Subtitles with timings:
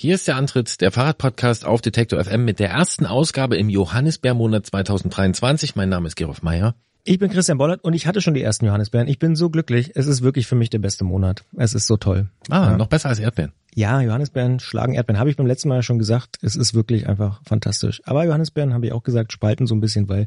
[0.00, 4.64] Hier ist der Antritt der Fahrradpodcast auf Detektor FM mit der ersten Ausgabe im Johannisbeermonat
[4.64, 5.74] 2023.
[5.74, 6.76] Mein Name ist Gerolf Meyer.
[7.02, 9.08] Ich bin Christian Bollert und ich hatte schon die ersten Johannisbeeren.
[9.08, 9.90] Ich bin so glücklich.
[9.96, 11.42] Es ist wirklich für mich der beste Monat.
[11.56, 12.28] Es ist so toll.
[12.48, 12.76] Ah, ja.
[12.76, 13.50] noch besser als Erdbeeren.
[13.78, 15.20] Ja, Johannisbeeren schlagen Erdbeeren.
[15.20, 16.38] Habe ich beim letzten Mal schon gesagt.
[16.42, 18.02] Es ist wirklich einfach fantastisch.
[18.06, 20.26] Aber Johannisbeeren habe ich auch gesagt, spalten so ein bisschen, weil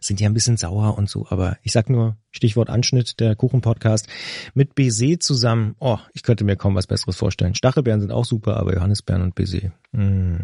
[0.00, 1.26] sind ja ein bisschen sauer und so.
[1.28, 4.08] Aber ich sag nur Stichwort Anschnitt, der Kuchen-Podcast
[4.54, 5.76] mit Baiser zusammen.
[5.80, 7.54] Oh, ich könnte mir kaum was Besseres vorstellen.
[7.54, 9.70] Stachelbeeren sind auch super, aber Johannisbeeren und Baiser.
[9.92, 10.38] Mmh,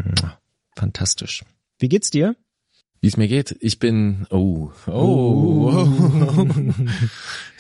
[0.77, 1.47] fantastisch.
[1.79, 2.37] Wie geht's dir?
[3.05, 3.55] Wie es mir geht.
[3.61, 6.55] Ich bin, oh, oh, oh.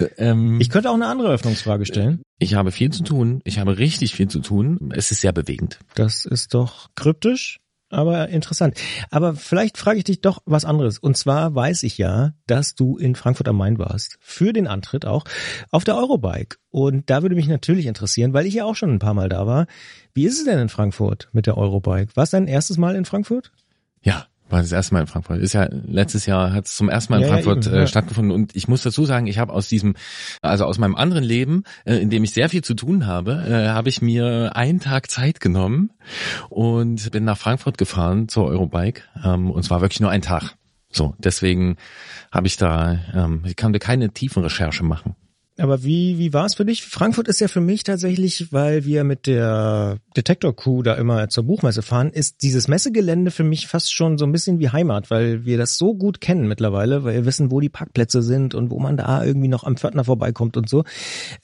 [0.16, 2.22] ähm, ich könnte auch eine andere Öffnungsfrage stellen.
[2.38, 3.42] Ich habe viel zu tun.
[3.44, 4.90] Ich habe richtig viel zu tun.
[4.94, 5.80] Es ist sehr bewegend.
[5.96, 8.80] Das ist doch kryptisch, aber interessant.
[9.10, 10.98] Aber vielleicht frage ich dich doch was anderes.
[10.98, 14.16] Und zwar weiß ich ja, dass du in Frankfurt am Main warst.
[14.20, 15.26] Für den Antritt auch
[15.70, 16.56] auf der Eurobike.
[16.70, 19.46] Und da würde mich natürlich interessieren, weil ich ja auch schon ein paar Mal da
[19.46, 19.66] war.
[20.14, 22.16] Wie ist es denn in Frankfurt mit der Eurobike?
[22.16, 23.52] War es dein erstes Mal in Frankfurt?
[24.00, 25.41] Ja, war das erste Mal in Frankfurt.
[25.41, 27.86] Ist ja letztes Jahr hat es zum ersten Mal in ja, Frankfurt ja, eben, äh,
[27.86, 29.94] stattgefunden und ich muss dazu sagen, ich habe aus diesem,
[30.41, 33.69] also aus meinem anderen Leben, äh, in dem ich sehr viel zu tun habe, äh,
[33.69, 35.91] habe ich mir einen Tag Zeit genommen
[36.48, 40.55] und bin nach Frankfurt gefahren zur Eurobike ähm, und zwar wirklich nur ein Tag.
[40.91, 41.77] So, deswegen
[42.30, 45.16] habe ich da, ähm, ich konnte keine tiefen Recherche machen.
[45.56, 46.83] Aber wie, wie war es für dich?
[46.83, 51.44] Frankfurt ist ja für mich tatsächlich, weil wir mit der Detektor Crew da immer zur
[51.44, 55.44] Buchmesse fahren, ist dieses Messegelände für mich fast schon so ein bisschen wie Heimat, weil
[55.44, 58.80] wir das so gut kennen mittlerweile, weil wir wissen, wo die Parkplätze sind und wo
[58.80, 60.82] man da irgendwie noch am Pförtner vorbeikommt und so.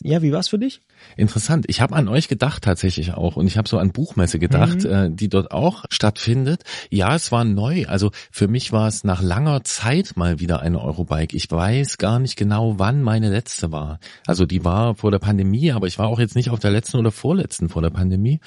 [0.03, 0.81] Ja, wie war es für dich?
[1.17, 1.67] Interessant.
[1.69, 4.91] Ich habe an euch gedacht tatsächlich auch und ich habe so an Buchmesse gedacht, mhm.
[4.91, 6.65] äh, die dort auch stattfindet.
[6.91, 7.87] Ja, es war neu.
[7.87, 11.37] Also für mich war es nach langer Zeit mal wieder eine Eurobike.
[11.37, 14.00] Ich weiß gar nicht genau, wann meine letzte war.
[14.27, 16.99] Also die war vor der Pandemie, aber ich war auch jetzt nicht auf der letzten
[16.99, 18.41] oder vorletzten vor der Pandemie.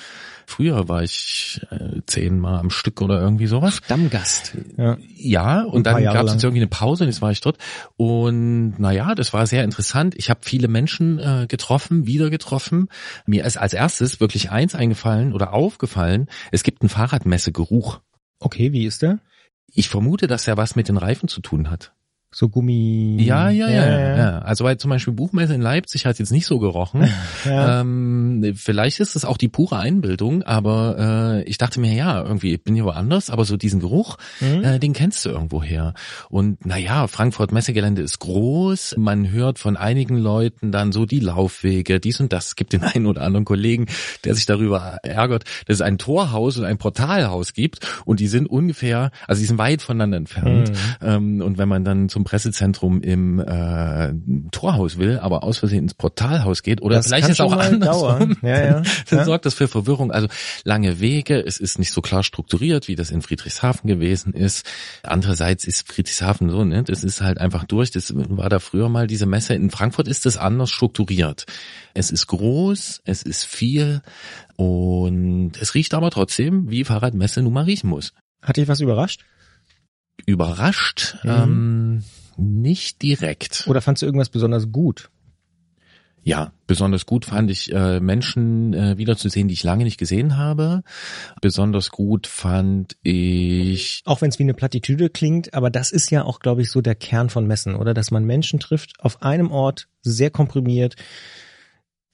[0.46, 3.78] Früher war ich äh, zehnmal am Stück oder irgendwie sowas.
[3.78, 4.58] Stammgast.
[4.78, 7.58] Ja, ja und dann gab es jetzt irgendwie eine Pause und jetzt war ich dort.
[7.98, 10.16] Und naja, das war sehr interessant.
[10.18, 12.90] Ich habe viele Menschen äh, getroffen, wieder getroffen.
[13.26, 18.00] Mir ist als erstes wirklich eins eingefallen oder aufgefallen, es gibt einen Fahrradmessegeruch.
[18.40, 19.20] Okay, wie ist der?
[19.68, 21.94] Ich vermute, dass er was mit den Reifen zu tun hat
[22.34, 23.18] so Gummi.
[23.22, 24.40] Ja, ja, ja, ja, ja.
[24.40, 27.08] Also weil zum Beispiel Buchmesse in Leipzig hat jetzt nicht so gerochen.
[27.46, 27.82] ja.
[27.82, 32.58] ähm, vielleicht ist es auch die pure Einbildung, aber äh, ich dachte mir, ja, irgendwie
[32.58, 34.64] bin ich woanders, aber so diesen Geruch, mhm.
[34.64, 35.94] äh, den kennst du irgendwo her.
[36.30, 38.96] Und naja, Frankfurt Messegelände ist groß.
[38.98, 42.48] Man hört von einigen Leuten dann so die Laufwege, dies und das.
[42.48, 43.86] Es gibt den einen oder anderen Kollegen,
[44.24, 48.48] der sich darüber ärgert, dass es ein Torhaus und ein Portalhaus gibt und die sind
[48.48, 50.70] ungefähr, also die sind weit voneinander entfernt.
[50.70, 50.76] Mhm.
[51.02, 54.14] Ähm, und wenn man dann zum zum Pressezentrum im äh,
[54.52, 58.64] Torhaus will, aber aus Versehen ins Portalhaus geht oder das vielleicht ist auch andersrum, ja,
[58.64, 58.74] ja.
[58.74, 60.12] dann, dann sorgt das für Verwirrung.
[60.12, 60.28] Also
[60.64, 64.66] lange Wege, es ist nicht so klar strukturiert, wie das in Friedrichshafen gewesen ist.
[65.04, 67.92] Andererseits ist Friedrichshafen so, ne, das ist halt einfach durch.
[67.92, 69.54] Das war da früher mal diese Messe.
[69.54, 71.46] In Frankfurt ist das anders strukturiert.
[71.94, 74.02] Es ist groß, es ist viel
[74.56, 78.14] und es riecht aber trotzdem, wie Fahrradmesse nun mal riechen muss.
[78.42, 79.24] Hat dich was überrascht?
[80.26, 81.18] Überrascht.
[81.24, 81.30] Mhm.
[81.30, 82.04] Ähm,
[82.38, 83.66] nicht direkt.
[83.68, 85.10] Oder fandst du irgendwas besonders gut?
[86.26, 90.84] Ja, besonders gut fand ich äh, Menschen äh, wiederzusehen, die ich lange nicht gesehen habe.
[91.42, 94.02] Besonders gut fand ich.
[94.06, 96.80] Auch wenn es wie eine Plattitüde klingt, aber das ist ja auch, glaube ich, so
[96.80, 97.94] der Kern von Messen, oder?
[97.94, 100.96] Dass man Menschen trifft auf einem Ort, sehr komprimiert,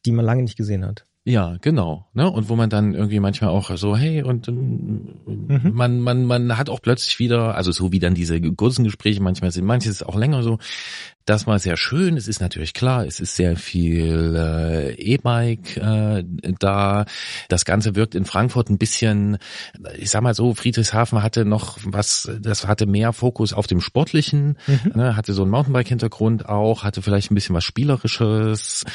[0.07, 1.05] die man lange nicht gesehen hat.
[1.25, 2.07] Ja, genau.
[2.13, 2.29] Ne?
[2.29, 5.71] Und wo man dann irgendwie manchmal auch so, hey, und ähm, mhm.
[5.73, 9.51] man, man, man hat auch plötzlich wieder, also so wie dann diese kurzen Gespräche manchmal
[9.51, 10.59] sind, manches auch länger so,
[11.29, 12.17] das war sehr schön.
[12.17, 16.23] Es ist natürlich klar, es ist sehr viel äh, E-Bike äh,
[16.57, 17.05] da.
[17.49, 19.37] Das Ganze wirkt in Frankfurt ein bisschen,
[19.95, 24.57] ich sag mal so, Friedrichshafen hatte noch was, das hatte mehr Fokus auf dem Sportlichen,
[24.65, 24.91] mhm.
[24.95, 28.85] ne, hatte so einen Mountainbike-Hintergrund auch, hatte vielleicht ein bisschen was Spielerisches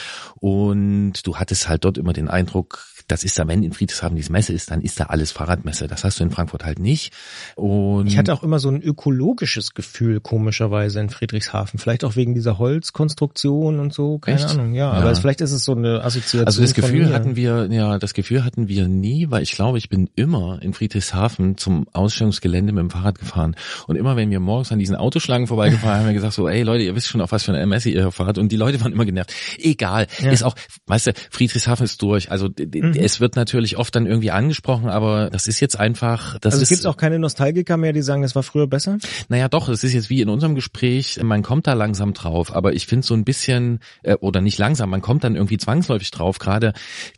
[0.40, 4.32] und du hattest halt dort immer den Eindruck, das ist da, wenn in Friedrichshafen diese
[4.32, 5.88] Messe ist, dann ist da alles Fahrradmesse.
[5.88, 7.12] Das hast du in Frankfurt halt nicht.
[7.54, 11.78] Und ich hatte auch immer so ein ökologisches Gefühl, komischerweise in Friedrichshafen.
[11.78, 14.50] Vielleicht auch wegen dieser Holzkonstruktion und so, keine Echt?
[14.50, 14.72] Ahnung.
[14.72, 15.00] Ja, ja.
[15.00, 16.46] aber vielleicht ist es so eine Assoziation.
[16.46, 19.90] Also das Gefühl hatten wir, ja, das Gefühl hatten wir nie, weil ich glaube, ich
[19.90, 23.54] bin immer in Friedrichshafen zum Ausstellungsgelände mit dem Fahrrad gefahren.
[23.86, 26.84] Und immer wenn wir morgens an diesen Autoschlangen vorbeigefahren haben, wir gesagt so, ey Leute,
[26.84, 28.38] ihr wisst schon, auf was für eine Messe ihr fahrt.
[28.38, 29.34] Und die Leute waren immer genervt.
[29.58, 30.30] Egal, ja.
[30.30, 30.54] ist auch,
[30.86, 32.30] weißt du, Friedrichshafen ist durch.
[32.30, 36.38] Also mhm es wird natürlich oft dann irgendwie angesprochen, aber das ist jetzt einfach.
[36.38, 38.98] Das also es gibt auch keine Nostalgiker mehr, die sagen, das war früher besser?
[39.28, 42.72] Naja, doch, es ist jetzt wie in unserem Gespräch, man kommt da langsam drauf, aber
[42.72, 46.38] ich finde so ein bisschen, äh, oder nicht langsam, man kommt dann irgendwie zwangsläufig drauf,
[46.38, 46.68] gerade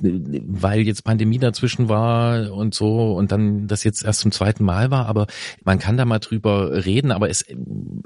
[0.02, 0.11] äh,
[0.46, 4.90] weil jetzt Pandemie dazwischen war und so und dann das jetzt erst zum zweiten Mal
[4.90, 5.26] war, aber
[5.64, 7.44] man kann da mal drüber reden, aber es,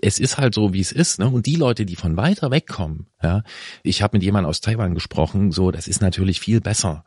[0.00, 1.18] es ist halt so, wie es ist.
[1.18, 1.28] Ne?
[1.28, 3.42] Und die Leute, die von weiter weg kommen, ja,
[3.82, 7.04] ich habe mit jemandem aus Taiwan gesprochen, so, das ist natürlich viel besser.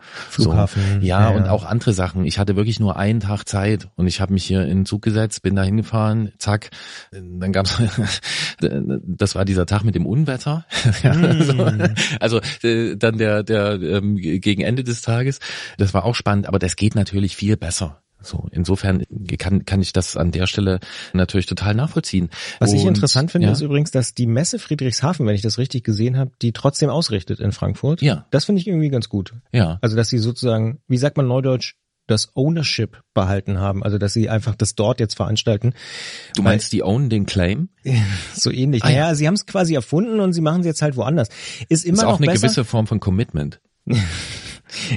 [0.54, 1.02] Flughafen.
[1.02, 2.26] So, ja, ja, und auch andere Sachen.
[2.26, 5.02] Ich hatte wirklich nur einen Tag Zeit und ich habe mich hier in den Zug
[5.02, 6.70] gesetzt, bin da hingefahren, zack,
[7.12, 7.82] dann gab's
[8.60, 10.66] das war dieser Tag mit dem Unwetter.
[11.04, 11.94] mm.
[12.20, 15.40] Also äh, dann der, der ähm, gegen Ende des Tages.
[15.78, 18.03] Das war auch spannend, aber das geht natürlich viel besser.
[18.24, 19.04] So, insofern
[19.38, 20.80] kann, kann ich das an der Stelle
[21.14, 22.30] natürlich total nachvollziehen.
[22.60, 23.54] Was und, ich interessant finde, ja.
[23.54, 27.40] ist übrigens, dass die Messe Friedrichshafen, wenn ich das richtig gesehen habe, die trotzdem ausrichtet
[27.40, 28.02] in Frankfurt.
[28.02, 28.26] Ja.
[28.32, 29.34] Das finde ich irgendwie ganz gut.
[29.52, 29.78] Ja.
[29.82, 31.76] Also, dass sie sozusagen, wie sagt man neudeutsch,
[32.08, 35.74] das Ownership behalten haben, also dass sie einfach das dort jetzt veranstalten.
[36.36, 37.70] Du meinst, die own den Claim?
[38.34, 38.84] so ähnlich.
[38.84, 39.16] Ah, naja, ja.
[39.16, 41.30] sie haben es quasi erfunden und sie machen es jetzt halt woanders.
[41.70, 42.42] Ist immer ist auch eine besser.
[42.42, 43.62] gewisse Form von Commitment.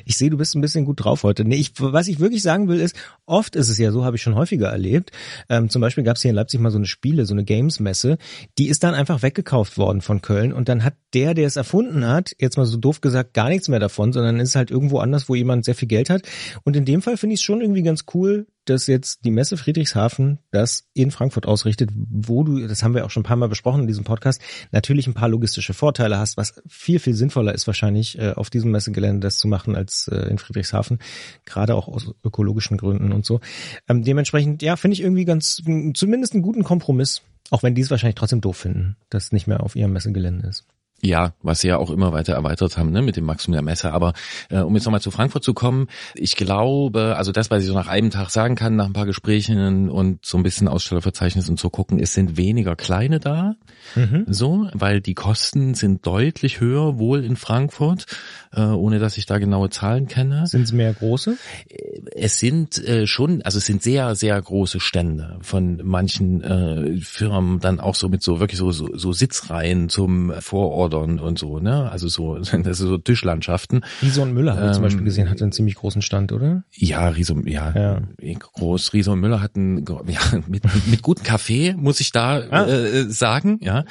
[0.05, 1.44] Ich sehe, du bist ein bisschen gut drauf heute.
[1.44, 2.96] Nee, ich, was ich wirklich sagen will, ist,
[3.26, 5.11] oft ist es ja so, habe ich schon häufiger erlebt.
[5.49, 8.19] Ähm, zum Beispiel gab es hier in Leipzig mal so eine Spiele, so eine Games-Messe,
[8.58, 12.06] die ist dann einfach weggekauft worden von Köln und dann hat der, der es erfunden
[12.06, 15.28] hat, jetzt mal so doof gesagt, gar nichts mehr davon, sondern ist halt irgendwo anders,
[15.28, 16.23] wo jemand sehr viel Geld hat.
[16.64, 19.56] Und in dem Fall finde ich es schon irgendwie ganz cool, dass jetzt die Messe
[19.56, 23.48] Friedrichshafen das in Frankfurt ausrichtet, wo du, das haben wir auch schon ein paar Mal
[23.48, 24.40] besprochen in diesem Podcast,
[24.72, 28.70] natürlich ein paar logistische Vorteile hast, was viel, viel sinnvoller ist wahrscheinlich äh, auf diesem
[28.70, 30.98] Messegelände das zu machen als äh, in Friedrichshafen,
[31.44, 33.40] gerade auch aus ökologischen Gründen und so.
[33.88, 35.62] Ähm, dementsprechend, ja, finde ich irgendwie ganz,
[35.94, 39.46] zumindest einen guten Kompromiss, auch wenn die es wahrscheinlich trotzdem doof finden, dass es nicht
[39.46, 40.66] mehr auf ihrem Messegelände ist.
[41.02, 43.93] Ja, was sie ja auch immer weiter erweitert haben, ne, mit dem Maximum der Messe.
[43.93, 44.14] Aber
[44.48, 47.75] äh, um jetzt nochmal zu Frankfurt zu kommen, ich glaube, also das, was ich so
[47.75, 51.60] nach einem Tag sagen kann, nach ein paar Gesprächen und so ein bisschen Ausstellerverzeichnis und
[51.60, 53.56] so gucken, es sind weniger kleine da,
[53.94, 54.25] mhm.
[54.26, 58.06] so, weil die Kosten sind deutlich höher, wohl in Frankfurt,
[58.52, 60.46] äh, ohne dass ich da genaue Zahlen kenne.
[60.46, 61.37] Sind es mehr große?
[61.69, 67.00] Äh, es sind äh, schon, also es sind sehr, sehr große Stände von manchen äh,
[67.00, 71.38] Firmen, dann auch so mit so wirklich so, so, so Sitzreihen zum Vorort Nordern und
[71.38, 71.91] so, ne?
[71.91, 73.83] Also so, das sind so Tischlandschaften.
[74.03, 76.65] Riese und Müller ähm, ich zum Beispiel gesehen, hat einen ziemlich großen Stand, oder?
[76.73, 78.38] Ja, Riese, ja, ja.
[78.38, 78.93] groß.
[78.93, 82.67] Riese und Müller hatten, ja, mit, mit gutem Kaffee, muss ich da ah.
[82.67, 83.85] äh, sagen, ja.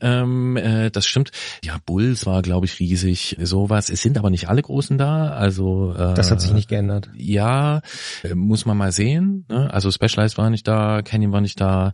[0.00, 1.30] Ähm, äh, das stimmt.
[1.64, 3.90] Ja, Bulls war, glaube ich, riesig, sowas.
[3.90, 5.92] Es sind aber nicht alle Großen da, also.
[5.94, 7.10] Äh, das hat sich nicht geändert.
[7.16, 7.80] Ja,
[8.22, 9.46] äh, muss man mal sehen.
[9.48, 9.72] Ne?
[9.72, 11.92] Also Specialized war nicht da, Canyon war nicht da,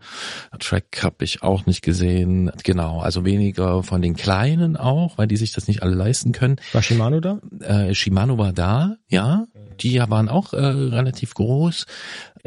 [0.59, 2.51] Track habe ich auch nicht gesehen.
[2.65, 6.33] Genau, also weniger von den kleinen kleinen auch, weil die sich das nicht alle leisten
[6.33, 6.57] können.
[6.73, 7.41] War Shimano da?
[7.61, 9.47] Äh, Shimano war da, ja.
[9.81, 11.87] Die waren auch äh, relativ groß.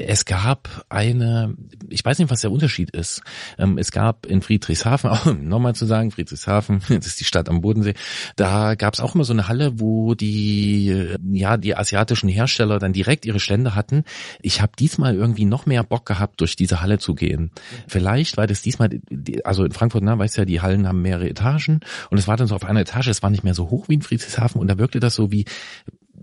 [0.08, 1.56] Es gab eine,
[1.90, 3.22] ich weiß nicht, was der Unterschied ist.
[3.58, 7.62] Ähm, es gab in Friedrichshafen, auch nochmal zu sagen, Friedrichshafen, das ist die Stadt am
[7.62, 7.94] Bodensee,
[8.36, 12.94] da gab es auch immer so eine Halle, wo die, ja, die asiatischen Hersteller dann
[12.94, 14.04] direkt ihre Stände hatten.
[14.42, 17.52] Ich habe diesmal irgendwie noch mehr Bock gehabt, durch diese Halle zu gehen.
[17.88, 19.02] Vielleicht, weil das diesmal,
[19.44, 22.48] also in Frankfurt, na, weißt ja, die Hallen haben mehrere Etagen und es war dann
[22.48, 24.78] so auf einer Etage, es war nicht mehr so hoch wie in Friedrichshafen und da
[24.78, 25.46] wirkte das so wie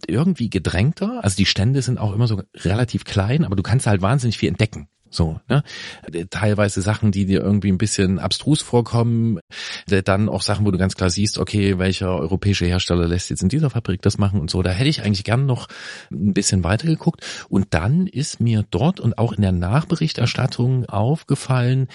[0.06, 1.20] irgendwie gedrängter.
[1.24, 4.48] Also die Stände sind auch immer so relativ klein, aber du kannst halt wahnsinnig viel
[4.48, 4.88] entdecken.
[5.10, 5.62] So, ne?
[6.28, 9.38] Teilweise Sachen, die dir irgendwie ein bisschen abstrus vorkommen,
[9.86, 13.48] dann auch Sachen, wo du ganz klar siehst, okay, welcher europäische Hersteller lässt jetzt in
[13.48, 14.62] dieser Fabrik das machen und so.
[14.62, 15.68] Da hätte ich eigentlich gern noch
[16.10, 17.24] ein bisschen weiter geguckt.
[17.48, 21.88] Und dann ist mir dort und auch in der Nachberichterstattung aufgefallen,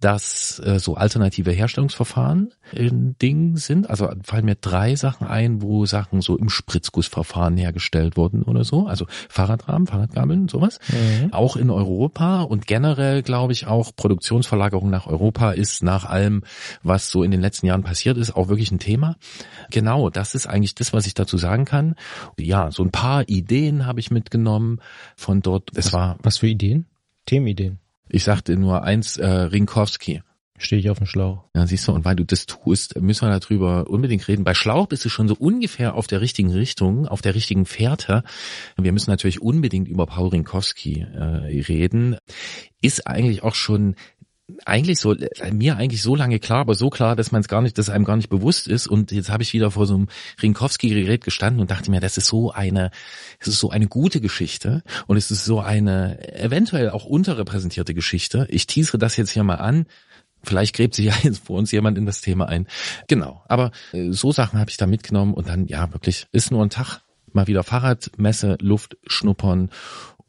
[0.00, 3.90] dass äh, so alternative Herstellungsverfahren ein Ding sind.
[3.90, 8.86] Also fallen mir drei Sachen ein, wo Sachen so im Spritzgussverfahren hergestellt wurden oder so.
[8.86, 10.78] Also Fahrradrahmen, Fahrradgabeln, sowas.
[10.88, 11.32] Mhm.
[11.32, 16.44] Auch in Europa und generell glaube ich auch Produktionsverlagerung nach Europa ist nach allem,
[16.82, 19.16] was so in den letzten Jahren passiert ist, auch wirklich ein Thema.
[19.70, 21.96] Genau, das ist eigentlich das, was ich dazu sagen kann.
[22.38, 24.80] Ja, so ein paar Ideen habe ich mitgenommen
[25.16, 25.70] von dort.
[25.74, 26.86] Es was, war was für Ideen?
[27.26, 27.80] Themenideen.
[28.08, 30.22] Ich sagte nur eins, äh, Rinkowski.
[30.60, 31.44] Stehe ich auf dem Schlauch.
[31.54, 34.42] Ja, siehst du, und weil du das tust, müssen wir darüber unbedingt reden.
[34.42, 38.24] Bei Schlauch bist du schon so ungefähr auf der richtigen Richtung, auf der richtigen Fährte.
[38.76, 42.16] Wir müssen natürlich unbedingt über Paul Rinkowski äh, reden.
[42.82, 43.94] Ist eigentlich auch schon
[44.64, 45.14] eigentlich so
[45.52, 48.04] mir eigentlich so lange klar, aber so klar, dass man es gar nicht, dass einem
[48.04, 48.86] gar nicht bewusst ist.
[48.86, 50.08] Und jetzt habe ich wieder vor so einem
[50.42, 52.90] Rinkowski-Gerät gestanden und dachte mir, das ist so eine,
[53.38, 58.46] es ist so eine gute Geschichte und es ist so eine eventuell auch unterrepräsentierte Geschichte.
[58.50, 59.86] Ich teasere das jetzt hier mal an.
[60.42, 62.66] Vielleicht gräbt sich ja jetzt vor uns jemand in das Thema ein.
[63.06, 63.42] Genau.
[63.48, 66.70] Aber äh, so Sachen habe ich da mitgenommen und dann, ja, wirklich, ist nur ein
[66.70, 67.00] Tag
[67.32, 69.70] mal wieder Fahrradmesse, Luft schnuppern.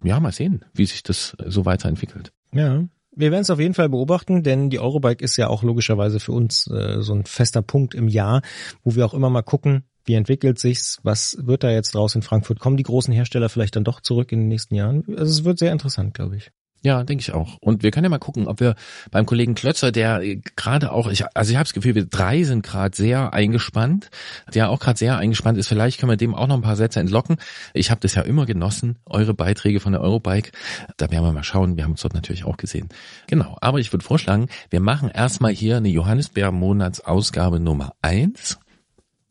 [0.03, 2.33] Ja, mal sehen, wie sich das so weiterentwickelt.
[2.51, 2.83] Ja,
[3.19, 6.31] wir werden es auf jeden Fall beobachten, denn die Eurobike ist ja auch logischerweise für
[6.31, 8.41] uns äh, so ein fester Punkt im Jahr,
[8.83, 12.21] wo wir auch immer mal gucken, wie entwickelt sich's, was wird da jetzt draus in
[12.21, 12.59] Frankfurt?
[12.59, 15.03] Kommen die großen Hersteller vielleicht dann doch zurück in den nächsten Jahren?
[15.09, 16.51] Also es wird sehr interessant, glaube ich.
[16.81, 17.57] Ja, denke ich auch.
[17.59, 18.75] Und wir können ja mal gucken, ob wir
[19.11, 20.21] beim Kollegen Klötzer, der
[20.55, 24.09] gerade auch, ich, also ich habe das Gefühl, wir drei sind gerade sehr eingespannt,
[24.53, 25.67] der auch gerade sehr eingespannt ist.
[25.67, 27.35] Vielleicht können wir dem auch noch ein paar Sätze entlocken.
[27.73, 30.51] Ich habe das ja immer genossen, eure Beiträge von der Eurobike.
[30.95, 31.75] Da werden wir mal schauen.
[31.75, 32.87] Wir haben uns dort natürlich auch gesehen.
[33.27, 33.57] Genau.
[33.59, 38.57] Aber ich würde vorschlagen, wir machen erstmal hier eine Johannisbeer-Monatsausgabe Nummer eins.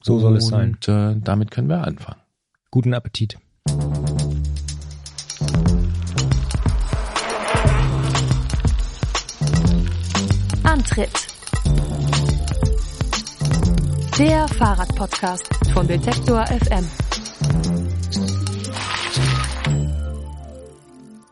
[0.02, 0.74] So soll es sein.
[0.74, 2.20] Und äh, damit können wir anfangen.
[2.70, 3.38] Guten Appetit.
[10.88, 11.10] Antritt.
[14.18, 17.07] Der Fahrradpodcast von Detektor FM.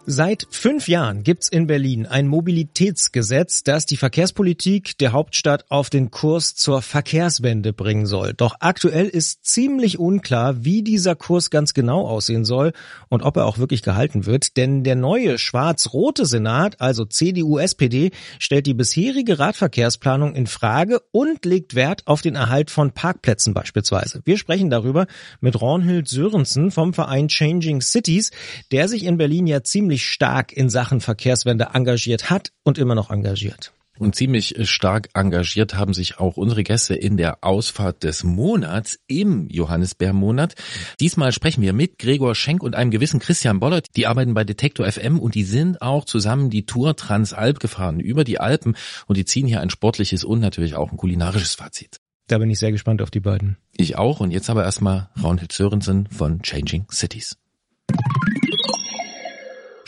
[0.09, 6.13] Seit fünf Jahren gibt's in Berlin ein Mobilitätsgesetz, das die Verkehrspolitik der Hauptstadt auf den
[6.13, 8.33] Kurs zur Verkehrswende bringen soll.
[8.33, 12.73] Doch aktuell ist ziemlich unklar, wie dieser Kurs ganz genau aussehen soll
[13.09, 14.57] und ob er auch wirklich gehalten wird.
[14.57, 21.75] Denn der neue schwarz-rote Senat, also CDU-SPD, stellt die bisherige Radverkehrsplanung in Frage und legt
[21.75, 24.23] Wert auf den Erhalt von Parkplätzen beispielsweise.
[24.25, 25.09] Wir sprechen darüber
[25.41, 28.31] mit Ronhild Sörensen vom Verein Changing Cities,
[28.71, 32.95] der sich in Berlin ja ziemlich ziemlich stark in Sachen Verkehrswende engagiert hat und immer
[32.95, 33.73] noch engagiert.
[33.99, 39.49] Und ziemlich stark engagiert haben sich auch unsere Gäste in der Ausfahrt des Monats im
[39.49, 40.55] Johannisbeermonat.
[41.01, 43.97] Diesmal sprechen wir mit Gregor Schenk und einem gewissen Christian Bollert.
[43.97, 48.25] Die arbeiten bei Detektor FM und die sind auch zusammen die Tour Transalp gefahren über
[48.25, 48.77] die Alpen
[49.07, 51.97] und die ziehen hier ein sportliches und natürlich auch ein kulinarisches Fazit.
[52.27, 53.57] Da bin ich sehr gespannt auf die beiden.
[53.75, 57.39] Ich auch und jetzt aber erstmal Raunhild Sörensen von Changing Cities.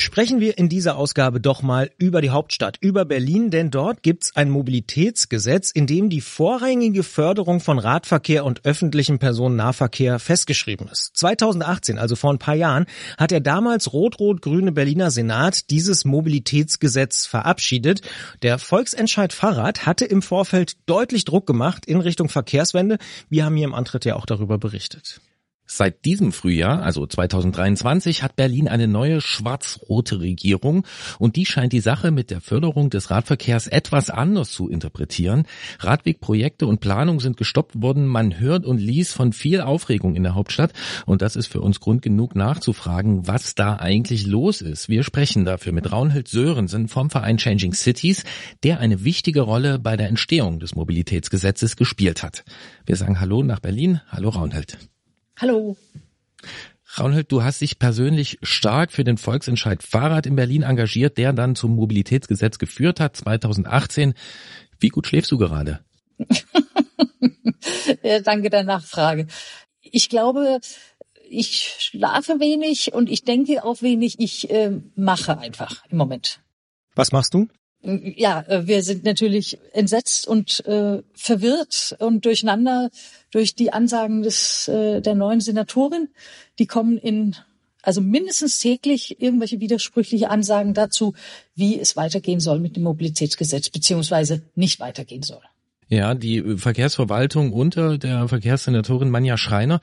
[0.00, 4.36] Sprechen wir in dieser Ausgabe doch mal über die Hauptstadt, über Berlin, denn dort gibt's
[4.36, 11.16] ein Mobilitätsgesetz, in dem die vorrangige Förderung von Radverkehr und öffentlichem Personennahverkehr festgeschrieben ist.
[11.16, 12.86] 2018, also vor ein paar Jahren,
[13.18, 18.02] hat der damals rot-rot-grüne Berliner Senat dieses Mobilitätsgesetz verabschiedet.
[18.42, 22.98] Der Volksentscheid Fahrrad hatte im Vorfeld deutlich Druck gemacht in Richtung Verkehrswende.
[23.30, 25.20] Wir haben hier im Antritt ja auch darüber berichtet.
[25.70, 30.86] Seit diesem Frühjahr, also 2023, hat Berlin eine neue schwarz-rote Regierung
[31.18, 35.44] und die scheint die Sache mit der Förderung des Radverkehrs etwas anders zu interpretieren.
[35.80, 38.06] Radwegprojekte und Planung sind gestoppt worden.
[38.06, 40.72] Man hört und liest von viel Aufregung in der Hauptstadt
[41.04, 44.88] und das ist für uns Grund genug nachzufragen, was da eigentlich los ist.
[44.88, 48.24] Wir sprechen dafür mit Raunhild Sörensen vom Verein Changing Cities,
[48.62, 52.46] der eine wichtige Rolle bei der Entstehung des Mobilitätsgesetzes gespielt hat.
[52.86, 54.00] Wir sagen Hallo nach Berlin.
[54.10, 54.78] Hallo Raunhild.
[55.40, 55.76] Hallo.
[56.98, 61.54] Raunhild, du hast dich persönlich stark für den Volksentscheid Fahrrad in Berlin engagiert, der dann
[61.54, 64.14] zum Mobilitätsgesetz geführt hat, 2018.
[64.80, 65.78] Wie gut schläfst du gerade?
[68.02, 69.28] ja, danke der Nachfrage.
[69.80, 70.58] Ich glaube,
[71.30, 74.18] ich schlafe wenig und ich denke auch wenig.
[74.18, 76.40] Ich äh, mache einfach im Moment.
[76.96, 77.46] Was machst du?
[77.82, 82.90] Ja, äh, wir sind natürlich entsetzt und äh, verwirrt und durcheinander
[83.30, 86.08] durch die Ansagen des äh, der neuen Senatorin.
[86.58, 87.36] Die kommen in
[87.82, 91.14] also mindestens täglich irgendwelche widersprüchliche Ansagen dazu,
[91.54, 95.42] wie es weitergehen soll mit dem Mobilitätsgesetz beziehungsweise nicht weitergehen soll.
[95.90, 99.80] Ja, die Verkehrsverwaltung unter der Verkehrssenatorin Manja Schreiner,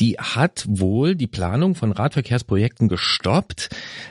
[0.00, 3.68] die hat wohl die Planung von Radverkehrsprojekten gestoppt.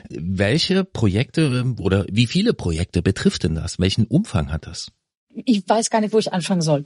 [0.08, 3.78] Welche Projekte oder wie viele Projekte betrifft denn das?
[3.78, 4.90] Welchen Umfang hat das?
[5.34, 6.84] Ich weiß gar nicht, wo ich anfangen soll.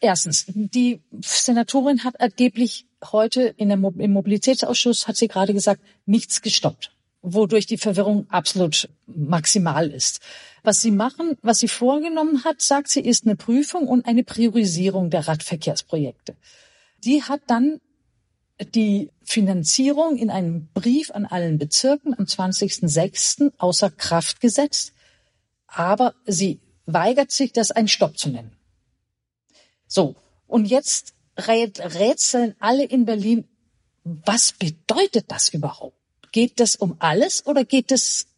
[0.00, 5.82] Erstens, die Senatorin hat angeblich heute in der Mo im Mobilitätsausschuss, hat sie gerade gesagt,
[6.06, 10.20] nichts gestoppt, wodurch die Verwirrung absolut maximal ist.
[10.62, 15.10] Was sie machen, was sie vorgenommen hat, sagt sie, ist eine Prüfung und eine Priorisierung
[15.10, 16.34] der Radverkehrsprojekte.
[17.04, 17.80] Die hat dann
[18.74, 23.52] die Finanzierung in einem Brief an allen Bezirken am 20.06.
[23.58, 24.92] außer Kraft gesetzt,
[25.66, 28.59] aber sie weigert sich, das ein Stopp zu nennen.
[29.92, 30.14] So,
[30.46, 33.48] und jetzt rätseln alle in Berlin,
[34.04, 35.96] was bedeutet das überhaupt?
[36.30, 38.28] Geht das um alles oder geht es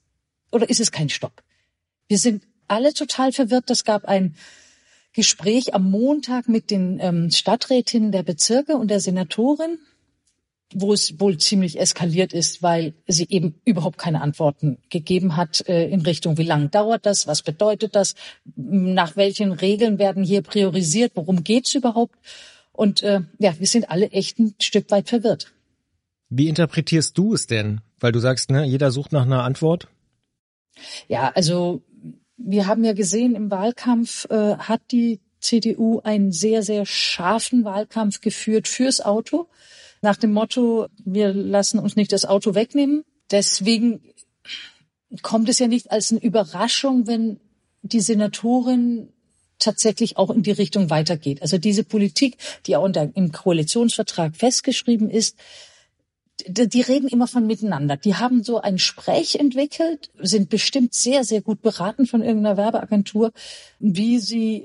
[0.51, 1.43] oder ist es kein Stopp?
[2.09, 3.69] Wir sind alle total verwirrt.
[3.69, 4.35] Es gab ein
[5.13, 9.79] Gespräch am Montag mit den ähm, Stadträtinnen der Bezirke und der Senatorin,
[10.75, 15.89] wo es wohl ziemlich eskaliert ist, weil sie eben überhaupt keine Antworten gegeben hat äh,
[15.89, 18.15] in Richtung, wie lange dauert das, was bedeutet das,
[18.57, 22.17] nach welchen Regeln werden hier priorisiert, worum geht's überhaupt.
[22.73, 25.53] Und äh, ja, wir sind alle echt ein Stück weit verwirrt.
[26.29, 27.83] Wie interpretierst du es denn?
[28.01, 29.89] Weil du sagst, ne, jeder sucht nach einer Antwort.
[31.09, 31.83] Ja, also
[32.37, 38.21] wir haben ja gesehen, im Wahlkampf äh, hat die CDU einen sehr, sehr scharfen Wahlkampf
[38.21, 39.49] geführt fürs Auto.
[40.03, 43.05] Nach dem Motto, wir lassen uns nicht das Auto wegnehmen.
[43.31, 44.03] Deswegen
[45.23, 47.39] kommt es ja nicht als eine Überraschung, wenn
[47.83, 49.09] die Senatorin
[49.59, 51.41] tatsächlich auch in die Richtung weitergeht.
[51.41, 55.37] Also diese Politik, die auch unter, im Koalitionsvertrag festgeschrieben ist,
[56.49, 57.97] die reden immer von miteinander.
[57.97, 63.33] Die haben so ein Sprech entwickelt, sind bestimmt sehr, sehr gut beraten von irgendeiner Werbeagentur,
[63.79, 64.65] wie sie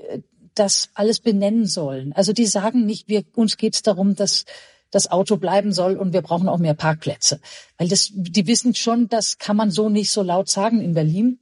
[0.54, 2.12] das alles benennen sollen.
[2.14, 4.44] Also die sagen nicht, wir, uns geht es darum, dass
[4.90, 7.40] das Auto bleiben soll und wir brauchen auch mehr Parkplätze.
[7.76, 11.40] Weil das, die wissen schon, das kann man so nicht so laut sagen in Berlin.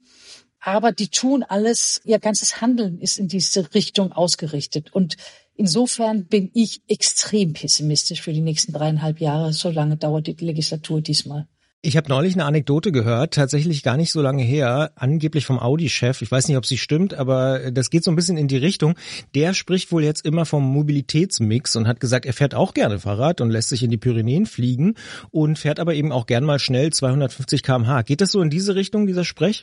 [0.61, 4.93] Aber die tun alles, ihr ganzes Handeln ist in diese Richtung ausgerichtet.
[4.93, 5.17] Und
[5.55, 9.53] insofern bin ich extrem pessimistisch für die nächsten dreieinhalb Jahre.
[9.53, 11.47] So lange dauert die Legislatur diesmal.
[11.87, 16.21] Ich habe neulich eine Anekdote gehört, tatsächlich gar nicht so lange her, angeblich vom Audi-Chef.
[16.21, 18.99] Ich weiß nicht, ob sie stimmt, aber das geht so ein bisschen in die Richtung.
[19.37, 23.41] Der spricht wohl jetzt immer vom Mobilitätsmix und hat gesagt, er fährt auch gerne Fahrrad
[23.41, 24.97] und lässt sich in die Pyrenäen fliegen
[25.31, 28.03] und fährt aber eben auch gern mal schnell 250 kmh.
[28.03, 29.63] Geht das so in diese Richtung, dieser Sprech?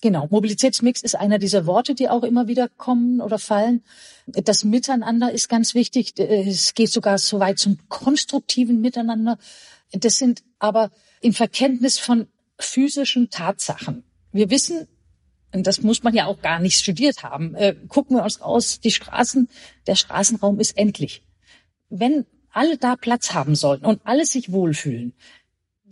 [0.00, 3.84] Genau, Mobilitätsmix ist einer dieser Worte, die auch immer wieder kommen oder fallen.
[4.26, 6.18] Das Miteinander ist ganz wichtig.
[6.18, 9.38] Es geht sogar so weit zum konstruktiven Miteinander.
[9.92, 10.90] Das sind aber
[11.22, 12.26] im Verkenntnis von
[12.58, 14.04] physischen Tatsachen.
[14.32, 14.86] Wir wissen,
[15.52, 18.80] und das muss man ja auch gar nicht studiert haben, äh, gucken wir uns aus,
[18.80, 19.48] die Straßen,
[19.86, 21.22] der Straßenraum ist endlich.
[21.90, 25.14] Wenn alle da Platz haben sollten und alle sich wohlfühlen,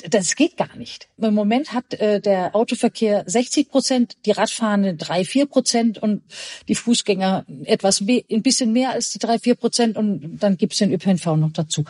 [0.08, 1.08] das geht gar nicht.
[1.18, 6.22] Im Moment hat äh, der Autoverkehr 60 Prozent, die Radfahrenden drei, vier Prozent und
[6.68, 10.92] die Fußgänger etwas ein bisschen mehr als die drei, vier Prozent und dann gibt's den
[10.92, 11.84] ÖPNV noch dazu.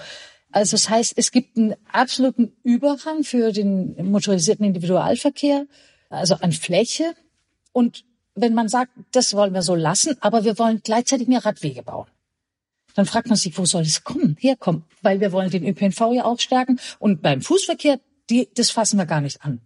[0.52, 5.66] Also das heißt, es gibt einen absoluten Überhang für den motorisierten Individualverkehr,
[6.09, 7.14] also an Fläche.
[7.73, 8.04] Und
[8.35, 12.09] wenn man sagt, das wollen wir so lassen, aber wir wollen gleichzeitig mehr Radwege bauen,
[12.95, 14.85] dann fragt man sich, wo soll es kommen, herkommen?
[15.02, 16.80] Weil wir wollen den ÖPNV ja auch stärken.
[16.99, 19.61] Und beim Fußverkehr, die, das fassen wir gar nicht an.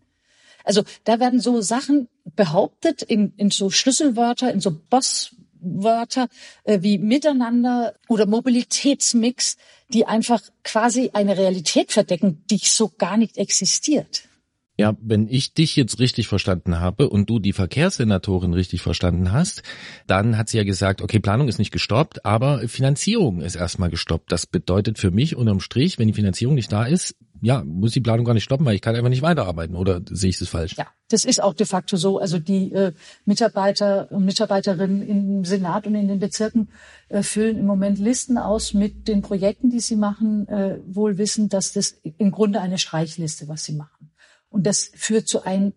[0.65, 6.29] Also da werden so Sachen behauptet in, in so Schlüsselwörter, in so Boss, Wörter
[6.65, 9.57] äh, wie Miteinander oder Mobilitätsmix,
[9.89, 14.29] die einfach quasi eine Realität verdecken, die so gar nicht existiert.
[14.77, 19.63] Ja, wenn ich dich jetzt richtig verstanden habe und du die Verkehrssenatorin richtig verstanden hast,
[20.09, 24.33] dann hat sie ja gesagt, okay, Planung ist nicht gestoppt, aber Finanzierung ist erstmal gestoppt.
[24.33, 28.01] Das bedeutet für mich unterm Strich, wenn die Finanzierung nicht da ist, ja, muss die
[28.01, 29.77] Planung gar nicht stoppen, weil ich kann einfach nicht weiterarbeiten.
[29.77, 30.77] Oder sehe ich das falsch?
[30.79, 32.19] Ja, das ist auch de facto so.
[32.19, 32.93] Also die äh,
[33.27, 36.71] Mitarbeiter und Mitarbeiterinnen im Senat und in den Bezirken
[37.11, 41.51] äh, füllen im Moment Listen aus mit den Projekten, die sie machen, äh, wohl wissen,
[41.51, 44.11] dass das im Grunde eine Streichliste, was sie machen.
[44.49, 45.73] Und das führt zu einer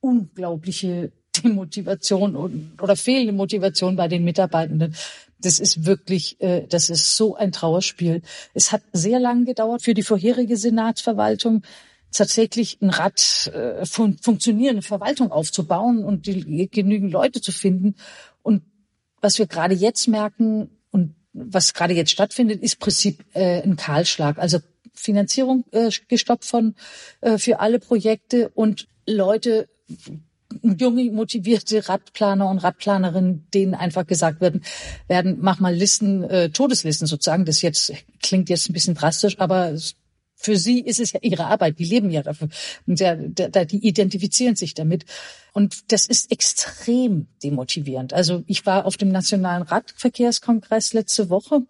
[0.00, 4.94] unglaubliche Demotivation oder fehlende Motivation bei den Mitarbeitenden.
[5.40, 8.22] Das ist wirklich, äh, das ist so ein Trauerspiel.
[8.54, 11.62] Es hat sehr lange gedauert für die vorherige Senatsverwaltung
[12.12, 17.96] tatsächlich ein Rad äh, fun funktionierende Verwaltung aufzubauen und die, genügend Leute zu finden.
[18.42, 18.62] Und
[19.20, 24.38] was wir gerade jetzt merken und was gerade jetzt stattfindet, ist Prinzip äh, ein Kahlschlag.
[24.38, 24.58] Also
[24.94, 26.74] Finanzierung äh, gestoppt von
[27.20, 29.68] äh, für alle Projekte und Leute
[30.62, 34.62] junge, motivierte Radplaner und Radplanerinnen, denen einfach gesagt werden,
[35.06, 37.44] werden, mach mal Listen, äh, Todeslisten sozusagen.
[37.44, 37.92] Das jetzt
[38.22, 39.76] klingt jetzt ein bisschen drastisch, aber
[40.40, 41.78] für sie ist es ja ihre Arbeit.
[41.78, 42.48] Die leben ja dafür.
[42.86, 45.04] Und der, der, die identifizieren sich damit.
[45.52, 48.14] Und das ist extrem demotivierend.
[48.14, 51.62] Also ich war auf dem Nationalen Radverkehrskongress letzte Woche.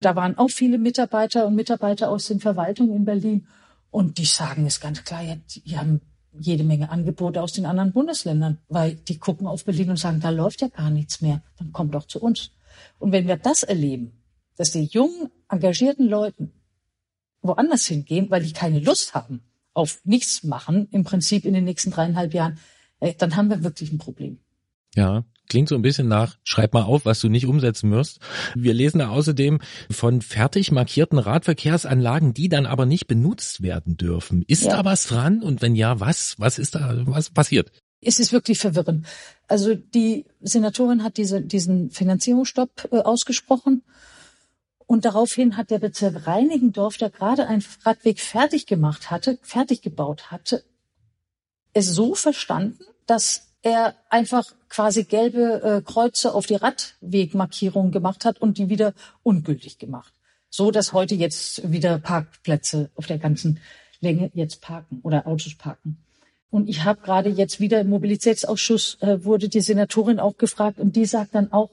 [0.00, 3.46] Da waren auch viele Mitarbeiter und Mitarbeiter aus den Verwaltungen in Berlin.
[3.90, 6.02] Und die sagen es ganz klar, ja, die haben
[6.40, 10.30] jede Menge Angebote aus den anderen Bundesländern, weil die gucken auf Berlin und sagen, da
[10.30, 12.50] läuft ja gar nichts mehr, dann kommt doch zu uns.
[12.98, 14.12] Und wenn wir das erleben,
[14.56, 16.52] dass die jungen, engagierten Leuten
[17.42, 21.90] woanders hingehen, weil die keine Lust haben auf nichts machen, im Prinzip in den nächsten
[21.90, 22.58] dreieinhalb Jahren,
[23.00, 24.38] äh, dann haben wir wirklich ein Problem.
[24.94, 28.20] Ja, Klingt so ein bisschen nach, schreib mal auf, was du nicht umsetzen wirst.
[28.54, 34.44] Wir lesen da außerdem von fertig markierten Radverkehrsanlagen, die dann aber nicht benutzt werden dürfen.
[34.46, 34.76] Ist ja.
[34.76, 35.42] da was dran?
[35.42, 36.34] Und wenn ja, was?
[36.38, 37.70] Was ist da, was passiert?
[38.00, 39.06] Es ist wirklich verwirrend.
[39.48, 43.82] Also die Senatorin hat diese, diesen Finanzierungsstopp äh, ausgesprochen.
[44.86, 50.30] Und daraufhin hat der Bezirk Reinigendorf, der gerade einen Radweg fertig gemacht hatte, fertig gebaut
[50.30, 50.62] hatte,
[51.72, 58.40] es so verstanden, dass er einfach quasi gelbe äh, Kreuze auf die Radwegmarkierung gemacht hat
[58.40, 60.12] und die wieder ungültig gemacht.
[60.50, 63.60] So dass heute jetzt wieder Parkplätze auf der ganzen
[64.00, 65.98] Länge jetzt parken oder Autos parken.
[66.50, 70.96] Und ich habe gerade jetzt wieder im Mobilitätsausschuss äh, wurde die Senatorin auch gefragt und
[70.96, 71.70] die sagt dann auch,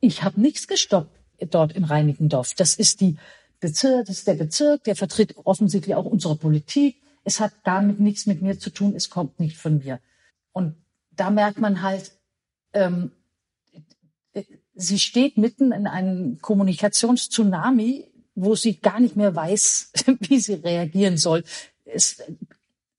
[0.00, 1.10] ich habe nichts gestoppt
[1.50, 2.54] dort in Reinickendorf.
[2.54, 3.16] Das ist die
[3.60, 6.96] Bezirk, das ist der Bezirk, der vertritt offensichtlich auch unsere Politik.
[7.24, 10.00] Es hat damit nichts mit mir zu tun, es kommt nicht von mir.
[10.52, 10.76] Und
[11.16, 12.12] da merkt man halt,
[12.72, 13.10] ähm,
[14.74, 21.16] sie steht mitten in einem Kommunikationstsunami, wo sie gar nicht mehr weiß, wie sie reagieren
[21.16, 21.42] soll.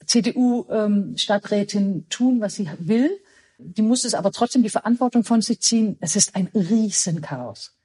[0.05, 3.11] CDU-Stadträtin ähm, tun, was sie will.
[3.59, 5.97] Die muss es aber trotzdem die Verantwortung von sich ziehen.
[5.99, 7.76] Es ist ein Riesenchaos.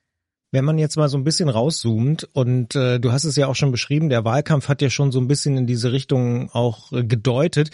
[0.55, 3.55] Wenn man jetzt mal so ein bisschen rauszoomt und äh, du hast es ja auch
[3.55, 7.05] schon beschrieben, der Wahlkampf hat ja schon so ein bisschen in diese Richtung auch äh,
[7.05, 7.71] gedeutet.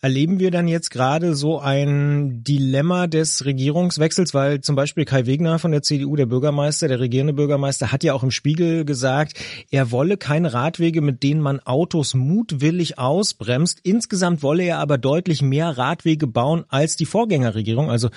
[0.00, 5.58] Erleben wir dann jetzt gerade so ein Dilemma des Regierungswechsels, weil zum Beispiel Kai Wegner
[5.58, 9.38] von der CDU, der Bürgermeister, der regierende Bürgermeister, hat ja auch im Spiegel gesagt,
[9.70, 13.80] er wolle keine Radwege, mit denen man Autos mutwillig ausbremst.
[13.82, 18.08] Insgesamt wolle er aber deutlich mehr Radwege bauen als die Vorgängerregierung, also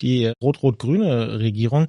[0.00, 1.88] die rot-rot-grüne Regierung.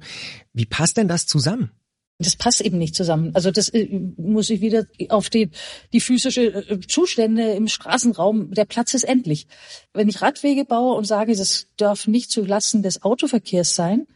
[0.52, 1.70] Wie passt denn das zusammen?
[2.18, 3.32] Das passt eben nicht zusammen.
[3.34, 5.50] Also das äh, muss ich wieder auf die,
[5.92, 8.52] die physische äh, Zustände im Straßenraum.
[8.52, 9.46] Der Platz ist endlich.
[9.92, 14.06] Wenn ich Radwege baue und sage, das darf nicht zulasten des Autoverkehrs sein,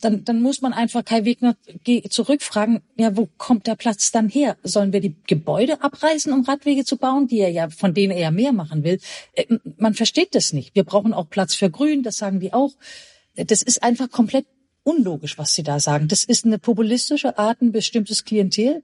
[0.00, 1.56] dann, dann muss man einfach Kai Wegner
[2.08, 4.56] zurückfragen, ja, wo kommt der Platz dann her?
[4.62, 8.20] Sollen wir die Gebäude abreißen, um Radwege zu bauen, die er ja, von denen er
[8.20, 8.98] ja mehr machen will?
[9.32, 10.74] Äh, man versteht das nicht.
[10.74, 12.72] Wir brauchen auch Platz für Grün, das sagen die auch.
[13.36, 14.46] Das ist einfach komplett
[14.88, 16.08] unlogisch, was Sie da sagen.
[16.08, 18.82] Das ist eine populistische Art, ein bestimmtes Klientel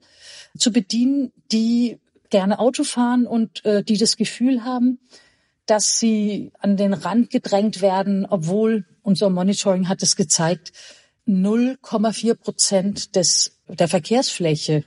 [0.57, 4.99] zu bedienen, die gerne Auto fahren und äh, die das Gefühl haben,
[5.65, 10.73] dass sie an den Rand gedrängt werden, obwohl unser Monitoring hat es gezeigt,
[11.27, 14.83] 0,4 Prozent des, der Verkehrsfläche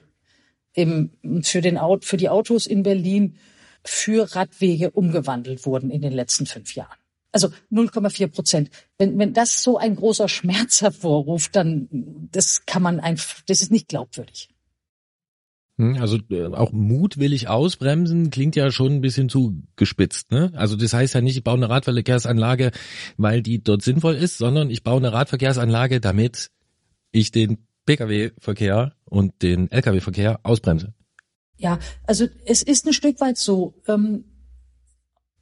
[0.73, 1.11] im,
[1.43, 3.37] für, den, für die Autos in Berlin
[3.83, 6.98] für Radwege umgewandelt wurden in den letzten fünf Jahren.
[7.33, 8.71] Also 0,4 Prozent.
[8.97, 11.89] Wenn, wenn das so ein großer Schmerz hervorruft, dann
[12.33, 14.49] das kann man einfach, das ist nicht glaubwürdig.
[15.79, 20.33] Hm, also äh, auch mutwillig ausbremsen klingt ja schon ein bisschen zu gespitzt.
[20.33, 20.51] Ne?
[20.55, 22.73] Also das heißt ja nicht, ich baue eine Radverkehrsanlage,
[23.17, 26.51] weil die dort sinnvoll ist, sondern ich baue eine Radverkehrsanlage, damit
[27.13, 30.95] ich den Pkw-Verkehr und den Lkw-Verkehr ausbremse.
[31.57, 33.75] Ja, also es ist ein Stück weit so.
[33.87, 34.25] Ähm,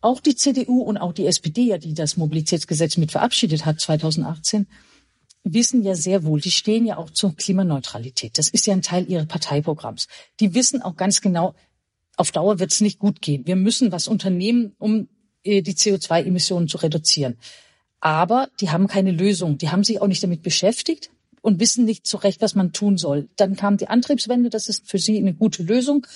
[0.07, 4.69] auch die CDU und auch die SPD, die das Mobilitätsgesetz mit verabschiedet hat 2018,
[5.43, 8.39] wissen ja sehr wohl, die stehen ja auch zur Klimaneutralität.
[8.39, 10.07] Das ist ja ein Teil ihres Parteiprogramms.
[10.39, 11.55] Die wissen auch ganz genau,
[12.17, 13.47] auf Dauer wird es nicht gut gehen.
[13.47, 15.09] Wir müssen was unternehmen, um
[15.43, 17.37] äh, die CO2-Emissionen zu reduzieren.
[18.01, 19.59] Aber die haben keine Lösung.
[19.59, 21.11] Die haben sich auch nicht damit beschäftigt
[21.43, 23.29] und wissen nicht so recht, was man tun soll.
[23.35, 26.07] Dann kam die Antriebswende, das ist für sie eine gute Lösung.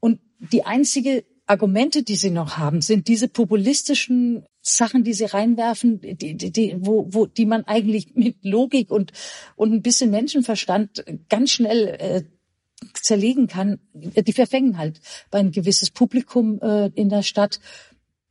[0.00, 6.00] Und die einzige Argumente, die sie noch haben, sind diese populistischen Sachen, die sie reinwerfen,
[6.00, 9.12] die, die, die, wo, wo, die man eigentlich mit Logik und,
[9.56, 12.22] und ein bisschen Menschenverstand ganz schnell äh,
[12.92, 13.80] zerlegen kann.
[13.94, 17.60] Die verfängen halt bei ein gewisses Publikum äh, in der Stadt,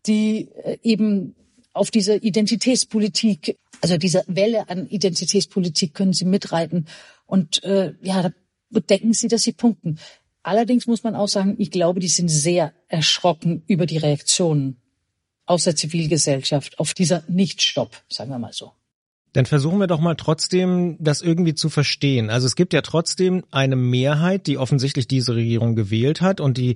[0.06, 1.36] die äh, eben
[1.74, 6.88] auf diese Identitätspolitik, also diese Welle an Identitätspolitik können sie mitreiten.
[7.26, 9.98] Und äh, ja, da denken sie, dass sie punkten.
[10.44, 14.78] Allerdings muss man auch sagen, ich glaube, die sind sehr erschrocken über die Reaktionen
[15.46, 18.74] aus der Zivilgesellschaft auf dieser Nichtstopp, sagen wir mal so.
[19.34, 22.30] Dann versuchen wir doch mal trotzdem, das irgendwie zu verstehen.
[22.30, 26.76] Also es gibt ja trotzdem eine Mehrheit, die offensichtlich diese Regierung gewählt hat und die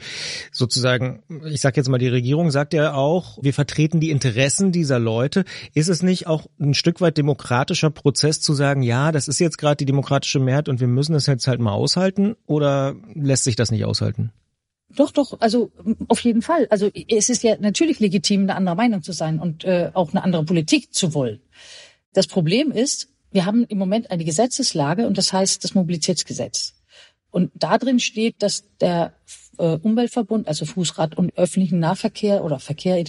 [0.51, 4.99] sozusagen, ich sage jetzt mal, die Regierung sagt ja auch, wir vertreten die Interessen dieser
[4.99, 5.45] Leute.
[5.73, 9.57] Ist es nicht auch ein Stück weit demokratischer Prozess zu sagen, ja, das ist jetzt
[9.57, 13.55] gerade die demokratische Mehrheit und wir müssen es jetzt halt mal aushalten oder lässt sich
[13.55, 14.31] das nicht aushalten?
[14.95, 15.71] Doch, doch, also
[16.07, 16.67] auf jeden Fall.
[16.69, 20.23] Also es ist ja natürlich legitim, eine andere Meinung zu sein und äh, auch eine
[20.23, 21.39] andere Politik zu wollen.
[22.13, 26.73] Das Problem ist, wir haben im Moment eine Gesetzeslage und das heißt das Mobilitätsgesetz.
[27.31, 29.13] Und da drin steht, dass der
[29.57, 33.01] äh, Umweltverbund, also Fußrad und öffentlichen Nahverkehr oder Verkehr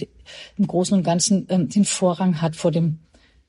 [0.57, 2.99] im Großen und Ganzen ähm, den Vorrang hat vor dem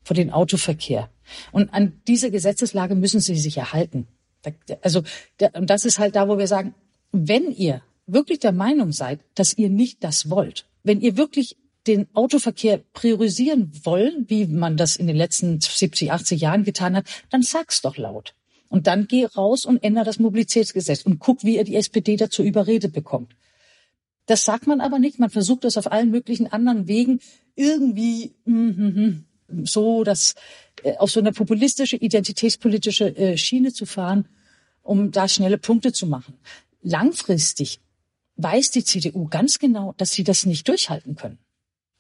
[0.03, 1.09] vor dem Autoverkehr.
[1.51, 4.07] Und an diese Gesetzeslage müssen sie sich erhalten.
[4.83, 5.03] Also
[5.55, 6.75] und das ist halt da, wo wir sagen,
[7.11, 12.07] wenn ihr wirklich der Meinung seid, dass ihr nicht das wollt, wenn ihr wirklich den
[12.15, 17.43] Autoverkehr priorisieren wollen, wie man das in den letzten 70, 80 Jahren getan hat, dann
[17.43, 18.35] sag's doch laut.
[18.69, 22.43] Und dann geh raus und ändere das Mobilitätsgesetz und guck, wie ihr die SPD dazu
[22.43, 23.37] überredet bekommt.
[24.27, 25.19] Das sagt man aber nicht.
[25.19, 27.21] Man versucht das auf allen möglichen anderen Wegen
[27.55, 29.27] irgendwie mm, mm,
[29.65, 30.35] so, dass
[30.83, 34.29] äh, auf so eine populistische, identitätspolitische äh, Schiene zu fahren.
[34.85, 36.35] um da schnelle Punkte zu machen.
[36.83, 37.81] Langfristig
[38.37, 41.39] weiß die CDU ganz genau, dass sie das nicht durchhalten können.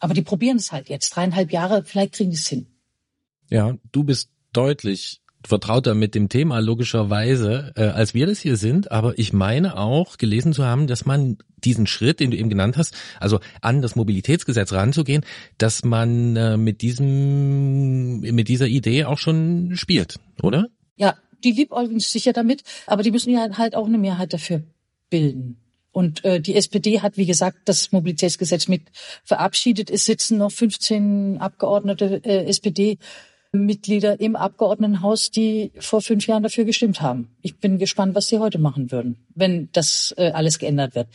[0.05, 1.17] Aber die probieren es halt jetzt.
[1.17, 2.67] Dreieinhalb Jahre, vielleicht kriegen die es hin.
[3.49, 8.93] Ja, du bist deutlich vertrauter mit dem Thema logischerweise, äh, als wir das hier sind.
[8.93, 12.77] Aber ich meine auch gelesen zu haben, dass man diesen Schritt, den du eben genannt
[12.77, 15.25] hast, also an das Mobilitätsgesetz ranzugehen,
[15.57, 20.67] dass man äh, mit diesem, mit dieser Idee auch schon spielt, oder?
[20.97, 24.64] Ja, die liebäugeln sicher damit, aber die müssen ja halt auch eine Mehrheit dafür
[25.09, 25.63] bilden.
[25.94, 28.83] Und äh, die SPD hat, wie gesagt, das Mobilitätsgesetz mit
[29.22, 29.90] verabschiedet.
[29.90, 32.98] Es sitzen noch 15 Abgeordnete äh, SPD
[33.52, 37.28] Mitglieder im Abgeordnetenhaus, die vor fünf Jahren dafür gestimmt haben.
[37.42, 41.07] Ich bin gespannt, was sie heute machen würden, wenn das äh, alles geändert wird.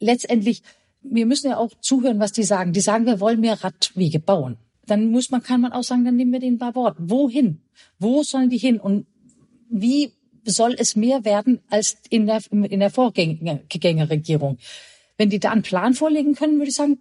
[0.00, 0.62] Letztendlich,
[1.02, 2.72] wir müssen ja auch zuhören, was die sagen.
[2.72, 4.56] Die sagen, wir wollen mehr Radwege bauen.
[4.84, 6.96] Dann muss man, kann man auch sagen, dann nehmen wir den bei Wort.
[6.98, 7.60] Wohin?
[8.00, 8.80] Wo sollen die hin?
[8.80, 9.06] Und
[9.70, 10.12] wie
[10.44, 14.58] soll es mehr werden als in der, in der Vorgängerregierung?
[15.16, 17.00] Wenn die da einen Plan vorlegen können, würde ich sagen,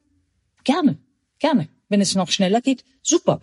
[0.63, 0.97] gerne,
[1.39, 1.67] gerne.
[1.89, 3.41] Wenn es noch schneller geht, super.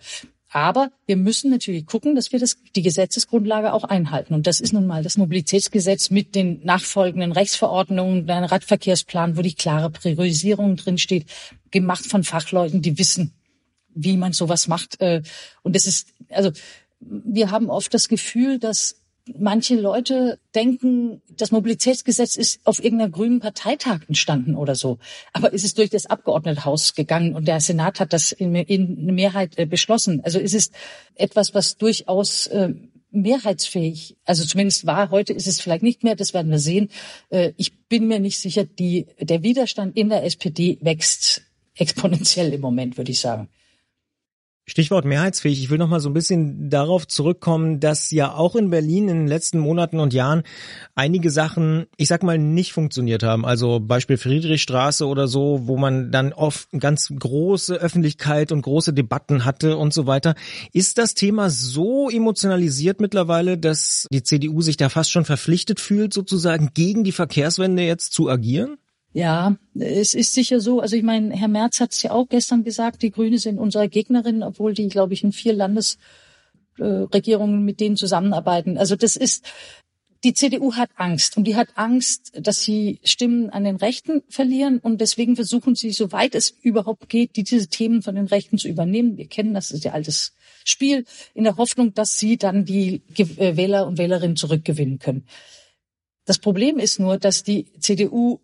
[0.53, 4.33] Aber wir müssen natürlich gucken, dass wir das, die Gesetzesgrundlage auch einhalten.
[4.33, 9.53] Und das ist nun mal das Mobilitätsgesetz mit den nachfolgenden Rechtsverordnungen, ein Radverkehrsplan, wo die
[9.53, 11.25] klare Priorisierung drinsteht,
[11.71, 13.33] gemacht von Fachleuten, die wissen,
[13.95, 14.99] wie man sowas macht.
[14.99, 15.21] Äh,
[15.63, 16.51] und das ist, also,
[16.99, 19.00] wir haben oft das Gefühl, dass
[19.37, 24.97] manche Leute denken, das Mobilitätsgesetz ist auf irgendeiner grünen Parteitag entstanden oder so.
[25.33, 29.57] Aber ist es durch das Abgeordnetenhaus gegangen und der Senat hat das in, in Mehrheit
[29.57, 30.21] äh, beschlossen.
[30.23, 30.71] Also ist es
[31.15, 32.73] etwas, was durchaus äh,
[33.11, 36.89] mehrheitsfähig, also zumindest war, heute ist es vielleicht nicht mehr, das werden wir sehen.
[37.29, 41.43] Äh, ich bin mir nicht sicher, die, der Widerstand in der SPD wächst
[41.75, 43.49] exponentiell im Moment, würde ich sagen.
[44.67, 45.61] Stichwort mehrheitsfähig.
[45.61, 49.17] Ich will noch mal so ein bisschen darauf zurückkommen, dass ja auch in Berlin in
[49.17, 50.43] den letzten Monaten und Jahren
[50.93, 53.43] einige Sachen, ich sag mal, nicht funktioniert haben.
[53.43, 59.45] Also Beispiel Friedrichstraße oder so, wo man dann oft ganz große Öffentlichkeit und große Debatten
[59.45, 60.35] hatte und so weiter.
[60.73, 66.13] Ist das Thema so emotionalisiert mittlerweile, dass die CDU sich da fast schon verpflichtet fühlt,
[66.13, 68.77] sozusagen gegen die Verkehrswende jetzt zu agieren?
[69.13, 70.79] Ja, es ist sicher so.
[70.79, 73.89] Also ich meine, Herr Merz hat es ja auch gestern gesagt, die Grüne sind unsere
[73.89, 78.77] Gegnerin, obwohl die, glaube ich, in vier Landesregierungen äh, mit denen zusammenarbeiten.
[78.77, 79.43] Also das ist,
[80.23, 84.79] die CDU hat Angst und die hat Angst, dass sie Stimmen an den Rechten verlieren
[84.79, 89.17] und deswegen versuchen sie, soweit es überhaupt geht, diese Themen von den Rechten zu übernehmen.
[89.17, 90.31] Wir kennen das, das ist ja altes
[90.63, 95.25] Spiel, in der Hoffnung, dass sie dann die äh, Wähler und Wählerinnen zurückgewinnen können.
[96.23, 98.39] Das Problem ist nur, dass die CDU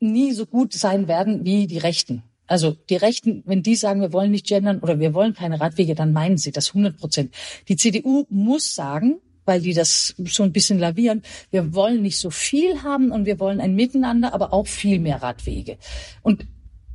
[0.00, 2.22] nie so gut sein werden wie die Rechten.
[2.46, 5.94] Also die Rechten, wenn die sagen, wir wollen nicht gendern oder wir wollen keine Radwege,
[5.94, 7.34] dann meinen sie das 100 Prozent.
[7.68, 12.30] Die CDU muss sagen, weil die das so ein bisschen lavieren, wir wollen nicht so
[12.30, 15.78] viel haben und wir wollen ein Miteinander, aber auch viel mehr Radwege.
[16.22, 16.46] Und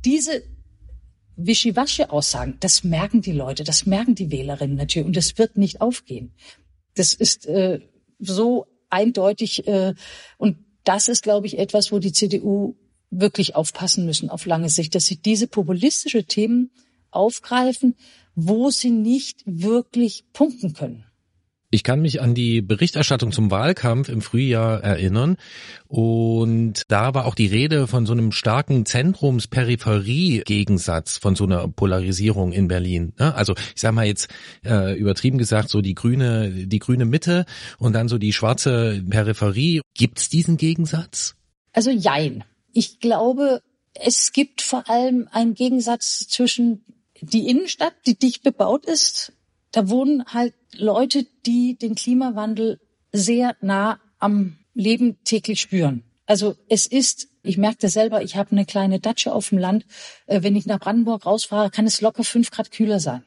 [0.04, 0.42] diese
[1.36, 6.32] Wischiwaschi-Aussagen, das merken die Leute, das merken die Wählerinnen natürlich und das wird nicht aufgehen.
[6.94, 7.80] Das ist äh,
[8.18, 9.94] so eindeutig äh,
[10.38, 12.76] und das ist, glaube ich, etwas, wo die CDU
[13.20, 16.70] wirklich aufpassen müssen auf lange Sicht, dass sie diese populistische Themen
[17.10, 17.96] aufgreifen,
[18.34, 21.04] wo sie nicht wirklich punkten können.
[21.74, 25.36] Ich kann mich an die Berichterstattung zum Wahlkampf im Frühjahr erinnern
[25.88, 32.52] und da war auch die Rede von so einem starken Zentrums-Peripherie-Gegensatz, von so einer Polarisierung
[32.52, 33.12] in Berlin.
[33.18, 33.34] Ne?
[33.34, 34.32] Also ich sage mal jetzt
[34.64, 37.44] äh, übertrieben gesagt so die grüne, die grüne Mitte
[37.78, 39.80] und dann so die schwarze Peripherie.
[39.94, 41.34] Gibt's diesen Gegensatz?
[41.72, 42.44] Also jein.
[42.74, 43.62] Ich glaube,
[43.94, 46.84] es gibt vor allem einen Gegensatz zwischen
[47.20, 49.32] die Innenstadt, die dicht bebaut ist.
[49.70, 52.80] Da wohnen halt Leute, die den Klimawandel
[53.12, 56.02] sehr nah am Leben täglich spüren.
[56.26, 59.86] Also es ist, ich merke das selber, ich habe eine kleine Datsche auf dem Land.
[60.26, 63.24] Äh, wenn ich nach Brandenburg rausfahre, kann es locker fünf Grad kühler sein.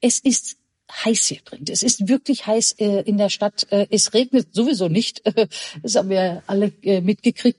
[0.00, 0.56] Es ist
[0.92, 1.64] heiß hier drin.
[1.68, 3.66] Es ist wirklich heiß äh, in der Stadt.
[3.70, 5.22] Äh, es regnet sowieso nicht.
[5.82, 7.58] Das haben wir alle mitgekriegt.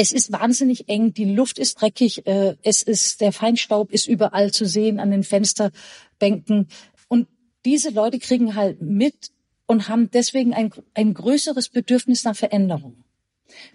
[0.00, 4.52] Es ist wahnsinnig eng, die Luft ist dreckig, äh, es ist, der Feinstaub ist überall
[4.52, 6.68] zu sehen an den Fensterbänken.
[7.08, 7.26] Und
[7.64, 9.32] diese Leute kriegen halt mit
[9.66, 13.02] und haben deswegen ein, ein größeres Bedürfnis nach Veränderung.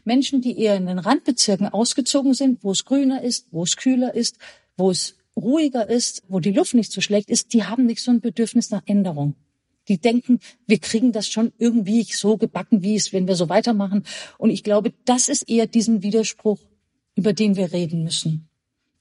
[0.05, 4.13] Menschen, die eher in den Randbezirken ausgezogen sind, wo es grüner ist, wo es kühler
[4.13, 4.37] ist,
[4.77, 8.11] wo es ruhiger ist, wo die Luft nicht so schlecht ist, die haben nicht so
[8.11, 9.35] ein Bedürfnis nach Änderung.
[9.87, 14.03] Die denken, wir kriegen das schon irgendwie so gebacken, wie es, wenn wir so weitermachen.
[14.37, 16.59] Und ich glaube, das ist eher diesen Widerspruch,
[17.15, 18.49] über den wir reden müssen.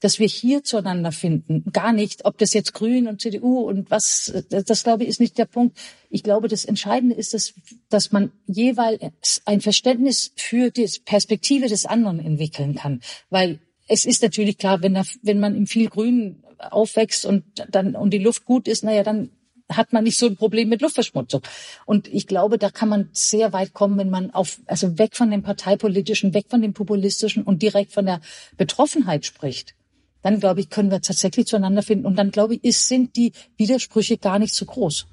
[0.03, 1.63] dass wir hier zueinander finden.
[1.71, 5.21] Gar nicht, ob das jetzt Grün und CDU und was, das, das glaube ich ist
[5.21, 5.77] nicht der Punkt.
[6.09, 7.53] Ich glaube, das Entscheidende ist, dass,
[7.87, 12.99] dass man jeweils ein Verständnis für die Perspektive des anderen entwickeln kann.
[13.29, 17.95] Weil es ist natürlich klar, wenn, da, wenn man in viel Grün aufwächst und dann
[17.95, 19.29] und die Luft gut ist, naja, dann
[19.71, 21.41] hat man nicht so ein Problem mit Luftverschmutzung.
[21.85, 25.31] Und ich glaube, da kann man sehr weit kommen, wenn man auf, also weg von
[25.31, 28.21] dem parteipolitischen, weg von dem populistischen und direkt von der
[28.57, 29.75] Betroffenheit spricht.
[30.21, 32.05] Dann glaube ich, können wir tatsächlich zueinander finden.
[32.05, 35.07] Und dann glaube ich, ist, sind die Widersprüche gar nicht so groß.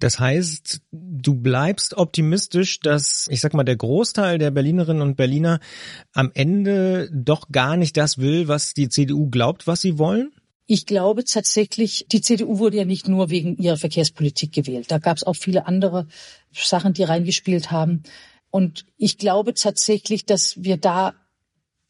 [0.00, 5.58] Das heißt, du bleibst optimistisch, dass, ich sag mal, der Großteil der Berlinerinnen und Berliner
[6.12, 10.32] am Ende doch gar nicht das will, was die CDU glaubt, was sie wollen?
[10.70, 14.90] Ich glaube tatsächlich, die CDU wurde ja nicht nur wegen ihrer Verkehrspolitik gewählt.
[14.90, 16.06] Da gab es auch viele andere
[16.52, 18.02] Sachen, die reingespielt haben.
[18.50, 21.14] Und ich glaube tatsächlich, dass wir da,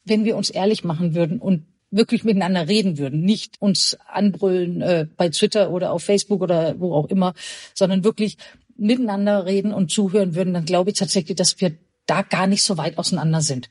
[0.05, 5.07] wenn wir uns ehrlich machen würden und wirklich miteinander reden würden, nicht uns anbrüllen äh,
[5.17, 7.33] bei Twitter oder auf Facebook oder wo auch immer,
[7.73, 8.37] sondern wirklich
[8.77, 12.77] miteinander reden und zuhören würden, dann glaube ich tatsächlich, dass wir da gar nicht so
[12.77, 13.69] weit auseinander sind.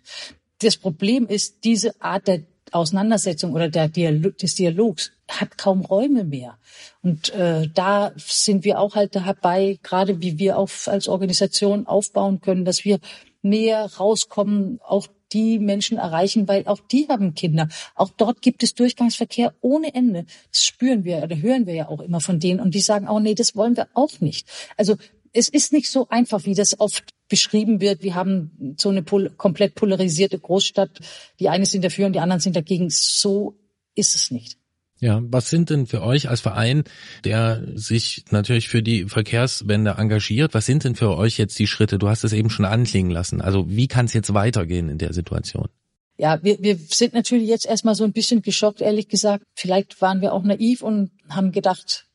[0.60, 6.24] Das Problem ist, diese Art der Auseinandersetzung oder der Dialog, des Dialogs hat kaum Räume
[6.24, 6.58] mehr.
[7.02, 12.40] Und äh, da sind wir auch halt dabei, gerade wie wir auch als Organisation aufbauen
[12.40, 12.98] können, dass wir
[13.42, 17.68] mehr rauskommen, auch die Menschen erreichen, weil auch die haben Kinder.
[17.94, 20.24] Auch dort gibt es Durchgangsverkehr ohne Ende.
[20.50, 22.60] Das spüren wir oder hören wir ja auch immer von denen.
[22.60, 24.48] Und die sagen, oh nee, das wollen wir auch nicht.
[24.76, 24.96] Also
[25.32, 28.02] es ist nicht so einfach, wie das oft beschrieben wird.
[28.02, 31.00] Wir haben so eine pol komplett polarisierte Großstadt.
[31.40, 32.88] Die einen sind dafür und die anderen sind dagegen.
[32.90, 33.58] So
[33.94, 34.58] ist es nicht.
[35.00, 36.82] Ja, was sind denn für euch als Verein,
[37.24, 41.98] der sich natürlich für die Verkehrswende engagiert, was sind denn für euch jetzt die Schritte?
[41.98, 43.40] Du hast es eben schon anklingen lassen.
[43.40, 45.68] Also wie kann es jetzt weitergehen in der Situation?
[46.16, 49.44] Ja, wir, wir sind natürlich jetzt erstmal so ein bisschen geschockt, ehrlich gesagt.
[49.54, 52.07] Vielleicht waren wir auch naiv und haben gedacht,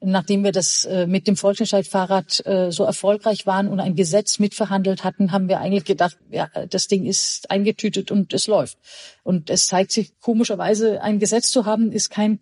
[0.00, 5.04] nachdem wir das äh, mit dem Volksentscheid-Fahrrad äh, so erfolgreich waren und ein Gesetz mitverhandelt
[5.04, 8.78] hatten, haben wir eigentlich gedacht, ja, das Ding ist eingetütet und es läuft.
[9.22, 12.40] Und es zeigt sich komischerweise, ein Gesetz zu haben, ist kein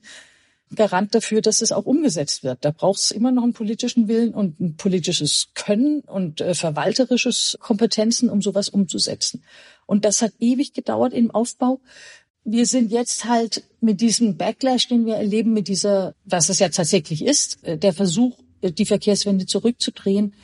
[0.75, 2.65] Garant dafür, dass es auch umgesetzt wird.
[2.65, 7.57] Da braucht es immer noch einen politischen Willen und ein politisches Können und äh, verwalterisches
[7.61, 9.43] Kompetenzen, um sowas umzusetzen.
[9.87, 11.81] Und das hat ewig gedauert im Aufbau
[12.51, 16.69] wir sind jetzt halt mit diesem Backlash, den wir erleben, mit dieser, was es ja
[16.71, 20.35] tatsächlich ist, äh, der Versuch, äh, die Verkehrswende zurückzudrehen,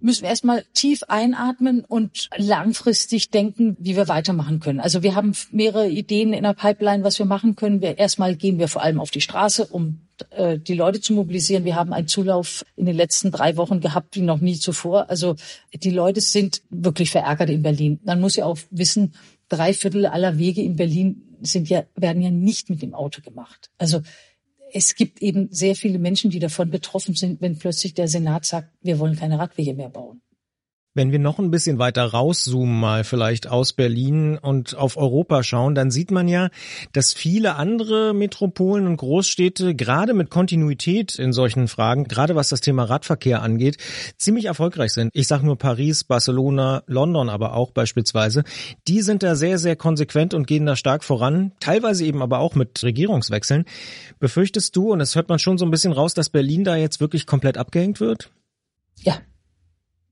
[0.00, 4.80] müssen wir erstmal tief einatmen und langfristig denken, wie wir weitermachen können.
[4.80, 7.80] Also wir haben mehrere Ideen in der Pipeline, was wir machen können.
[7.80, 11.64] Wir, erstmal gehen wir vor allem auf die Straße, um äh, die Leute zu mobilisieren.
[11.64, 15.08] Wir haben einen Zulauf in den letzten drei Wochen gehabt wie noch nie zuvor.
[15.08, 15.36] Also
[15.72, 18.00] die Leute sind wirklich verärgert in Berlin.
[18.02, 19.14] Man muss ja auch wissen,
[19.48, 23.70] drei Viertel aller Wege in Berlin sind ja, werden ja nicht mit dem Auto gemacht.
[23.78, 24.02] Also
[24.72, 28.70] es gibt eben sehr viele Menschen, die davon betroffen sind, wenn plötzlich der Senat sagt,
[28.80, 30.22] wir wollen keine Radwege mehr bauen.
[30.94, 35.74] Wenn wir noch ein bisschen weiter rauszoomen, mal vielleicht aus Berlin und auf Europa schauen,
[35.74, 36.50] dann sieht man ja,
[36.92, 42.60] dass viele andere Metropolen und Großstädte gerade mit Kontinuität in solchen Fragen, gerade was das
[42.60, 43.78] Thema Radverkehr angeht,
[44.18, 45.08] ziemlich erfolgreich sind.
[45.14, 48.44] Ich sage nur Paris, Barcelona, London aber auch beispielsweise.
[48.86, 52.54] Die sind da sehr, sehr konsequent und gehen da stark voran, teilweise eben aber auch
[52.54, 53.64] mit Regierungswechseln.
[54.18, 57.00] Befürchtest du, und es hört man schon so ein bisschen raus, dass Berlin da jetzt
[57.00, 58.30] wirklich komplett abgehängt wird?
[58.98, 59.18] Ja,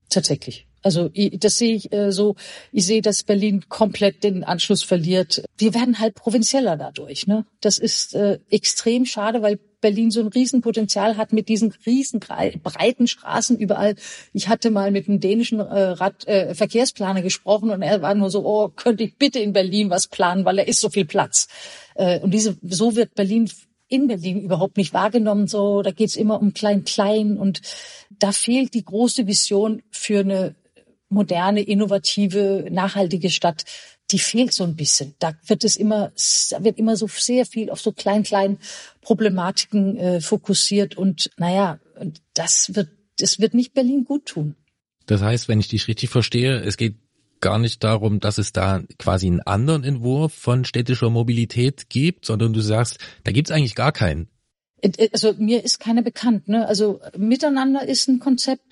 [0.09, 0.70] tatsächlich.
[0.81, 2.35] Also das sehe ich äh, so.
[2.71, 5.43] Ich sehe, dass Berlin komplett den Anschluss verliert.
[5.57, 7.27] Wir werden halt provinzieller dadurch.
[7.27, 7.45] Ne?
[7.61, 13.07] Das ist äh, extrem schade, weil Berlin so ein Riesenpotenzial hat mit diesen riesen breiten
[13.07, 13.95] Straßen überall.
[14.31, 18.29] Ich hatte mal mit einem dänischen äh, Rad, äh, Verkehrsplaner gesprochen und er war nur
[18.29, 21.47] so, oh, könnte ich bitte in Berlin was planen, weil da ist so viel Platz.
[21.95, 23.49] Äh, und diese, so wird Berlin
[23.87, 25.47] in Berlin überhaupt nicht wahrgenommen.
[25.47, 27.61] So, da geht's immer um Klein-Klein und
[28.09, 30.55] da fehlt die große Vision für eine
[31.11, 33.65] moderne, innovative, nachhaltige Stadt,
[34.11, 35.15] die fehlt so ein bisschen.
[35.19, 36.11] Da wird es immer,
[36.49, 38.57] da wird immer so sehr viel auf so klein, kleinen
[39.01, 41.79] Problematiken äh, fokussiert und naja,
[42.33, 44.55] das wird, das wird nicht Berlin gut tun.
[45.05, 46.95] Das heißt, wenn ich dich richtig verstehe, es geht
[47.41, 52.53] gar nicht darum, dass es da quasi einen anderen Entwurf von städtischer Mobilität gibt, sondern
[52.53, 54.29] du sagst, da gibt's eigentlich gar keinen.
[54.81, 56.47] Äh, äh, also mir ist keiner bekannt.
[56.47, 56.67] Ne?
[56.67, 58.63] Also miteinander ist ein Konzept,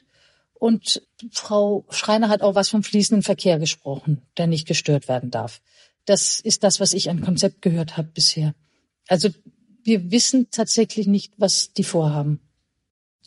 [0.60, 5.62] und Frau Schreiner hat auch was vom fließenden Verkehr gesprochen, der nicht gestört werden darf.
[6.06, 8.54] Das ist das, was ich an Konzept gehört habe bisher.
[9.08, 9.30] Also
[9.84, 12.42] wir wissen tatsächlich nicht, was die vorhaben.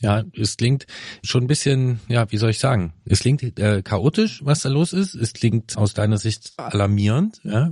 [0.01, 0.87] Ja, es klingt
[1.23, 2.93] schon ein bisschen, ja, wie soll ich sagen?
[3.05, 5.15] Es klingt äh, chaotisch, was da los ist.
[5.15, 7.41] Es klingt aus deiner Sicht alarmierend.
[7.45, 7.71] Ja?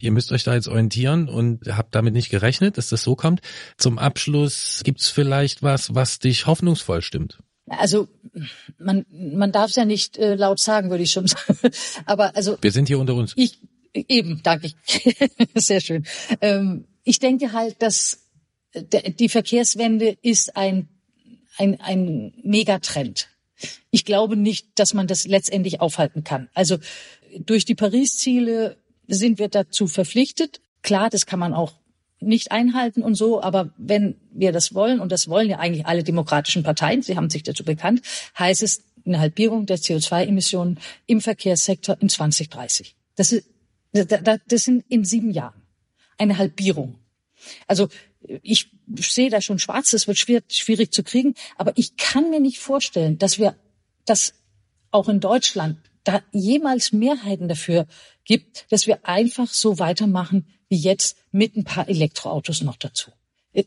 [0.00, 3.42] Ihr müsst euch da jetzt orientieren und habt damit nicht gerechnet, dass das so kommt.
[3.78, 7.38] Zum Abschluss gibt's vielleicht was, was dich hoffnungsvoll stimmt.
[7.68, 8.08] Also
[8.78, 11.58] man man darf es ja nicht äh, laut sagen, würde ich schon sagen.
[12.06, 13.32] Aber also wir sind hier unter uns.
[13.36, 13.60] Ich
[13.94, 14.72] eben, danke.
[15.54, 16.04] Sehr schön.
[16.40, 18.20] Ähm, ich denke halt, dass
[18.74, 20.88] die Verkehrswende ist ein
[21.58, 23.28] ein, ein Megatrend.
[23.90, 26.48] Ich glaube nicht, dass man das letztendlich aufhalten kann.
[26.54, 26.78] Also
[27.38, 30.60] durch die Paris-Ziele sind wir dazu verpflichtet.
[30.82, 31.74] Klar, das kann man auch
[32.22, 36.04] nicht einhalten und so, aber wenn wir das wollen, und das wollen ja eigentlich alle
[36.04, 38.02] demokratischen Parteien, sie haben sich dazu bekannt,
[38.38, 42.94] heißt es eine Halbierung der CO2-Emissionen im Verkehrssektor in 2030.
[43.16, 43.46] Das, ist,
[43.92, 45.60] das sind in sieben Jahren
[46.18, 46.98] eine Halbierung.
[47.66, 47.88] Also
[48.42, 52.40] ich sehe da schon schwarz, das wird schwer, schwierig zu kriegen, aber ich kann mir
[52.40, 53.56] nicht vorstellen, dass wir
[54.04, 54.34] das
[54.90, 57.86] auch in Deutschland da jemals Mehrheiten dafür
[58.24, 63.10] gibt, dass wir einfach so weitermachen wie jetzt mit ein paar Elektroautos noch dazu.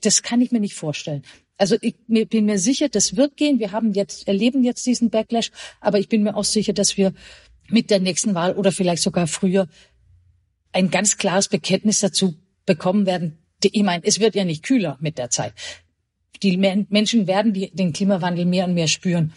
[0.02, 1.24] Das kann ich mir nicht vorstellen.
[1.58, 3.60] Also ich bin mir sicher, das wird gehen.
[3.60, 7.14] Wir haben jetzt, erleben jetzt diesen Backlash, aber ich bin mir auch sicher, dass wir
[7.70, 9.68] mit der nächsten Wahl oder vielleicht sogar früher
[10.72, 15.18] ein ganz klares Bekenntnis dazu bekommen werden, ich meine, es wird ja nicht kühler mit
[15.18, 15.54] der Zeit.
[16.44, 19.34] Die Menschen werden den Klimawandel mehr und mehr spüren.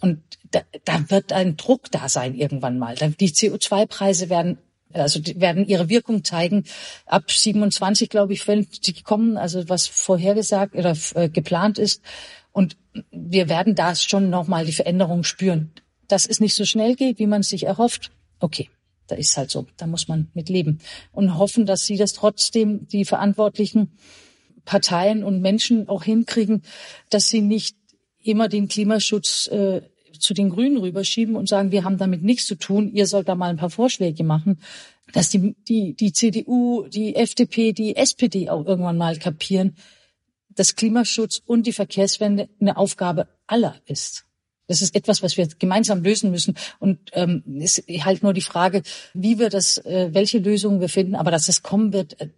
[0.00, 2.94] Und da, da wird ein Druck da sein irgendwann mal.
[2.96, 4.58] Die CO2-Preise werden
[4.94, 6.64] also die werden ihre Wirkung zeigen.
[7.04, 12.00] Ab 27, glaube ich, wenn die kommen, also was vorhergesagt oder äh, geplant ist.
[12.52, 12.78] Und
[13.10, 15.72] wir werden da schon nochmal die Veränderung spüren.
[16.08, 18.12] Dass es nicht so schnell geht, wie man sich erhofft.
[18.40, 18.70] Okay
[19.08, 20.78] da ist halt so, da muss man mit leben
[21.12, 23.92] und hoffen, dass sie das trotzdem die verantwortlichen
[24.64, 26.62] Parteien und Menschen auch hinkriegen,
[27.10, 27.77] dass sie nicht
[28.28, 29.82] immer den Klimaschutz äh,
[30.18, 33.34] zu den Grünen rüberschieben und sagen, wir haben damit nichts zu tun, ihr sollt da
[33.34, 34.60] mal ein paar Vorschläge machen,
[35.12, 39.76] dass die, die, die CDU, die FDP, die SPD auch irgendwann mal kapieren,
[40.50, 44.24] dass Klimaschutz und die Verkehrswende eine Aufgabe aller ist.
[44.66, 46.56] Das ist etwas, was wir gemeinsam lösen müssen.
[46.78, 48.82] Und ähm, ist halt nur die Frage,
[49.14, 51.14] wie wir das, äh, welche Lösungen wir finden.
[51.14, 52.28] Aber dass das kommen wird, äh,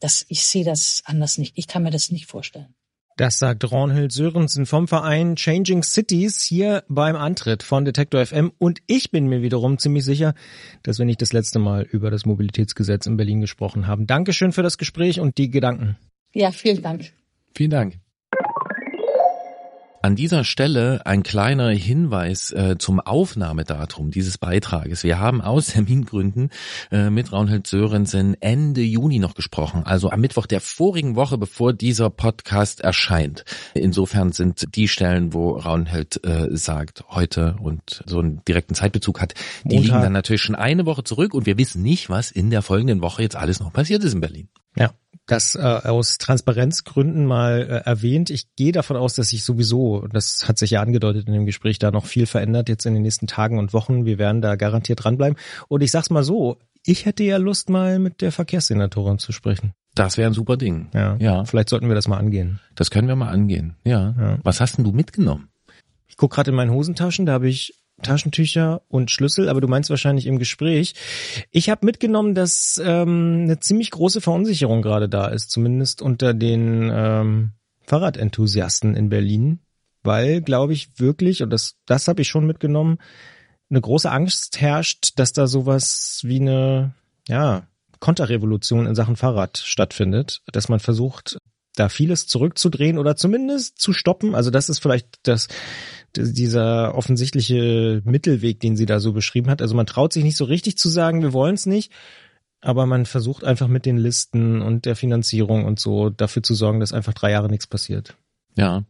[0.00, 1.52] das, ich sehe das anders nicht.
[1.56, 2.74] Ich kann mir das nicht vorstellen.
[3.16, 8.52] Das sagt Ronhild Sörensen vom Verein Changing Cities hier beim Antritt von Detektor FM.
[8.58, 10.34] Und ich bin mir wiederum ziemlich sicher,
[10.82, 14.06] dass wir nicht das letzte Mal über das Mobilitätsgesetz in Berlin gesprochen haben.
[14.06, 15.96] Dankeschön für das Gespräch und die Gedanken.
[16.34, 17.10] Ja, vielen Dank.
[17.54, 17.94] Vielen Dank.
[20.06, 25.02] An dieser Stelle ein kleiner Hinweis äh, zum Aufnahmedatum dieses Beitrages.
[25.02, 26.50] Wir haben aus Termingründen
[26.92, 31.72] äh, mit Raunhild Sörensen Ende Juni noch gesprochen, also am Mittwoch der vorigen Woche, bevor
[31.72, 33.44] dieser Podcast erscheint.
[33.74, 39.34] Insofern sind die Stellen, wo Raunhild äh, sagt, heute und so einen direkten Zeitbezug hat,
[39.64, 39.82] die Montag.
[39.82, 43.02] liegen dann natürlich schon eine Woche zurück und wir wissen nicht, was in der folgenden
[43.02, 44.48] Woche jetzt alles noch passiert ist in Berlin.
[44.76, 44.92] Ja,
[45.26, 48.30] das äh, aus Transparenzgründen mal äh, erwähnt.
[48.30, 51.78] Ich gehe davon aus, dass sich sowieso, das hat sich ja angedeutet in dem Gespräch,
[51.78, 54.04] da noch viel verändert jetzt in den nächsten Tagen und Wochen.
[54.04, 55.36] Wir werden da garantiert dranbleiben.
[55.68, 59.72] Und ich sag's mal so, ich hätte ja Lust, mal mit der Verkehrssenatorin zu sprechen.
[59.96, 60.88] Das wäre ein super Ding.
[60.94, 61.16] Ja.
[61.18, 61.44] ja.
[61.44, 62.60] Vielleicht sollten wir das mal angehen.
[62.76, 63.74] Das können wir mal angehen.
[63.82, 64.14] Ja.
[64.18, 64.38] ja.
[64.44, 65.48] Was hast denn du mitgenommen?
[66.06, 69.90] Ich guck gerade in meinen Hosentaschen, da habe ich Taschentücher und Schlüssel, aber du meinst
[69.90, 70.94] wahrscheinlich im Gespräch.
[71.50, 76.90] Ich habe mitgenommen, dass ähm, eine ziemlich große Verunsicherung gerade da ist, zumindest unter den
[76.92, 77.52] ähm,
[77.86, 79.60] Fahrradenthusiasten in Berlin,
[80.02, 82.98] weil, glaube ich, wirklich, und das, das habe ich schon mitgenommen,
[83.70, 86.94] eine große Angst herrscht, dass da sowas wie eine,
[87.28, 87.66] ja,
[87.98, 91.38] Konterrevolution in Sachen Fahrrad stattfindet, dass man versucht,
[91.74, 94.34] da vieles zurückzudrehen oder zumindest zu stoppen.
[94.34, 95.48] Also das ist vielleicht das
[96.16, 99.62] dieser offensichtliche Mittelweg, den sie da so beschrieben hat.
[99.62, 101.92] Also man traut sich nicht so richtig zu sagen, wir wollen es nicht,
[102.60, 106.80] aber man versucht einfach mit den Listen und der Finanzierung und so dafür zu sorgen,
[106.80, 108.16] dass einfach drei Jahre nichts passiert.
[108.56, 108.84] Ja,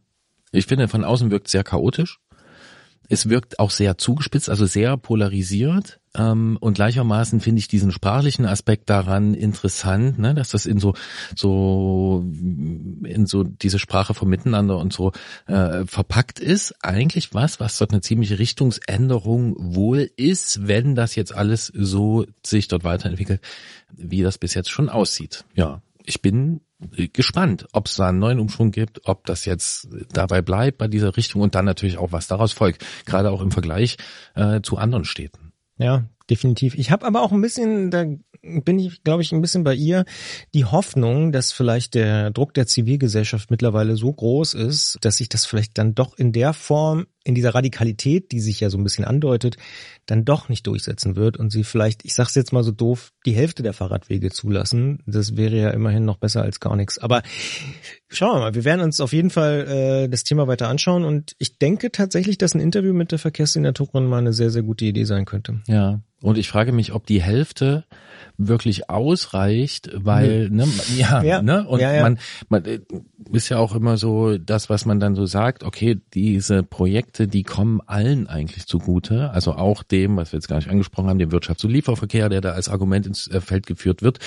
[0.51, 2.19] ich finde, von außen wirkt sehr chaotisch.
[3.09, 5.99] Es wirkt auch sehr zugespitzt, also sehr polarisiert.
[6.15, 10.93] Ähm, und gleichermaßen finde ich diesen sprachlichen Aspekt daran interessant, ne, dass das in so
[11.35, 15.11] so in so diese Sprache vom Miteinander und so
[15.45, 16.75] äh, verpackt ist.
[16.83, 22.67] Eigentlich was, was dort eine ziemliche Richtungsänderung wohl ist, wenn das jetzt alles so sich
[22.67, 23.41] dort weiterentwickelt,
[23.95, 25.45] wie das bis jetzt schon aussieht.
[25.55, 26.61] Ja, ich bin
[27.13, 31.17] gespannt, ob es da einen neuen Umschwung gibt, ob das jetzt dabei bleibt bei dieser
[31.17, 33.97] Richtung und dann natürlich auch, was daraus folgt, gerade auch im Vergleich
[34.35, 35.51] äh, zu anderen Städten.
[35.77, 36.75] Ja, definitiv.
[36.75, 38.05] Ich habe aber auch ein bisschen da
[38.63, 40.05] bin ich, glaube ich, ein bisschen bei ihr.
[40.53, 45.45] Die Hoffnung, dass vielleicht der Druck der Zivilgesellschaft mittlerweile so groß ist, dass sich das
[45.45, 49.03] vielleicht dann doch in der Form, in dieser Radikalität, die sich ja so ein bisschen
[49.03, 49.57] andeutet,
[50.05, 53.33] dann doch nicht durchsetzen wird und sie vielleicht, ich sag's jetzt mal so doof, die
[53.33, 55.03] Hälfte der Fahrradwege zulassen.
[55.05, 56.97] Das wäre ja immerhin noch besser als gar nichts.
[56.97, 57.21] Aber
[58.07, 61.35] schauen wir mal, wir werden uns auf jeden Fall äh, das Thema weiter anschauen und
[61.37, 65.03] ich denke tatsächlich, dass ein Interview mit der Verkehrssenatorin mal eine sehr, sehr gute Idee
[65.03, 65.61] sein könnte.
[65.67, 67.85] Ja, und ich frage mich, ob die Hälfte
[68.37, 70.67] wirklich ausreicht, weil ne,
[70.97, 72.01] ja, ja, ne und ja, ja.
[72.01, 72.19] man
[72.49, 72.79] man äh,
[73.31, 75.63] ist ja auch immer so das, was man dann so sagt.
[75.63, 80.57] Okay, diese Projekte, die kommen allen eigentlich zugute, also auch dem, was wir jetzt gar
[80.57, 84.01] nicht angesprochen haben, dem Wirtschafts- und Lieferverkehr, der da als Argument ins äh, Feld geführt
[84.01, 84.19] wird.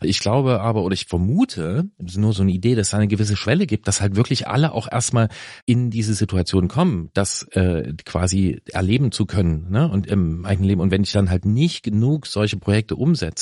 [0.00, 3.08] Ich glaube aber oder ich vermute, das ist nur so eine Idee, dass es eine
[3.08, 5.28] gewisse Schwelle gibt, dass halt wirklich alle auch erstmal
[5.66, 10.80] in diese Situation kommen, das äh, quasi erleben zu können, ne und im eigenen Leben.
[10.80, 13.41] Und wenn ich dann halt nicht genug solche Projekte umsetze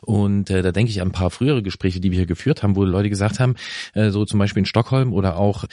[0.00, 2.76] und äh, da denke ich an ein paar frühere Gespräche, die wir hier geführt haben,
[2.76, 3.54] wo Leute gesagt haben,
[3.94, 5.64] äh, so zum Beispiel in Stockholm oder auch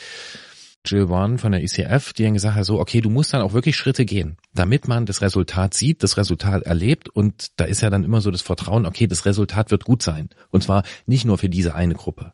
[0.86, 3.54] Jill Warren von der ICF, die dann gesagt hat, so, okay, du musst dann auch
[3.54, 7.90] wirklich Schritte gehen, damit man das Resultat sieht, das Resultat erlebt und da ist ja
[7.90, 10.30] dann immer so das Vertrauen, okay, das Resultat wird gut sein.
[10.52, 12.32] Und zwar nicht nur für diese eine Gruppe.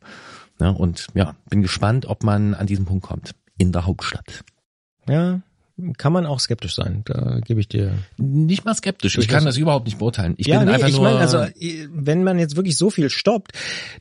[0.60, 3.32] Ja, und ja, bin gespannt, ob man an diesen Punkt kommt.
[3.58, 4.44] In der Hauptstadt.
[5.08, 5.40] Ja,
[5.96, 7.02] kann man auch skeptisch sein.
[7.04, 9.18] Da gebe ich dir nicht mal skeptisch.
[9.18, 10.34] Ich kann das überhaupt nicht beurteilen.
[10.36, 11.04] Ich ja, bin nee, einfach ich nur.
[11.04, 11.44] Mein, also
[11.92, 13.52] wenn man jetzt wirklich so viel stoppt,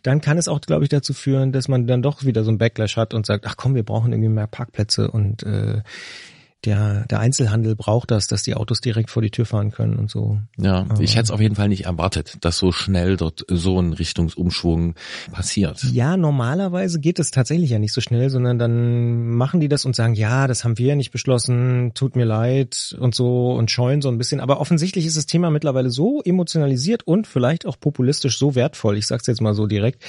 [0.03, 2.57] dann kann es auch, glaube ich, dazu führen, dass man dann doch wieder so ein
[2.57, 5.81] Backlash hat und sagt, ach komm, wir brauchen irgendwie mehr Parkplätze und äh,
[6.65, 10.11] der, der Einzelhandel braucht das, dass die Autos direkt vor die Tür fahren können und
[10.11, 10.39] so.
[10.57, 13.79] Ja, Aber ich hätte es auf jeden Fall nicht erwartet, dass so schnell dort so
[13.79, 14.95] ein Richtungsumschwung
[15.31, 15.83] passiert.
[15.91, 19.95] Ja, normalerweise geht es tatsächlich ja nicht so schnell, sondern dann machen die das und
[19.95, 24.01] sagen, ja, das haben wir ja nicht beschlossen, tut mir leid und so und scheuen
[24.01, 24.39] so ein bisschen.
[24.39, 29.07] Aber offensichtlich ist das Thema mittlerweile so emotionalisiert und vielleicht auch populistisch so wertvoll, ich
[29.07, 30.03] sag's jetzt mal so direkt,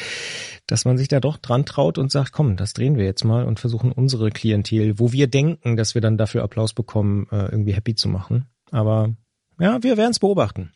[0.66, 3.44] dass man sich da doch dran traut und sagt, komm, das drehen wir jetzt mal
[3.44, 7.72] und versuchen unsere Klientel, wo wir denken, dass wir dann dafür Applaus bekommen, äh, irgendwie
[7.72, 8.46] happy zu machen.
[8.70, 9.14] Aber
[9.58, 10.72] ja, wir werden es beobachten.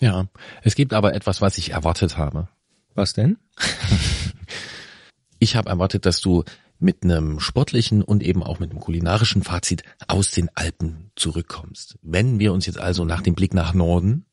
[0.00, 0.28] Ja,
[0.62, 2.48] es gibt aber etwas, was ich erwartet habe.
[2.94, 3.38] Was denn?
[5.38, 6.44] ich habe erwartet, dass du
[6.78, 11.98] mit einem sportlichen und eben auch mit einem kulinarischen Fazit aus den Alpen zurückkommst.
[12.02, 14.24] Wenden wir uns jetzt also nach dem Blick nach Norden,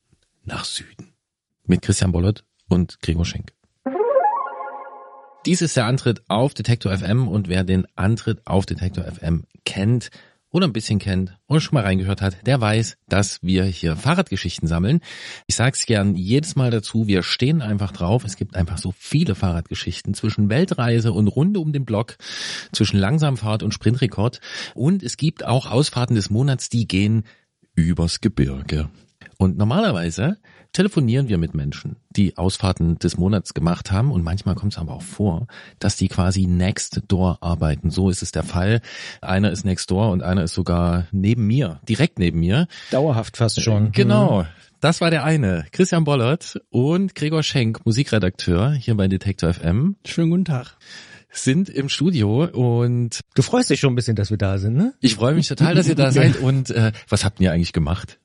[0.44, 1.14] nach Süden.
[1.66, 3.54] Mit Christian Bollert und Gregor Schenk.
[5.46, 10.10] Dies ist der Antritt auf Detektor FM und wer den Antritt auf Detektor FM kennt,
[10.56, 14.70] oder ein bisschen kennt oder schon mal reingehört hat, der weiß, dass wir hier Fahrradgeschichten
[14.70, 15.02] sammeln.
[15.48, 18.24] Ich sag's gern jedes Mal dazu, wir stehen einfach drauf.
[18.24, 22.16] Es gibt einfach so viele Fahrradgeschichten zwischen Weltreise und Runde um den Block,
[22.72, 24.40] zwischen Langsamfahrt und Sprintrekord.
[24.76, 27.26] Und es gibt auch Ausfahrten des Monats, die gehen
[27.76, 28.90] übers Gebirge.
[29.38, 30.38] Und normalerweise
[30.76, 34.94] telefonieren wir mit Menschen, die Ausfahrten des Monats gemacht haben und manchmal kommt es aber
[34.94, 35.48] auch vor,
[35.80, 37.90] dass die quasi next door arbeiten.
[37.90, 38.82] So ist es der Fall.
[39.22, 42.68] Einer ist next door und einer ist sogar neben mir, direkt neben mir.
[42.92, 43.94] Dauerhaft fast schon.
[43.94, 44.44] Genau.
[44.44, 44.48] Mhm.
[44.82, 45.66] Das war der eine.
[45.72, 49.96] Christian Bollert und Gregor Schenk, Musikredakteur hier bei Detektor FM.
[50.06, 50.76] Schönen guten Tag
[51.32, 54.94] sind im Studio und du freust dich schon ein bisschen, dass wir da sind, ne?
[55.02, 58.20] Ich freue mich total, dass ihr da seid und äh, was habt ihr eigentlich gemacht?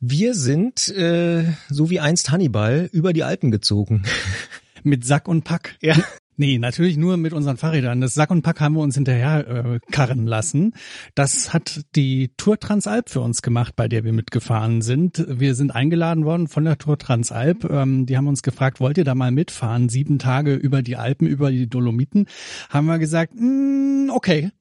[0.00, 4.04] Wir sind, äh, so wie einst Hannibal, über die Alpen gezogen.
[4.84, 5.76] Mit Sack und Pack.
[5.82, 5.96] Ja.
[6.40, 8.00] Nee, natürlich nur mit unseren Fahrrädern.
[8.00, 10.72] Das Sack und Pack haben wir uns hinterher äh, karren lassen.
[11.16, 15.26] Das hat die Tour Transalp für uns gemacht, bei der wir mitgefahren sind.
[15.28, 17.64] Wir sind eingeladen worden von der Tour Transalp.
[17.68, 19.88] Ähm, die haben uns gefragt, wollt ihr da mal mitfahren?
[19.88, 22.28] Sieben Tage über die Alpen, über die Dolomiten.
[22.70, 24.52] Haben wir gesagt, mm, okay.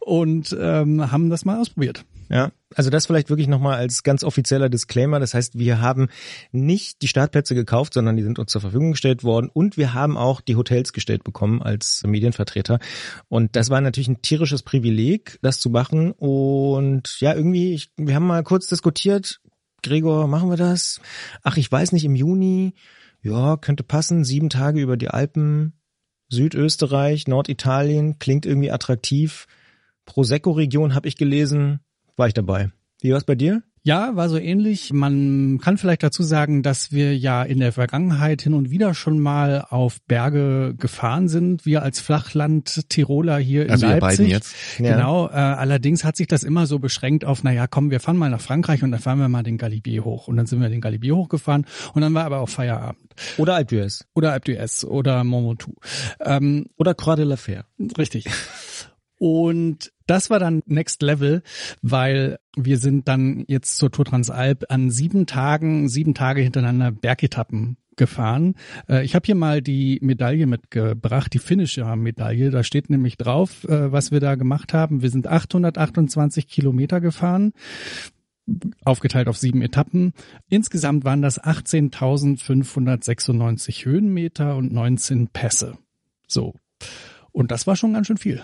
[0.00, 2.06] Und ähm, haben das mal ausprobiert.
[2.32, 5.18] Ja, also das vielleicht wirklich nochmal als ganz offizieller Disclaimer.
[5.18, 6.08] Das heißt, wir haben
[6.52, 10.16] nicht die Startplätze gekauft, sondern die sind uns zur Verfügung gestellt worden und wir haben
[10.16, 12.78] auch die Hotels gestellt bekommen als Medienvertreter.
[13.28, 16.12] Und das war natürlich ein tierisches Privileg, das zu machen.
[16.12, 19.40] Und ja, irgendwie, ich, wir haben mal kurz diskutiert,
[19.82, 21.00] Gregor, machen wir das?
[21.42, 22.74] Ach, ich weiß nicht, im Juni,
[23.22, 25.72] ja, könnte passen, sieben Tage über die Alpen,
[26.28, 29.48] Südösterreich, Norditalien, klingt irgendwie attraktiv.
[30.04, 31.80] Prosecco-Region habe ich gelesen,
[32.20, 32.70] war ich dabei.
[33.00, 33.62] Wie war's bei dir?
[33.82, 34.92] Ja, war so ähnlich.
[34.92, 39.18] Man kann vielleicht dazu sagen, dass wir ja in der Vergangenheit hin und wieder schon
[39.18, 41.64] mal auf Berge gefahren sind.
[41.64, 44.02] Wir als Flachland-Tiroler hier in also Leipzig.
[44.02, 44.54] Ihr beiden jetzt.
[44.78, 44.96] Ja.
[44.96, 45.28] Genau.
[45.28, 48.28] Äh, allerdings hat sich das immer so beschränkt auf, na ja, komm, wir fahren mal
[48.28, 50.28] nach Frankreich und dann fahren wir mal den Galibier hoch.
[50.28, 51.64] Und dann sind wir den Galibier hochgefahren
[51.94, 53.00] und dann war aber auch Feierabend.
[53.38, 54.04] Oder Alpe d'Huez.
[54.14, 55.80] Oder Alpe d'Huez oder Mont Ventoux.
[56.20, 57.64] Ähm, oder Croix de la Fer.
[57.96, 58.26] Richtig.
[59.20, 61.42] Und Das war dann Next Level,
[61.82, 67.76] weil wir sind dann jetzt zur Tour Transalp an sieben Tagen, sieben Tage hintereinander Bergetappen
[67.96, 68.54] gefahren.
[68.88, 72.50] Äh, ich habe hier mal die Medaille mitgebracht, die finnische Medaille.
[72.50, 75.02] Da steht nämlich drauf, äh, was wir da gemacht haben.
[75.02, 77.52] Wir sind 828 Kilometer gefahren
[78.84, 80.12] aufgeteilt auf sieben Etappen.
[80.48, 85.78] Insgesamt waren das 18.596 Höhenmeter und 19 Pässe.
[86.26, 86.54] So.
[87.30, 88.42] Und das war schon ganz schön viel.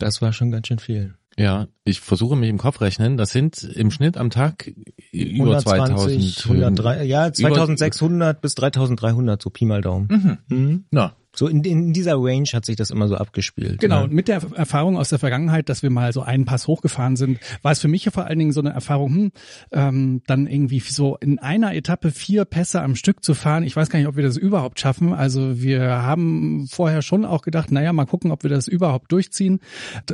[0.00, 1.14] Das war schon ganz schön viel.
[1.38, 3.16] Ja, ich versuche mich im Kopf rechnen.
[3.16, 4.66] Das sind im Schnitt am Tag
[5.12, 10.08] über 120, 2000 103, ja, 2600 bis 3300, so Pi mal Daumen.
[10.10, 10.56] Mhm.
[10.56, 10.84] Mhm.
[10.90, 13.80] Na, So in, in dieser Range hat sich das immer so abgespielt.
[13.80, 17.16] Genau, und mit der Erfahrung aus der Vergangenheit, dass wir mal so einen Pass hochgefahren
[17.16, 19.32] sind, war es für mich ja vor allen Dingen so eine Erfahrung, hm,
[19.72, 23.62] ähm, dann irgendwie so in einer Etappe vier Pässe am Stück zu fahren.
[23.62, 25.14] Ich weiß gar nicht, ob wir das überhaupt schaffen.
[25.14, 29.60] Also wir haben vorher schon auch gedacht, naja, mal gucken, ob wir das überhaupt durchziehen.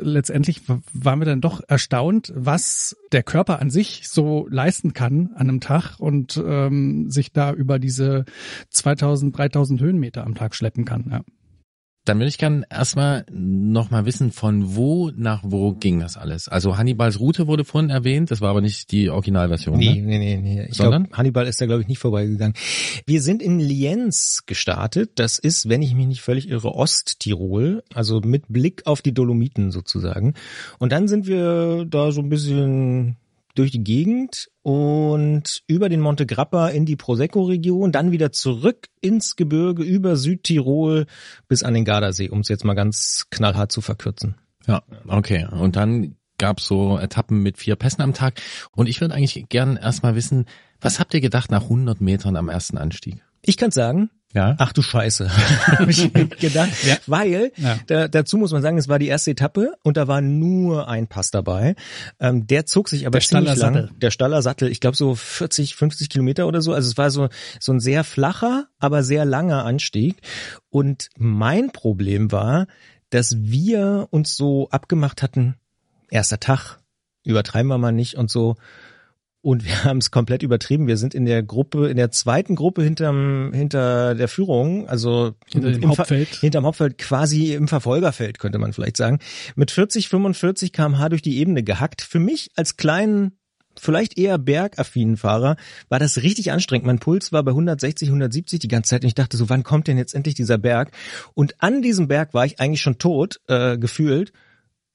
[0.00, 0.62] Letztendlich
[0.92, 5.60] waren wir dann doch erstaunt, was der Körper an sich so leisten kann an einem
[5.60, 8.24] Tag und ähm, sich da über diese
[8.70, 11.08] 2000, 3000 Höhenmeter am Tag schleppen kann.
[11.10, 11.20] Ja.
[12.06, 16.48] Dann würde ich gern erstmal noch mal wissen, von wo nach wo ging das alles?
[16.48, 19.76] Also Hannibals Route wurde vorhin erwähnt, das war aber nicht die Originalversion.
[19.78, 20.02] Nee, Ne?
[20.02, 20.66] nee, nee, nee.
[20.70, 21.04] Ich Sondern?
[21.04, 22.54] glaube, Hannibal ist da, glaube ich, nicht vorbeigegangen.
[23.06, 25.10] Wir sind in Lienz gestartet.
[25.16, 27.82] Das ist, wenn ich mich nicht völlig irre, Osttirol.
[27.92, 30.34] Also mit Blick auf die Dolomiten sozusagen.
[30.78, 33.16] Und dann sind wir da so ein bisschen
[33.58, 39.36] durch die Gegend und über den Monte Grappa in die Prosecco-Region, dann wieder zurück ins
[39.36, 41.06] Gebirge über Südtirol
[41.48, 44.36] bis an den Gardasee, um es jetzt mal ganz knallhart zu verkürzen.
[44.66, 45.46] Ja, okay.
[45.50, 48.40] Und dann gab's so Etappen mit vier Pässen am Tag.
[48.72, 50.46] Und ich würde eigentlich gern erstmal wissen,
[50.80, 53.22] was habt ihr gedacht nach 100 Metern am ersten Anstieg?
[53.42, 54.54] Ich kann sagen, Ja.
[54.58, 55.30] Ach du Scheiße,
[55.78, 56.70] habe ich gedacht.
[57.06, 57.78] Weil Ja.
[57.86, 61.06] da, dazu muss man sagen, es war die erste Etappe und da war nur ein
[61.06, 61.74] Pass dabei.
[62.20, 63.74] Ähm, der zog sich aber Der Staller ziemlich lang.
[63.74, 63.90] Sattel.
[63.98, 66.74] Der Staller Sattel, ich glaube so 40, 50 Kilometer oder so.
[66.74, 67.28] Also es war so
[67.60, 70.16] so ein sehr flacher, aber sehr langer Anstieg.
[70.68, 72.66] Und mein Problem war,
[73.10, 75.54] dass wir uns so abgemacht hatten,
[76.10, 76.78] erster Tag,
[77.24, 78.56] übertreiben wir mal nicht und so.
[79.46, 80.88] Und wir haben es komplett übertrieben.
[80.88, 85.70] Wir sind in der Gruppe, in der zweiten Gruppe hinterm, hinter der Führung, also Hinter
[85.70, 86.28] dem Ver- Hauptfeld.
[86.34, 89.20] hinterm Hauptfeld, quasi im Verfolgerfeld, könnte man vielleicht sagen.
[89.54, 92.02] Mit 40, 45 kmh durch die Ebene gehackt.
[92.02, 93.38] Für mich als kleinen,
[93.78, 95.54] vielleicht eher bergaffinen Fahrer
[95.88, 96.86] war das richtig anstrengend.
[96.86, 99.86] Mein Puls war bei 160, 170 die ganze Zeit und ich dachte so, wann kommt
[99.86, 100.90] denn jetzt endlich dieser Berg?
[101.34, 104.32] Und an diesem Berg war ich eigentlich schon tot, äh, gefühlt.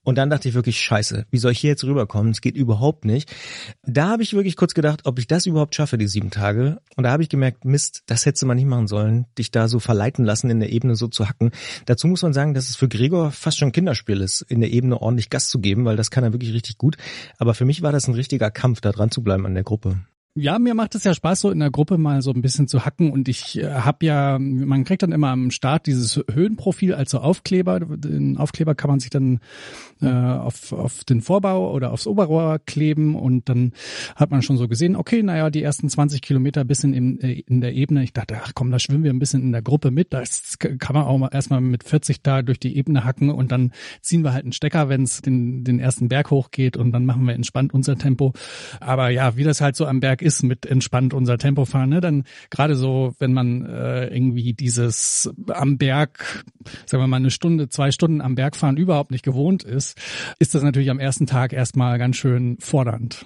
[0.04, 2.32] Und dann dachte ich wirklich, scheiße, wie soll ich hier jetzt rüberkommen?
[2.32, 3.32] Es geht überhaupt nicht.
[3.84, 6.82] Da habe ich wirklich kurz gedacht, ob ich das überhaupt schaffe, die sieben Tage.
[6.96, 9.68] Und da habe ich gemerkt, Mist, das hättest du mal nicht machen sollen, dich da
[9.68, 11.52] so verleiten lassen, in der Ebene so zu hacken.
[11.86, 15.00] Dazu muss man sagen, dass es für Gregor fast schon Kinderspiel ist, in der Ebene
[15.00, 16.98] ordentlich Gas zu geben, weil das kann er wirklich richtig gut.
[17.38, 20.00] Aber für mich war das ein richtiger Kampf, da dran zu bleiben an der Gruppe.
[20.34, 22.86] Ja, mir macht es ja Spaß, so in der Gruppe mal so ein bisschen zu
[22.86, 23.12] hacken.
[23.12, 27.20] Und ich äh, habe ja, man kriegt dann immer am Start dieses Höhenprofil als so
[27.20, 27.82] Aufkleber.
[27.82, 29.42] Den Aufkleber kann man sich dann
[30.02, 33.74] äh, auf, auf den Vorbau oder aufs Oberrohr kleben und dann
[34.16, 37.74] hat man schon so gesehen, okay, naja, die ersten 20 Kilometer bisschen in, in der
[37.74, 38.02] Ebene.
[38.02, 40.14] Ich dachte, ach komm, da schwimmen wir ein bisschen in der Gruppe mit.
[40.14, 43.74] Das kann man auch mal erstmal mit 40 da durch die Ebene hacken und dann
[44.00, 47.28] ziehen wir halt einen Stecker, wenn es den, den ersten Berg hochgeht und dann machen
[47.28, 48.32] wir entspannt unser Tempo.
[48.80, 52.02] Aber ja, wie das halt so am Berg ist mit entspannt unser Tempo fahren, ne?
[52.02, 56.44] dann gerade so, wenn man äh, irgendwie dieses am Berg,
[56.86, 59.98] sagen wir mal eine Stunde, zwei Stunden am Berg fahren überhaupt nicht gewohnt ist,
[60.40, 63.26] ist das natürlich am ersten Tag erstmal ganz schön fordernd.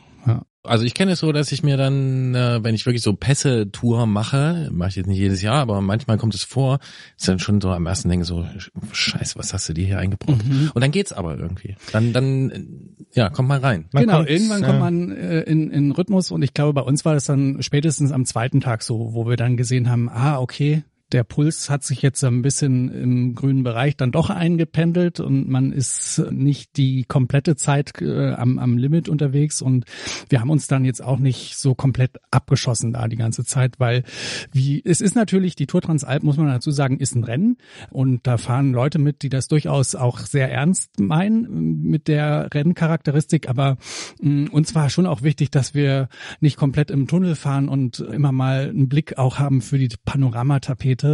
[0.65, 4.05] Also ich kenne es so, dass ich mir dann, äh, wenn ich wirklich so Pässe-Tour
[4.05, 6.79] mache, mache ich jetzt nicht jedes Jahr, aber manchmal kommt es vor,
[7.17, 8.45] ist dann schon so am ersten denke so,
[8.91, 10.43] Scheiße, was hast du dir hier eingebrockt?
[10.73, 11.75] Und dann geht's aber irgendwie.
[11.91, 13.85] Dann, dann, ja, kommt mal rein.
[13.91, 16.81] Man genau, kommt, irgendwann äh, kommt man äh, in, in Rhythmus und ich glaube, bei
[16.81, 20.39] uns war das dann spätestens am zweiten Tag so, wo wir dann gesehen haben, ah,
[20.39, 20.83] okay,
[21.15, 25.71] der Puls hat sich jetzt ein bisschen im grünen Bereich dann doch eingependelt und man
[25.71, 29.61] ist nicht die komplette Zeit äh, am, am Limit unterwegs.
[29.61, 29.85] Und
[30.27, 34.03] wir haben uns dann jetzt auch nicht so komplett abgeschossen da die ganze Zeit, weil
[34.51, 37.59] wie es ist natürlich die Tour Transalp muss man dazu sagen ist ein Rennen.
[37.91, 43.47] Und da fahren Leute mit, die das durchaus auch sehr ernst meinen mit der Renncharakteristik,
[43.47, 43.77] aber
[44.19, 46.09] mh, uns war schon auch wichtig, dass wir
[46.41, 51.04] nicht komplett im Tunnel fahren und immer mal einen Blick auch haben für die Panoramatapete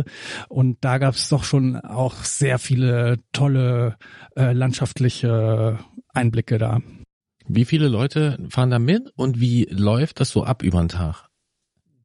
[0.49, 3.97] und da gab es doch schon auch sehr viele tolle
[4.35, 5.79] äh, landschaftliche
[6.13, 6.79] Einblicke da.
[7.47, 11.30] Wie viele Leute fahren da mit und wie läuft das so ab über den Tag?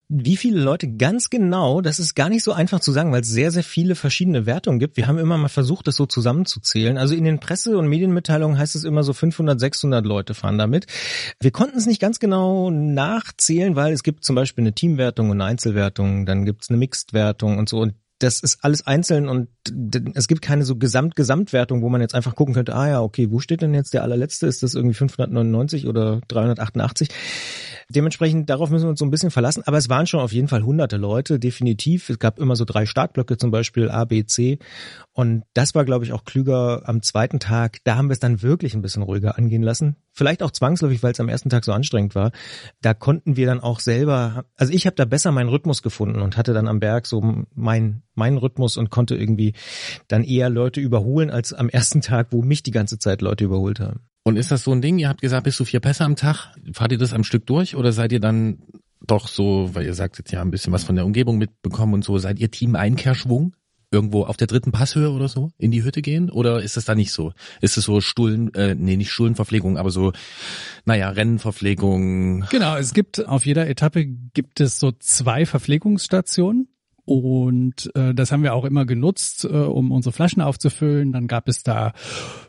[0.08, 3.28] Wie viele Leute ganz genau, das ist gar nicht so einfach zu sagen, weil es
[3.28, 4.96] sehr, sehr viele verschiedene Wertungen gibt.
[4.96, 6.96] Wir haben immer mal versucht, das so zusammenzuzählen.
[6.96, 10.86] Also in den Presse- und Medienmitteilungen heißt es immer so 500, 600 Leute fahren damit.
[11.40, 15.40] Wir konnten es nicht ganz genau nachzählen, weil es gibt zum Beispiel eine Teamwertung und
[15.40, 17.80] eine Einzelwertung, dann gibt es eine Mixed-Wertung und so.
[17.80, 19.48] Und das ist alles einzeln und
[20.14, 23.40] es gibt keine so Gesamt-Gesamtwertung, wo man jetzt einfach gucken könnte, ah ja, okay, wo
[23.40, 24.46] steht denn jetzt der allerletzte?
[24.46, 27.08] Ist das irgendwie 599 oder 388?
[27.88, 29.62] Dementsprechend, darauf müssen wir uns so ein bisschen verlassen.
[29.66, 32.08] Aber es waren schon auf jeden Fall hunderte Leute, definitiv.
[32.08, 34.58] Es gab immer so drei Startblöcke, zum Beispiel A, B, C.
[35.12, 37.78] Und das war, glaube ich, auch klüger am zweiten Tag.
[37.84, 39.96] Da haben wir es dann wirklich ein bisschen ruhiger angehen lassen.
[40.16, 42.32] Vielleicht auch zwangsläufig, weil es am ersten Tag so anstrengend war.
[42.80, 46.38] Da konnten wir dann auch selber, also ich habe da besser meinen Rhythmus gefunden und
[46.38, 49.52] hatte dann am Berg so mein, meinen Rhythmus und konnte irgendwie
[50.08, 53.78] dann eher Leute überholen als am ersten Tag, wo mich die ganze Zeit Leute überholt
[53.78, 54.00] haben.
[54.24, 56.54] Und ist das so ein Ding, ihr habt gesagt, bis zu vier Pässe am Tag,
[56.72, 58.62] fahrt ihr das am Stück durch oder seid ihr dann
[59.06, 62.04] doch so, weil ihr sagt jetzt ja ein bisschen was von der Umgebung mitbekommen und
[62.04, 63.54] so, seid ihr Team Einkehrschwung?
[63.90, 66.30] Irgendwo auf der dritten Passhöhe oder so in die Hütte gehen?
[66.30, 67.32] Oder ist das da nicht so?
[67.60, 70.12] Ist es so Stullen, äh, nee, nicht Stullenverpflegung, aber so,
[70.84, 72.46] naja, Rennenverpflegung?
[72.50, 76.68] Genau, es gibt auf jeder Etappe gibt es so zwei Verpflegungsstationen.
[77.06, 81.12] Und äh, das haben wir auch immer genutzt, äh, um unsere Flaschen aufzufüllen.
[81.12, 81.92] Dann gab es da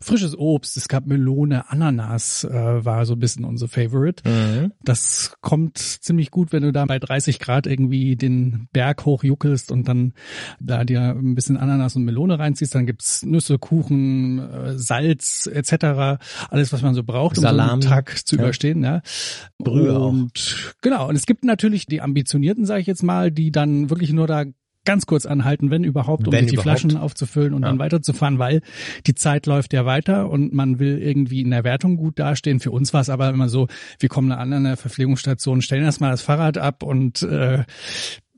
[0.01, 4.28] frisches Obst, es gab Melone, Ananas äh, war so ein bisschen unser Favorite.
[4.28, 4.74] Mhm.
[4.84, 9.88] Das kommt ziemlich gut, wenn du da bei 30 Grad irgendwie den Berg hochjuckelst und
[9.88, 10.14] dann
[10.60, 12.74] da dir ein bisschen Ananas und Melone reinziehst.
[12.74, 16.20] Dann gibt's Nüsse, Kuchen, äh, Salz etc.
[16.49, 17.84] Alles, was man so braucht, um Salami.
[17.84, 18.41] so einen Tag zu Ja.
[18.41, 18.84] überstehen.
[18.84, 19.01] Ja.
[19.60, 20.10] Brühe auch.
[20.10, 24.12] und genau, und es gibt natürlich die Ambitionierten, sage ich jetzt mal, die dann wirklich
[24.14, 24.45] nur da
[24.88, 26.80] ganz kurz anhalten, wenn überhaupt, um Wenn die überhaupt.
[26.80, 27.68] Flaschen aufzufüllen und Ja.
[27.68, 28.62] dann weiterzufahren, weil
[29.06, 32.60] die Zeit läuft ja weiter und man will irgendwie in der Wertung gut dastehen.
[32.60, 33.68] Für uns war es aber immer so,
[34.00, 37.64] wir kommen an eine Verpflegungsstation, stellen erstmal das Fahrrad ab und äh,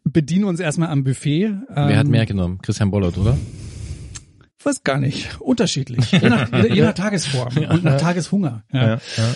[0.04, 1.54] bedienen uns erstmal am Buffet.
[1.70, 2.58] Wer hat Ähm, mehr genommen?
[2.62, 3.38] Christian Bollert, oder?
[4.62, 5.40] Weiß gar nicht.
[5.40, 6.12] Unterschiedlich.
[6.12, 8.64] Je nach, je, nach Tagesform und nach Tageshunger.
[8.74, 8.88] Ja.
[8.88, 9.36] Ja, ja.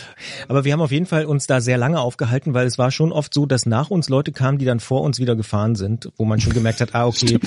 [0.50, 3.14] Aber wir haben auf jeden Fall uns da sehr lange aufgehalten, weil es war schon
[3.14, 6.26] oft so, dass nach uns Leute kamen, die dann vor uns wieder gefahren sind, wo
[6.26, 7.40] man schon gemerkt hat, ah, okay,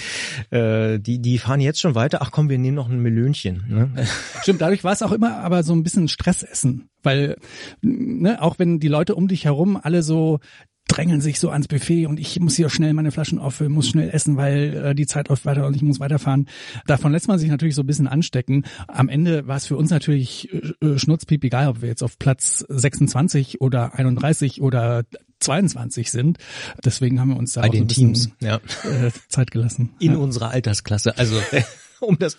[0.51, 3.64] äh, die, die fahren jetzt schon weiter, ach komm, wir nehmen noch ein Melönchen.
[3.68, 4.07] Ne?
[4.43, 7.37] Stimmt, dadurch war es auch immer aber so ein bisschen Stressessen, weil
[7.83, 10.41] ne, auch wenn die Leute um dich herum alle so
[10.89, 14.09] drängeln sich so ans Buffet und ich muss hier schnell meine Flaschen auffüllen, muss schnell
[14.11, 16.49] essen, weil äh, die Zeit läuft weiter und ich muss weiterfahren.
[16.87, 18.64] Davon lässt man sich natürlich so ein bisschen anstecken.
[18.89, 22.18] Am Ende war es für uns natürlich äh, äh, schnurzpiep egal, ob wir jetzt auf
[22.18, 25.05] Platz 26 oder 31 oder
[25.41, 26.39] 22 sind.
[26.84, 28.30] Deswegen haben wir uns da Bei auch so den bisschen, Teams.
[28.41, 28.57] Ja.
[28.84, 29.91] äh, Zeit gelassen.
[29.99, 30.18] In ja.
[30.18, 31.18] unserer Altersklasse.
[31.18, 31.41] Also
[32.01, 32.37] um das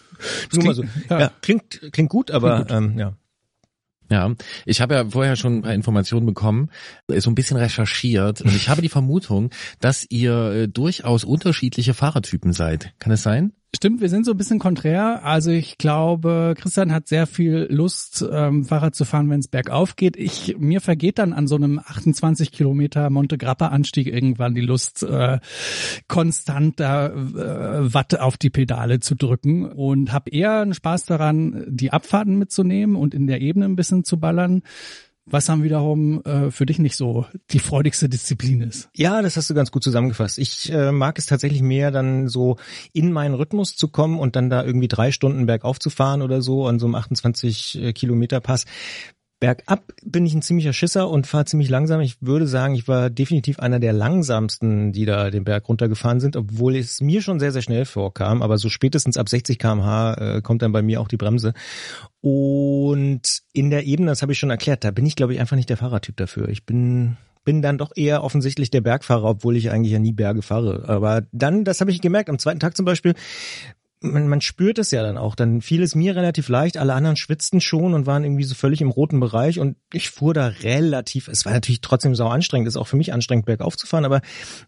[0.54, 0.84] nur mal so.
[1.10, 1.20] ja.
[1.20, 1.32] Ja.
[1.42, 3.14] klingt, klingt gut, aber Ähm, ja.
[4.10, 4.34] Ja,
[4.66, 6.70] ich habe ja vorher schon ein paar Informationen bekommen,
[7.08, 9.50] so ein bisschen recherchiert und ich habe die Vermutung,
[9.80, 12.94] dass ihr äh, durchaus unterschiedliche Fahrertypen seid.
[13.00, 13.54] Kann es sein?
[13.76, 15.26] Stimmt, wir sind so ein bisschen konträr.
[15.26, 19.98] Also ich glaube, Christian hat sehr viel Lust, ähm, Fahrrad zu fahren, wenn es bergauf
[19.98, 20.16] geht.
[20.16, 25.04] Ich mir vergeht dann an so einem 28 Kilometer Monte Grappa Anstieg irgendwann die Lust,
[25.04, 25.40] äh,
[26.08, 31.66] konstant da äh, Watt auf die Pedale zu drücken und habe eher einen Spaß daran,
[31.68, 34.64] die Abfahrten mitzunehmen und in der Ebene ein bisschen zu ballern.
[35.30, 38.90] Was dann wiederum äh, für dich nicht so die freudigste Disziplin ist.
[38.96, 40.38] Ja, das hast du ganz gut zusammengefasst.
[40.38, 42.58] Ich äh, mag es tatsächlich mehr, dann so
[42.94, 46.42] in meinen Rhythmus zu kommen und dann da irgendwie drei Stunden bergauf zu fahren oder
[46.42, 48.66] so an so einem 28 Kilometer Pass.
[49.40, 52.02] Bergab bin ich ein ziemlicher Schisser und fahre ziemlich langsam.
[52.02, 56.36] Ich würde sagen, ich war definitiv einer der langsamsten, die da den Berg runtergefahren sind,
[56.36, 58.42] obwohl es mir schon sehr, sehr schnell vorkam.
[58.42, 61.54] Aber so spätestens ab 60 kmh äh, kommt dann bei mir auch die Bremse.
[62.22, 65.56] Und in der Ebene, das habe ich schon erklärt, da bin ich, glaube ich, einfach
[65.56, 66.50] nicht der Fahrertyp dafür.
[66.50, 67.18] Ich bin
[67.48, 70.84] bin dann doch eher offensichtlich der Bergfahrer, obwohl ich eigentlich ja nie Berge fahre.
[70.90, 73.14] Aber dann, das habe ich gemerkt, am zweiten Tag zum Beispiel,
[74.02, 75.36] man, man spürt es ja dann auch.
[75.36, 78.82] Dann fiel es mir relativ leicht, alle anderen schwitzten schon und waren irgendwie so völlig
[78.82, 82.78] im roten Bereich und ich fuhr da relativ, es war natürlich trotzdem sau anstrengend, ist
[82.78, 84.22] auch für mich anstrengend, bergauf zu fahren, aber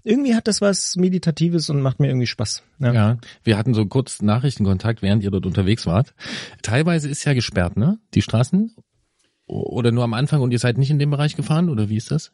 [0.04, 2.64] irgendwie hat das was Meditatives und macht mir irgendwie Spaß.
[2.80, 2.94] Ja.
[2.94, 6.14] Ja, wir hatten so kurz Nachrichtenkontakt, während ihr dort unterwegs wart.
[6.62, 8.00] Teilweise ist ja gesperrt, ne?
[8.14, 8.76] Die Straßen?
[9.46, 12.12] Oder nur am Anfang und ihr seid nicht in dem Bereich gefahren oder wie ist
[12.12, 12.32] das?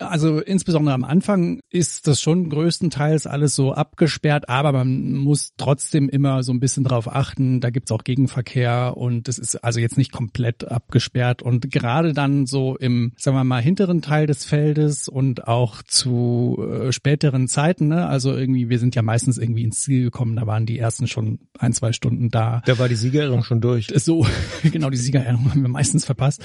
[0.00, 6.08] Also insbesondere am Anfang ist das schon größtenteils alles so abgesperrt, aber man muss trotzdem
[6.08, 7.60] immer so ein bisschen drauf achten.
[7.60, 11.42] Da gibt's auch Gegenverkehr und es ist also jetzt nicht komplett abgesperrt.
[11.42, 16.58] Und gerade dann so im, sagen wir mal, hinteren Teil des Feldes und auch zu
[16.58, 18.06] äh, späteren Zeiten, ne?
[18.06, 21.40] also irgendwie, wir sind ja meistens irgendwie ins Ziel gekommen, da waren die ersten schon
[21.58, 22.62] ein, zwei Stunden da.
[22.66, 23.88] Da war die Siegerehrung schon durch.
[23.96, 24.26] So,
[24.62, 26.44] genau, die Siegerehrung haben wir meistens verpasst.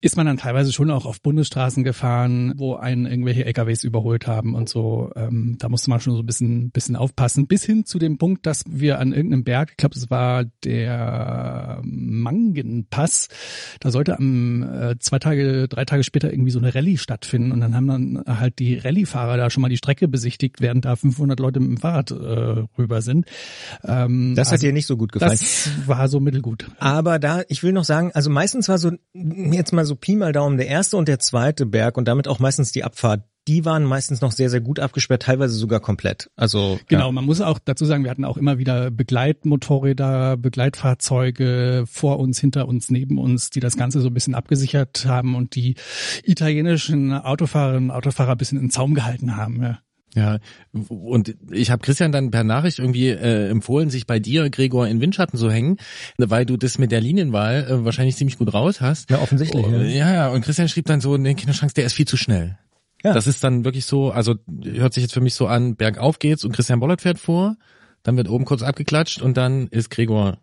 [0.00, 4.54] ist man dann teilweise schon auch auf Bundesstraßen gefahren, wo einen irgendwelche LKWs überholt haben
[4.54, 5.10] und so.
[5.16, 7.46] Ähm, da musste man schon so ein bisschen, bisschen aufpassen.
[7.46, 11.80] Bis hin zu dem Punkt, dass wir an irgendeinem Berg, ich glaube, es war der
[11.82, 13.28] Mangenpass,
[13.80, 17.52] da sollte am äh, zwei Tage, drei Tage später irgendwie so eine Rallye stattfinden.
[17.52, 20.96] Und dann haben dann halt die Rallye-Fahrer da schon mal die Strecke besichtigt, während da
[20.96, 23.26] 500 Leute mit dem Fahrrad äh, rüber sind.
[23.84, 25.32] Ähm, das hat also, dir nicht so gut gefallen.
[25.32, 26.70] Das war so mittelgut.
[26.78, 30.32] Aber da, ich will noch sagen, also meistens war so, jetzt mal so Pi mal
[30.32, 33.84] Daumen, der erste und der zweite Berg und damit auch meistens die Abfahrt, die waren
[33.84, 36.30] meistens noch sehr, sehr gut abgesperrt, teilweise sogar komplett.
[36.36, 37.12] Also genau, ja.
[37.12, 42.68] man muss auch dazu sagen, wir hatten auch immer wieder Begleitmotorräder, Begleitfahrzeuge vor uns, hinter
[42.68, 45.74] uns, neben uns, die das Ganze so ein bisschen abgesichert haben und die
[46.22, 49.62] italienischen Autofahrerinnen und Autofahrer ein bisschen in Zaum gehalten haben.
[49.62, 49.78] Ja.
[50.14, 50.38] Ja,
[50.72, 55.00] und ich habe Christian dann per Nachricht irgendwie äh, empfohlen, sich bei dir, Gregor, in
[55.00, 55.78] Windschatten zu hängen,
[56.18, 59.10] weil du das mit der Linienwahl äh, wahrscheinlich ziemlich gut raus hast.
[59.10, 59.66] Ja, offensichtlich.
[59.66, 60.14] Oh, ja.
[60.14, 62.58] ja, und Christian schrieb dann so, nee, Kinderchance, der ist viel zu schnell.
[63.02, 63.12] Ja.
[63.12, 66.44] Das ist dann wirklich so, also hört sich jetzt für mich so an, bergauf geht's
[66.44, 67.56] und Christian Bollert fährt vor,
[68.02, 70.38] dann wird oben kurz abgeklatscht und dann ist Gregor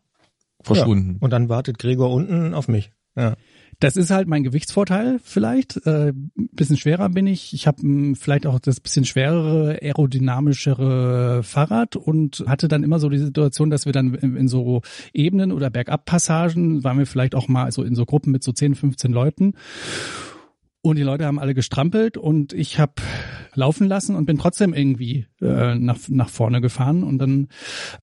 [0.62, 1.14] verschwunden.
[1.14, 2.92] Ja, und dann wartet Gregor unten auf mich.
[3.16, 3.36] Ja.
[3.82, 5.88] Das ist halt mein Gewichtsvorteil vielleicht.
[5.88, 7.52] Äh, bisschen schwerer bin ich.
[7.54, 7.82] Ich habe
[8.14, 13.88] vielleicht auch das bisschen schwerere, aerodynamischere Fahrrad und hatte dann immer so die Situation, dass
[13.88, 17.96] wir dann in, in so Ebenen oder Bergabpassagen waren wir vielleicht auch mal so in
[17.96, 19.56] so Gruppen mit so 10, 15 Leuten.
[20.84, 22.94] Und die Leute haben alle gestrampelt und ich habe
[23.54, 27.04] laufen lassen und bin trotzdem irgendwie äh, nach, nach vorne gefahren.
[27.04, 27.50] Und dann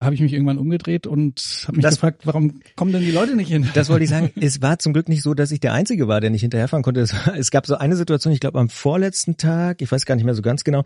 [0.01, 3.35] habe ich mich irgendwann umgedreht und habe mich das, gefragt, warum kommen denn die Leute
[3.35, 3.69] nicht hin?
[3.75, 4.31] Das wollte ich sagen.
[4.41, 7.01] es war zum Glück nicht so, dass ich der Einzige war, der nicht hinterherfahren konnte.
[7.01, 10.15] Es, war, es gab so eine Situation, ich glaube am vorletzten Tag, ich weiß gar
[10.15, 10.85] nicht mehr so ganz genau,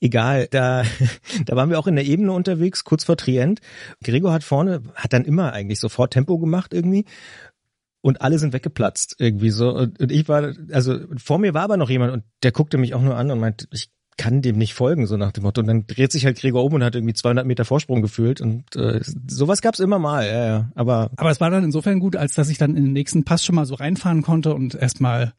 [0.00, 0.84] egal, da,
[1.46, 3.60] da waren wir auch in der Ebene unterwegs, kurz vor Trient.
[4.04, 7.04] Gregor hat vorne, hat dann immer eigentlich sofort Tempo gemacht irgendwie
[8.02, 11.76] und alle sind weggeplatzt irgendwie so und, und ich war also vor mir war aber
[11.76, 14.74] noch jemand und der guckte mich auch nur an und meinte ich kann dem nicht
[14.74, 17.14] folgen so nach dem Motto und dann dreht sich halt Gregor um und hat irgendwie
[17.14, 21.40] 200 Meter Vorsprung gefühlt und äh, sowas gab's immer mal ja, ja aber aber es
[21.40, 23.74] war dann insofern gut als dass ich dann in den nächsten Pass schon mal so
[23.74, 25.32] reinfahren konnte und erstmal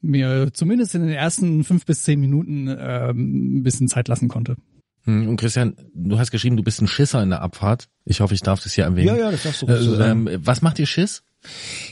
[0.00, 4.56] mir zumindest in den ersten fünf bis zehn Minuten ähm, ein bisschen Zeit lassen konnte
[5.04, 7.88] hm, und Christian, du hast geschrieben, du bist ein Schisser in der Abfahrt.
[8.04, 9.08] Ich hoffe, ich darf das hier erwähnen.
[9.08, 11.24] Ja, ja, das darfst du äh, ähm, Was macht dir Schiss?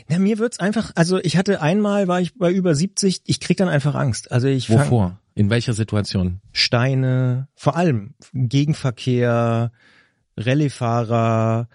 [0.08, 3.56] Na, mir wird's einfach, also ich hatte einmal, war ich bei über 70, ich krieg
[3.56, 4.32] dann einfach Angst.
[4.32, 5.18] Also ich Wovor?
[5.34, 6.40] In welcher Situation?
[6.52, 9.72] Steine, vor allem Gegenverkehr,
[10.36, 11.68] Rallyefahrer,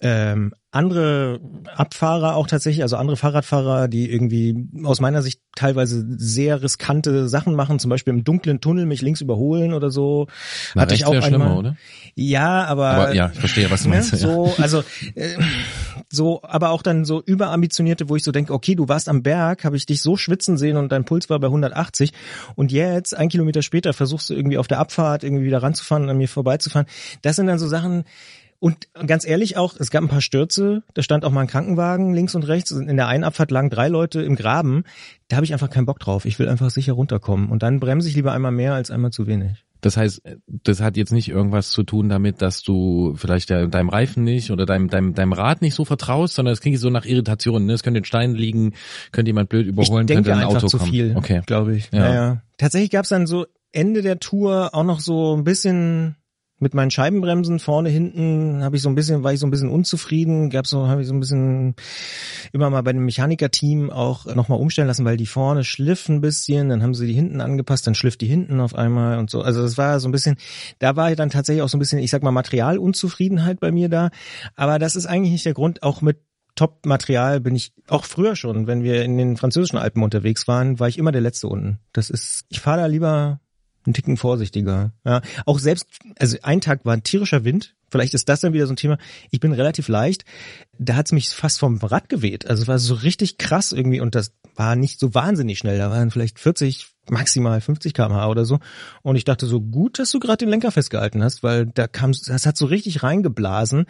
[0.00, 1.40] ähm, andere
[1.76, 7.54] Abfahrer auch tatsächlich, also andere Fahrradfahrer, die irgendwie aus meiner Sicht teilweise sehr riskante Sachen
[7.54, 10.26] machen, zum Beispiel im dunklen Tunnel mich links überholen oder so.
[10.74, 11.28] Na, Hatte ich auch einmal.
[11.28, 11.76] Schlimmer, oder?
[12.16, 14.12] Ja, aber, aber ja, ich verstehe, was du ne, meinst.
[14.12, 14.82] Ne, so, also
[15.14, 15.36] äh,
[16.10, 19.64] so, aber auch dann so überambitionierte, wo ich so denke, okay, du warst am Berg,
[19.64, 22.12] habe ich dich so schwitzen sehen und dein Puls war bei 180
[22.56, 26.16] und jetzt ein Kilometer später versuchst du irgendwie auf der Abfahrt irgendwie wieder ranzufahren, an
[26.16, 26.88] mir vorbeizufahren.
[27.22, 28.04] Das sind dann so Sachen,
[28.64, 32.14] und ganz ehrlich auch, es gab ein paar Stürze, da stand auch mal ein Krankenwagen
[32.14, 32.70] links und rechts.
[32.70, 34.84] In der einen Abfahrt lagen drei Leute im Graben.
[35.28, 36.24] Da habe ich einfach keinen Bock drauf.
[36.24, 37.50] Ich will einfach sicher runterkommen.
[37.50, 39.66] Und dann bremse ich lieber einmal mehr als einmal zu wenig.
[39.82, 44.24] Das heißt, das hat jetzt nicht irgendwas zu tun damit, dass du vielleicht deinem Reifen
[44.24, 47.66] nicht oder deinem, deinem, deinem Rad nicht so vertraust, sondern es klingt so nach Irritation.
[47.66, 47.74] Ne?
[47.74, 48.72] Es könnte in Steinen liegen,
[49.12, 50.90] könnte jemand blöd überholen, ich denke könnte ein einfach Auto zu kommen.
[50.90, 51.42] viel, okay.
[51.44, 51.90] glaube ich.
[51.92, 51.98] Ja.
[51.98, 52.42] Naja.
[52.56, 56.16] Tatsächlich gab es dann so Ende der Tour auch noch so ein bisschen
[56.58, 59.70] mit meinen Scheibenbremsen vorne hinten habe ich so ein bisschen war ich so ein bisschen
[59.70, 61.74] unzufrieden gab so habe ich so ein bisschen
[62.52, 66.20] immer mal bei dem Mechanikerteam auch noch mal umstellen lassen weil die vorne schliff ein
[66.20, 69.42] bisschen dann haben sie die hinten angepasst dann schliff die hinten auf einmal und so.
[69.42, 70.36] Also das war so ein bisschen
[70.78, 74.10] da war dann tatsächlich auch so ein bisschen ich sag mal Materialunzufriedenheit bei mir da.
[74.56, 75.82] Aber das ist eigentlich nicht der Grund.
[75.82, 76.18] Auch mit
[76.56, 80.86] Top-Material bin ich auch früher schon, wenn wir in den französischen Alpen unterwegs waren, war
[80.86, 81.80] ich immer der Letzte unten.
[81.92, 83.40] Das ist, ich fahre da lieber
[83.86, 84.92] ein Ticken vorsichtiger.
[85.04, 85.86] Ja, auch selbst,
[86.18, 87.74] also ein Tag war ein tierischer Wind.
[87.90, 88.98] Vielleicht ist das dann wieder so ein Thema.
[89.30, 90.24] Ich bin relativ leicht.
[90.78, 92.46] Da hat's mich fast vom Rad geweht.
[92.46, 95.78] Also es war so richtig krass irgendwie und das war nicht so wahnsinnig schnell.
[95.78, 98.58] Da waren vielleicht 40, maximal 50 km/h oder so.
[99.02, 102.12] Und ich dachte so, gut, dass du gerade den Lenker festgehalten hast, weil da kam,
[102.12, 103.86] das hat so richtig reingeblasen.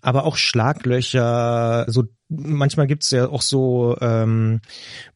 [0.00, 4.60] Aber auch Schlaglöcher, so manchmal gibt's ja auch so ähm,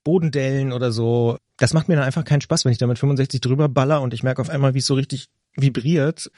[0.04, 1.38] Bodendellen oder so.
[1.56, 4.12] Das macht mir dann einfach keinen Spaß, wenn ich da mit 65 drüber baller und
[4.14, 6.30] ich merke auf einmal, wie es so richtig vibriert.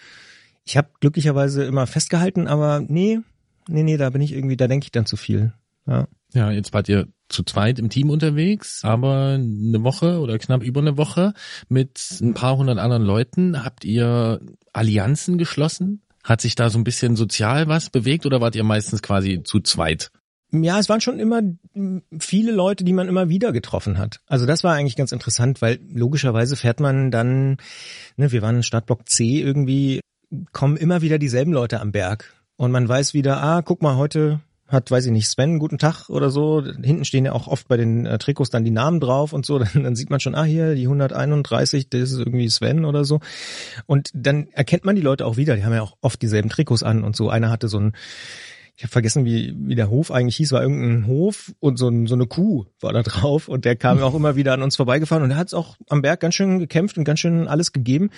[0.65, 3.21] Ich habe glücklicherweise immer festgehalten, aber nee,
[3.69, 5.53] nee, nee, da bin ich irgendwie, da denke ich dann zu viel.
[5.87, 6.07] Ja.
[6.35, 10.81] Ja, jetzt wart ihr zu zweit im Team unterwegs, aber eine Woche oder knapp über
[10.81, 11.33] eine Woche
[11.69, 13.65] mit ein paar hundert anderen Leuten.
[13.65, 14.41] Habt ihr
[14.73, 16.03] Allianzen geschlossen?
[16.23, 19.61] Hat sich da so ein bisschen sozial was bewegt oder wart ihr meistens quasi zu
[19.61, 20.11] zweit?
[20.51, 21.43] Ja, es waren schon immer
[22.19, 24.21] viele Leute, die man immer wieder getroffen hat.
[24.27, 27.59] Also das war eigentlich ganz interessant, weil logischerweise fährt man dann,
[28.17, 30.01] ne, wir waren in Stadtblock C irgendwie,
[30.53, 32.35] kommen immer wieder dieselben Leute am Berg.
[32.57, 36.11] Und man weiß wieder, ah, guck mal, heute hat, weiß ich nicht, Sven, guten Tag
[36.11, 36.63] oder so.
[36.63, 39.59] Hinten stehen ja auch oft bei den äh, Trikots dann die Namen drauf und so.
[39.59, 43.21] Dann, dann sieht man schon, ah, hier, die 131, das ist irgendwie Sven oder so.
[43.87, 45.57] Und dann erkennt man die Leute auch wieder.
[45.57, 47.31] Die haben ja auch oft dieselben Trikots an und so.
[47.31, 47.93] Einer hatte so ein
[48.79, 52.07] ich habe vergessen, wie, wie der Hof eigentlich hieß, war irgendein Hof und so, ein,
[52.07, 55.25] so eine Kuh war da drauf und der kam auch immer wieder an uns vorbeigefahren
[55.25, 58.11] und er hat es auch am Berg ganz schön gekämpft und ganz schön alles gegeben.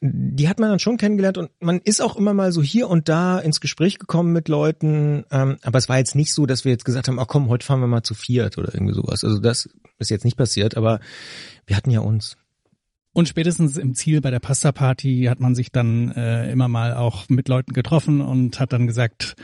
[0.00, 3.08] Die hat man dann schon kennengelernt und man ist auch immer mal so hier und
[3.08, 6.70] da ins Gespräch gekommen mit Leuten, ähm, aber es war jetzt nicht so, dass wir
[6.70, 9.24] jetzt gesagt haben, ach komm, heute fahren wir mal zu viert oder irgendwie sowas.
[9.24, 11.00] Also das ist jetzt nicht passiert, aber
[11.66, 12.36] wir hatten ja uns.
[13.14, 17.28] Und spätestens im Ziel bei der Pasta-Party hat man sich dann äh, immer mal auch
[17.28, 19.34] mit Leuten getroffen und hat dann gesagt,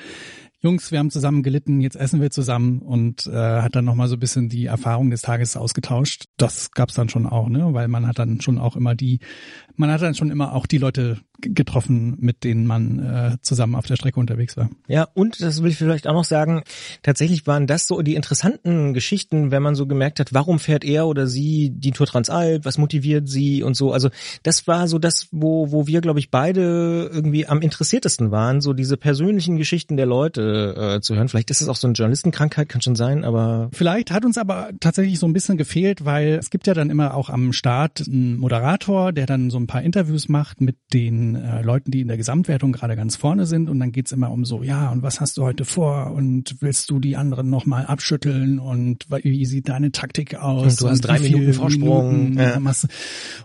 [0.63, 4.17] Jungs, wir haben zusammen gelitten, jetzt essen wir zusammen und äh, hat dann nochmal so
[4.17, 6.27] ein bisschen die Erfahrung des Tages ausgetauscht.
[6.37, 7.73] Das gab's dann schon auch, ne?
[7.73, 9.21] Weil man hat dann schon auch immer die,
[9.77, 13.87] man hat dann schon immer auch die Leute getroffen, mit denen man äh, zusammen auf
[13.87, 14.71] der Strecke unterwegs war.
[14.89, 16.63] Ja, und das will ich vielleicht auch noch sagen,
[17.03, 21.07] tatsächlich waren das so die interessanten Geschichten, wenn man so gemerkt hat, warum fährt er
[21.07, 23.93] oder sie die Tour Transalp, was motiviert sie und so.
[23.93, 24.11] Also
[24.43, 28.73] das war so das, wo, wo wir, glaube ich, beide irgendwie am interessiertesten waren, so
[28.73, 31.29] diese persönlichen Geschichten der Leute äh, zu hören.
[31.29, 33.69] Vielleicht ist es auch so eine Journalistenkrankheit, kann schon sein, aber.
[33.73, 37.15] Vielleicht hat uns aber tatsächlich so ein bisschen gefehlt, weil es gibt ja dann immer
[37.15, 41.63] auch am Start einen Moderator, der dann so ein paar Interviews macht mit den äh,
[41.63, 44.63] Leuten, die in der Gesamtwertung gerade ganz vorne sind und dann geht's immer um so,
[44.63, 49.07] ja, und was hast du heute vor und willst du die anderen nochmal abschütteln und
[49.23, 50.73] wie sieht deine Taktik aus?
[50.73, 52.31] Und du hast drei Minuten Vorsprung.
[52.35, 52.73] Minuten ja.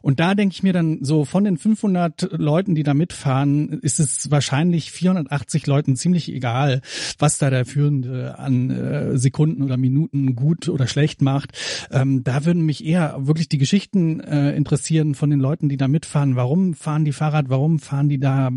[0.01, 3.99] Und da denke ich mir dann so, von den 500 Leuten, die da mitfahren, ist
[3.99, 6.81] es wahrscheinlich 480 Leuten ziemlich egal,
[7.19, 11.51] was da der Führende an äh, Sekunden oder Minuten gut oder schlecht macht.
[11.91, 15.87] Ähm, da würden mich eher wirklich die Geschichten äh, interessieren von den Leuten, die da
[15.87, 16.35] mitfahren.
[16.35, 17.49] Warum fahren die Fahrrad?
[17.49, 18.51] Warum fahren die da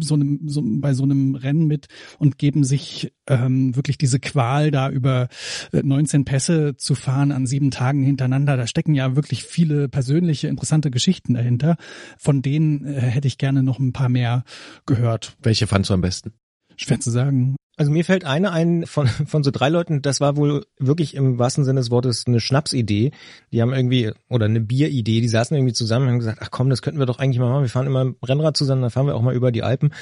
[0.00, 1.86] so, einem, so bei so einem Rennen mit
[2.18, 5.28] und geben sich ähm, wirklich diese Qual da über
[5.72, 8.56] 19 äh, Pässe zu fahren an sieben Tagen hintereinander.
[8.56, 11.76] Da stecken ja wirklich viele persönliche, interessante Geschichten dahinter.
[12.18, 14.44] Von denen äh, hätte ich gerne noch ein paar mehr
[14.86, 15.36] gehört.
[15.42, 16.32] Welche fandst du am besten?
[16.76, 17.56] Schwer zu sagen.
[17.78, 21.38] Also mir fällt eine ein von, von so drei Leuten, das war wohl wirklich im
[21.38, 23.12] wahrsten Sinne des Wortes eine Schnapsidee.
[23.50, 26.68] Die haben irgendwie, oder eine Bieridee, die saßen irgendwie zusammen und haben gesagt, ach komm,
[26.68, 27.62] das könnten wir doch eigentlich mal machen.
[27.62, 29.94] Wir fahren immer im Rennrad zusammen, dann fahren wir auch mal über die Alpen.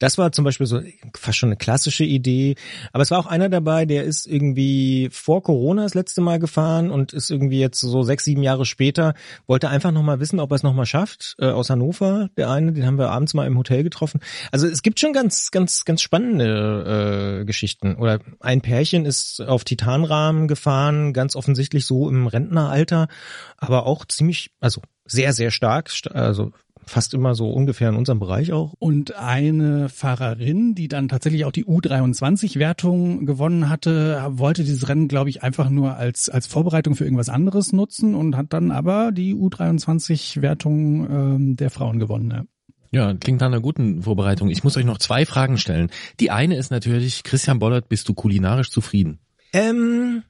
[0.00, 0.80] Das war zum Beispiel so
[1.16, 2.56] fast schon eine klassische Idee.
[2.92, 6.90] Aber es war auch einer dabei, der ist irgendwie vor Corona das letzte Mal gefahren
[6.90, 9.14] und ist irgendwie jetzt so sechs, sieben Jahre später,
[9.46, 11.36] wollte einfach nochmal wissen, ob er es nochmal schafft.
[11.38, 14.20] Äh, aus Hannover, der eine, den haben wir abends mal im Hotel getroffen.
[14.50, 17.11] Also es gibt schon ganz, ganz, ganz spannende äh,
[17.44, 17.96] Geschichten.
[17.96, 23.08] Oder ein Pärchen ist auf Titanrahmen gefahren, ganz offensichtlich so im Rentneralter,
[23.56, 26.52] aber auch ziemlich, also sehr, sehr stark, also
[26.86, 28.74] fast immer so ungefähr in unserem Bereich auch.
[28.78, 35.30] Und eine Fahrerin, die dann tatsächlich auch die U23-Wertung gewonnen hatte, wollte dieses Rennen, glaube
[35.30, 39.34] ich, einfach nur als, als Vorbereitung für irgendwas anderes nutzen und hat dann aber die
[39.34, 42.30] U23-Wertung ähm, der Frauen gewonnen.
[42.30, 42.44] Ja.
[42.92, 44.50] Ja, klingt nach einer guten Vorbereitung.
[44.50, 45.90] Ich muss euch noch zwei Fragen stellen.
[46.20, 49.18] Die eine ist natürlich, Christian Bollert, bist du kulinarisch zufrieden?
[49.54, 50.22] Ähm,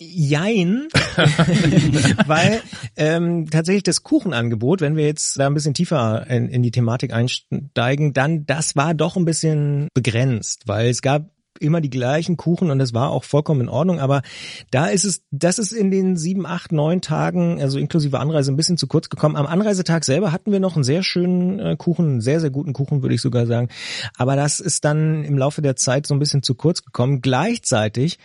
[0.00, 0.86] Jein,
[2.26, 2.62] weil
[2.96, 7.12] ähm, tatsächlich das Kuchenangebot, wenn wir jetzt da ein bisschen tiefer in, in die Thematik
[7.12, 12.70] einsteigen, dann das war doch ein bisschen begrenzt, weil es gab immer die gleichen Kuchen
[12.70, 14.00] und das war auch vollkommen in Ordnung.
[14.00, 14.22] Aber
[14.70, 18.56] da ist es, das ist in den sieben, acht, neun Tagen, also inklusive Anreise, ein
[18.56, 19.36] bisschen zu kurz gekommen.
[19.36, 22.72] Am Anreisetag selber hatten wir noch einen sehr schönen äh, Kuchen, einen sehr, sehr guten
[22.72, 23.68] Kuchen, würde ich sogar sagen.
[24.16, 27.20] Aber das ist dann im Laufe der Zeit so ein bisschen zu kurz gekommen.
[27.20, 28.18] Gleichzeitig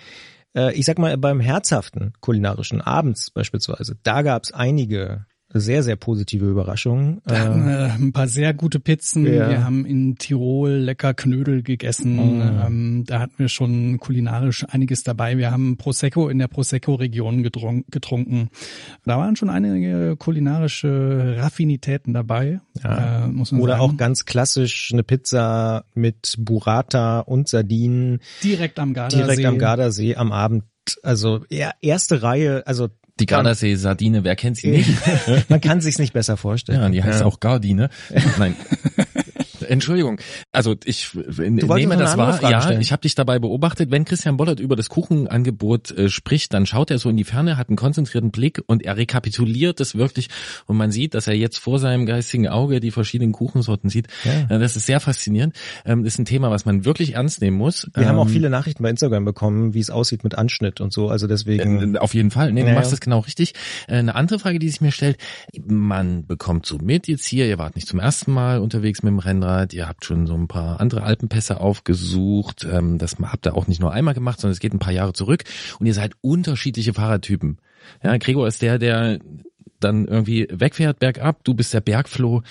[0.55, 5.25] äh, ich sag mal, beim herzhaften kulinarischen, abends beispielsweise, da gab es einige
[5.59, 7.21] sehr, sehr positive Überraschungen.
[7.25, 9.25] Wir hatten äh, ein paar sehr gute Pizzen.
[9.25, 9.49] Ja.
[9.49, 12.19] Wir haben in Tirol lecker Knödel gegessen.
[12.19, 12.65] Oh.
[12.65, 15.37] Ähm, da hatten wir schon kulinarisch einiges dabei.
[15.37, 18.49] Wir haben Prosecco in der Prosecco-Region getrunken.
[19.05, 22.59] Da waren schon einige kulinarische Raffinitäten dabei.
[22.83, 23.25] Ja.
[23.25, 23.83] Äh, muss man Oder sagen.
[23.83, 28.19] auch ganz klassisch eine Pizza mit Burrata und Sardinen.
[28.43, 29.23] Direkt am Gardasee.
[29.23, 30.63] Direkt am Gardasee am Abend.
[31.01, 32.89] Also ja, erste Reihe, also
[33.19, 34.89] die Gardasee-Sardine, wer kennt sie nicht?
[35.49, 36.81] Man kann sich's nicht besser vorstellen.
[36.81, 37.25] Ja, die heißt ja.
[37.25, 37.89] auch Gardine.
[38.39, 38.55] Nein.
[39.63, 40.19] Entschuldigung.
[40.51, 42.33] Also ich wolltest nehme das wahr.
[42.33, 42.81] Frage Ja, stellen.
[42.81, 43.91] ich habe dich dabei beobachtet.
[43.91, 47.57] Wenn Christian Bollert über das Kuchenangebot äh, spricht, dann schaut er so in die Ferne,
[47.57, 50.29] hat einen konzentrierten Blick und er rekapituliert es wirklich
[50.65, 54.07] und man sieht, dass er jetzt vor seinem geistigen Auge die verschiedenen Kuchensorten sieht.
[54.23, 54.55] Ja.
[54.55, 55.55] Äh, Das ist sehr faszinierend.
[55.85, 57.89] Ähm, Das ist ein Thema, was man wirklich ernst nehmen muss.
[57.95, 60.91] Wir haben auch Ähm, viele Nachrichten bei Instagram bekommen, wie es aussieht mit Anschnitt und
[60.93, 61.09] so.
[61.09, 61.95] Also deswegen.
[61.95, 62.51] Äh, Auf jeden Fall.
[62.51, 63.53] Nee, du Ja, machst das genau richtig.
[63.87, 65.17] Äh, Eine andere Frage, die sich mir stellt,
[65.65, 69.19] man bekommt so mit jetzt hier, ihr wart nicht zum ersten Mal unterwegs mit dem
[69.19, 73.67] Rennrad, ihr habt schon so ein paar andere Alpenpässe aufgesucht, ähm, das habt ihr auch
[73.67, 75.43] nicht nur einmal gemacht, sondern es geht ein paar Jahre zurück
[75.79, 77.59] und ihr seid unterschiedliche Fahrradtypen.
[78.03, 79.19] Ja, Gregor ist der, der
[79.79, 82.41] dann irgendwie wegfährt bergab, du bist der Bergfloh.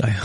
[0.00, 0.14] Ah ja.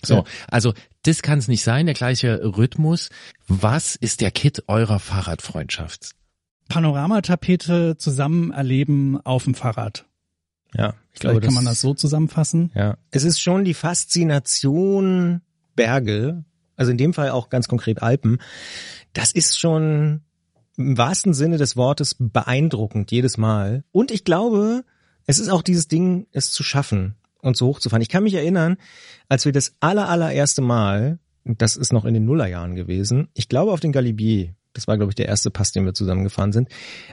[0.00, 3.10] So, also das kann es nicht sein, der gleiche Rhythmus.
[3.48, 6.12] Was ist der Kit eurer Fahrradfreundschaft?
[6.68, 10.04] Panoramatapete zusammen erleben auf dem Fahrrad.
[10.74, 12.70] Ja, ich Vielleicht glaube, kann man das so zusammenfassen.
[12.74, 12.96] Ja.
[13.10, 15.40] Es ist schon die Faszination
[15.74, 16.44] Berge,
[16.76, 18.38] also in dem Fall auch ganz konkret Alpen.
[19.12, 20.22] Das ist schon
[20.76, 23.84] im wahrsten Sinne des Wortes beeindruckend jedes Mal.
[23.90, 24.84] Und ich glaube,
[25.26, 28.02] es ist auch dieses Ding, es zu schaffen und so hochzufahren.
[28.02, 28.76] Ich kann mich erinnern,
[29.28, 33.72] als wir das aller, allererste Mal, das ist noch in den Nullerjahren gewesen, ich glaube
[33.72, 36.68] auf den Galibier, das war glaube ich der erste Pass, den wir zusammengefahren sind,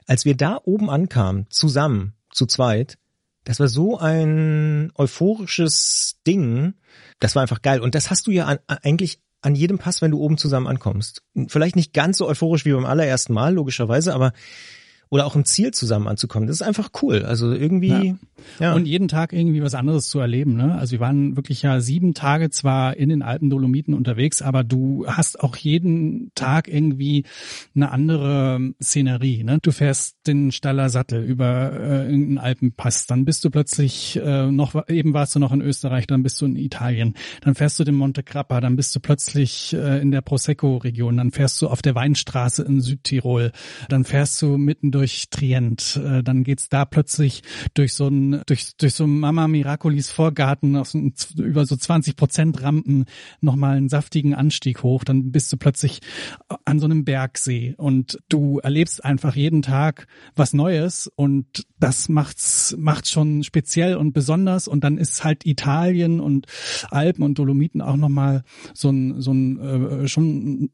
[0.06, 3.00] als wir da oben ankamen, zusammen, zu zweit,
[3.46, 6.74] das war so ein euphorisches Ding.
[7.20, 7.80] Das war einfach geil.
[7.80, 11.22] Und das hast du ja an, eigentlich an jedem Pass, wenn du oben zusammen ankommst.
[11.48, 14.34] Vielleicht nicht ganz so euphorisch wie beim allerersten Mal, logischerweise, aber
[15.16, 16.46] oder auch im Ziel zusammen anzukommen.
[16.46, 17.24] Das ist einfach cool.
[17.24, 18.16] Also irgendwie,
[18.60, 18.74] ja.
[18.74, 20.58] Und jeden Tag irgendwie was anderes zu erleben.
[20.58, 20.76] Ne?
[20.76, 25.06] Also wir waren wirklich ja sieben Tage zwar in den Alpen Dolomiten unterwegs, aber du
[25.08, 27.24] hast auch jeden Tag irgendwie
[27.74, 29.46] eine andere Szenerie.
[29.46, 29.60] Ne?
[29.62, 34.90] Du fährst den Staller Sattel über äh, irgendeinen Alpenpass, dann bist du plötzlich äh, noch,
[34.90, 37.96] eben warst du noch in Österreich, dann bist du in Italien, dann fährst du den
[37.96, 41.96] Monte Grappa, dann bist du plötzlich äh, in der Prosecco-Region, dann fährst du auf der
[41.96, 43.54] Weinstraße in Südtirol,
[43.88, 47.44] dann fährst du mitten durch Trient, äh, dann geht's da plötzlich
[47.74, 53.06] durch so ein durch durch so Mama Miraculis Vorgarten ein- über so 20 Prozent Rampen
[53.42, 56.00] nochmal einen saftigen Anstieg hoch, dann bist du plötzlich
[56.66, 62.76] an so einem Bergsee und du erlebst einfach jeden Tag was Neues und das macht's
[62.78, 64.68] macht's schon speziell und besonders.
[64.68, 66.48] Und dann ist halt Italien und
[66.90, 68.44] Alpen und Dolomiten auch nochmal
[68.74, 70.70] so ein so ein äh, schon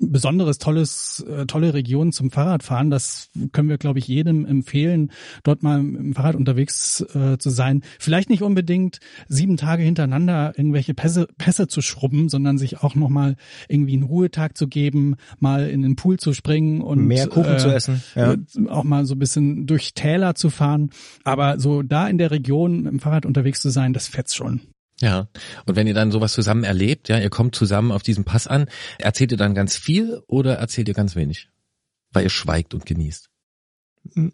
[0.00, 2.90] besonderes, tolles, äh, tolle Region zum Fahrradfahren.
[2.90, 5.10] Das können wir, glaube ich, jedem empfehlen,
[5.42, 7.82] dort mal im Fahrrad unterwegs äh, zu sein.
[7.98, 13.36] Vielleicht nicht unbedingt sieben Tage hintereinander irgendwelche Pässe, Pässe zu schrubben, sondern sich auch nochmal
[13.68, 17.58] irgendwie einen Ruhetag zu geben, mal in den Pool zu springen und Mehr Kuchen äh,
[17.58, 18.02] zu essen.
[18.14, 18.34] Ja.
[18.34, 20.90] äh, auch mal so ein bisschen durch Täler zu fahren.
[21.24, 24.60] Aber so da in der Region dem Fahrrad unterwegs zu sein, das fetzt schon.
[25.02, 25.26] Ja,
[25.66, 28.66] und wenn ihr dann sowas zusammen erlebt, ja, ihr kommt zusammen auf diesen Pass an,
[28.98, 31.48] erzählt ihr dann ganz viel oder erzählt ihr ganz wenig?
[32.12, 33.28] Weil ihr schweigt und genießt.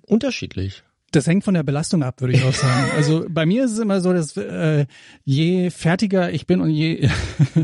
[0.02, 0.84] Unterschiedlich.
[1.10, 2.90] Das hängt von der Belastung ab, würde ich auch sagen.
[2.96, 4.84] Also bei mir ist es immer so, dass äh,
[5.24, 7.08] je fertiger ich bin und je,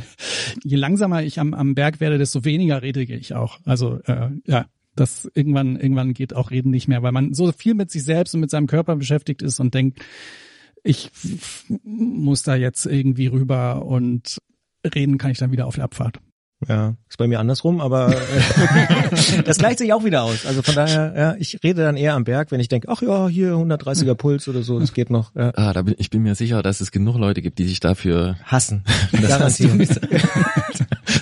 [0.65, 3.59] je langsamer ich am, am Berg werde, desto weniger rede ich auch.
[3.67, 4.65] Also äh, ja,
[4.97, 8.35] das irgendwann irgendwann geht auch Reden nicht mehr, weil man so viel mit sich selbst
[8.35, 10.01] und mit seinem Körper beschäftigt ist und denkt,
[10.85, 11.11] ich
[11.83, 14.39] muss da jetzt irgendwie rüber und
[14.95, 16.21] reden kann ich dann wieder auf der Abfahrt.
[16.69, 20.47] Ja, ist bei mir andersrum, aber äh, das gleicht sich auch wieder aus.
[20.47, 23.29] Also von daher, ja, ich rede dann eher am Berg, wenn ich denke, ach ja,
[23.29, 25.35] hier 130er Puls oder so, das geht noch.
[25.35, 25.53] Ja.
[25.57, 28.37] Ah, da bin, ich bin mir sicher, dass es genug Leute gibt, die sich dafür
[28.45, 28.85] Hassen.
[29.13, 29.69] Das hast du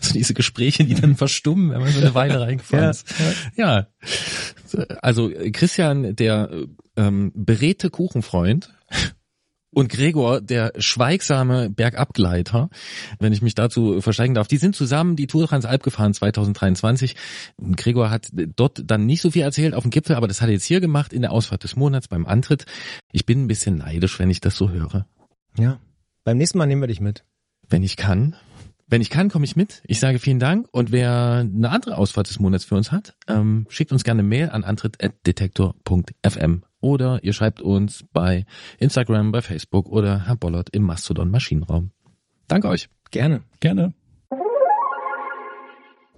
[0.02, 3.14] so diese Gespräche, die dann verstummen, wenn man so eine Weile reingefahren Ja, ist.
[3.56, 3.86] Ja.
[5.00, 6.50] Also Christian, der
[6.96, 8.72] ähm, beredte Kuchenfreund
[9.74, 12.68] und Gregor, der schweigsame Bergabgleiter,
[13.18, 17.16] wenn ich mich dazu versteigen darf, die sind zusammen die Tour Transalp gefahren 2023.
[17.56, 20.48] Und Gregor hat dort dann nicht so viel erzählt auf dem Gipfel, aber das hat
[20.48, 22.66] er jetzt hier gemacht in der Ausfahrt des Monats beim Antritt.
[23.12, 25.06] Ich bin ein bisschen neidisch, wenn ich das so höre.
[25.58, 25.80] Ja.
[26.24, 27.24] Beim nächsten Mal nehmen wir dich mit.
[27.68, 28.36] Wenn ich kann.
[28.86, 29.82] Wenn ich kann, komme ich mit.
[29.86, 30.68] Ich sage vielen Dank.
[30.70, 34.28] Und wer eine andere Ausfahrt des Monats für uns hat, ähm, schickt uns gerne eine
[34.28, 38.44] Mail an antritt.detektor.fm oder ihr schreibt uns bei
[38.78, 41.92] Instagram, bei Facebook oder Herr Bollert im Mastodon Maschinenraum.
[42.48, 42.90] Danke euch.
[43.10, 43.42] Gerne.
[43.60, 43.94] Gerne.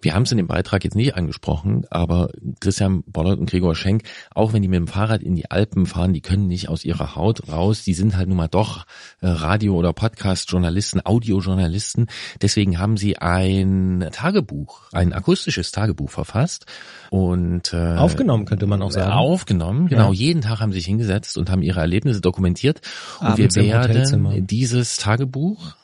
[0.04, 2.30] Wir haben es in dem Beitrag jetzt nicht angesprochen, aber
[2.60, 4.02] Christian Bollert und Gregor Schenk,
[4.34, 7.16] auch wenn die mit dem Fahrrad in die Alpen fahren, die können nicht aus ihrer
[7.16, 7.84] Haut raus.
[7.84, 8.84] Die sind halt nun mal doch
[9.20, 12.08] äh, Radio- oder Podcast-Journalisten, Audiojournalisten.
[12.42, 16.66] Deswegen haben sie ein Tagebuch, ein akustisches Tagebuch verfasst
[17.10, 19.12] und äh, Aufgenommen könnte man auch sagen.
[19.12, 20.08] Aufgenommen, genau.
[20.08, 20.12] Ja.
[20.12, 22.80] Jeden Tag haben sie sich hingesetzt und haben ihre Erlebnisse dokumentiert.
[23.20, 25.76] Und Abends wir werden dieses Tagebuch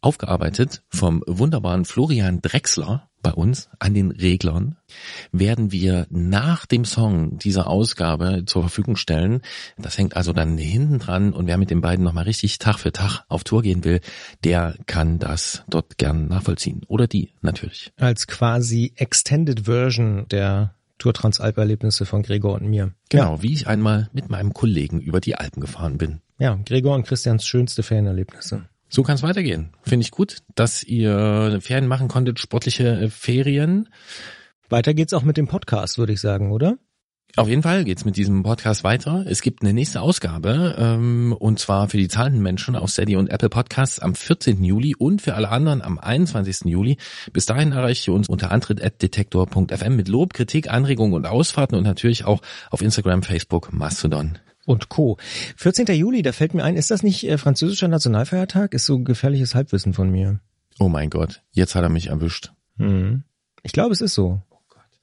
[0.00, 4.76] aufgearbeitet vom wunderbaren Florian Drexler bei uns an den Reglern,
[5.32, 9.42] werden wir nach dem Song dieser Ausgabe zur Verfügung stellen.
[9.76, 12.92] Das hängt also dann hinten dran und wer mit den beiden nochmal richtig Tag für
[12.92, 14.00] Tag auf Tour gehen will,
[14.44, 16.82] der kann das dort gern nachvollziehen.
[16.88, 17.92] Oder die natürlich.
[17.98, 22.92] Als quasi Extended Version der Tour Transalp-Erlebnisse von Gregor und mir.
[23.08, 26.20] Genau, wie ich einmal mit meinem Kollegen über die Alpen gefahren bin.
[26.38, 28.66] Ja, Gregor und Christians schönste Fanerlebnisse.
[28.90, 29.70] So kann es weitergehen.
[29.82, 33.88] Finde ich gut, dass ihr Ferien machen konntet, sportliche äh, Ferien.
[34.68, 36.76] Weiter geht's auch mit dem Podcast, würde ich sagen, oder?
[37.36, 39.24] Auf jeden Fall geht's mit diesem Podcast weiter.
[39.28, 43.28] Es gibt eine nächste Ausgabe ähm, und zwar für die zahlenden Menschen auf Steady und
[43.28, 44.64] Apple Podcasts am 14.
[44.64, 46.64] Juli und für alle anderen am 21.
[46.64, 46.96] Juli.
[47.32, 52.24] Bis dahin erreicht ihr uns unter antritt.detektor.fm mit Lob, Kritik, Anregungen und Ausfahrten und natürlich
[52.24, 52.40] auch
[52.70, 54.38] auf Instagram, Facebook, Mastodon
[54.70, 55.18] und Co.
[55.56, 55.86] 14.
[55.94, 58.74] Juli, da fällt mir ein, ist das nicht äh, französischer Nationalfeiertag?
[58.74, 60.40] Ist so gefährliches Halbwissen von mir.
[60.78, 62.52] Oh mein Gott, jetzt hat er mich erwischt.
[62.78, 63.24] Hm.
[63.62, 64.40] Ich glaube, es ist so.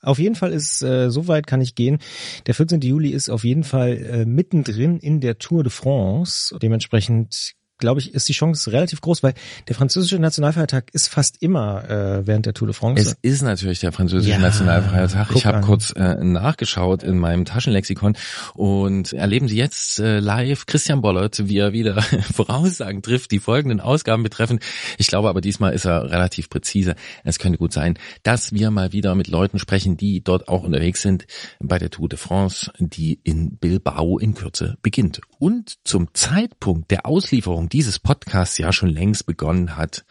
[0.01, 1.99] Auf jeden Fall ist, äh, so weit kann ich gehen.
[2.45, 2.81] Der 14.
[2.81, 6.55] Juli ist auf jeden Fall äh, mittendrin in der Tour de France.
[6.61, 9.33] Dementsprechend glaube ich, ist die Chance relativ groß, weil
[9.67, 13.01] der französische Nationalfeiertag ist fast immer äh, während der Tour de France.
[13.01, 15.31] Es ist natürlich der französische ja, Nationalfeiertag.
[15.35, 18.17] Ich habe kurz äh, nachgeschaut in meinem Taschenlexikon
[18.53, 22.01] und erleben Sie jetzt äh, live Christian Bollert, wie er wieder
[22.33, 24.59] Voraussagen trifft, die folgenden Ausgaben betreffen.
[24.97, 26.95] Ich glaube aber diesmal ist er relativ präzise.
[27.23, 31.01] Es könnte gut sein, dass wir mal wieder mit Leuten sprechen, die dort auch unterwegs
[31.01, 31.25] sind
[31.59, 35.21] bei der Tour de France, die in Bilbao in Kürze beginnt.
[35.39, 40.05] Und zum Zeitpunkt der Auslieferung dieses Podcasts ja schon längst begonnen hat.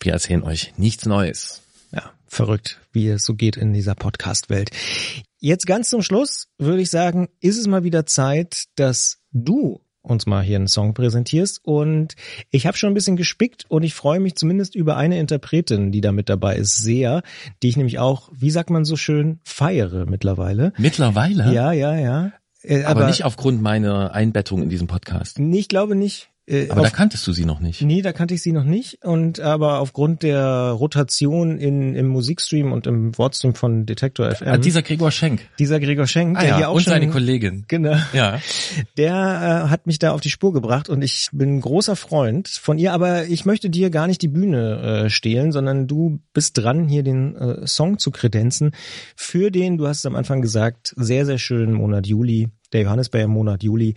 [0.00, 1.62] Wir erzählen euch nichts Neues.
[1.92, 4.70] Ja, verrückt, wie es so geht in dieser Podcast-Welt.
[5.38, 10.26] Jetzt ganz zum Schluss würde ich sagen, ist es mal wieder Zeit, dass du uns
[10.26, 11.60] mal hier einen Song präsentierst.
[11.62, 12.14] Und
[12.50, 16.00] ich habe schon ein bisschen gespickt und ich freue mich zumindest über eine Interpretin, die
[16.00, 17.22] da mit dabei ist, sehr,
[17.62, 20.72] die ich nämlich auch, wie sagt man so schön, feiere mittlerweile.
[20.78, 21.52] Mittlerweile?
[21.52, 22.32] Ja, ja, ja.
[22.62, 25.38] Äh, aber, aber nicht aufgrund meiner Einbettung in diesem Podcast.
[25.38, 26.30] Nee, ich glaube nicht.
[26.48, 27.82] Äh, aber auf, da kanntest du sie noch nicht.
[27.82, 29.04] Nee, da kannte ich sie noch nicht.
[29.04, 34.48] Und aber aufgrund der Rotation in, im Musikstream und im Wortstream von Detektor FM.
[34.48, 35.40] Ah, dieser Gregor Schenk.
[35.58, 37.64] Dieser Gregor Schenk, ah, der ja, hier auch und schon, seine Kollegin.
[37.68, 37.96] Genau.
[38.12, 38.40] Ja.
[38.96, 39.14] Der
[39.66, 42.78] äh, hat mich da auf die Spur gebracht und ich bin ein großer Freund von
[42.78, 46.88] ihr, aber ich möchte dir gar nicht die Bühne äh, stehlen, sondern du bist dran,
[46.88, 48.72] hier den äh, Song zu kredenzen
[49.14, 53.28] für den, du hast es am Anfang gesagt, sehr, sehr schönen Monat Juli, der Johannisbeer
[53.28, 53.94] Monat Juli.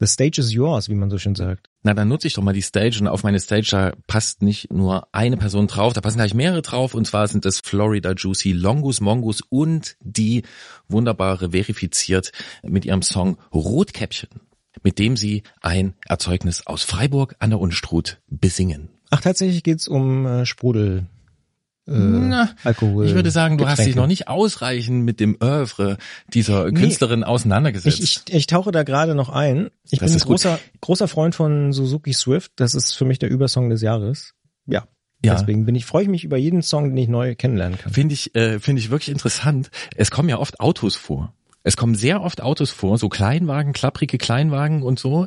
[0.00, 1.68] The stage is yours, wie man so schön sagt.
[1.82, 4.72] Na, dann nutze ich doch mal die Stage und auf meine Stage da passt nicht
[4.72, 8.52] nur eine Person drauf, da passen gleich mehrere drauf und zwar sind es Florida Juicy,
[8.52, 10.42] Longus Mongus und die
[10.88, 12.32] wunderbare verifiziert
[12.62, 14.30] mit ihrem Song Rotkäppchen,
[14.82, 18.88] mit dem sie ein Erzeugnis aus Freiburg an der Unstrut besingen.
[19.10, 21.08] Ach, tatsächlich geht's um äh, Sprudel
[21.90, 23.06] äh, Na, Alkohol.
[23.06, 23.80] Ich würde sagen, du Getränke.
[23.82, 25.98] hast dich noch nicht ausreichend mit dem Oeuvre
[26.32, 28.00] dieser Künstlerin nee, auseinandergesetzt.
[28.00, 29.70] Ich, ich, ich tauche da gerade noch ein.
[29.90, 32.52] Ich das bin ein großer, großer Freund von Suzuki Swift.
[32.56, 34.34] Das ist für mich der Übersong des Jahres.
[34.66, 34.86] Ja.
[35.22, 35.34] Ja.
[35.34, 37.92] Deswegen bin ich, freue ich mich über jeden Song, den ich neu kennenlernen kann.
[37.92, 39.70] Finde ich, äh, finde ich wirklich interessant.
[39.94, 41.34] Es kommen ja oft Autos vor.
[41.62, 45.26] Es kommen sehr oft Autos vor, so Kleinwagen, klapprige Kleinwagen und so.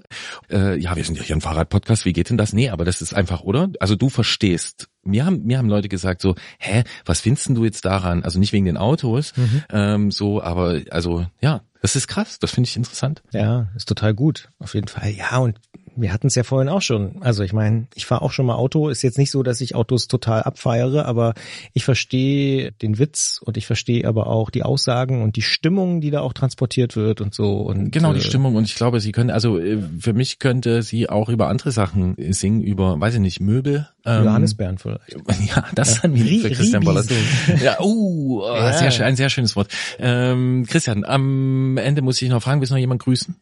[0.49, 2.53] Äh, ja, wir sind ja hier ein Fahrradpodcast, wie geht denn das?
[2.53, 3.69] Nee, aber das ist einfach, oder?
[3.79, 4.89] Also du verstehst.
[5.03, 8.23] Mir haben, mir haben Leute gesagt so, hä, was findest du jetzt daran?
[8.23, 9.63] Also nicht wegen den Autos, mhm.
[9.69, 13.21] ähm, so, aber also ja, das ist krass, das finde ich interessant.
[13.33, 15.11] Ja, ist total gut, auf jeden Fall.
[15.11, 15.59] Ja, und
[15.95, 17.21] wir hatten es ja vorhin auch schon.
[17.21, 18.89] Also ich meine, ich fahre auch schon mal Auto.
[18.89, 21.33] Ist jetzt nicht so, dass ich Autos total abfeiere, aber
[21.73, 26.11] ich verstehe den Witz und ich verstehe aber auch die Aussagen und die Stimmung, die
[26.11, 27.57] da auch transportiert wird und so.
[27.57, 28.55] Und, genau, die äh, Stimmung.
[28.55, 32.15] Und ich glaube, sie können, also äh, für mich könnte sie auch über andere Sachen
[32.33, 33.87] singen, über, weiß ich nicht, Möbel.
[34.05, 35.15] Ähm, Johannisbeeren vielleicht.
[35.43, 36.01] Ja, das ja.
[36.03, 37.09] dann wieder für Christian Bollert.
[37.61, 38.89] Ja, uh, oh, ja.
[38.91, 39.67] Sehr, ein sehr schönes Wort.
[39.99, 43.35] Ähm, Christian, am Ende muss ich noch fragen, willst du noch jemand grüßen?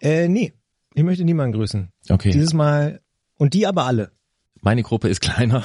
[0.00, 0.52] Äh, nee.
[1.00, 1.88] Ich möchte niemanden grüßen.
[2.10, 2.30] Okay.
[2.30, 3.00] Dieses Mal
[3.38, 4.12] und die aber alle.
[4.60, 5.64] Meine Gruppe ist kleiner.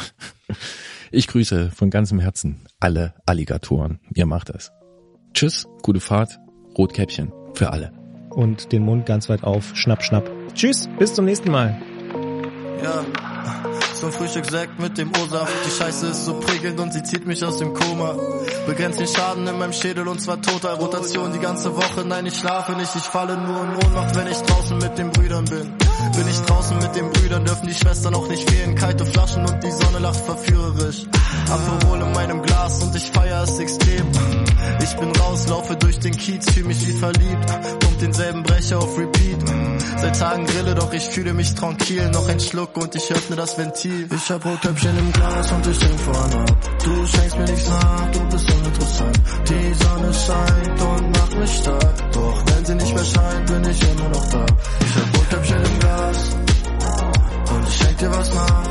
[1.11, 3.99] Ich grüße von ganzem Herzen alle Alligatoren.
[4.13, 4.71] Ihr macht das.
[5.33, 6.39] Tschüss, gute Fahrt,
[6.77, 7.91] Rotkäppchen für alle.
[8.29, 10.31] Und den Mund ganz weit auf, schnapp, schnapp.
[10.53, 11.81] Tschüss, bis zum nächsten Mal.
[12.81, 13.05] Ja.
[13.95, 15.53] Zum Frühstück Sekt mit dem O-Saft.
[15.65, 18.15] Die Scheiße ist so prickelnd und sie zieht mich aus dem Koma.
[18.67, 22.03] Begrenzt den Schaden in meinem Schädel und zwar total Rotation die ganze Woche.
[22.05, 25.45] Nein, ich schlafe nicht, ich falle nur in Ohnmacht, wenn ich draußen mit den Brüdern
[25.45, 25.84] bin.
[26.15, 28.75] Bin ich draußen mit den Brüdern, dürfen die Schwestern auch nicht fehlen.
[28.75, 31.03] Kalte Flaschen und die Sonne lacht verführerisch.
[31.49, 34.07] Aperol in meinem Glas und ich feier es extrem.
[34.81, 37.79] Ich bin raus, laufe durch den Kiez, fühl mich wie verliebt.
[37.79, 39.37] Pump denselben Brecher auf Repeat.
[39.97, 42.09] Seit Tagen grille, doch ich fühle mich tranquil.
[42.11, 44.07] Noch ein Schluck und ich öffne das Ventil.
[44.13, 46.57] Ich hab Rotkäppchen im Glas und ich denk vorne ab.
[46.83, 49.21] Du schenkst mir nichts nach, du bist uninteressant.
[49.49, 52.11] Die Sonne scheint und macht mich stark.
[52.11, 54.45] Doch wenn sie nicht mehr scheint, bin ich immer noch da.
[54.79, 56.35] Ich hab Rotkäppchen im Glas
[57.51, 58.63] und ich schenk dir was nach.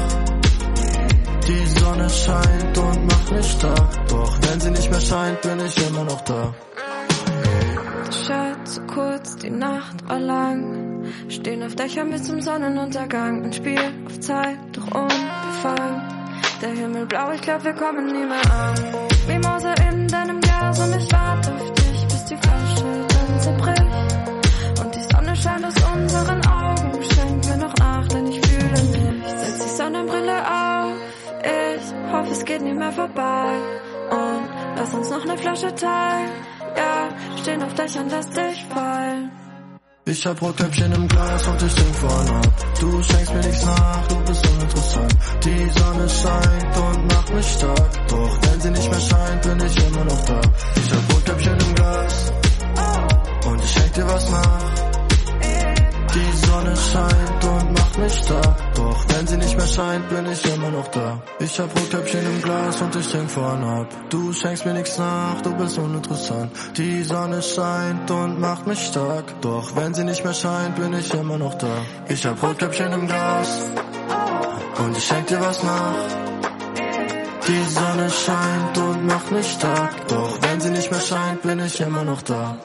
[1.47, 4.09] Die Sonne scheint und macht mich stark.
[4.09, 6.55] Doch wenn sie nicht mehr scheint, bin ich immer noch da.
[8.11, 11.05] Shirt zu kurz, die Nacht war lang.
[11.29, 13.45] Stehen auf Dächern bis zum Sonnenuntergang.
[13.45, 16.14] Ein Spiel auf Zeit, doch unbefangen.
[16.65, 18.75] Der Himmel blau, ich glaub, wir kommen nie mehr an.
[19.29, 24.83] Mimose in deinem Glas und ich warte auf dich, bis die Flasche dann zerbricht.
[24.83, 29.31] Und die Sonne scheint aus unseren Augen, schenkt mir noch nach, denn ich fühle nichts.
[29.43, 30.93] Setz die Sonnenbrille auf,
[31.43, 33.53] ich hoffe, es geht nie mehr vorbei.
[34.11, 36.31] Und lass uns noch ne Flasche teilen.
[36.79, 37.09] Ja,
[37.43, 39.31] stehen auf Dächern, lass dich fallen.
[40.07, 42.53] Ich hab Rotkäppchen im Glas und ich denk vorne ab.
[42.79, 45.17] Du schenkst mir nichts nach, du bist uninteressant.
[45.45, 48.09] Die Sonne scheint und macht mich stark.
[48.09, 50.41] Doch wenn sie nicht mehr scheint, bin ich immer noch da.
[50.77, 52.33] Ich hab Rotkäppchen im Glas
[53.47, 54.84] und ich schenk dir was nach.
[56.15, 58.75] Die Sonne scheint und macht mich stark.
[58.77, 61.21] Doch wenn sie nicht mehr scheint, bin ich immer noch da.
[61.41, 63.89] Ich hab Rotkäppchen im Glas und ich denk vorne ab.
[64.11, 66.53] Du schenkst mir nichts nach, du bist uninteressant.
[66.77, 69.25] Die Sonne scheint und macht mich stark.
[69.41, 71.75] Doch wenn sie nicht mehr scheint, bin ich immer noch da.
[72.09, 73.71] Ich hab Rotkäppchen im Glas
[74.79, 75.95] und ich schenk dir was nach.
[77.49, 80.07] Die Sonne scheint und macht mich stark.
[80.09, 82.57] Doch wenn sie nicht mehr scheint, bin ich immer noch da.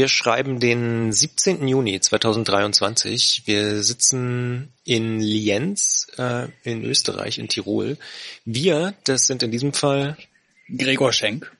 [0.00, 1.68] Wir schreiben den 17.
[1.68, 3.42] Juni 2023.
[3.44, 7.98] Wir sitzen in Lienz äh, in Österreich, in Tirol.
[8.46, 10.16] Wir, das sind in diesem Fall
[10.74, 11.52] Gregor Schenk.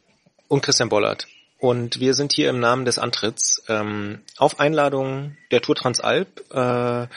[0.49, 1.29] und Christian Bollert.
[1.59, 6.43] Und wir sind hier im Namen des Antritts ähm, auf Einladung der Tour Transalp.
[6.51, 7.09] Äh,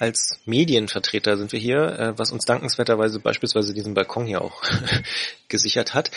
[0.00, 4.64] als Medienvertreter sind wir hier, äh, was uns dankenswerterweise beispielsweise diesen Balkon hier auch
[5.48, 6.10] gesichert hat.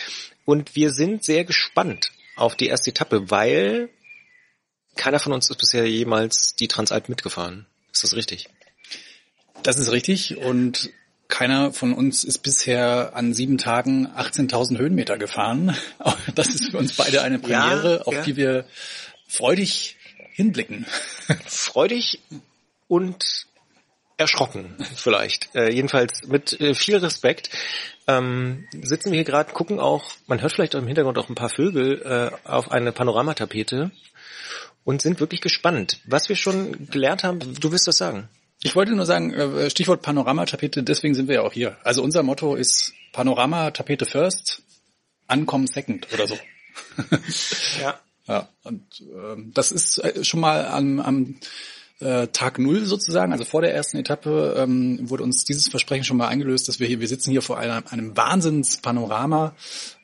[0.44, 3.90] Und wir sind sehr gespannt auf die erste Etappe, weil
[4.96, 7.66] keiner von uns ist bisher jemals die Transalp mitgefahren.
[7.94, 8.50] Ist das richtig?
[9.64, 10.92] Das ist richtig und
[11.28, 15.76] keiner von uns ist bisher an sieben Tagen 18.000 Höhenmeter gefahren.
[16.36, 18.22] Das ist für uns beide eine Premiere, Ja, auf ja.
[18.24, 18.66] die wir
[19.28, 19.98] freudig
[20.34, 20.86] hinblicken.
[21.46, 22.20] Freudig
[22.88, 23.46] und
[24.18, 25.54] erschrocken vielleicht.
[25.56, 27.50] Äh, jedenfalls mit äh, viel Respekt
[28.08, 31.50] ähm, sitzen wir hier gerade, gucken auch, man hört vielleicht im Hintergrund auch ein paar
[31.50, 33.92] Vögel äh, auf eine Panoramatapete
[34.84, 36.00] und sind wirklich gespannt.
[36.06, 38.30] Was wir schon gelernt haben, du wirst das sagen.
[38.62, 41.78] Ich wollte nur sagen, äh, Stichwort Panoramatapete, deswegen sind wir ja auch hier.
[41.84, 44.62] Also unser Motto ist Panoramatapete first,
[45.28, 46.38] Ankommen second oder so.
[47.82, 48.00] Ja.
[48.28, 51.40] Ja, und ähm, das ist äh, schon mal am, am
[52.00, 56.18] äh, Tag Null sozusagen, also vor der ersten Etappe, ähm, wurde uns dieses Versprechen schon
[56.18, 59.56] mal eingelöst, dass wir hier, wir sitzen hier vor einem, einem Wahnsinnspanorama.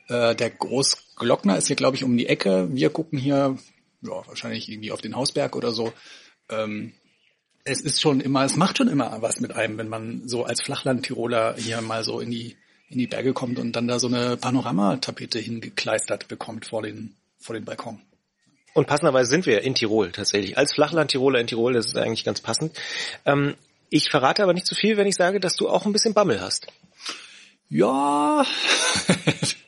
[0.08, 2.68] Äh, der Großglockner ist hier, glaube ich, um die Ecke.
[2.72, 3.58] Wir gucken hier,
[4.06, 5.92] ja, wahrscheinlich irgendwie auf den Hausberg oder so.
[6.48, 6.92] Ähm,
[7.64, 10.62] es ist schon immer, es macht schon immer was mit einem, wenn man so als
[10.62, 12.56] Flachland-Tiroler hier mal so in die
[12.88, 17.54] in die Berge kommt und dann da so eine Panoramatapete hingekleistert bekommt vor den vor
[17.54, 18.00] den Balkon.
[18.74, 20.58] Und passenderweise sind wir in Tirol tatsächlich.
[20.58, 22.78] Als Flachland-Tiroler in Tirol, das ist eigentlich ganz passend.
[23.24, 23.54] Ähm,
[23.88, 26.40] ich verrate aber nicht zu viel, wenn ich sage, dass du auch ein bisschen Bammel
[26.40, 26.66] hast.
[27.68, 28.44] Ja,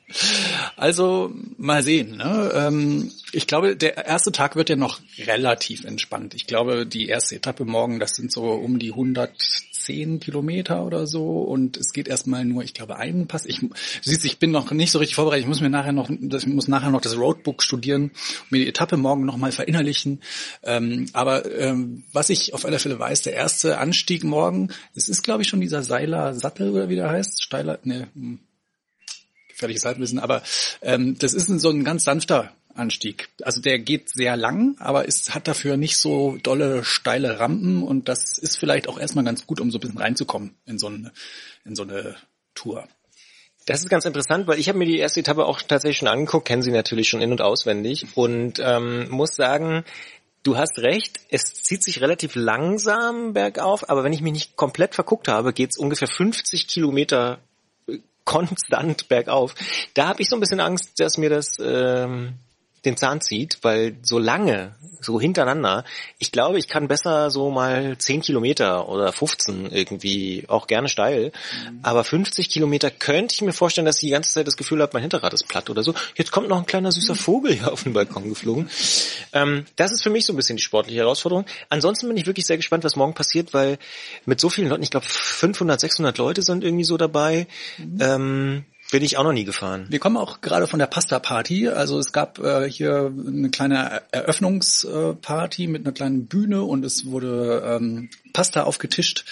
[0.76, 2.16] also mal sehen.
[2.16, 2.52] Ne?
[2.55, 6.35] Ähm, ich glaube, der erste Tag wird ja noch relativ entspannt.
[6.35, 11.40] Ich glaube, die erste Etappe morgen, das sind so um die 110 Kilometer oder so
[11.43, 13.44] und es geht erstmal nur, ich glaube, einen Pass.
[13.44, 13.68] Ich, du
[14.02, 15.43] siehst, ich bin noch nicht so richtig vorbereitet.
[15.43, 18.10] Ich muss mir nachher noch, ich muss nachher noch das Roadbook studieren
[18.51, 20.20] mir die Etappe morgen nochmal verinnerlichen.
[20.62, 25.22] Ähm, aber ähm, was ich auf alle Fälle weiß, der erste Anstieg morgen, es ist,
[25.22, 28.40] glaube ich, schon dieser Seiler Sattel oder wie der heißt, steiler, ne, hm,
[29.59, 30.43] gefährliches Halbwissen, aber
[30.82, 33.28] ähm, das ist so ein ganz sanfter Anstieg.
[33.43, 38.09] Also der geht sehr lang, aber es hat dafür nicht so dolle steile Rampen und
[38.09, 41.12] das ist vielleicht auch erstmal ganz gut, um so ein bisschen reinzukommen in so eine,
[41.64, 42.16] in so eine
[42.55, 42.86] Tour.
[43.66, 46.47] Das ist ganz interessant, weil ich habe mir die erste Etappe auch tatsächlich schon angeguckt,
[46.47, 49.85] kennen sie natürlich schon in- und auswendig und ähm, muss sagen,
[50.43, 54.94] du hast recht, es zieht sich relativ langsam bergauf, aber wenn ich mich nicht komplett
[54.94, 57.40] verguckt habe, geht's ungefähr 50 Kilometer
[58.28, 59.55] konstant bergauf.
[59.94, 62.34] Da habe ich so ein bisschen Angst, dass mir das ähm,
[62.84, 65.84] den Zahn zieht, weil so lange, so hintereinander,
[66.18, 71.32] ich glaube, ich kann besser so mal 10 Kilometer oder 15 irgendwie, auch gerne steil,
[71.70, 71.80] mhm.
[71.82, 74.90] aber 50 Kilometer könnte ich mir vorstellen, dass ich die ganze Zeit das Gefühl habe,
[74.94, 75.94] mein Hinterrad ist platt oder so.
[76.14, 77.18] Jetzt kommt noch ein kleiner süßer mhm.
[77.18, 78.70] Vogel hier auf den Balkon geflogen.
[79.32, 81.46] Ähm, das ist für mich so ein bisschen die sportliche Herausforderung.
[81.68, 83.78] Ansonsten bin ich wirklich sehr gespannt, was morgen passiert, weil
[84.24, 87.46] mit so vielen Leuten, ich glaube 500, 600 Leute sind irgendwie so dabei.
[87.78, 87.98] Mhm.
[88.00, 89.86] Ähm, bin ich auch noch nie gefahren.
[89.90, 91.69] Wir kommen auch gerade von der Pasta-Party.
[91.69, 97.62] Also es gab äh, hier eine kleine Eröffnungsparty mit einer kleinen Bühne und es wurde
[97.66, 99.24] ähm, Pasta aufgetischt.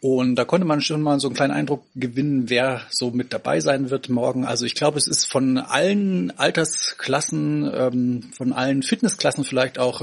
[0.00, 3.60] Und da konnte man schon mal so einen kleinen Eindruck gewinnen, wer so mit dabei
[3.60, 4.44] sein wird morgen.
[4.44, 10.02] Also ich glaube, es ist von allen Altersklassen, ähm, von allen Fitnessklassen vielleicht auch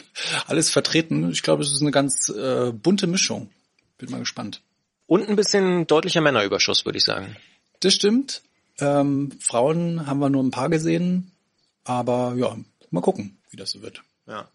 [0.46, 1.30] alles vertreten.
[1.30, 3.48] Ich glaube, es ist eine ganz äh, bunte Mischung.
[3.96, 4.60] Bin mal gespannt.
[5.06, 7.34] Und ein bisschen deutlicher Männerüberschuss, würde ich sagen.
[7.80, 8.42] Das stimmt.
[8.80, 11.32] Ähm, Frauen haben wir nur ein paar gesehen,
[11.84, 12.56] aber ja,
[12.90, 14.02] mal gucken, wie das so wird.
[14.26, 14.48] Ja.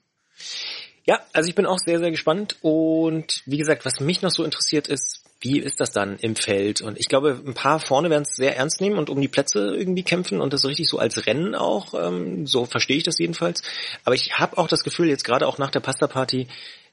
[1.06, 4.46] Ja, also ich bin auch sehr, sehr gespannt und wie gesagt, was mich noch so
[4.46, 6.82] interessiert ist, wie ist das dann im Feld?
[6.82, 9.76] Und ich glaube, ein paar vorne werden es sehr ernst nehmen und um die Plätze
[9.76, 13.62] irgendwie kämpfen und das richtig so als Rennen auch, ähm, so verstehe ich das jedenfalls.
[14.06, 16.48] Aber ich habe auch das Gefühl, jetzt gerade auch nach der Pasta-Party,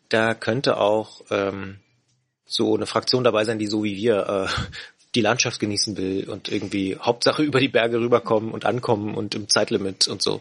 [0.09, 1.78] da könnte auch ähm,
[2.44, 4.62] so eine Fraktion dabei sein, die so wie wir äh,
[5.15, 9.49] die Landschaft genießen will und irgendwie Hauptsache über die Berge rüberkommen und ankommen und im
[9.49, 10.41] Zeitlimit und so.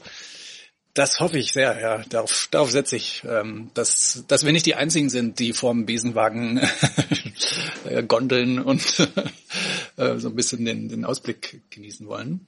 [0.94, 2.04] Das hoffe ich sehr, ja.
[2.10, 6.60] Darauf, darauf setze ich, ähm, dass, dass wir nicht die Einzigen sind, die vorm Besenwagen
[7.86, 9.00] äh, gondeln und
[9.98, 12.48] äh, so ein bisschen den, den Ausblick genießen wollen.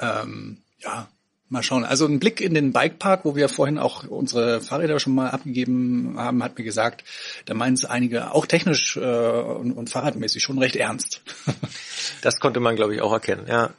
[0.00, 1.08] Ähm, ja,
[1.48, 1.84] Mal schauen.
[1.84, 6.14] Also ein Blick in den Bikepark, wo wir vorhin auch unsere Fahrräder schon mal abgegeben
[6.16, 7.04] haben, hat mir gesagt,
[7.44, 11.22] da meinen es einige auch technisch äh, und, und fahrradmäßig schon recht ernst.
[12.22, 13.46] das konnte man, glaube ich, auch erkennen.
[13.48, 13.70] Ja,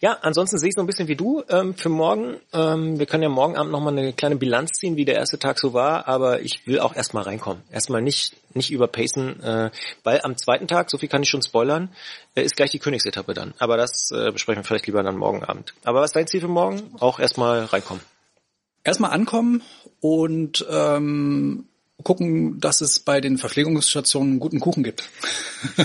[0.00, 0.18] ja.
[0.22, 2.36] Ansonsten sehe ich so ein bisschen wie du ähm, für morgen.
[2.52, 5.40] Ähm, wir können ja morgen Abend noch mal eine kleine Bilanz ziehen, wie der erste
[5.40, 6.06] Tag so war.
[6.06, 7.60] Aber ich will auch erstmal reinkommen.
[7.72, 9.70] Erstmal nicht nicht überpacen, äh,
[10.02, 11.90] weil am zweiten Tag, so viel kann ich schon spoilern,
[12.34, 13.54] äh, ist gleich die Königsetappe dann.
[13.58, 15.74] Aber das äh, besprechen wir vielleicht lieber dann morgen Abend.
[15.84, 16.94] Aber was ist dein Ziel für morgen?
[16.98, 18.02] Auch erstmal reinkommen.
[18.84, 19.62] Erstmal ankommen
[20.00, 21.66] und ähm,
[22.02, 25.08] gucken, dass es bei den Verpflegungsstationen guten Kuchen gibt.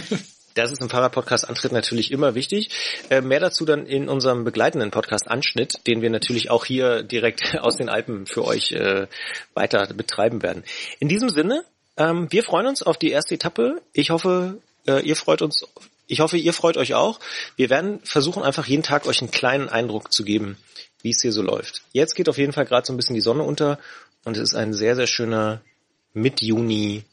[0.53, 2.69] Das ist im Fahrradpodcast Antritt natürlich immer wichtig.
[3.09, 7.57] Äh, mehr dazu dann in unserem begleitenden Podcast Anschnitt, den wir natürlich auch hier direkt
[7.61, 9.07] aus den Alpen für euch äh,
[9.53, 10.63] weiter betreiben werden.
[10.99, 11.63] In diesem Sinne,
[11.97, 13.81] ähm, wir freuen uns auf die erste Etappe.
[13.93, 15.65] Ich hoffe, äh, ihr freut uns.
[16.07, 17.19] Ich hoffe, ihr freut euch auch.
[17.55, 20.57] Wir werden versuchen, einfach jeden Tag euch einen kleinen Eindruck zu geben,
[21.01, 21.83] wie es hier so läuft.
[21.93, 23.79] Jetzt geht auf jeden Fall gerade so ein bisschen die Sonne unter
[24.23, 25.61] und es ist ein sehr, sehr schöner
[26.13, 27.03] Mit-Juni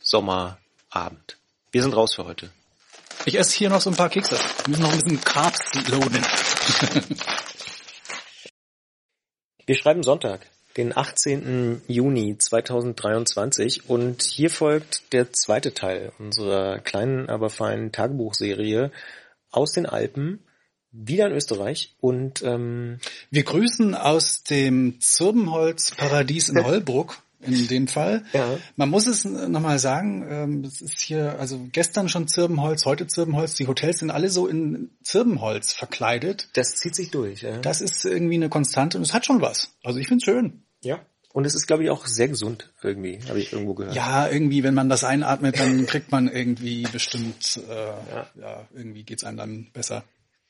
[0.00, 1.36] Sommerabend.
[1.72, 2.50] Wir sind raus für heute.
[3.24, 4.38] Ich esse hier noch so ein paar Kekse.
[4.64, 6.24] Wir müssen noch ein bisschen Carbs loaden.
[9.66, 10.46] Wir schreiben Sonntag
[10.78, 11.82] den 18.
[11.88, 18.92] Juni 2023 und hier folgt der zweite Teil unserer kleinen, aber feinen Tagebuchserie
[19.50, 20.38] aus den Alpen,
[20.92, 23.00] wieder in Österreich und ähm,
[23.30, 28.24] wir grüßen aus dem Zirbenholz-Paradies in Holbruck in dem Fall.
[28.32, 28.58] Ja.
[28.76, 33.54] Man muss es nochmal sagen, ähm, es ist hier, also gestern schon Zirbenholz, heute Zirbenholz,
[33.54, 36.48] die Hotels sind alle so in Zirbenholz verkleidet.
[36.54, 37.58] Das zieht sich durch, ja.
[37.58, 39.76] Das ist irgendwie eine Konstante und es hat schon was.
[39.84, 40.64] Also ich finde schön.
[40.82, 41.04] Ja.
[41.32, 43.94] Und es ist, glaube ich, auch sehr gesund irgendwie, habe ich irgendwo gehört.
[43.94, 48.30] Ja, irgendwie, wenn man das einatmet, dann kriegt man irgendwie bestimmt, äh, ja.
[48.34, 50.04] ja, irgendwie geht's einem dann besser.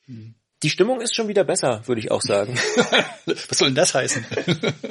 [0.07, 0.35] Hm.
[0.63, 2.55] Die Stimmung ist schon wieder besser, würde ich auch sagen.
[3.27, 4.25] Was soll denn das heißen?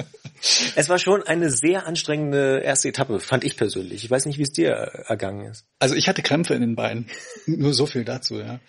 [0.75, 4.03] es war schon eine sehr anstrengende erste Etappe, fand ich persönlich.
[4.03, 5.65] Ich weiß nicht, wie es dir ergangen ist.
[5.79, 7.07] Also ich hatte Krämpfe in den Beinen.
[7.45, 8.59] Nur so viel dazu, ja.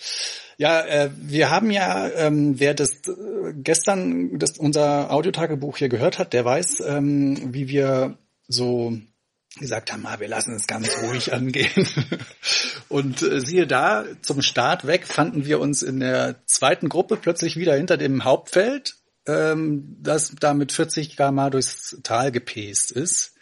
[0.56, 6.18] Ja, äh, wir haben ja, ähm, wer das äh, gestern das, unser Audiotagebuch hier gehört
[6.18, 8.18] hat, der weiß, ähm, wie wir
[8.48, 8.98] so
[9.56, 11.88] gesagt haben, ah, wir lassen es ganz ruhig angehen.
[12.88, 17.56] Und äh, siehe da, zum Start weg fanden wir uns in der zweiten Gruppe plötzlich
[17.56, 18.96] wieder hinter dem Hauptfeld,
[19.26, 23.34] ähm, das da mit 40 km durchs Tal gepäst ist.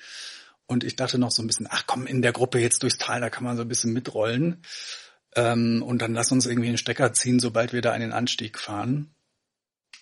[0.66, 3.20] Und ich dachte noch so ein bisschen, ach komm, in der Gruppe jetzt durchs Tal,
[3.20, 4.62] da kann man so ein bisschen mitrollen.
[5.36, 8.58] Ähm, und dann lass uns irgendwie einen Stecker ziehen, sobald wir da in den Anstieg
[8.58, 9.14] fahren.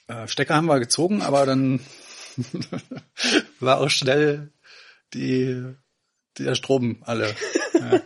[0.06, 1.80] Äh, Stecker haben wir gezogen, aber dann
[3.60, 4.52] war auch schnell
[5.12, 5.74] die,
[6.38, 7.34] der Strom alle.
[7.74, 8.00] Ja.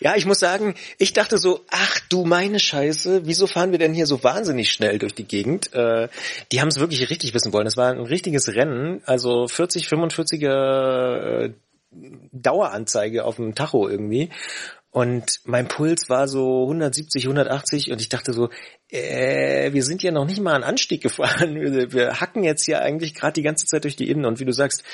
[0.00, 3.94] Ja, ich muss sagen, ich dachte so, ach du meine Scheiße, wieso fahren wir denn
[3.94, 5.72] hier so wahnsinnig schnell durch die Gegend?
[5.72, 6.08] Äh,
[6.52, 7.64] die haben es wirklich richtig wissen wollen.
[7.64, 11.52] Das war ein richtiges Rennen, also 40, 45er äh,
[12.32, 14.30] Daueranzeige auf dem Tacho irgendwie.
[14.94, 18.50] Und mein Puls war so 170, 180 und ich dachte so,
[18.90, 21.56] äh, wir sind ja noch nicht mal einen Anstieg gefahren.
[21.56, 24.28] Wir, wir hacken jetzt hier eigentlich gerade die ganze Zeit durch die Ebene.
[24.28, 24.84] Und wie du sagst,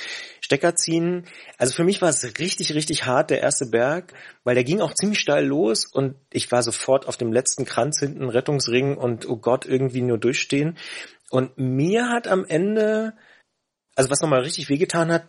[0.40, 1.26] Stecker ziehen.
[1.58, 4.94] Also für mich war es richtig, richtig hart, der erste Berg, weil der ging auch
[4.94, 9.36] ziemlich steil los und ich war sofort auf dem letzten Kranz hinten, Rettungsring und oh
[9.36, 10.78] Gott, irgendwie nur durchstehen.
[11.28, 13.12] Und mir hat am Ende,
[13.96, 15.26] also was nochmal richtig wehgetan hat,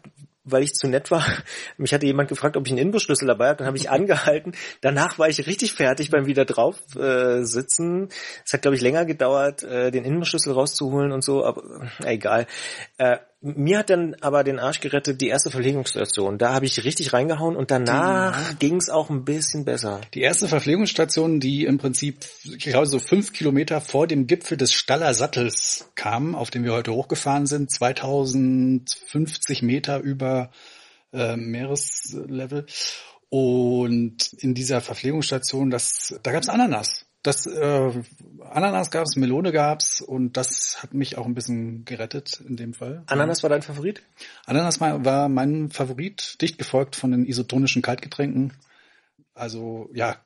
[0.52, 1.26] weil ich zu nett war.
[1.78, 3.58] Mich hatte jemand gefragt, ob ich einen Inbusschlüssel dabei habe.
[3.58, 4.54] Dann habe ich angehalten.
[4.82, 8.10] Danach war ich richtig fertig beim wieder drauf äh, sitzen.
[8.46, 12.48] Es hat, glaube ich, länger gedauert, äh, den Inbusschlüssel rauszuholen und so, aber äh, egal.
[12.98, 16.38] Äh, mir hat dann aber den Arsch gerettet die erste Verpflegungsstation.
[16.38, 20.00] Da habe ich richtig reingehauen und danach ging es auch ein bisschen besser.
[20.14, 24.74] Die erste Verpflegungsstation, die im Prinzip, ich glaube, so fünf Kilometer vor dem Gipfel des
[24.74, 30.52] Staller Sattels kam, auf dem wir heute hochgefahren sind, 2050 Meter über
[31.12, 32.68] äh, Meereslevel.
[33.30, 37.08] Und in dieser Verpflegungsstation, das, da gab es Ananas.
[37.24, 37.92] Das äh,
[38.50, 43.04] Ananas gab's, Melone gab's und das hat mich auch ein bisschen gerettet in dem Fall.
[43.06, 44.02] Ananas war dein Favorit?
[44.46, 48.54] Ananas war mein Favorit, dicht gefolgt von den isotonischen Kaltgetränken.
[49.36, 50.18] Also ja,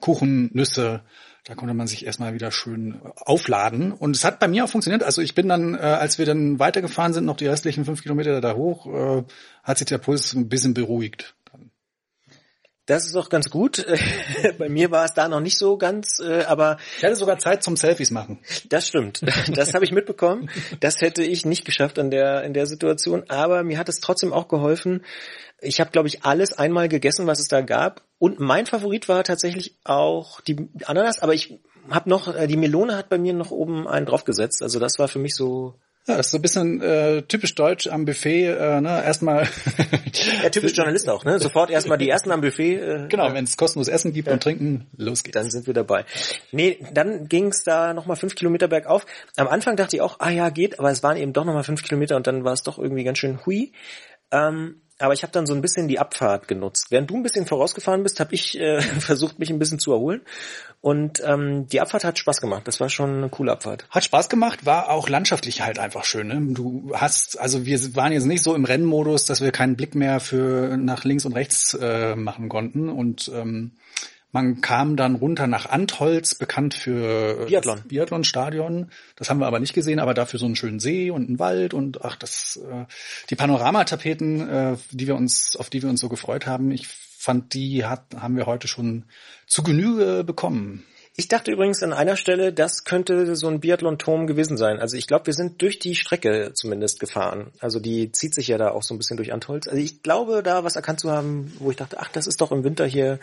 [0.00, 1.00] Kuchen, Nüsse,
[1.44, 3.92] da konnte man sich erstmal wieder schön aufladen.
[3.92, 5.02] Und es hat bei mir auch funktioniert.
[5.02, 8.40] Also ich bin dann, äh, als wir dann weitergefahren sind, noch die restlichen fünf Kilometer
[8.40, 9.24] da hoch, äh,
[9.62, 11.34] hat sich der Puls ein bisschen beruhigt.
[12.86, 13.84] Das ist doch ganz gut.
[14.58, 17.62] Bei mir war es da noch nicht so ganz, äh, aber ich hatte sogar Zeit
[17.62, 18.40] zum Selfies machen.
[18.68, 19.22] Das stimmt.
[19.54, 20.50] Das habe ich mitbekommen.
[20.80, 24.32] Das hätte ich nicht geschafft an der in der Situation, aber mir hat es trotzdem
[24.32, 25.04] auch geholfen.
[25.60, 29.24] Ich habe glaube ich alles einmal gegessen, was es da gab und mein Favorit war
[29.24, 31.58] tatsächlich auch die Ananas, aber ich
[31.90, 34.62] habe noch äh, die Melone hat bei mir noch oben einen draufgesetzt.
[34.62, 35.74] Also das war für mich so
[36.06, 39.02] ja, das ist so ein bisschen äh, typisch deutsch am Buffet, äh, ne?
[39.04, 39.48] Erstmal.
[40.42, 41.38] ja, typisch Journalist auch, ne?
[41.38, 42.76] Sofort erstmal die ersten am Buffet.
[42.76, 44.34] Äh, genau, wenn es kostenlos Essen gibt ja.
[44.34, 45.34] und Trinken, los geht's.
[45.34, 46.04] Dann sind wir dabei.
[46.52, 49.06] Nee, dann ging es da nochmal fünf Kilometer bergauf.
[49.36, 51.82] Am Anfang dachte ich auch, ah ja, geht, aber es waren eben doch nochmal fünf
[51.82, 53.72] Kilometer und dann war es doch irgendwie ganz schön hui.
[54.30, 56.86] Ähm, aber ich habe dann so ein bisschen die Abfahrt genutzt.
[56.90, 60.22] Während du ein bisschen vorausgefahren bist, habe ich äh, versucht, mich ein bisschen zu erholen.
[60.80, 62.68] Und ähm, die Abfahrt hat Spaß gemacht.
[62.68, 63.86] Das war schon eine coole Abfahrt.
[63.90, 66.28] Hat Spaß gemacht, war auch landschaftlich halt einfach schön.
[66.28, 66.54] Ne?
[66.54, 70.20] Du hast, also wir waren jetzt nicht so im Rennmodus, dass wir keinen Blick mehr
[70.20, 72.88] für nach links und rechts äh, machen konnten.
[72.88, 73.72] Und ähm,
[74.34, 77.82] man kam dann runter nach Antholz, bekannt für Biathlon.
[77.86, 78.90] Biathlon-Stadion.
[79.14, 81.72] Das haben wir aber nicht gesehen, aber dafür so einen schönen See und einen Wald
[81.72, 82.84] und ach, das äh,
[83.30, 86.72] die Panoramatapeten, äh, die wir uns, auf die wir uns so gefreut haben.
[86.72, 89.04] Ich fand, die hat, haben wir heute schon
[89.46, 90.84] zu Genüge bekommen.
[91.16, 94.80] Ich dachte übrigens an einer Stelle, das könnte so ein Biathlon-Turm gewesen sein.
[94.80, 97.52] Also ich glaube, wir sind durch die Strecke zumindest gefahren.
[97.60, 99.68] Also die zieht sich ja da auch so ein bisschen durch Antholz.
[99.68, 102.50] Also ich glaube, da was erkannt zu haben, wo ich dachte, ach, das ist doch
[102.50, 103.20] im Winter hier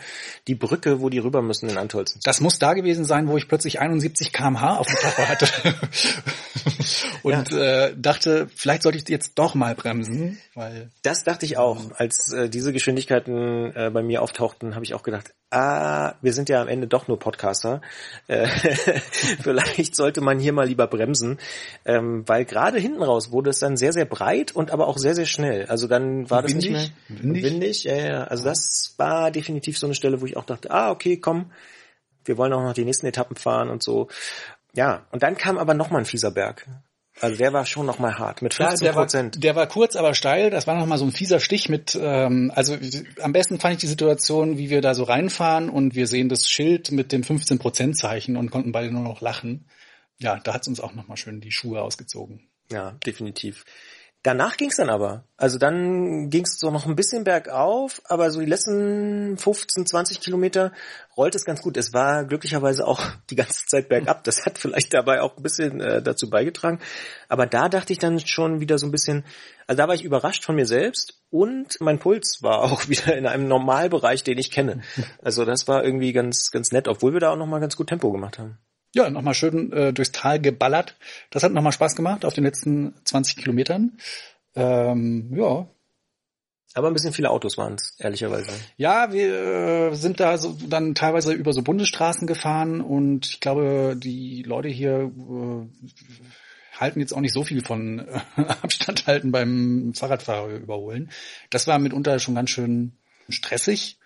[0.48, 2.18] die Brücke, wo die rüber müssen in Antholz.
[2.24, 5.48] Das muss da gewesen sein, wo ich plötzlich 71 kmh auf dem Tacho hatte.
[7.22, 7.88] Und ja.
[7.88, 10.90] äh, dachte, vielleicht sollte ich jetzt doch mal bremsen, weil...
[11.02, 11.78] Das dachte ich auch.
[11.96, 16.48] Als äh, diese Geschwindigkeiten äh, bei mir auftauchten, habe ich auch gedacht, ah, wir sind
[16.48, 17.80] ja am Ende doch nur Podcaster.
[18.26, 18.46] Äh,
[19.42, 21.38] vielleicht sollte man hier mal lieber bremsen,
[21.84, 25.14] ähm, weil gerade hinten raus wurde es dann sehr, sehr breit und aber auch sehr,
[25.14, 25.66] sehr schnell.
[25.66, 27.44] Also dann war das windig, nicht mehr windig.
[27.44, 27.84] windig.
[27.84, 28.24] Ja, ja.
[28.24, 31.52] Also das war definitiv so eine Stelle, wo ich auch dachte, ah, okay, komm,
[32.24, 34.08] wir wollen auch noch die nächsten Etappen fahren und so.
[34.74, 36.66] Ja, und dann kam aber noch mal ein fieser Berg.
[37.20, 39.36] Also der war schon noch mal hart mit 15 Prozent.
[39.36, 40.50] Ja, der, war, der war kurz, aber steil.
[40.50, 41.98] Das war noch mal so ein fieser Stich mit.
[42.00, 42.76] Ähm, also
[43.20, 46.48] am besten fand ich die Situation, wie wir da so reinfahren und wir sehen das
[46.48, 49.66] Schild mit dem 15 Prozent Zeichen und konnten beide nur noch lachen.
[50.18, 52.48] Ja, da hat's uns auch noch mal schön die Schuhe ausgezogen.
[52.70, 53.64] Ja, definitiv.
[54.24, 55.24] Danach ging's dann aber.
[55.36, 60.70] Also dann ging's so noch ein bisschen bergauf, aber so die letzten 15, 20 Kilometer
[61.16, 61.76] rollt es ganz gut.
[61.76, 64.22] Es war glücklicherweise auch die ganze Zeit bergab.
[64.22, 66.78] Das hat vielleicht dabei auch ein bisschen äh, dazu beigetragen.
[67.28, 69.24] Aber da dachte ich dann schon wieder so ein bisschen,
[69.66, 73.26] also da war ich überrascht von mir selbst und mein Puls war auch wieder in
[73.26, 74.82] einem Normalbereich, den ich kenne.
[75.20, 78.12] Also das war irgendwie ganz, ganz nett, obwohl wir da auch nochmal ganz gut Tempo
[78.12, 78.58] gemacht haben.
[78.94, 80.96] Ja, nochmal schön äh, durchs Tal geballert.
[81.30, 83.98] Das hat nochmal Spaß gemacht auf den letzten 20 Kilometern.
[84.54, 85.66] Ähm, ja.
[86.74, 88.50] Aber ein bisschen viele Autos waren es, ehrlicherweise.
[88.76, 93.94] Ja, wir äh, sind da so dann teilweise über so Bundesstraßen gefahren und ich glaube,
[93.96, 99.92] die Leute hier äh, halten jetzt auch nicht so viel von äh, Abstand halten beim
[99.94, 101.10] Fahrradfahrer überholen.
[101.50, 102.92] Das war mitunter schon ganz schön
[103.28, 103.98] stressig,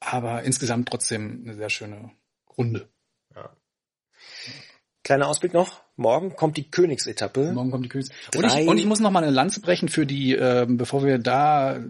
[0.00, 2.12] aber insgesamt trotzdem eine sehr schöne
[2.56, 2.88] Runde.
[5.06, 5.82] Kleiner Ausblick noch.
[5.94, 7.52] Morgen kommt die Königsetappe.
[7.52, 8.10] Morgen kommt die Königs.
[8.34, 11.18] Und ich, und ich muss noch mal eine Lanze brechen für die, äh, bevor wir
[11.18, 11.80] da äh,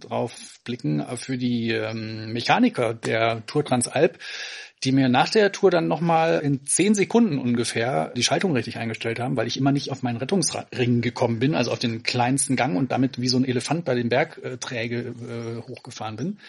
[0.00, 4.18] drauf blicken, äh, für die ähm, Mechaniker der Tour Transalp,
[4.82, 8.76] die mir nach der Tour dann noch mal in zehn Sekunden ungefähr die Schaltung richtig
[8.76, 12.56] eingestellt haben, weil ich immer nicht auf meinen Rettungsring gekommen bin, also auf den kleinsten
[12.56, 16.40] Gang und damit wie so ein Elefant bei den Bergträge äh, hochgefahren bin.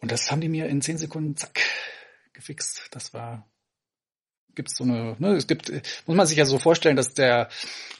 [0.00, 1.60] Und das haben die mir in zehn Sekunden zack
[2.32, 2.88] gefixt.
[2.90, 3.48] Das war
[4.58, 5.70] gibt's so eine, ne, es gibt,
[6.06, 7.48] muss man sich ja so vorstellen, dass der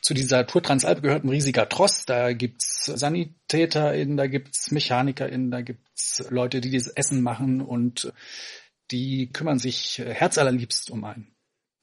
[0.02, 2.05] zu dieser Tour Transalp gehört ein riesiger Tross.
[2.05, 8.12] Da gibt's SanitäterInnen, da gibt's MechanikerInnen, da gibt's Leute, die das Essen machen und
[8.90, 11.35] die kümmern sich herzallerliebst um einen.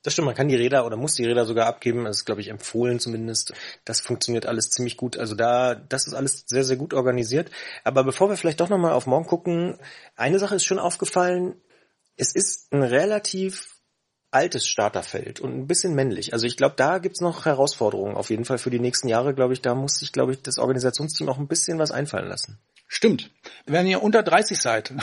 [0.04, 2.04] Das stimmt, man kann die Räder oder muss die Räder sogar abgeben.
[2.04, 3.54] Das ist, glaube ich, empfohlen zumindest.
[3.86, 5.18] Das funktioniert alles ziemlich gut.
[5.18, 7.50] Also da, das ist alles sehr, sehr gut organisiert.
[7.84, 9.80] Aber bevor wir vielleicht doch nochmal auf morgen gucken,
[10.16, 11.56] eine Sache ist schon aufgefallen.
[12.18, 13.75] Es ist ein relativ
[14.36, 16.34] altes Starterfeld und ein bisschen männlich.
[16.34, 19.54] Also ich glaube, da gibt's noch Herausforderungen auf jeden Fall für die nächsten Jahre, glaube
[19.54, 19.62] ich.
[19.62, 22.60] Da muss sich, glaube ich, das Organisationsteam auch ein bisschen was einfallen lassen.
[22.88, 23.32] Stimmt.
[23.66, 24.94] Wenn ihr unter 30 seid,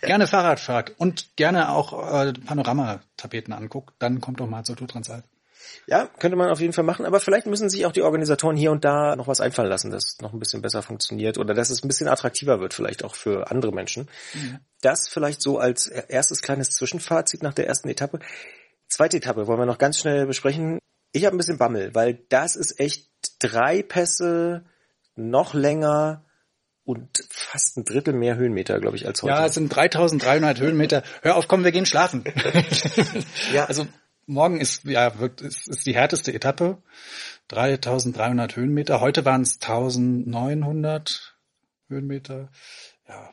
[0.00, 4.88] gerne Fahrrad fahrt und gerne auch äh, Panoramatapeten anguckt, dann kommt doch mal zur Tour
[4.88, 5.24] Transalp.
[5.88, 8.70] Ja, könnte man auf jeden Fall machen, aber vielleicht müssen sich auch die Organisatoren hier
[8.70, 11.70] und da noch was einfallen lassen, dass es noch ein bisschen besser funktioniert oder dass
[11.70, 14.08] es ein bisschen attraktiver wird, vielleicht auch für andere Menschen.
[14.34, 14.60] Mhm.
[14.80, 18.20] Das vielleicht so als erstes kleines Zwischenfazit nach der ersten Etappe.
[18.88, 20.78] Zweite Etappe wollen wir noch ganz schnell besprechen.
[21.12, 24.64] Ich habe ein bisschen Bammel, weil das ist echt drei Pässe,
[25.16, 26.24] noch länger
[26.84, 29.32] und fast ein Drittel mehr Höhenmeter, glaube ich, als heute.
[29.32, 31.02] Ja, es sind 3300 Höhenmeter.
[31.22, 32.24] Hör auf, komm, wir gehen schlafen.
[33.52, 33.64] ja.
[33.64, 33.88] Also
[34.26, 36.80] morgen ist ja wird, ist, ist die härteste Etappe.
[37.48, 39.00] 3300 Höhenmeter.
[39.00, 41.36] Heute waren es 1900
[41.88, 42.50] Höhenmeter.
[43.08, 43.30] Ja.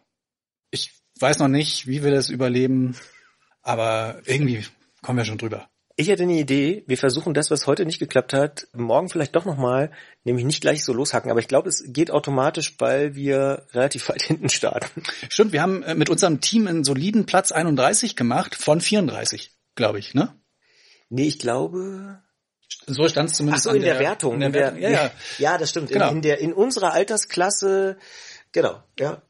[0.71, 2.95] Ich weiß noch nicht, wie wir das überleben,
[3.61, 4.65] aber irgendwie
[5.03, 5.69] kommen wir schon drüber.
[5.95, 9.45] Ich hätte eine Idee, wir versuchen das, was heute nicht geklappt hat, morgen vielleicht doch
[9.45, 9.91] nochmal,
[10.23, 14.23] nämlich nicht gleich so loshacken, aber ich glaube, es geht automatisch, weil wir relativ weit
[14.23, 15.03] hinten starten.
[15.29, 19.99] Stimmt, wir haben äh, mit unserem Team einen soliden Platz 31 gemacht von 34, glaube
[19.99, 20.35] ich, ne?
[21.09, 22.23] Nee, ich glaube,
[22.87, 24.41] so stand es zumindest Ach so, in der, der, Wertung.
[24.41, 25.11] In der, in der, ja, ja.
[25.37, 25.89] ja, das stimmt.
[25.89, 26.09] Genau.
[26.09, 27.97] In, in, der, in unserer Altersklasse,
[28.51, 29.21] genau, ja.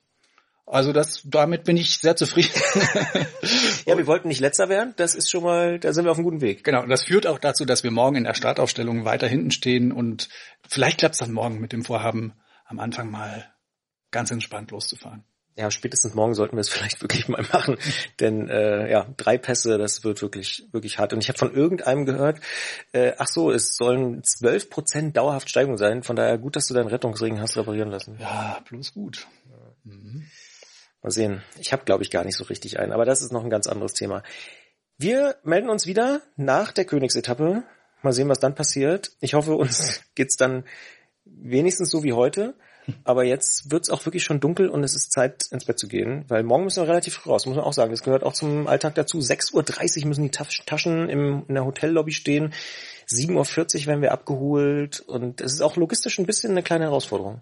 [0.66, 2.50] Also das, damit bin ich sehr zufrieden.
[3.86, 4.94] ja, wir wollten nicht letzter werden.
[4.96, 6.64] Das ist schon mal, da sind wir auf einem guten Weg.
[6.64, 6.82] Genau.
[6.82, 10.30] Und das führt auch dazu, dass wir morgen in der Startaufstellung weiter hinten stehen und
[10.68, 12.34] vielleicht klappt es dann morgen mit dem Vorhaben,
[12.66, 13.54] am Anfang mal
[14.12, 15.26] ganz entspannt loszufahren.
[15.56, 17.78] Ja, spätestens morgen sollten wir es vielleicht wirklich mal machen,
[18.20, 21.14] denn äh, ja, drei Pässe, das wird wirklich wirklich hart.
[21.14, 22.40] Und ich habe von irgendeinem gehört,
[22.94, 26.04] äh, ach so, es sollen zwölf Prozent dauerhaft Steigung sein.
[26.04, 28.18] Von daher gut, dass du deinen Rettungsring hast reparieren lassen.
[28.20, 29.28] Ja, bloß gut.
[29.84, 30.26] Mhm.
[31.04, 31.44] Mal sehen.
[31.60, 33.68] Ich habe, glaube ich, gar nicht so richtig einen, aber das ist noch ein ganz
[33.68, 34.24] anderes Thema.
[34.98, 37.64] Wir melden uns wieder nach der Königsetappe.
[38.02, 39.12] Mal sehen, was dann passiert.
[39.20, 40.64] Ich hoffe, uns geht's dann
[41.26, 42.56] wenigstens so wie heute.
[43.04, 46.26] Aber jetzt wird's auch wirklich schon dunkel und es ist Zeit, ins Bett zu gehen,
[46.28, 47.92] weil morgen müssen wir relativ früh raus, muss man auch sagen.
[47.92, 49.20] Das gehört auch zum Alltag dazu.
[49.20, 52.54] 6.30 Uhr müssen die Taschen im, in der Hotellobby stehen.
[53.10, 57.42] 7.40 Uhr werden wir abgeholt und es ist auch logistisch ein bisschen eine kleine Herausforderung.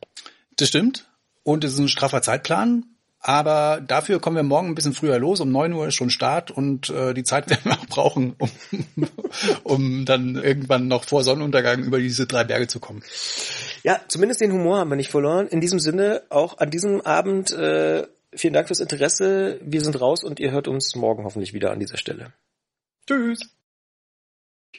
[0.57, 1.07] Das stimmt.
[1.43, 2.85] Und es ist ein straffer Zeitplan.
[3.23, 5.39] Aber dafür kommen wir morgen ein bisschen früher los.
[5.41, 8.49] Um neun Uhr ist schon Start und äh, die Zeit werden wir auch brauchen, um,
[9.63, 13.03] um dann irgendwann noch vor Sonnenuntergang über diese drei Berge zu kommen.
[13.83, 15.47] Ja, zumindest den Humor haben wir nicht verloren.
[15.47, 19.59] In diesem Sinne, auch an diesem Abend äh, vielen Dank fürs Interesse.
[19.61, 22.33] Wir sind raus und ihr hört uns morgen hoffentlich wieder an dieser Stelle.
[23.07, 23.49] Tschüss.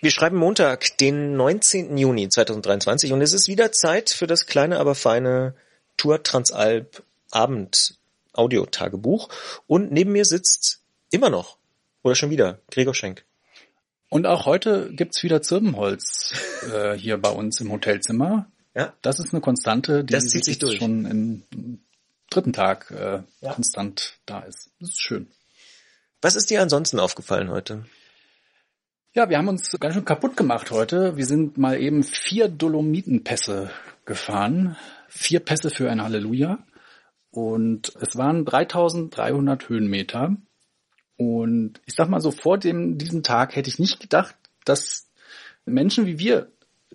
[0.01, 1.97] Wir schreiben Montag, den 19.
[1.97, 5.55] Juni 2023 und es ist wieder Zeit für das kleine, aber feine
[5.97, 8.02] Tour Transalp Abend
[8.33, 9.29] Audiotagebuch.
[9.67, 10.81] Und neben mir sitzt
[11.11, 11.59] immer noch,
[12.03, 13.25] oder schon wieder, Gregor Schenk.
[14.09, 16.35] Und auch heute gibt's wieder Zirbenholz
[16.71, 18.47] äh, hier bei uns im Hotelzimmer.
[18.75, 18.93] Ja.
[19.03, 21.81] Das ist eine Konstante, die sich schon im
[22.31, 23.53] dritten Tag äh, ja.
[23.53, 24.71] konstant da ist.
[24.81, 25.29] Das ist schön.
[26.21, 27.85] Was ist dir ansonsten aufgefallen heute?
[29.15, 31.17] Ja, wir haben uns ganz schön kaputt gemacht heute.
[31.17, 33.71] Wir sind mal eben vier Dolomitenpässe
[34.07, 34.77] gefahren.
[35.09, 36.59] Vier Pässe für ein Halleluja.
[37.33, 40.37] Und es waren 3300 Höhenmeter.
[41.17, 45.09] Und ich sag mal so, vor dem, diesem Tag hätte ich nicht gedacht, dass
[45.65, 46.53] Menschen wie wir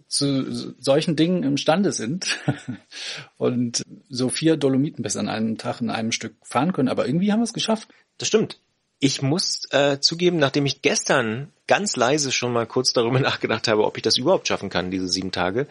[0.07, 2.39] zu solchen Dingen imstande sind
[3.37, 6.87] und so vier Dolomiten bis an einem Tag in einem Stück fahren können.
[6.87, 7.89] Aber irgendwie haben wir es geschafft.
[8.19, 8.59] Das stimmt.
[8.99, 13.85] Ich muss äh, zugeben, nachdem ich gestern ganz leise schon mal kurz darüber nachgedacht habe,
[13.85, 15.67] ob ich das überhaupt schaffen kann, diese sieben Tage,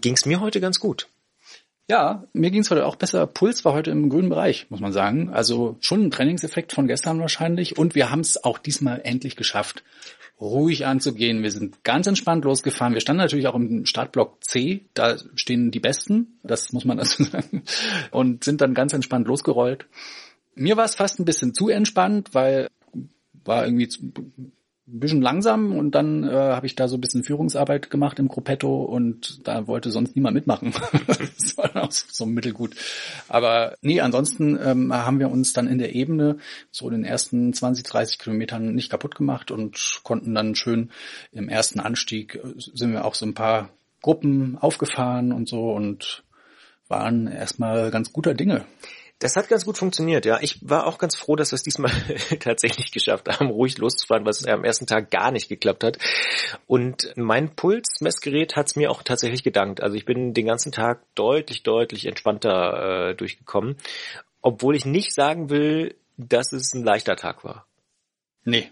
[0.00, 1.08] ging es mir heute ganz gut.
[1.90, 3.26] Ja, mir ging es heute auch besser.
[3.26, 5.30] Puls war heute im grünen Bereich, muss man sagen.
[5.30, 7.78] Also schon ein Trainingseffekt von gestern wahrscheinlich.
[7.78, 9.82] Und wir haben es auch diesmal endlich geschafft,
[10.40, 11.42] ruhig anzugehen.
[11.42, 12.94] Wir sind ganz entspannt losgefahren.
[12.94, 14.84] Wir standen natürlich auch im Startblock C.
[14.94, 17.64] Da stehen die Besten, das muss man dazu sagen.
[18.12, 19.86] Und sind dann ganz entspannt losgerollt.
[20.54, 22.68] Mir war es fast ein bisschen zu entspannt, weil
[23.44, 23.88] war irgendwie
[24.86, 28.28] ein bisschen langsam und dann äh, habe ich da so ein bisschen Führungsarbeit gemacht im
[28.28, 30.72] Gruppetto und da wollte sonst niemand mitmachen.
[31.06, 32.74] das war auch so mittelgut.
[33.28, 36.38] Aber nee, ansonsten ähm, haben wir uns dann in der Ebene
[36.70, 40.90] so in den ersten 20, 30 Kilometern nicht kaputt gemacht und konnten dann schön
[41.30, 43.70] im ersten Anstieg äh, sind wir auch so ein paar
[44.02, 46.24] Gruppen aufgefahren und so und
[46.88, 48.64] waren erstmal ganz guter Dinge.
[49.20, 50.38] Das hat ganz gut funktioniert, ja.
[50.40, 51.92] Ich war auch ganz froh, dass wir es diesmal
[52.40, 55.98] tatsächlich geschafft haben, ruhig loszufahren, was am ersten Tag gar nicht geklappt hat.
[56.66, 59.82] Und mein Pulsmessgerät hat es mir auch tatsächlich gedankt.
[59.82, 63.76] Also ich bin den ganzen Tag deutlich, deutlich entspannter äh, durchgekommen,
[64.40, 67.66] obwohl ich nicht sagen will, dass es ein leichter Tag war.
[68.44, 68.70] Nee.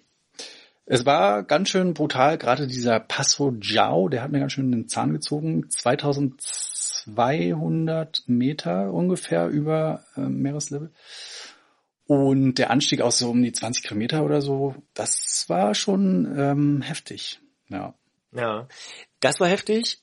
[0.86, 4.88] Es war ganz schön brutal, gerade dieser Passo Jiao, der hat mir ganz schön den
[4.88, 5.68] Zahn gezogen.
[5.68, 6.40] 2000
[7.14, 10.92] 200 Meter ungefähr über äh, Meereslevel.
[12.06, 16.82] Und der Anstieg auch so um die 20 Kilometer oder so, das war schon ähm,
[16.82, 17.40] heftig.
[17.68, 17.94] Ja.
[18.32, 18.68] Ja,
[19.20, 19.98] das war heftig.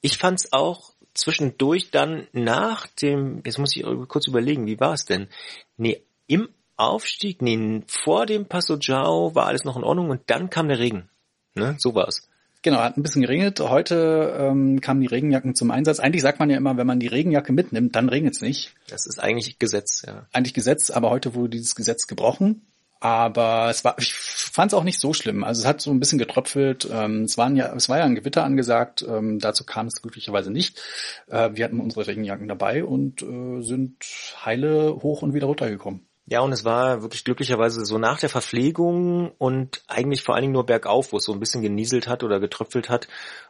[0.00, 5.04] Ich fand's auch zwischendurch dann nach dem, jetzt muss ich kurz überlegen, wie war es
[5.04, 5.28] denn?
[5.76, 10.50] Nee, im Aufstieg, nee, vor dem Passo Giao war alles noch in Ordnung und dann
[10.50, 11.08] kam der Regen.
[11.54, 12.28] Ne, so war's.
[12.64, 13.60] Genau, hat ein bisschen geregnet.
[13.60, 16.00] Heute ähm, kamen die Regenjacken zum Einsatz.
[16.00, 18.72] Eigentlich sagt man ja immer, wenn man die Regenjacke mitnimmt, dann regnet es nicht.
[18.88, 20.26] Das ist eigentlich Gesetz, ja.
[20.32, 22.62] Eigentlich Gesetz, aber heute wurde dieses Gesetz gebrochen.
[23.00, 25.44] Aber es war, ich fand es auch nicht so schlimm.
[25.44, 26.88] Also es hat so ein bisschen getröpfelt.
[26.90, 29.04] Ähm, es, waren ja, es war ja ein Gewitter angesagt.
[29.06, 30.80] Ähm, dazu kam es glücklicherweise nicht.
[31.26, 33.96] Äh, wir hatten unsere Regenjacken dabei und äh, sind
[34.42, 36.06] heile hoch und wieder runtergekommen.
[36.26, 40.54] Ja, und es war wirklich glücklicherweise so nach der Verpflegung und eigentlich vor allen Dingen
[40.54, 43.08] nur bergauf, wo es so ein bisschen genieselt hat oder getröpfelt hat.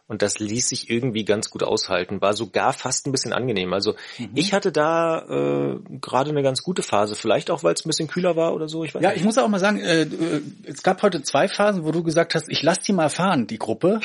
[0.08, 2.20] Und das ließ sich irgendwie ganz gut aushalten.
[2.20, 3.72] War sogar fast ein bisschen angenehm.
[3.72, 4.30] Also mhm.
[4.34, 7.14] ich hatte da äh, gerade eine ganz gute Phase.
[7.14, 8.82] Vielleicht auch, weil es ein bisschen kühler war oder so.
[8.82, 9.18] Ich weiß ja, nicht.
[9.18, 12.34] ich muss auch mal sagen, äh, äh, es gab heute zwei Phasen, wo du gesagt
[12.34, 14.00] hast, ich lass die mal fahren, die Gruppe.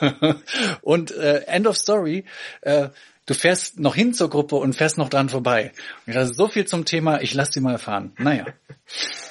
[0.82, 2.26] und äh, End of Story.
[2.60, 2.90] Äh,
[3.26, 5.72] du fährst noch hin zur Gruppe und fährst noch dran vorbei.
[6.06, 8.12] Und das ist so viel zum Thema, ich lass sie mal fahren.
[8.18, 8.46] Naja.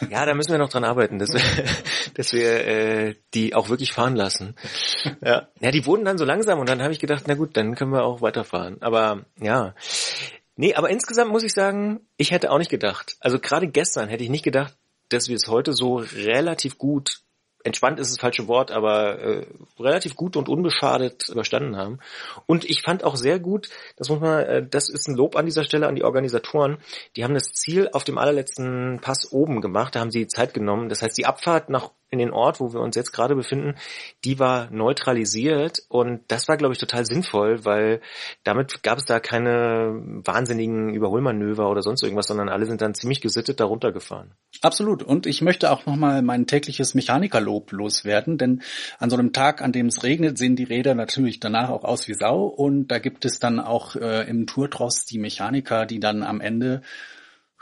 [0.10, 1.41] Ja, da müssen wir noch dran arbeiten, dass wir,
[2.15, 4.56] dass wir äh, die auch wirklich fahren lassen.
[5.22, 5.48] Ja.
[5.60, 7.91] ja, die wurden dann so langsam und dann habe ich gedacht, na gut, dann können
[7.91, 8.82] wir auch weiterfahren.
[8.82, 9.76] Aber ja.
[10.56, 13.15] Nee, aber insgesamt muss ich sagen, ich hätte auch nicht gedacht.
[13.20, 14.76] Also gerade gestern hätte ich nicht gedacht,
[15.10, 17.22] dass wir es heute so relativ gut
[17.64, 19.45] entspannt ist das falsche Wort, aber äh,
[19.80, 21.99] relativ gut und unbeschadet überstanden haben.
[22.45, 25.45] Und ich fand auch sehr gut, das muss man, äh, das ist ein Lob an
[25.45, 26.77] dieser Stelle an die Organisatoren.
[27.15, 30.90] Die haben das Ziel auf dem allerletzten Pass oben gemacht, da haben sie Zeit genommen.
[30.90, 33.76] Das heißt, die Abfahrt nach in den Ort, wo wir uns jetzt gerade befinden,
[34.23, 38.02] die war neutralisiert und das war, glaube ich, total sinnvoll, weil
[38.44, 43.19] damit gab es da keine wahnsinnigen Überholmanöver oder sonst irgendwas, sondern alle sind dann ziemlich
[43.19, 44.31] gesittet darunter gefahren.
[44.61, 45.02] Absolut.
[45.02, 48.61] Und ich möchte auch nochmal mein tägliches Mechanikerlob loswerden, denn
[48.99, 52.07] an so einem Tag, an dem es regnet, sehen die Räder natürlich danach auch aus
[52.07, 56.22] wie Sau und da gibt es dann auch äh, im Tourtross die Mechaniker, die dann
[56.22, 56.84] am Ende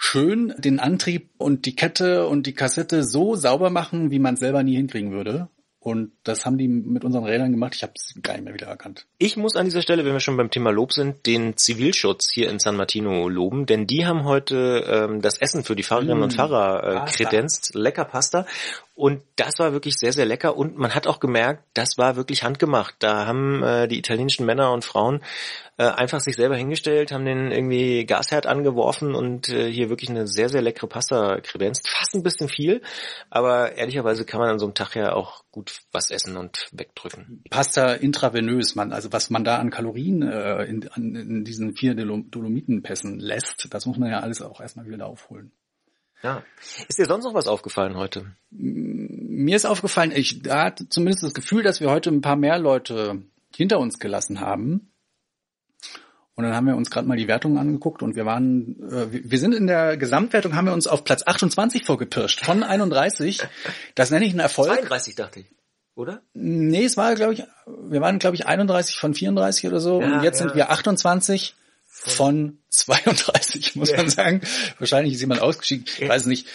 [0.01, 4.39] schön den Antrieb und die Kette und die Kassette so sauber machen, wie man es
[4.39, 5.47] selber nie hinkriegen würde.
[5.79, 7.73] Und das haben die mit unseren Rädern gemacht.
[7.75, 9.07] Ich habe es gar nicht mehr wieder erkannt.
[9.17, 12.51] Ich muss an dieser Stelle, wenn wir schon beim Thema Lob sind, den Zivilschutz hier
[12.51, 16.23] in San Martino loben, denn die haben heute ähm, das Essen für die Fahrerinnen mmh,
[16.23, 17.73] und Fahrer äh, kredenzt.
[17.73, 18.45] Lecker Pasta.
[19.01, 20.55] Und das war wirklich sehr, sehr lecker.
[20.55, 22.97] Und man hat auch gemerkt, das war wirklich handgemacht.
[22.99, 25.23] Da haben äh, die italienischen Männer und Frauen
[25.77, 30.27] äh, einfach sich selber hingestellt, haben den irgendwie Gasherd angeworfen und äh, hier wirklich eine
[30.27, 31.89] sehr, sehr leckere Pasta kredenzt.
[31.89, 32.83] Fast ein bisschen viel,
[33.31, 37.43] aber ehrlicherweise kann man an so einem Tag ja auch gut was essen und wegdrücken.
[37.49, 41.95] Pasta intravenös, man, also was man da an Kalorien äh, in, an, in diesen vier
[41.95, 45.51] Dolomitenpässen lässt, das muss man ja alles auch erstmal wieder aufholen.
[46.23, 46.43] Ja.
[46.87, 48.35] Ist dir sonst noch was aufgefallen heute?
[48.51, 53.23] Mir ist aufgefallen, ich hatte zumindest das Gefühl, dass wir heute ein paar mehr Leute
[53.55, 54.91] hinter uns gelassen haben.
[56.35, 59.37] Und dann haben wir uns gerade mal die Wertungen angeguckt und wir waren, äh, wir
[59.37, 63.41] sind in der Gesamtwertung, haben wir uns auf Platz 28 vorgepirscht von 31.
[63.95, 64.69] Das nenne ich einen Erfolg.
[64.69, 65.45] 32 dachte ich,
[65.93, 66.21] oder?
[66.33, 70.01] Nee, es war, glaube ich, wir waren, glaube ich, 31 von 34 oder so.
[70.01, 70.47] Ja, und jetzt ja.
[70.47, 71.55] sind wir 28
[71.93, 74.41] von 32, muss man sagen.
[74.79, 75.85] Wahrscheinlich ist jemand ausgeschieden.
[75.99, 76.47] Ich weiß nicht.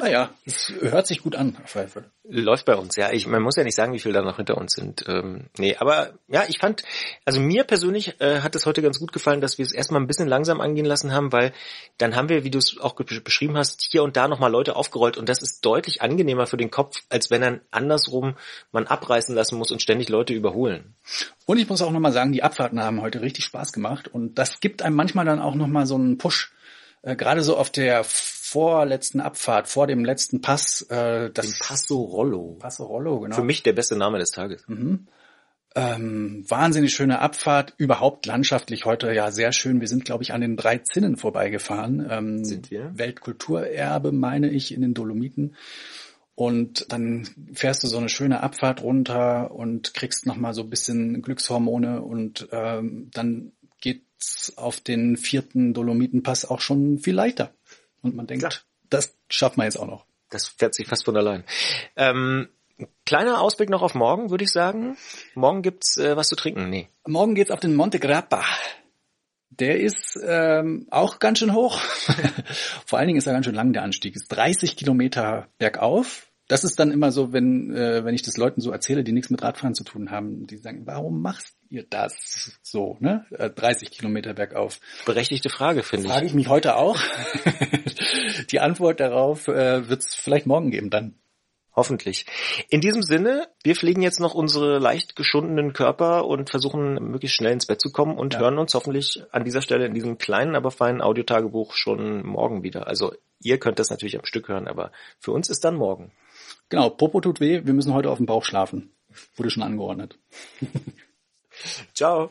[0.00, 2.04] Naja, es hört sich gut an, auf jeden Fall.
[2.24, 3.12] Läuft bei uns, ja.
[3.12, 5.04] Ich, man muss ja nicht sagen, wie viel da noch hinter uns sind.
[5.06, 6.84] Ähm, nee, aber ja, ich fand,
[7.26, 10.06] also mir persönlich äh, hat es heute ganz gut gefallen, dass wir es erstmal ein
[10.06, 11.52] bisschen langsam angehen lassen haben, weil
[11.98, 15.18] dann haben wir, wie du es auch beschrieben hast, hier und da nochmal Leute aufgerollt
[15.18, 18.36] und das ist deutlich angenehmer für den Kopf, als wenn dann andersrum
[18.72, 20.94] man abreißen lassen muss und ständig Leute überholen.
[21.44, 24.60] Und ich muss auch nochmal sagen, die Abfahrten haben heute richtig Spaß gemacht und das
[24.60, 26.52] gibt einem manchmal dann auch nochmal so einen Push.
[27.02, 28.04] Äh, Gerade so auf der
[28.50, 32.56] vorletzten Abfahrt, vor dem letzten Pass, äh, das Den Passo Rollo.
[32.58, 33.36] Passo Rollo, genau.
[33.36, 34.66] Für mich der beste Name des Tages.
[34.66, 35.06] Mhm.
[35.76, 39.80] Ähm, wahnsinnig schöne Abfahrt, überhaupt landschaftlich heute ja sehr schön.
[39.80, 42.04] Wir sind, glaube ich, an den drei Zinnen vorbeigefahren.
[42.10, 42.90] Ähm, Sind wir?
[42.92, 45.54] Weltkulturerbe, meine ich, in den Dolomiten.
[46.34, 51.22] Und dann fährst du so eine schöne Abfahrt runter und kriegst nochmal so ein bisschen
[51.22, 57.52] Glückshormone und ähm, dann geht's auf den vierten Dolomitenpass auch schon viel leichter.
[58.02, 58.54] Und man denkt, Klar.
[58.88, 60.06] das schafft man jetzt auch noch.
[60.30, 61.44] Das fährt sich fast von allein.
[61.96, 62.48] Ähm,
[63.04, 64.96] kleiner Ausblick noch auf morgen, würde ich sagen.
[65.34, 66.70] Morgen gibt's äh, was zu trinken.
[66.70, 66.88] Nee.
[67.06, 68.44] Morgen geht's auf den Monte Grappa.
[69.50, 71.78] Der ist ähm, auch ganz schön hoch.
[72.86, 74.14] Vor allen Dingen ist er ganz schön lang, der Anstieg.
[74.14, 76.29] Ist 30 Kilometer bergauf.
[76.50, 79.30] Das ist dann immer so, wenn, äh, wenn ich das Leuten so erzähle, die nichts
[79.30, 83.24] mit Radfahren zu tun haben, die sagen, warum machst ihr das so, ne?
[83.30, 84.80] Äh, 30 Kilometer bergauf.
[85.06, 86.32] Berechtigte Frage, finde Frage ich.
[86.32, 86.98] ich mich heute auch.
[88.50, 91.14] die Antwort darauf äh, wird es vielleicht morgen geben dann.
[91.76, 92.26] Hoffentlich.
[92.68, 97.52] In diesem Sinne, wir pflegen jetzt noch unsere leicht geschundenen Körper und versuchen möglichst schnell
[97.52, 98.40] ins Bett zu kommen und Ja.
[98.40, 102.88] hören uns hoffentlich an dieser Stelle in diesem kleinen, aber feinen Audiotagebuch schon morgen wieder.
[102.88, 104.90] Also ihr könnt das natürlich am Stück hören, aber
[105.20, 106.10] für uns ist dann morgen.
[106.70, 108.92] Genau, Popo tut weh, wir müssen heute auf dem Bauch schlafen.
[109.36, 110.18] Wurde schon angeordnet.
[111.94, 112.30] Ciao.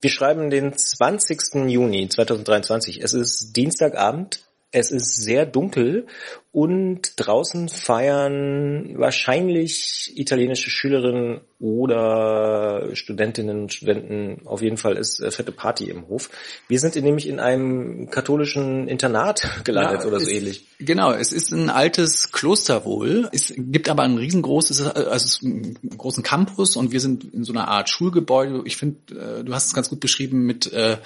[0.00, 1.68] Wir schreiben den 20.
[1.68, 3.02] Juni 2023.
[3.02, 4.45] Es ist Dienstagabend.
[4.72, 6.06] Es ist sehr dunkel
[6.52, 14.46] und draußen feiern wahrscheinlich italienische Schülerinnen oder Studentinnen und Studenten.
[14.46, 16.30] Auf jeden Fall ist äh, fette Party im Hof.
[16.68, 20.66] Wir sind nämlich in einem katholischen Internat gelandet Ja, oder so es- ähnlich.
[20.78, 23.30] Genau, es ist ein altes Kloster wohl.
[23.32, 27.44] Es gibt aber ein riesengroßes, also es ist einen großen Campus und wir sind in
[27.44, 28.62] so einer Art Schulgebäude.
[28.66, 30.98] Ich finde, äh, du hast es ganz gut beschrieben mit äh,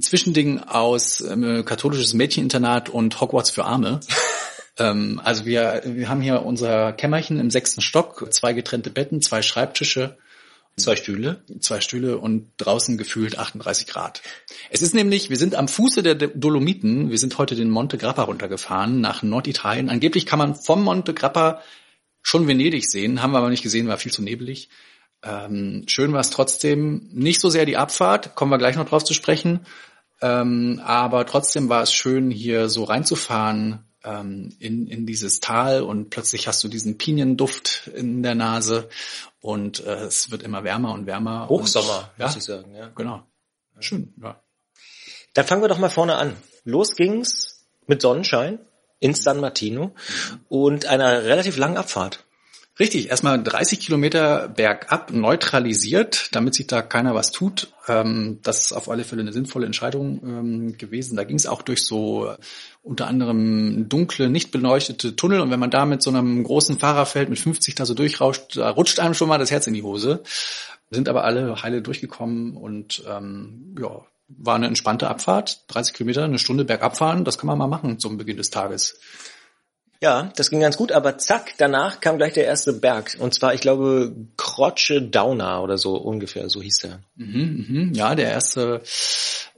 [0.00, 4.00] Zwischending aus ähm, katholisches Mädcheninternat und Hogwarts für Arme.
[4.78, 9.42] ähm, also wir, wir haben hier unser Kämmerchen im sechsten Stock, zwei getrennte Betten, zwei
[9.42, 10.16] Schreibtische,
[10.78, 11.42] Zwei Stühle.
[11.60, 14.20] zwei Stühle und draußen gefühlt 38 Grad.
[14.68, 18.24] Es ist nämlich, wir sind am Fuße der Dolomiten, wir sind heute den Monte Grappa
[18.24, 19.88] runtergefahren nach Norditalien.
[19.88, 21.62] Angeblich kann man vom Monte Grappa
[22.20, 24.68] schon Venedig sehen, haben wir aber nicht gesehen, war viel zu nebelig.
[25.26, 29.04] Ähm, schön war es trotzdem, nicht so sehr die Abfahrt, kommen wir gleich noch drauf
[29.04, 29.66] zu sprechen,
[30.22, 36.10] ähm, aber trotzdem war es schön, hier so reinzufahren ähm, in, in dieses Tal und
[36.10, 38.88] plötzlich hast du diesen Pinienduft in der Nase
[39.40, 41.48] und äh, es wird immer wärmer und wärmer.
[41.48, 42.74] Hochsommer, und, ja, muss ich sagen.
[42.74, 42.88] Ja.
[42.94, 43.22] genau.
[43.80, 44.40] Schön, ja.
[45.34, 46.36] Dann fangen wir doch mal vorne an.
[46.64, 48.58] Los ging's mit Sonnenschein
[49.00, 49.94] in San Martino
[50.48, 52.25] und einer relativ langen Abfahrt.
[52.78, 57.72] Richtig, erstmal 30 Kilometer bergab neutralisiert, damit sich da keiner was tut.
[57.88, 61.16] Ähm, das ist auf alle Fälle eine sinnvolle Entscheidung ähm, gewesen.
[61.16, 62.36] Da ging es auch durch so äh,
[62.82, 65.40] unter anderem dunkle, nicht beleuchtete Tunnel.
[65.40, 68.68] Und wenn man da mit so einem großen Fahrerfeld mit 50 da so durchrauscht, da
[68.68, 70.22] rutscht einem schon mal das Herz in die Hose.
[70.90, 75.64] Sind aber alle heile durchgekommen und ähm, ja, war eine entspannte Abfahrt.
[75.68, 79.00] 30 Kilometer, eine Stunde bergab fahren, das kann man mal machen zum Beginn des Tages.
[80.00, 83.16] Ja, das ging ganz gut, aber zack, danach kam gleich der erste Berg.
[83.18, 87.00] Und zwar, ich glaube, Croce Dauna oder so ungefähr, so hieß der.
[87.16, 87.94] Mhm, mhm.
[87.94, 88.82] Ja, der erste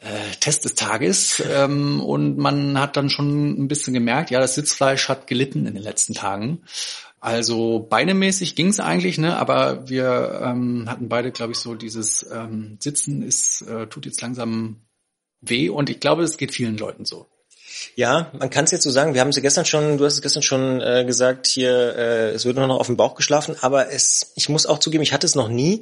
[0.01, 1.43] äh, Test des Tages.
[1.51, 5.75] Ähm, und man hat dann schon ein bisschen gemerkt, ja, das Sitzfleisch hat gelitten in
[5.75, 6.63] den letzten Tagen.
[7.21, 9.37] Also beinemäßig ging es eigentlich, ne?
[9.37, 14.21] aber wir ähm, hatten beide, glaube ich, so dieses ähm, Sitzen ist, äh, tut jetzt
[14.23, 14.83] langsam
[15.41, 17.27] weh und ich glaube, es geht vielen Leuten so.
[17.97, 20.23] Ja, man kann es jetzt so sagen, wir haben sie gestern schon, du hast es
[20.23, 23.91] gestern schon äh, gesagt, hier, äh, es wird nur noch auf dem Bauch geschlafen, aber
[23.91, 25.81] es, ich muss auch zugeben, ich hatte es noch nie.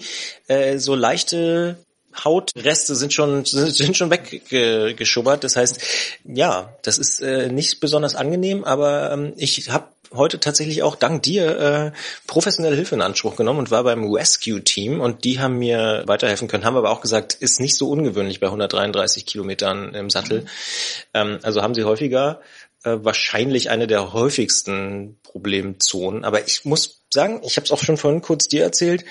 [0.49, 1.77] Äh, so leichte
[2.25, 5.45] Hautreste sind schon sind, schon weggeschubbert.
[5.45, 5.81] Das heißt,
[6.25, 11.23] ja, das ist äh, nicht besonders angenehm, aber ähm, ich habe heute tatsächlich auch dank
[11.23, 11.93] dir äh,
[12.27, 16.65] professionelle Hilfe in Anspruch genommen und war beim Rescue-Team und die haben mir weiterhelfen können,
[16.65, 20.47] haben aber auch gesagt, ist nicht so ungewöhnlich bei 133 Kilometern im Sattel.
[21.15, 22.41] Ähm, also haben sie häufiger
[22.85, 26.25] äh, wahrscheinlich eine der häufigsten Problemzonen.
[26.25, 29.05] Aber ich muss sagen, ich habe es auch schon vorhin kurz dir erzählt,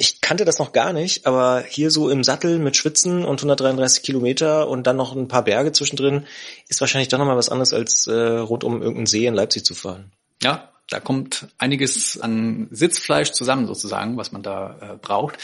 [0.00, 4.04] ich kannte das noch gar nicht, aber hier so im Sattel mit Schwitzen und 133
[4.04, 6.24] Kilometer und dann noch ein paar Berge zwischendrin
[6.68, 9.74] ist wahrscheinlich doch nochmal was anderes als äh, rund um irgendeinen See in Leipzig zu
[9.74, 10.12] fahren.
[10.42, 15.36] Ja, da kommt einiges an Sitzfleisch zusammen sozusagen, was man da äh, braucht.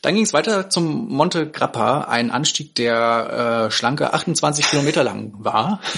[0.00, 5.34] Dann ging es weiter zum Monte Grappa, ein Anstieg, der äh, schlanke 28 Kilometer lang
[5.38, 5.80] war.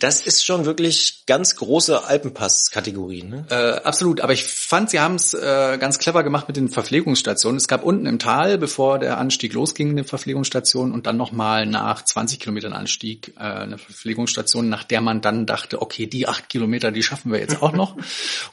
[0.00, 3.22] Das ist schon wirklich ganz große Alpenpass-Kategorie.
[3.22, 3.46] Ne?
[3.50, 7.56] Äh, absolut, aber ich fand, sie haben es äh, ganz clever gemacht mit den Verpflegungsstationen.
[7.56, 12.04] Es gab unten im Tal, bevor der Anstieg losging, eine Verpflegungsstation und dann nochmal nach
[12.04, 16.90] 20 Kilometern Anstieg äh, eine Verpflegungsstation, nach der man dann dachte, okay, die acht Kilometer,
[16.90, 17.96] die schaffen wir jetzt auch noch.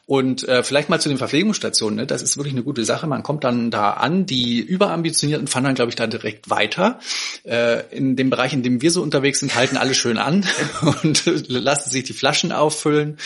[0.06, 1.98] Und äh, vielleicht mal zu den Verpflegungsstationen.
[1.98, 2.08] Ne?
[2.08, 3.08] Das ist wirklich eine gute Sache.
[3.08, 4.26] Man kommt dann da an.
[4.26, 7.00] Die überambitionierten fahren dann, glaube ich, da direkt weiter.
[7.44, 10.46] Äh, in dem Bereich, in dem wir so unterwegs sind, halten alle schön an
[11.04, 13.18] und lassen sich die Flaschen auffüllen.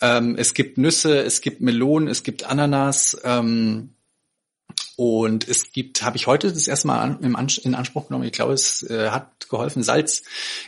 [0.00, 3.20] Ähm, es gibt Nüsse, es gibt Melonen, es gibt Ananas.
[3.24, 3.90] Ähm,
[4.96, 8.82] und es gibt, habe ich heute das erste Mal in Anspruch genommen, ich glaube, es
[8.82, 10.22] äh, hat geholfen, Salz.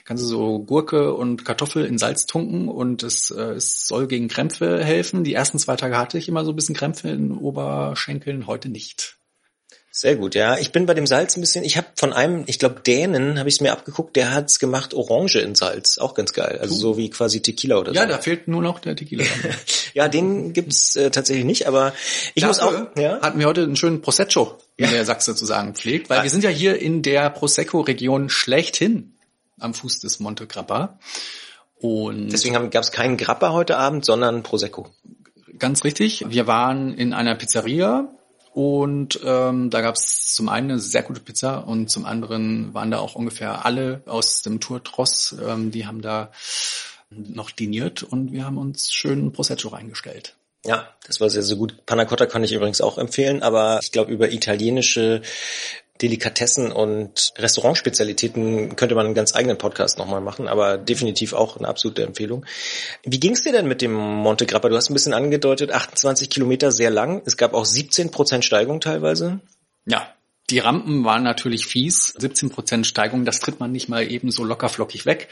[0.05, 4.29] Kannst du so Gurke und Kartoffel in Salz tunken und es, äh, es soll gegen
[4.29, 5.25] Krämpfe helfen.
[5.25, 9.22] Die ersten zwei Tage hatte ich immer so ein bisschen Krämpfe in Oberschenkeln, heute nicht.
[9.95, 10.57] Sehr gut, ja.
[10.57, 13.51] Ich bin bei dem Salz ein bisschen, ich habe von einem, ich glaube Dänen, habe
[13.51, 16.59] ich es mir abgeguckt, der hat's gemacht Orange in Salz, auch ganz geil.
[16.63, 18.09] Also so wie quasi Tequila oder ja, so.
[18.09, 19.23] Ja, da fehlt nur noch der Tequila.
[19.93, 21.93] ja, den gibt's äh, tatsächlich nicht, aber
[22.35, 22.97] ich Dafür muss auch.
[22.97, 23.21] Ja?
[23.21, 26.51] Hatten wir heute einen schönen Prosecco, wie der Sachse sozusagen pflegt, weil wir sind ja
[26.51, 29.13] hier in der Prosecco-Region schlechthin
[29.61, 30.99] am Fuß des Monte Grappa.
[31.77, 34.89] Und Deswegen gab es keinen Grappa heute Abend, sondern Prosecco.
[35.59, 36.25] Ganz richtig.
[36.27, 38.09] Wir waren in einer Pizzeria
[38.55, 42.91] und ähm, da gab es zum einen eine sehr gute Pizza und zum anderen waren
[42.91, 46.31] da auch ungefähr alle aus dem Tour Tross, ähm, die haben da
[47.11, 50.37] noch diniert und wir haben uns schön Prosecco reingestellt.
[50.65, 51.85] Ja, das war sehr, sehr gut.
[51.87, 55.23] Panna Cotta kann ich übrigens auch empfehlen, aber ich glaube, über italienische
[56.03, 61.69] Delikatessen und Restaurantspezialitäten könnte man einen ganz eigenen Podcast nochmal machen, aber definitiv auch eine
[61.69, 62.45] absolute Empfehlung.
[63.05, 64.69] Wie ging's dir denn mit dem Monte Grappa?
[64.69, 67.23] Du hast ein bisschen angedeutet, 28 Kilometer sehr lang.
[67.25, 69.41] Es gab auch 17 Prozent Steigung teilweise.
[69.87, 70.13] Ja,
[70.53, 74.45] die Rampen waren natürlich fies, 17 Prozent Steigung, das tritt man nicht mal eben so
[74.45, 75.29] lockerflockig weg.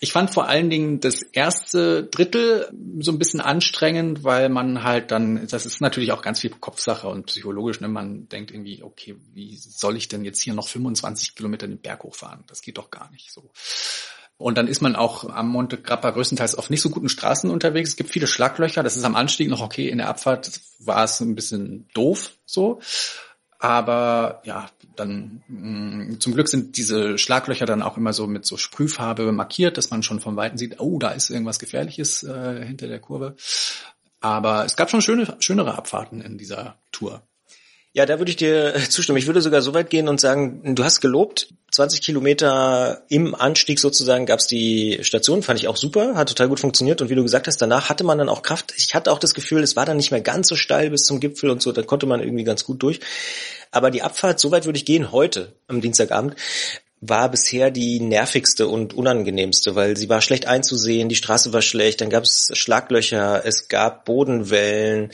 [0.00, 2.66] Ich fand vor allen Dingen das erste Drittel
[3.00, 7.06] so ein bisschen anstrengend, weil man halt dann, das ist natürlich auch ganz viel Kopfsache
[7.06, 7.88] und psychologisch, ne?
[7.88, 12.02] man denkt irgendwie, okay, wie soll ich denn jetzt hier noch 25 Kilometer den Berg
[12.04, 12.44] hochfahren?
[12.46, 13.50] Das geht doch gar nicht so.
[14.38, 17.90] Und dann ist man auch am Monte Grappa größtenteils auf nicht so guten Straßen unterwegs.
[17.90, 18.82] Es gibt viele Schlaglöcher.
[18.82, 19.88] Das ist am Anstieg noch okay.
[19.88, 22.80] In der Abfahrt war es ein bisschen doof so.
[23.58, 28.56] Aber ja, dann mm, zum Glück sind diese Schlaglöcher dann auch immer so mit so
[28.56, 32.86] Sprühfarbe markiert, dass man schon von Weitem sieht, oh, da ist irgendwas Gefährliches äh, hinter
[32.88, 33.36] der Kurve.
[34.20, 37.22] Aber es gab schon schöne, schönere Abfahrten in dieser Tour.
[37.96, 39.16] Ja, da würde ich dir zustimmen.
[39.16, 43.80] Ich würde sogar so weit gehen und sagen, du hast gelobt, 20 Kilometer im Anstieg
[43.80, 47.22] sozusagen gab's die Station, fand ich auch super, hat total gut funktioniert und wie du
[47.22, 48.74] gesagt hast, danach hatte man dann auch Kraft.
[48.76, 51.20] Ich hatte auch das Gefühl, es war dann nicht mehr ganz so steil bis zum
[51.20, 53.00] Gipfel und so, da konnte man irgendwie ganz gut durch.
[53.70, 56.36] Aber die Abfahrt, so weit würde ich gehen heute am Dienstagabend,
[57.00, 62.02] war bisher die nervigste und unangenehmste, weil sie war schlecht einzusehen, die Straße war schlecht,
[62.02, 65.12] dann gab's Schlaglöcher, es gab Bodenwellen,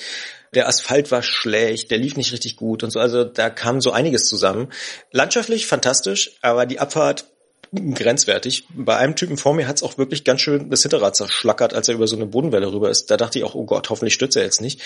[0.55, 3.01] der Asphalt war schlecht, der lief nicht richtig gut und so.
[3.01, 4.69] Also da kam so einiges zusammen.
[5.11, 7.27] Landschaftlich fantastisch, aber die Abfahrt
[7.75, 8.67] grenzwertig.
[8.75, 11.89] Bei einem Typen vor mir hat es auch wirklich ganz schön das Hinterrad zerschlackert, als
[11.89, 13.11] er über so eine Bodenwelle rüber ist.
[13.11, 14.81] Da dachte ich auch, oh Gott, hoffentlich stürzt er jetzt nicht.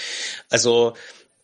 [0.50, 0.94] Also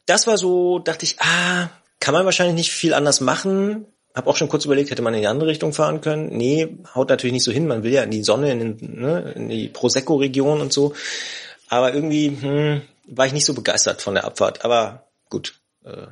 [0.06, 3.86] das war so, dachte ich, ah, kann man wahrscheinlich nicht viel anders machen.
[4.14, 6.28] Hab auch schon kurz überlegt, hätte man in die andere Richtung fahren können.
[6.36, 7.66] Nee, haut natürlich nicht so hin.
[7.66, 10.94] Man will ja in die Sonne, in, den, ne, in die Prosecco-Region und so.
[11.68, 12.82] Aber irgendwie, hm,
[13.14, 14.64] war ich nicht so begeistert von der Abfahrt.
[14.64, 16.06] Aber gut, äh,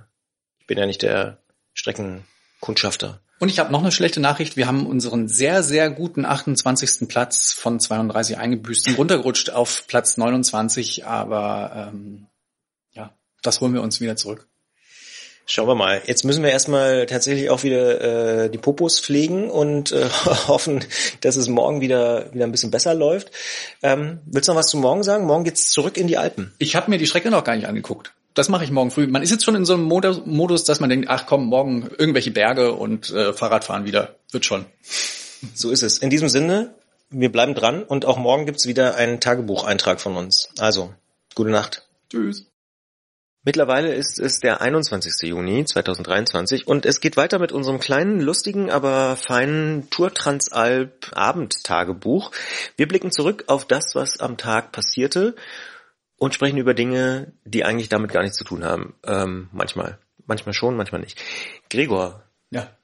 [0.58, 1.38] ich bin ja nicht der
[1.72, 3.20] Streckenkundschafter.
[3.38, 4.58] Und ich habe noch eine schlechte Nachricht.
[4.58, 7.08] Wir haben unseren sehr, sehr guten 28.
[7.08, 11.06] Platz von 32 eingebüßt und runtergerutscht auf Platz 29.
[11.06, 12.26] Aber ähm,
[12.92, 14.49] ja, das holen wir uns wieder zurück.
[15.46, 16.00] Schauen wir mal.
[16.06, 20.08] Jetzt müssen wir erstmal tatsächlich auch wieder äh, die Popos pflegen und äh,
[20.48, 20.84] hoffen,
[21.22, 23.32] dass es morgen wieder wieder ein bisschen besser läuft.
[23.82, 25.26] Ähm, willst du noch was zu morgen sagen?
[25.26, 26.52] Morgen geht's zurück in die Alpen.
[26.58, 28.12] Ich habe mir die Strecke noch gar nicht angeguckt.
[28.34, 29.06] Das mache ich morgen früh.
[29.06, 32.30] Man ist jetzt schon in so einem Modus, dass man denkt, ach komm, morgen irgendwelche
[32.30, 34.14] Berge und äh, Fahrradfahren wieder.
[34.30, 34.66] Wird schon.
[35.54, 35.98] So ist es.
[35.98, 36.74] In diesem Sinne,
[37.10, 40.50] wir bleiben dran und auch morgen gibt's wieder einen Tagebucheintrag von uns.
[40.58, 40.94] Also,
[41.34, 41.86] gute Nacht.
[42.08, 42.49] Tschüss.
[43.42, 45.28] Mittlerweile ist es der 21.
[45.28, 52.32] Juni 2023 und es geht weiter mit unserem kleinen, lustigen, aber feinen Tour Transalp Abendtagebuch.
[52.76, 55.36] Wir blicken zurück auf das, was am Tag passierte
[56.18, 58.94] und sprechen über Dinge, die eigentlich damit gar nichts zu tun haben.
[59.04, 59.98] Ähm, manchmal.
[60.26, 61.18] manchmal schon, manchmal nicht.
[61.70, 62.24] Gregor.
[62.50, 62.76] Ja.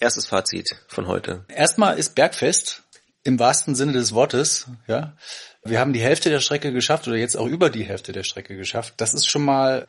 [0.00, 1.44] Erstes Fazit von heute.
[1.46, 2.82] Erstmal ist Bergfest
[3.22, 5.16] im wahrsten Sinne des Wortes, ja.
[5.64, 8.56] Wir haben die Hälfte der Strecke geschafft oder jetzt auch über die Hälfte der Strecke
[8.56, 8.94] geschafft.
[8.96, 9.86] Das ist schon mal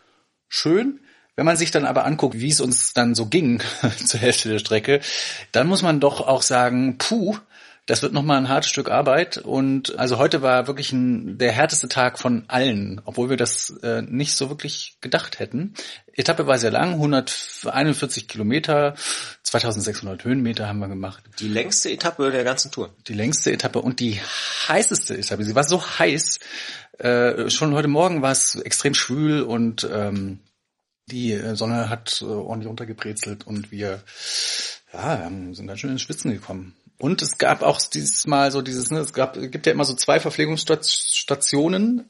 [0.48, 1.00] schön.
[1.36, 3.62] Wenn man sich dann aber anguckt, wie es uns dann so ging
[4.06, 5.02] zur Hälfte der Strecke,
[5.52, 7.38] dann muss man doch auch sagen, puh,
[7.86, 9.38] das wird nochmal ein hartes Stück Arbeit.
[9.38, 14.02] Und also heute war wirklich ein, der härteste Tag von allen, obwohl wir das äh,
[14.02, 15.74] nicht so wirklich gedacht hätten.
[16.14, 18.96] Etappe war sehr lang, 141 Kilometer,
[19.44, 21.24] 2600 Höhenmeter haben wir gemacht.
[21.40, 22.94] Die längste Etappe der ganzen Tour.
[23.08, 24.20] Die längste Etappe und die
[24.68, 25.44] heißeste Etappe.
[25.44, 26.40] Sie war so heiß.
[27.00, 30.40] Äh, schon heute Morgen war es extrem schwül und ähm,
[31.08, 34.04] die äh, Sonne hat äh, ordentlich runtergebrezelt und wir
[34.94, 36.76] ja, sind ganz schön ins Schwitzen gekommen.
[37.04, 39.94] Und es gab auch dieses Mal so dieses, ne, es gab, gibt ja immer so
[39.94, 42.06] zwei Verpflegungsstationen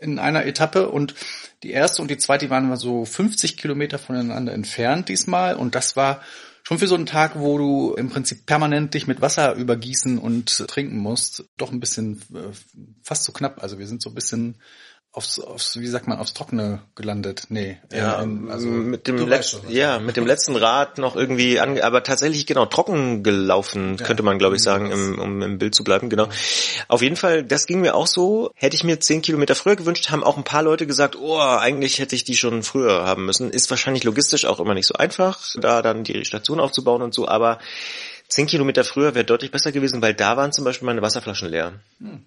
[0.00, 1.14] in einer Etappe und
[1.62, 5.74] die erste und die zweite die waren immer so 50 Kilometer voneinander entfernt diesmal und
[5.74, 6.22] das war
[6.62, 10.66] schon für so einen Tag, wo du im Prinzip permanent dich mit Wasser übergießen und
[10.68, 12.56] trinken musst, doch ein bisschen äh,
[13.02, 13.62] fast zu so knapp.
[13.62, 14.56] Also wir sind so ein bisschen
[15.12, 17.46] aufs, aufs, wie sagt man, aufs Trockene gelandet.
[17.48, 17.78] Nee.
[17.92, 22.04] Ja, in, also mit dem letzten, ja, mit dem letzten Rad noch irgendwie ange aber
[22.04, 25.82] tatsächlich genau trocken gelaufen, ja, könnte man glaube ich sagen, im, um im Bild zu
[25.82, 26.28] bleiben, genau.
[26.86, 28.52] Auf jeden Fall, das ging mir auch so.
[28.54, 31.98] Hätte ich mir zehn Kilometer früher gewünscht, haben auch ein paar Leute gesagt, oh, eigentlich
[31.98, 33.50] hätte ich die schon früher haben müssen.
[33.50, 37.26] Ist wahrscheinlich logistisch auch immer nicht so einfach, da dann die Station aufzubauen und so,
[37.26, 37.58] aber
[38.28, 41.72] zehn Kilometer früher wäre deutlich besser gewesen, weil da waren zum Beispiel meine Wasserflaschen leer.
[41.98, 42.24] Hm.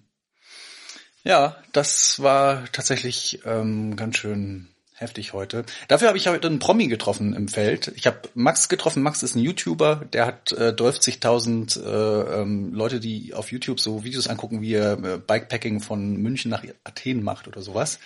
[1.24, 5.64] Ja, das war tatsächlich ähm, ganz schön heftig heute.
[5.88, 7.92] Dafür habe ich heute einen Promi getroffen im Feld.
[7.96, 9.02] Ich habe Max getroffen.
[9.02, 14.04] Max ist ein YouTuber, der hat äh, 12.000 äh, ähm, Leute, die auf YouTube so
[14.04, 17.98] Videos angucken, wie er äh, Bikepacking von München nach Athen macht oder sowas.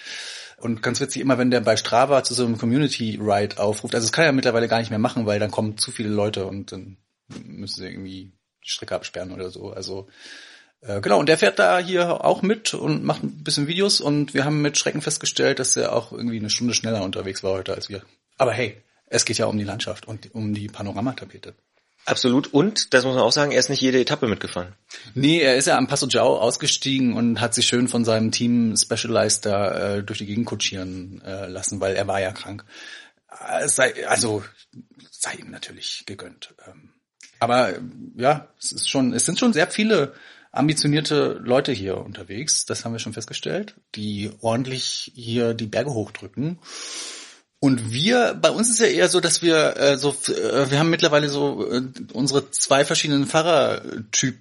[0.57, 4.07] Und ganz witzig, immer wenn der bei Strava zu so einem Community Ride aufruft, also
[4.07, 6.73] das kann er mittlerweile gar nicht mehr machen, weil dann kommen zu viele Leute und
[6.73, 6.97] dann
[7.45, 8.33] müssen sie irgendwie
[8.65, 9.71] die Strecke absperren oder so.
[9.71, 10.09] Also
[10.81, 14.35] äh, genau, und der fährt da hier auch mit und macht ein bisschen Videos und
[14.35, 17.75] wir haben mit Schrecken festgestellt, dass er auch irgendwie eine Stunde schneller unterwegs war heute
[17.75, 18.03] als wir.
[18.37, 21.55] Aber hey, es geht ja um die Landschaft und um die Panoramatapete.
[22.05, 22.55] Absolut.
[22.55, 24.75] Und, das muss man auch sagen, er ist nicht jede Etappe mitgefahren.
[25.15, 28.77] Nee, er ist ja am Passo Giao ausgestiegen und hat sich schön von seinem Team
[28.77, 32.65] Specialized da äh, durch die Gegend kutschieren äh, lassen, weil er war ja krank.
[33.47, 34.43] Äh, sei, also
[35.11, 36.55] sei ihm natürlich gegönnt.
[36.67, 36.95] Ähm,
[37.41, 37.75] aber
[38.17, 40.15] ja, es ist schon, es sind schon sehr viele
[40.59, 46.59] ambitionierte Leute hier unterwegs, das haben wir schon festgestellt, die ordentlich hier die Berge hochdrücken.
[47.61, 50.91] Und wir, bei uns ist ja eher so, dass wir äh, so, äh, wir haben
[50.91, 51.83] mittlerweile so äh,
[52.13, 54.39] unsere zwei verschiedenen Fahrertyp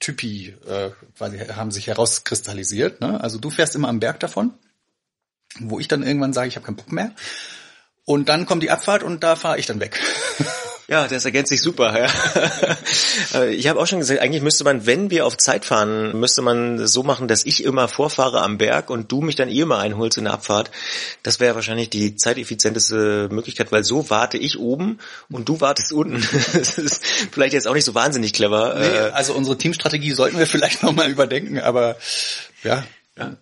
[0.00, 3.00] Typi äh, quasi haben sich herauskristallisiert.
[3.00, 3.20] Ne?
[3.20, 4.54] Also du fährst immer am Berg davon,
[5.60, 7.12] wo ich dann irgendwann sage, ich habe keinen Bock mehr.
[8.04, 10.00] Und dann kommt die Abfahrt und da fahre ich dann weg.
[10.92, 11.98] Ja, das ergänzt sich super.
[11.98, 12.06] Ja.
[13.34, 16.42] Äh, ich habe auch schon gesagt, eigentlich müsste man, wenn wir auf Zeit fahren, müsste
[16.42, 19.78] man so machen, dass ich immer vorfahre am Berg und du mich dann eh immer
[19.78, 20.70] einholst in der Abfahrt.
[21.22, 24.98] Das wäre wahrscheinlich die zeiteffizienteste Möglichkeit, weil so warte ich oben
[25.30, 26.20] und du wartest unten.
[26.52, 28.74] das ist vielleicht jetzt auch nicht so wahnsinnig clever.
[28.78, 31.96] Nee, äh, also unsere Teamstrategie sollten wir vielleicht nochmal überdenken, aber
[32.64, 32.84] ja,
[33.16, 33.36] ja,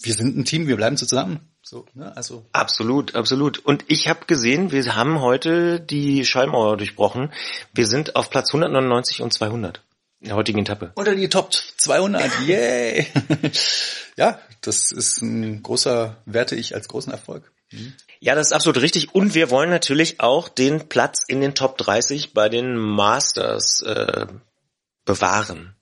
[0.00, 1.51] wir sind ein Team, wir bleiben zusammen.
[1.72, 2.14] So, ne?
[2.14, 3.58] Also absolut, absolut.
[3.58, 7.32] Und ich habe gesehen, wir haben heute die Schallmauer durchbrochen.
[7.72, 9.82] Wir sind auf Platz 199 und 200
[10.20, 10.92] in der heutigen Etappe.
[10.96, 13.06] Unter die Top 200, yay!
[14.18, 17.50] ja, das ist ein großer, werte ich als großen Erfolg.
[17.70, 17.94] Mhm.
[18.20, 19.14] Ja, das ist absolut richtig.
[19.14, 24.26] Und wir wollen natürlich auch den Platz in den Top 30 bei den Masters äh,
[25.06, 25.74] bewahren.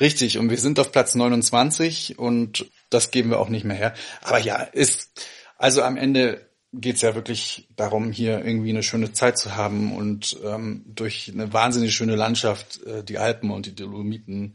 [0.00, 3.94] Richtig, und wir sind auf Platz 29 und das geben wir auch nicht mehr her.
[4.20, 5.24] Aber ja, ist,
[5.56, 10.36] also am Ende geht's ja wirklich darum, hier irgendwie eine schöne Zeit zu haben und
[10.44, 14.54] ähm, durch eine wahnsinnig schöne Landschaft, äh, die Alpen und die Dolomiten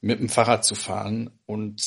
[0.00, 1.30] mit dem Fahrrad zu fahren.
[1.46, 1.82] Und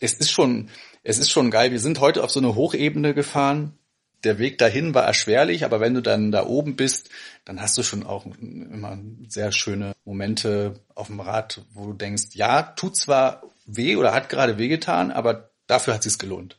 [0.00, 0.68] es ist schon,
[1.02, 1.70] es ist schon geil.
[1.70, 3.78] Wir sind heute auf so eine Hochebene gefahren.
[4.24, 7.08] Der Weg dahin war erschwerlich, aber wenn du dann da oben bist,
[7.44, 12.34] dann hast du schon auch immer sehr schöne Momente auf dem Rad, wo du denkst,
[12.34, 16.58] ja, tut zwar weh oder hat gerade wehgetan, aber dafür hat es gelohnt.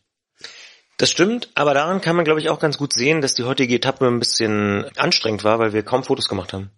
[0.97, 3.75] Das stimmt, aber daran kann man, glaube ich, auch ganz gut sehen, dass die heutige
[3.75, 6.69] Etappe ein bisschen anstrengend war, weil wir kaum Fotos gemacht haben.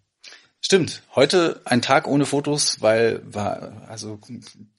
[0.62, 1.04] Stimmt.
[1.14, 4.20] Heute ein Tag ohne Fotos, weil war also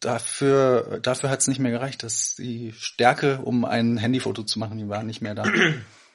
[0.00, 4.78] dafür dafür hat es nicht mehr gereicht, dass die Stärke, um ein Handyfoto zu machen,
[4.78, 5.44] die war nicht mehr da.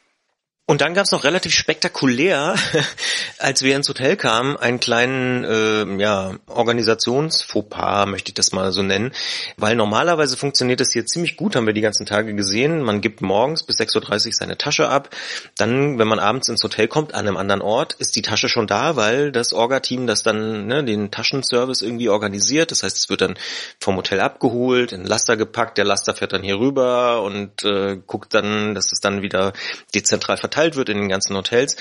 [0.72, 2.56] Und dann gab es noch relativ spektakulär,
[3.40, 8.82] als wir ins Hotel kamen, einen kleinen äh, ja, Organisationsfauxpas, möchte ich das mal so
[8.82, 9.12] nennen.
[9.58, 12.84] Weil normalerweise funktioniert das hier ziemlich gut, haben wir die ganzen Tage gesehen.
[12.84, 15.10] Man gibt morgens bis 6.30 Uhr seine Tasche ab.
[15.58, 18.66] Dann, wenn man abends ins Hotel kommt, an einem anderen Ort, ist die Tasche schon
[18.66, 22.72] da, weil das Orga-Team das dann ne, den Taschenservice irgendwie organisiert.
[22.72, 23.38] Das heißt, es wird dann
[23.82, 28.34] vom Hotel abgeholt, in Laster gepackt, der Laster fährt dann hier rüber und äh, guckt
[28.34, 29.52] dann, dass es dann wieder
[29.94, 31.76] dezentral verteilt verteilt wird in den ganzen Hotels.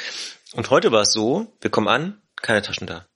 [0.55, 3.07] Und heute war es so, wir kommen an, keine Taschen da.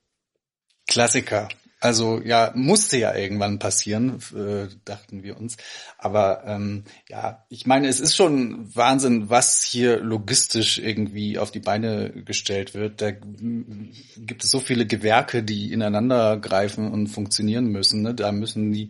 [0.87, 1.49] Klassiker.
[1.81, 5.57] Also ja, musste ja irgendwann passieren, äh, dachten wir uns.
[5.99, 11.61] Aber ähm, ja, ich meine, es ist schon Wahnsinn, was hier logistisch irgendwie auf die
[11.61, 13.03] Beine gestellt wird.
[13.03, 18.03] Da gibt es so viele Gewerke, die ineinander greifen und funktionieren müssen.
[18.03, 18.15] Ne?
[18.15, 18.89] Da müssen die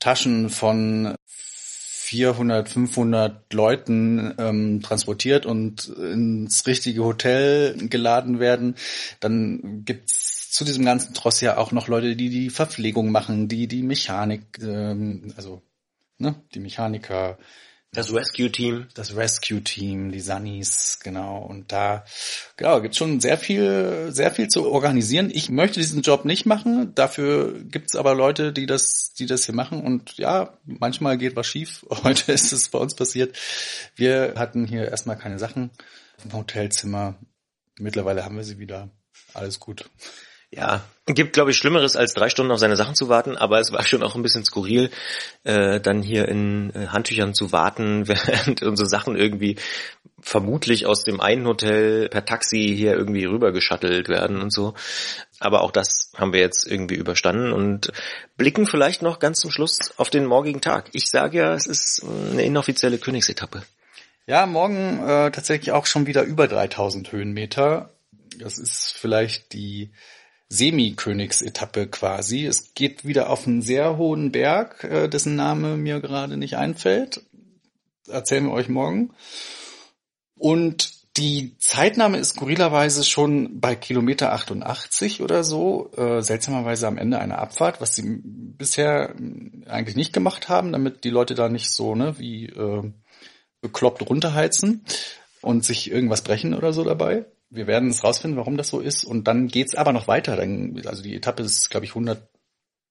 [0.00, 1.14] Taschen von
[2.14, 8.76] 400, 500 Leuten ähm, transportiert und ins richtige Hotel geladen werden.
[9.18, 13.66] Dann gibt's zu diesem ganzen Tross ja auch noch Leute, die die Verpflegung machen, die
[13.66, 15.60] die Mechanik, ähm, also
[16.18, 17.36] ne, die Mechaniker,
[17.94, 18.88] das Rescue-Team.
[18.94, 21.38] Das Rescue-Team, die Sunnies, genau.
[21.38, 22.04] Und da,
[22.56, 25.30] genau, gibt schon sehr viel, sehr viel zu organisieren.
[25.32, 26.94] Ich möchte diesen Job nicht machen.
[26.94, 29.82] Dafür gibt's aber Leute, die das, die das hier machen.
[29.82, 31.86] Und ja, manchmal geht was schief.
[32.02, 33.38] Heute ist es bei uns passiert.
[33.96, 35.70] Wir hatten hier erstmal keine Sachen
[36.24, 37.14] im Hotelzimmer.
[37.78, 38.90] Mittlerweile haben wir sie wieder.
[39.32, 39.88] Alles gut.
[40.56, 43.72] Ja, gibt, glaube ich, Schlimmeres, als drei Stunden auf seine Sachen zu warten, aber es
[43.72, 44.90] war schon auch ein bisschen skurril,
[45.42, 49.56] äh, dann hier in äh, Handtüchern zu warten, während unsere Sachen irgendwie
[50.20, 54.74] vermutlich aus dem einen Hotel per Taxi hier irgendwie rüber geschattelt werden und so.
[55.40, 57.92] Aber auch das haben wir jetzt irgendwie überstanden und
[58.38, 60.88] blicken vielleicht noch ganz zum Schluss auf den morgigen Tag.
[60.92, 62.02] Ich sage ja, es ist
[62.32, 63.62] eine inoffizielle Königsetappe.
[64.26, 67.90] Ja, morgen äh, tatsächlich auch schon wieder über 3000 Höhenmeter.
[68.38, 69.90] Das ist vielleicht die
[70.54, 72.46] Semi-Königsetappe quasi.
[72.46, 77.22] Es geht wieder auf einen sehr hohen Berg, äh, dessen Name mir gerade nicht einfällt.
[78.08, 79.10] Erzählen wir euch morgen.
[80.36, 87.20] Und die Zeitnahme ist skurrilerweise schon bei Kilometer 88 oder so, äh, seltsamerweise am Ende
[87.20, 89.14] einer Abfahrt, was sie bisher
[89.66, 92.82] eigentlich nicht gemacht haben, damit die Leute da nicht so ne, wie äh,
[93.60, 94.84] bekloppt runterheizen
[95.40, 99.04] und sich irgendwas brechen oder so dabei wir werden es rausfinden, warum das so ist.
[99.04, 100.36] Und dann geht's aber noch weiter.
[100.36, 102.28] Dann, also die Etappe ist, glaube ich, 100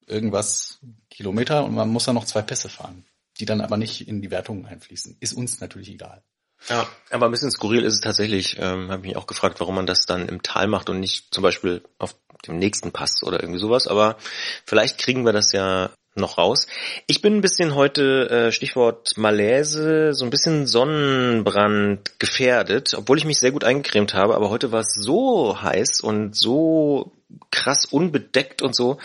[0.07, 0.79] irgendwas
[1.09, 3.05] Kilometer und man muss dann noch zwei Pässe fahren,
[3.39, 5.17] die dann aber nicht in die Wertungen einfließen.
[5.19, 6.23] Ist uns natürlich egal.
[6.69, 8.57] Ja, aber ein bisschen skurril ist es tatsächlich.
[8.57, 11.43] Ähm, Habe mich auch gefragt, warum man das dann im Tal macht und nicht zum
[11.43, 12.15] Beispiel auf
[12.47, 13.87] dem nächsten Pass oder irgendwie sowas.
[13.87, 14.17] Aber
[14.65, 16.67] vielleicht kriegen wir das ja noch raus.
[17.07, 23.25] Ich bin ein bisschen heute, äh, Stichwort Malaise, so ein bisschen Sonnenbrand gefährdet, obwohl ich
[23.25, 27.11] mich sehr gut eingecremt habe, aber heute war es so heiß und so
[27.51, 28.99] krass unbedeckt und so,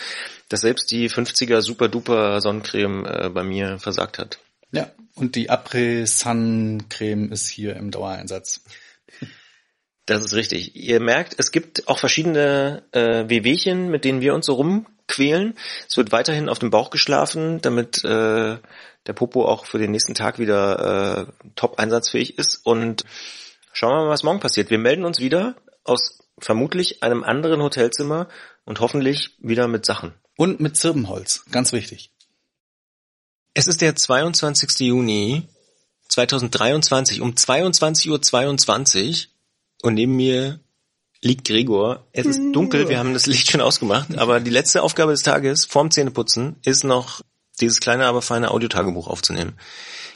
[0.49, 4.39] dass selbst die 50er super duper Sonnencreme äh, bei mir versagt hat.
[4.71, 8.63] Ja, und die Après-Sun-Creme ist hier im Dauereinsatz.
[10.05, 10.75] Das ist richtig.
[10.75, 15.57] Ihr merkt, es gibt auch verschiedene äh, Wehwehchen, mit denen wir uns so rum quälen.
[15.87, 18.57] Es wird weiterhin auf dem Bauch geschlafen, damit äh,
[19.07, 22.65] der Popo auch für den nächsten Tag wieder äh, top einsatzfähig ist.
[22.65, 23.03] Und
[23.73, 24.69] schauen wir mal, was morgen passiert.
[24.69, 28.29] Wir melden uns wieder aus vermutlich einem anderen Hotelzimmer
[28.63, 30.13] und hoffentlich wieder mit Sachen.
[30.37, 32.13] Und mit Zirbenholz, ganz wichtig.
[33.53, 34.79] Es ist der 22.
[34.79, 35.49] Juni
[36.07, 39.29] 2023 um 22.22 Uhr 22
[39.81, 40.59] und neben mir
[41.21, 42.05] liegt Gregor.
[42.11, 45.65] Es ist dunkel, wir haben das Licht schon ausgemacht, aber die letzte Aufgabe des Tages
[45.65, 47.21] vorm Zähneputzen ist noch
[47.59, 49.53] dieses kleine, aber feine Audiotagebuch aufzunehmen.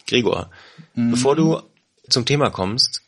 [0.08, 0.50] Gregor,
[0.96, 1.12] mhm.
[1.12, 1.62] bevor du
[2.10, 3.02] zum Thema kommst,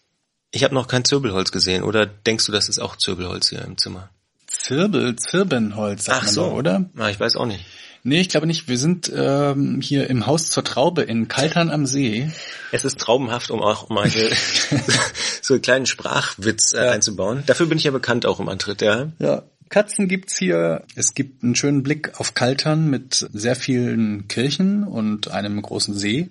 [0.52, 3.78] ich habe noch kein Zirbelholz gesehen, oder denkst du, das ist auch Zirbelholz hier im
[3.78, 4.10] Zimmer?
[4.48, 6.86] Zirbel, Zirbenholz, sagt Ach so, doch, oder?
[6.94, 7.66] Na, ich weiß auch nicht.
[8.08, 8.68] Nee, ich glaube nicht.
[8.68, 12.30] Wir sind ähm, hier im Haus zur Traube in Kaltern am See.
[12.72, 14.30] Es ist traubenhaft, um auch mal hier
[15.42, 16.92] so einen kleinen Sprachwitz äh, ja.
[16.92, 17.42] einzubauen.
[17.48, 19.12] Dafür bin ich ja bekannt auch im Antritt, ja.
[19.18, 19.42] Ja.
[19.70, 20.84] Katzen gibt's hier.
[20.94, 26.30] Es gibt einen schönen Blick auf Kaltern mit sehr vielen Kirchen und einem großen See.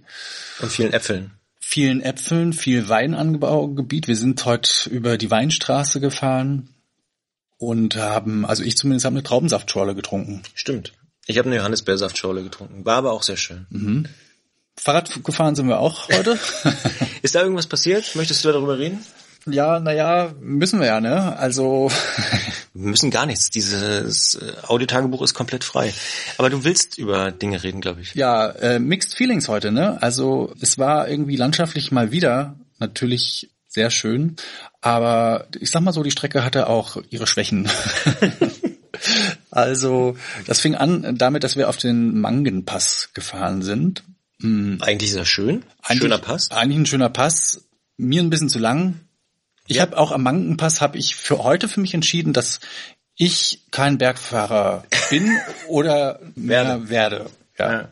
[0.60, 1.32] Und vielen Äpfeln.
[1.58, 4.06] Vielen Äpfeln, viel Weinanbaugebiet.
[4.06, 6.68] Wir sind heute über die Weinstraße gefahren
[7.58, 10.42] und haben, also ich zumindest habe eine Traubensaftschorle getrunken.
[10.54, 10.92] Stimmt.
[11.26, 12.84] Ich habe eine Johannisbeersaftschorle getrunken.
[12.84, 13.66] War aber auch sehr schön.
[13.70, 14.06] Mhm.
[14.76, 16.38] Fahrrad gefahren sind wir auch heute.
[17.22, 18.14] Ist da irgendwas passiert?
[18.16, 19.04] Möchtest du darüber reden?
[19.46, 21.36] Ja, naja, müssen wir ja, ne?
[21.36, 21.90] Also.
[22.74, 23.50] wir müssen gar nichts.
[23.50, 25.92] Dieses äh, Audiotagebuch ist komplett frei.
[26.38, 28.14] Aber du willst über Dinge reden, glaube ich.
[28.14, 30.02] Ja, äh, Mixed Feelings heute, ne?
[30.02, 34.36] Also es war irgendwie landschaftlich mal wieder natürlich sehr schön.
[34.80, 37.68] Aber ich sag mal so, die Strecke hatte auch ihre Schwächen.
[39.54, 40.16] also,
[40.46, 44.02] das fing an damit, dass wir auf den Mangenpass gefahren sind.
[44.40, 44.78] Hm.
[44.80, 45.62] Eigentlich ist das schön.
[45.80, 46.50] Eigentlich, schöner Pass.
[46.50, 47.64] Eigentlich ein schöner Pass.
[47.96, 49.00] Mir ein bisschen zu lang.
[49.68, 49.82] Ich ja.
[49.82, 52.58] habe auch am Mangenpass habe ich für heute für mich entschieden, dass
[53.16, 55.30] ich kein Bergfahrer bin
[55.68, 56.88] oder werde.
[56.88, 57.30] werde.
[57.56, 57.72] Ja.
[57.72, 57.88] ja.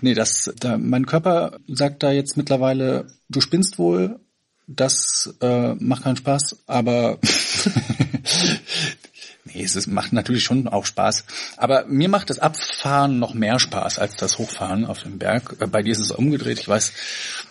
[0.00, 4.18] Nee, das, da, mein Körper sagt da jetzt mittlerweile, du spinnst wohl,
[4.66, 7.18] das äh, macht keinen Spaß, aber
[9.52, 11.24] nee, es ist, macht natürlich schon auch Spaß.
[11.56, 15.56] Aber mir macht das Abfahren noch mehr Spaß als das Hochfahren auf dem Berg.
[15.60, 16.92] Äh, bei dir ist es umgedreht, ich weiß.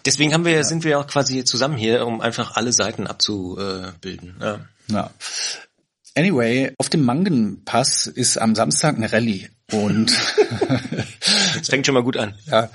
[0.05, 0.63] Deswegen haben wir, ja.
[0.63, 4.35] sind wir auch quasi zusammen hier, um einfach alle Seiten abzubilden.
[4.39, 4.59] Ja.
[4.87, 5.11] ja.
[6.15, 10.11] Anyway, auf dem Mangenpass ist am Samstag eine Rallye und
[11.57, 12.35] das fängt schon mal gut an.
[12.49, 12.69] Ja.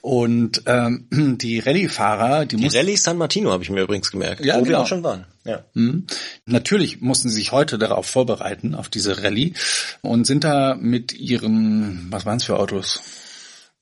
[0.00, 1.06] Und ähm,
[1.38, 4.70] die Rallye-Fahrer, die, die Rallye San Martino habe ich mir übrigens gemerkt, ja, wo genau.
[4.70, 5.26] wir auch schon waren.
[5.44, 5.64] Ja.
[5.74, 6.06] Mhm.
[6.46, 9.54] Natürlich mussten sie sich heute darauf vorbereiten auf diese Rallye
[10.00, 13.00] und sind da mit ihren, was waren es für Autos?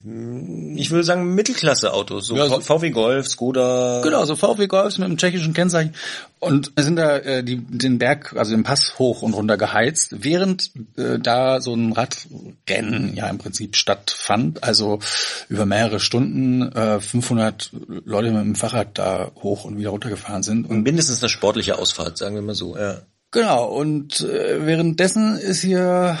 [0.03, 4.01] Ich würde sagen Mittelklasse-Autos, so, ja, so VW Golf, Skoda.
[4.03, 5.93] Genau, so VW Golfs mit einem tschechischen Kennzeichen
[6.39, 10.71] und sind da äh, die, den Berg, also den Pass hoch und runter geheizt, während
[10.97, 14.97] äh, da so ein Radrennen ja im Prinzip stattfand, also
[15.49, 17.69] über mehrere Stunden äh, 500
[18.03, 20.67] Leute mit dem Fahrrad da hoch und wieder runtergefahren sind.
[20.67, 23.01] Und mindestens eine sportliche Ausfahrt, sagen wir mal so, ja.
[23.31, 26.17] Genau, und äh, währenddessen ist hier,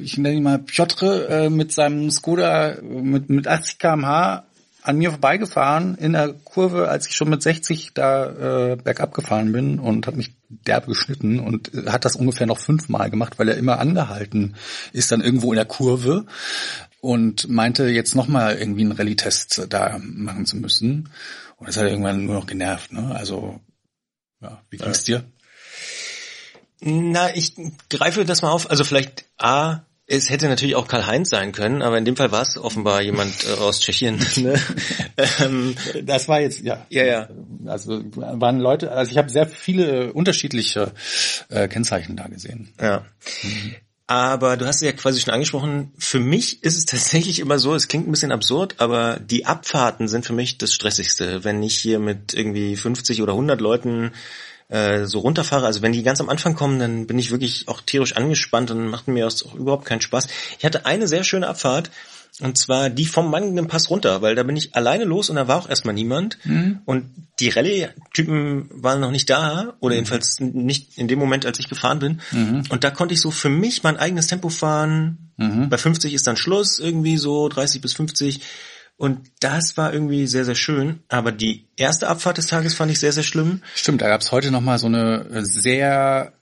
[0.00, 4.44] ich nenne ihn mal Piotr, äh, mit seinem Skoda mit, mit 80 kmh
[4.82, 9.50] an mir vorbeigefahren in der Kurve, als ich schon mit 60 da äh, bergab gefahren
[9.50, 13.48] bin und hat mich derb geschnitten und äh, hat das ungefähr noch fünfmal gemacht, weil
[13.48, 14.54] er immer angehalten
[14.92, 16.24] ist dann irgendwo in der Kurve
[17.00, 21.08] und meinte jetzt nochmal irgendwie einen Rallye-Test da machen zu müssen.
[21.56, 22.92] Und das hat er irgendwann nur noch genervt.
[22.92, 23.12] Ne?
[23.14, 23.60] Also,
[24.40, 25.24] ja, wie ging's dir?
[26.80, 27.54] Na, ich
[27.90, 28.70] greife das mal auf.
[28.70, 32.42] Also vielleicht A, es hätte natürlich auch Karl-Heinz sein können, aber in dem Fall war
[32.42, 34.18] es offenbar jemand äh, aus Tschechien.
[34.38, 34.54] Ne?
[35.40, 35.74] ähm,
[36.04, 36.86] das war jetzt, ja.
[36.88, 37.28] Ja, ja.
[37.66, 40.92] Also waren Leute, also ich habe sehr viele unterschiedliche
[41.50, 42.72] äh, Kennzeichen da gesehen.
[42.80, 43.04] Ja.
[43.42, 43.74] Mhm.
[44.06, 47.74] Aber du hast es ja quasi schon angesprochen, für mich ist es tatsächlich immer so,
[47.74, 51.44] es klingt ein bisschen absurd, aber die Abfahrten sind für mich das Stressigste.
[51.44, 54.12] Wenn ich hier mit irgendwie 50 oder 100 Leuten
[54.68, 55.66] äh, so runterfahre.
[55.66, 58.88] Also wenn die ganz am Anfang kommen, dann bin ich wirklich auch tierisch angespannt und
[58.88, 60.26] macht mir das auch überhaupt keinen Spaß.
[60.58, 61.90] Ich hatte eine sehr schöne Abfahrt.
[62.40, 65.48] Und zwar die vom Mangenden Pass runter, weil da bin ich alleine los und da
[65.48, 66.38] war auch erstmal niemand.
[66.44, 66.80] Mhm.
[66.84, 67.06] Und
[67.40, 69.98] die Rallye-Typen waren noch nicht da, oder mhm.
[69.98, 72.20] jedenfalls nicht in dem Moment, als ich gefahren bin.
[72.30, 72.62] Mhm.
[72.68, 75.32] Und da konnte ich so für mich mein eigenes Tempo fahren.
[75.36, 75.68] Mhm.
[75.68, 78.40] Bei 50 ist dann Schluss, irgendwie so 30 bis 50.
[78.98, 81.00] Und das war irgendwie sehr, sehr schön.
[81.08, 83.62] Aber die erste Abfahrt des Tages fand ich sehr, sehr schlimm.
[83.74, 86.32] Stimmt, da gab es heute nochmal so eine sehr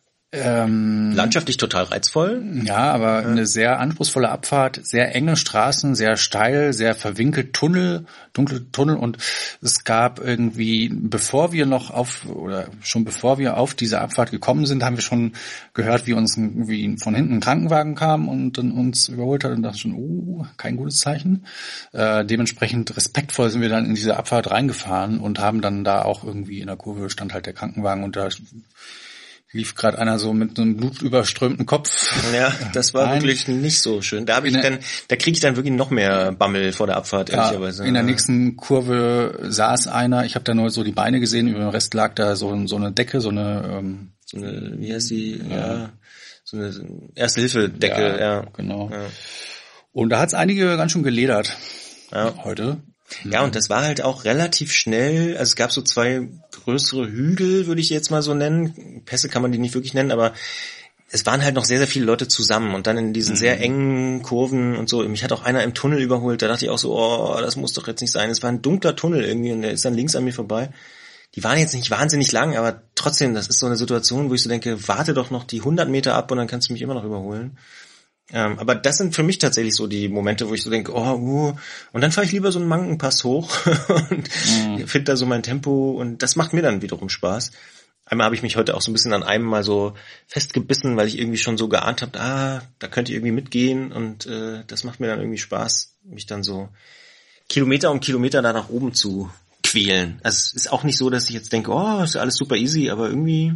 [0.43, 2.45] ähm, Landschaftlich total reizvoll.
[2.65, 3.29] Ja, aber ja.
[3.29, 9.19] eine sehr anspruchsvolle Abfahrt, sehr enge Straßen, sehr steil, sehr verwinkelt Tunnel, dunkle Tunnel und
[9.63, 14.67] es gab irgendwie, bevor wir noch auf oder schon bevor wir auf diese Abfahrt gekommen
[14.67, 15.33] sind, haben wir schon
[15.75, 19.63] gehört, wie uns wie von hinten ein Krankenwagen kam und dann uns überholt hat und
[19.63, 21.47] dachte schon, oh, kein gutes Zeichen.
[21.93, 26.25] Äh, dementsprechend respektvoll sind wir dann in diese Abfahrt reingefahren und haben dann da auch
[26.25, 28.29] irgendwie in der Kurve stand halt der Krankenwagen und da
[29.52, 32.14] lief gerade einer so mit einem blutüberströmten Kopf.
[32.35, 33.23] Ja, das war Nein.
[33.23, 34.27] wirklich nicht so schön.
[34.27, 34.78] Da habe ich dann,
[35.09, 37.86] da kriege ich dann wirklich noch mehr Bammel vor der Abfahrt, ja, ehrlicherweise.
[37.86, 41.60] In der nächsten Kurve saß einer, ich habe da nur so die Beine gesehen, über
[41.60, 45.10] den Rest lag da so, so eine Decke, so eine, ähm, so eine, wie heißt
[45.10, 45.93] die, ja, ja
[46.47, 46.73] so eine
[47.16, 48.47] Erste-Hilfe-Decke, ja, ja.
[48.56, 48.89] Genau.
[48.90, 49.06] Ja.
[49.93, 51.56] Und da hat's einige ganz schön geledert
[52.12, 52.35] ja.
[52.44, 52.78] heute.
[53.24, 55.36] Ja, und das war halt auch relativ schnell.
[55.36, 56.28] Also es gab so zwei
[56.67, 59.03] größere Hügel, würde ich jetzt mal so nennen.
[59.07, 60.33] Pässe kann man die nicht wirklich nennen, aber
[61.11, 63.39] es waren halt noch sehr, sehr viele Leute zusammen und dann in diesen mhm.
[63.39, 65.09] sehr engen Kurven und so.
[65.09, 67.73] Mich hat auch einer im Tunnel überholt, da dachte ich auch so, oh, das muss
[67.73, 68.31] doch jetzt nicht sein.
[68.31, 70.71] Es war ein dunkler Tunnel irgendwie und der ist dann links an mir vorbei.
[71.37, 74.43] Die waren jetzt nicht wahnsinnig lang, aber trotzdem, das ist so eine Situation, wo ich
[74.43, 76.95] so denke, warte doch noch die 100 Meter ab und dann kannst du mich immer
[76.95, 77.59] noch überholen.
[78.32, 81.15] Ähm, aber das sind für mich tatsächlich so die Momente, wo ich so denke, oh,
[81.15, 81.57] uh,
[81.93, 83.57] und dann fahre ich lieber so einen Mankenpass hoch
[84.11, 84.28] und
[84.69, 84.86] mhm.
[84.89, 87.53] finde da so mein Tempo und das macht mir dann wiederum Spaß.
[88.05, 89.94] Einmal habe ich mich heute auch so ein bisschen an einem mal so
[90.27, 94.27] festgebissen, weil ich irgendwie schon so geahnt habe, ah, da könnte ich irgendwie mitgehen und
[94.27, 96.69] äh, das macht mir dann irgendwie Spaß, mich dann so
[97.48, 99.31] Kilometer um Kilometer da nach oben zu
[99.62, 100.20] quälen.
[100.23, 102.90] Also es ist auch nicht so, dass ich jetzt denke, oh, ist alles super easy,
[102.90, 103.55] aber irgendwie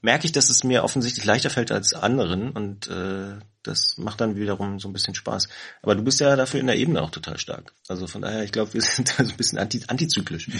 [0.00, 4.36] merke ich, dass es mir offensichtlich leichter fällt als anderen und äh, das macht dann
[4.36, 5.48] wiederum so ein bisschen Spaß.
[5.82, 7.74] Aber du bist ja dafür in der Ebene auch total stark.
[7.88, 10.48] Also von daher, ich glaube, wir sind da so ein bisschen anti antizyklisch.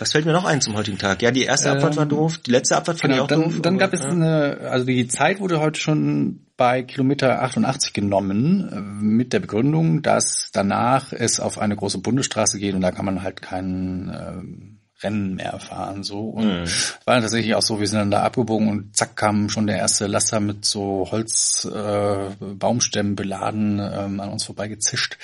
[0.00, 1.22] Was fällt mir noch ein zum heutigen Tag?
[1.22, 3.50] Ja, die erste Abfahrt war Ähm, doof, die letzte Abfahrt fand Genau, ich auch dann,
[3.50, 3.60] doof.
[3.62, 4.10] dann gab es ja.
[4.10, 10.02] eine, also die Zeit wurde heute schon bei Kilometer 88 genommen, äh, mit der Begründung,
[10.02, 14.77] dass danach es auf eine große Bundesstraße geht und da kann man halt kein ähm,
[15.02, 16.02] Rennen mehr fahren.
[16.02, 16.20] So.
[16.30, 16.64] Und Mhm.
[17.04, 19.76] war dann tatsächlich auch so, wir sind dann da abgebogen und zack kam schon der
[19.78, 25.16] erste Laster mit so Holz, äh, Baumstämmen beladen ähm, an uns vorbeigezischt.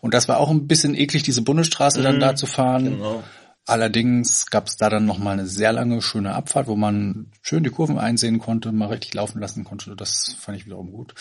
[0.00, 2.20] Und das war auch ein bisschen eklig, diese Bundesstraße dann Mhm.
[2.20, 2.84] da zu fahren.
[2.84, 3.22] Genau.
[3.64, 7.62] Allerdings gab es da dann noch mal eine sehr lange, schöne Abfahrt, wo man schön
[7.62, 9.94] die Kurven einsehen konnte, mal richtig laufen lassen konnte.
[9.94, 11.14] Das fand ich wiederum gut.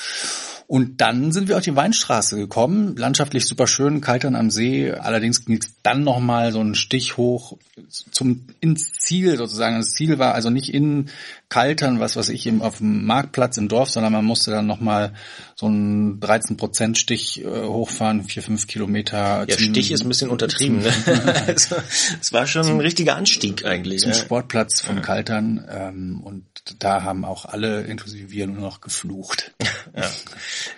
[0.66, 4.92] Und dann sind wir auf die Weinstraße gekommen, landschaftlich super schön, Kaltern am See.
[4.92, 7.58] Allerdings ging es dann noch mal so einen Stich hoch
[7.90, 9.78] zum ins Ziel sozusagen.
[9.78, 11.10] Das Ziel war also nicht in
[11.50, 15.14] Kaltern, was weiß ich, auf dem Marktplatz im Dorf, sondern man musste dann noch mal
[15.56, 19.46] so einen 13 Prozent Stich äh, hochfahren, vier fünf Kilometer.
[19.48, 20.80] Ja, Stich ist ein bisschen untertrieben.
[20.80, 20.94] Ne?
[21.48, 21.76] also,
[22.32, 24.04] es war schon ein richtiger Anstieg eigentlich.
[24.04, 24.18] zum Ja.
[24.18, 26.46] Sportplatz von Kaltern ähm, und
[26.80, 29.54] da haben auch alle, inklusive wir, nur noch geflucht.
[29.94, 30.10] Ja.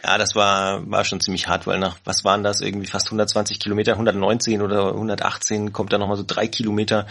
[0.03, 3.59] ja, das war, war schon ziemlich hart, weil nach, was waren das, irgendwie fast 120
[3.59, 7.05] Kilometer, 119 oder 118 kommt dann nochmal so drei Kilometer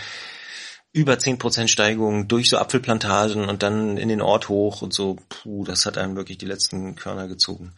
[0.93, 5.16] über 10 Prozent Steigung durch so Apfelplantagen und dann in den Ort hoch und so,
[5.28, 7.73] puh, das hat einem wirklich die letzten Körner gezogen.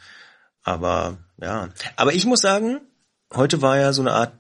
[0.63, 1.69] Aber, ja.
[1.97, 2.81] Aber ich muss sagen,
[3.35, 4.33] heute war ja so eine Art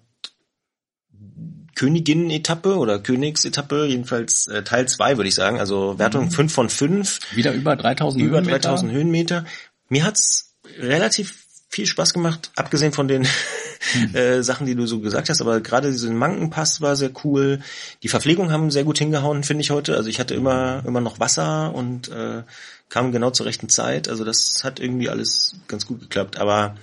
[1.74, 5.58] Königin-Etappe oder Königsetappe, jedenfalls äh, Teil 2, würde ich sagen.
[5.58, 8.58] Also Wertung 5 von 5 Wieder über 3000 über Höhenmeter.
[8.58, 9.44] 3000 Höhenmeter.
[9.88, 13.26] Mir hat's relativ viel Spaß gemacht, abgesehen von den
[14.12, 17.60] äh, Sachen, die du so gesagt hast, aber gerade diesen Mankenpass war sehr cool.
[18.04, 19.96] Die Verpflegung haben sehr gut hingehauen, finde ich heute.
[19.96, 22.44] Also ich hatte immer immer noch Wasser und äh,
[22.88, 24.08] kam genau zur rechten Zeit.
[24.08, 26.38] Also das hat irgendwie alles ganz gut geklappt.
[26.38, 26.76] Aber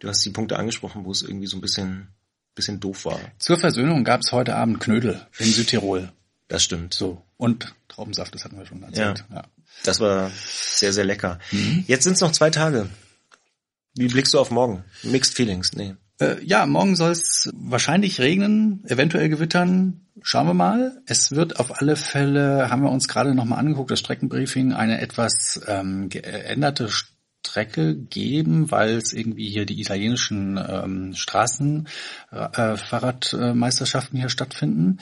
[0.00, 2.08] du hast die Punkte angesprochen, wo es irgendwie so ein bisschen
[2.56, 3.20] bisschen doof war.
[3.38, 6.10] Zur Versöhnung gab es heute Abend Knödel in Südtirol.
[6.48, 6.94] Das stimmt.
[6.94, 7.22] So.
[7.36, 9.24] Und Traubensaft, das hatten wir schon erzählt.
[9.32, 9.44] Ja.
[9.84, 11.38] Das war sehr, sehr lecker.
[11.86, 12.88] Jetzt sind es noch zwei Tage.
[13.94, 14.84] Wie blickst du auf morgen?
[15.02, 15.94] Mixed Feelings, nee.
[16.18, 20.06] Äh, ja, morgen soll es wahrscheinlich regnen, eventuell gewittern.
[20.22, 21.02] Schauen wir mal.
[21.06, 25.60] Es wird auf alle Fälle, haben wir uns gerade nochmal angeguckt, das Streckenbriefing, eine etwas
[25.66, 26.88] ähm, geänderte
[27.46, 31.88] Strecke geben, weil es irgendwie hier die italienischen ähm, Straßen
[32.30, 32.76] äh,
[34.12, 34.98] hier stattfinden.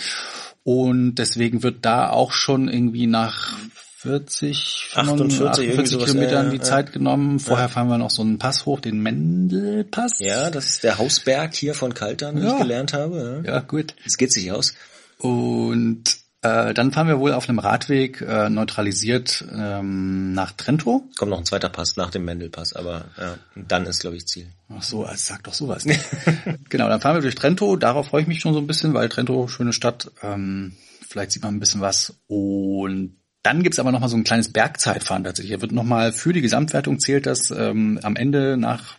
[0.62, 3.56] Und deswegen wird da auch schon irgendwie nach
[4.04, 6.62] 40, 48, 48 irgendwie sowas, Kilometern ja, die ja.
[6.62, 7.38] Zeit genommen.
[7.38, 10.18] Vorher fahren wir noch so einen Pass hoch, den Mendelpass.
[10.20, 12.52] Ja, das ist der Hausberg hier von Kaltern, wie Ja.
[12.52, 13.42] ich gelernt habe.
[13.44, 13.54] Ja.
[13.54, 13.94] Ja, gut.
[14.04, 14.74] Das geht sich aus.
[15.18, 21.04] Und äh, dann fahren wir wohl auf einem Radweg äh, neutralisiert ähm, nach Trento.
[21.16, 23.06] Kommt noch ein zweiter Pass nach dem Mendelpass, aber
[23.54, 24.46] und dann ist, glaube ich, Ziel.
[24.68, 25.84] Ach so, also sag doch sowas.
[26.68, 27.76] genau, dann fahren wir durch Trento.
[27.76, 30.10] Darauf freue ich mich schon so ein bisschen, weil Trento, schöne Stadt.
[30.22, 30.76] Ähm,
[31.08, 32.14] vielleicht sieht man ein bisschen was.
[32.26, 35.50] Und dann gibt's aber nochmal so ein kleines Bergzeitfahren tatsächlich.
[35.50, 38.98] Hier wird nochmal für die Gesamtwertung zählt das ähm, am Ende nach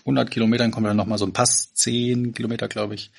[0.00, 3.10] 100 Kilometern kommt dann nochmal so ein Pass, 10 Kilometer, glaube ich.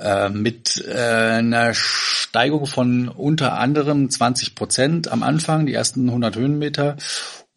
[0.00, 6.36] Äh, mit äh, einer Steigung von unter anderem 20 Prozent am Anfang, die ersten 100
[6.36, 6.96] Höhenmeter.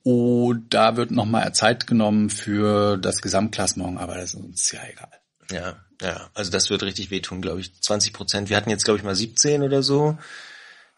[0.04, 5.10] Und da wird nochmal Zeit genommen für das Gesamtklassement, aber das ist uns ja egal.
[5.52, 7.82] Ja, ja, also das wird richtig wehtun, glaube ich.
[7.82, 8.50] 20 Prozent.
[8.50, 10.18] Wir hatten jetzt, glaube ich, mal 17 oder so.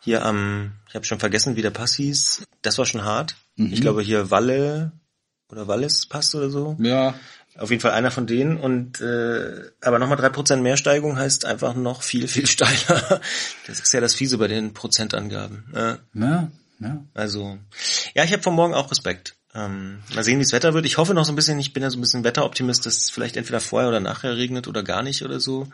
[0.01, 2.43] Hier am, ich habe schon vergessen, wie der Pass hieß.
[2.61, 3.35] Das war schon hart.
[3.55, 3.73] Mhm.
[3.73, 4.91] Ich glaube hier Walle
[5.49, 6.75] oder Wallis Pass oder so.
[6.79, 7.15] Ja,
[7.57, 8.57] Auf jeden Fall einer von denen.
[8.57, 13.21] Und äh, aber nochmal drei Prozent mehr Steigung heißt einfach noch viel, viel steiler.
[13.67, 15.65] Das ist ja das Fiese bei den Prozentangaben.
[15.73, 15.97] Ja.
[16.13, 17.03] ja, ja.
[17.13, 17.57] Also,
[18.13, 19.35] ja, ich habe von morgen auch Respekt.
[19.53, 20.85] Ähm, mal sehen, wie das Wetter wird.
[20.85, 23.09] Ich hoffe noch so ein bisschen, ich bin ja so ein bisschen Wetteroptimist, dass es
[23.09, 25.67] vielleicht entweder vorher oder nachher regnet oder gar nicht oder so.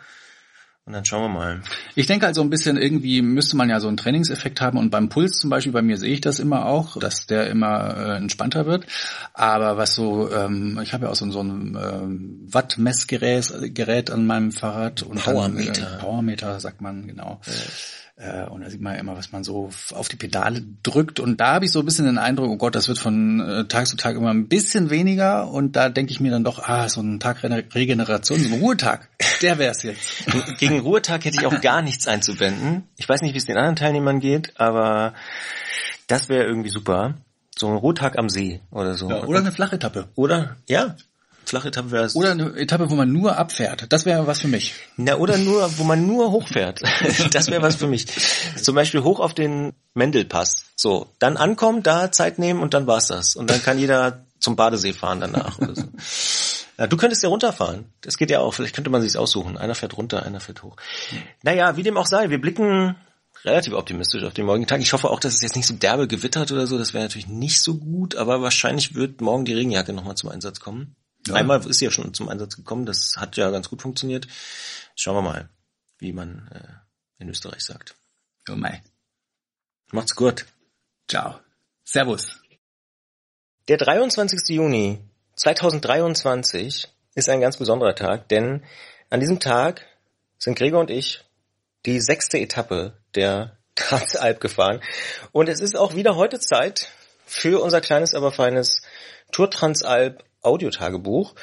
[0.86, 1.62] Und dann schauen wir mal.
[1.95, 5.10] Ich denke also ein bisschen irgendwie müsste man ja so einen Trainingseffekt haben und beim
[5.10, 8.66] Puls zum Beispiel, bei mir sehe ich das immer auch, dass der immer äh, entspannter
[8.66, 8.88] wird.
[9.34, 14.26] Aber was so, ähm, ich habe ja auch so, so ein ähm, Wattmessgerät Gerät an
[14.26, 15.84] meinem Fahrrad und Powermeter.
[15.84, 17.40] Dann, äh, Powermeter sagt man genau.
[18.18, 21.20] Äh, und da sieht man ja immer, was man so auf die Pedale drückt.
[21.20, 23.66] Und da habe ich so ein bisschen den Eindruck, oh Gott, das wird von äh,
[23.66, 25.50] Tag zu Tag immer ein bisschen weniger.
[25.50, 28.62] Und da denke ich mir dann doch, ah, so ein Tag Re Regeneration, so ein
[28.62, 29.10] Ruhetag,
[29.42, 30.26] der wär's jetzt.
[30.60, 32.84] Gegen Ruhetag hätte ich auch gar nichts einzuwenden.
[32.98, 35.14] Ich weiß nicht, wie es den anderen Teilnehmern geht, aber
[36.08, 37.16] das wäre irgendwie super.
[37.58, 39.10] So ein Ruhetag am See oder so.
[39.10, 40.08] Ja, oder eine Flachetappe.
[40.16, 40.96] Oder, ja,
[41.52, 42.15] flache Etappe wäre es.
[42.15, 43.86] Oder eine Etappe, wo man nur abfährt.
[43.90, 44.73] Das wäre was für mich.
[44.95, 46.82] Na, oder nur, wo man nur hochfährt.
[47.32, 48.07] Das wäre was für mich.
[48.61, 50.64] Zum Beispiel hoch auf den Mendelpass.
[50.76, 53.36] So, dann ankommen, da Zeit nehmen und dann war's das.
[53.36, 55.84] Und dann kann jeder zum Badesee fahren danach oder so.
[56.78, 57.86] Ja, du könntest ja runterfahren.
[58.02, 58.56] Das geht ja auch.
[58.56, 59.56] Vielleicht könnte man sich's aussuchen.
[59.56, 60.78] Einer fährt runter, einer fährt hoch.
[61.44, 62.95] Naja, wie dem auch sei, wir blicken
[63.44, 64.82] relativ optimistisch auf den morgigen Tag.
[64.82, 66.80] Ich hoffe auch, dass es jetzt nicht so derbe gewittert oder so.
[66.80, 70.60] Das wäre natürlich nicht so gut, aber wahrscheinlich wird morgen die Regenjacke nochmal zum Einsatz
[70.60, 70.95] kommen.
[71.27, 71.35] Ja.
[71.35, 72.85] Einmal ist sie ja schon zum Einsatz gekommen.
[72.85, 74.27] Das hat ja ganz gut funktioniert.
[74.95, 75.49] Schauen wir mal,
[75.98, 77.95] wie man äh, in Österreich sagt.
[78.49, 78.81] Oh mei.
[79.91, 80.45] Macht's gut.
[81.07, 81.39] Ciao.
[81.84, 82.39] Servus.
[83.68, 84.39] Der 23.
[84.49, 84.99] Juni
[85.35, 88.64] 2023 ist ein ganz besonderer Tag, denn
[89.10, 89.85] an diesem Tag
[90.38, 91.23] sind Gregor und ich
[91.85, 94.81] die sechste Etappe der Transalp gefahren.
[95.31, 96.89] Und es ist auch wieder heute Zeit
[97.26, 98.81] für unser kleines, aber feines
[99.31, 101.35] Tour Transalp Audiotagebuch.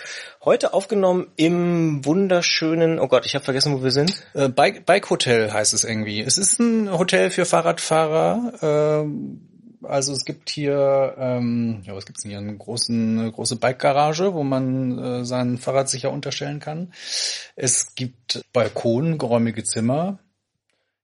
[0.44, 4.22] Heute aufgenommen im wunderschönen, oh Gott, ich habe vergessen, wo wir sind.
[4.34, 6.20] Äh, Bike, Bike Hotel heißt es irgendwie.
[6.20, 9.04] Es ist ein Hotel für Fahrradfahrer.
[9.04, 12.38] Äh, also es gibt hier, ähm, ja, was gibt's denn hier?
[12.38, 16.92] Eine, großen, eine große Bike-Garage, wo man äh, sein Fahrrad sicher unterstellen kann.
[17.54, 20.18] Es gibt Balkon, geräumige Zimmer.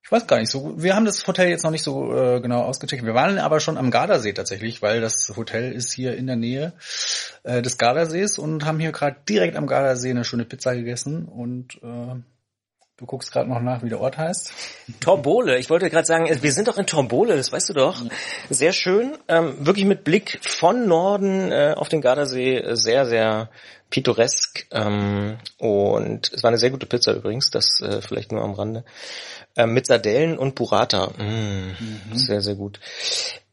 [0.04, 0.74] Ich weiß gar nicht so.
[0.76, 3.04] Wir haben das Hotel jetzt noch nicht so äh, genau ausgecheckt.
[3.04, 6.74] Wir waren aber schon am Gardasee tatsächlich, weil das Hotel ist hier in der Nähe
[7.42, 11.82] äh, des Gardasees und haben hier gerade direkt am Gardasee eine schöne Pizza gegessen und
[11.82, 12.16] äh,
[12.96, 14.52] Du guckst gerade noch nach, wie der Ort heißt.
[15.00, 15.58] Torbole.
[15.58, 18.00] Ich wollte gerade sagen, wir sind doch in Torbole, das weißt du doch.
[18.50, 19.18] Sehr schön.
[19.26, 22.62] Ähm, wirklich mit Blick von Norden äh, auf den Gardasee.
[22.74, 23.50] Sehr, sehr
[23.90, 24.68] pittoresk.
[24.70, 28.84] Ähm, und es war eine sehr gute Pizza übrigens, das äh, vielleicht nur am Rande.
[29.56, 31.08] Ähm, mit Sardellen und Burrata.
[31.18, 31.74] Mm,
[32.10, 32.16] mhm.
[32.16, 32.78] Sehr, sehr gut.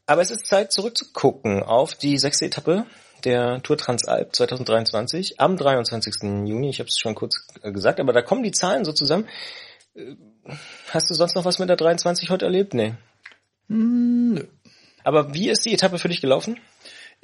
[0.05, 2.85] Aber es ist Zeit zurückzugucken auf die sechste Etappe
[3.25, 6.15] der Tour Transalp 2023 am 23.
[6.47, 6.69] Juni.
[6.69, 9.27] Ich habe es schon kurz äh, gesagt, aber da kommen die Zahlen so zusammen.
[9.95, 10.15] Äh,
[10.89, 12.73] hast du sonst noch was mit der 23 heute erlebt?
[12.73, 12.93] Nee.
[13.67, 14.43] Hm, nö.
[15.03, 16.59] Aber wie ist die Etappe für dich gelaufen?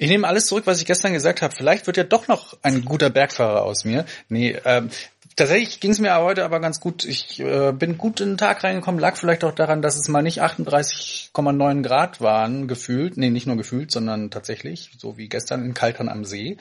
[0.00, 1.54] Ich nehme alles zurück, was ich gestern gesagt habe.
[1.54, 4.04] Vielleicht wird ja doch noch ein guter Bergfahrer aus mir.
[4.28, 4.90] Nee, ähm,
[5.38, 7.04] Tatsächlich ging es mir heute aber ganz gut.
[7.04, 10.20] Ich äh, bin gut in den Tag reingekommen, lag vielleicht auch daran, dass es mal
[10.20, 13.16] nicht 38,9 Grad waren, gefühlt.
[13.16, 16.56] Nee, nicht nur gefühlt, sondern tatsächlich, so wie gestern in Kaltern am See.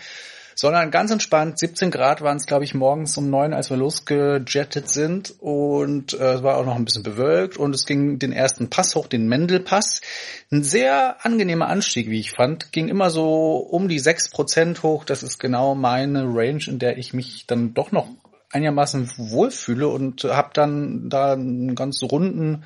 [0.54, 4.90] Sondern ganz entspannt, 17 Grad waren es, glaube ich, morgens um neun, als wir losgejettet
[4.90, 5.34] sind.
[5.40, 8.94] Und äh, es war auch noch ein bisschen bewölkt und es ging den ersten Pass
[8.94, 10.02] hoch, den Mendelpass.
[10.52, 12.72] Ein sehr angenehmer Anstieg, wie ich fand.
[12.72, 15.04] Ging immer so um die sechs Prozent hoch.
[15.04, 18.08] Das ist genau meine Range, in der ich mich dann doch noch
[18.52, 22.64] einigermaßen wohlfühle und habe dann da einen ganz runden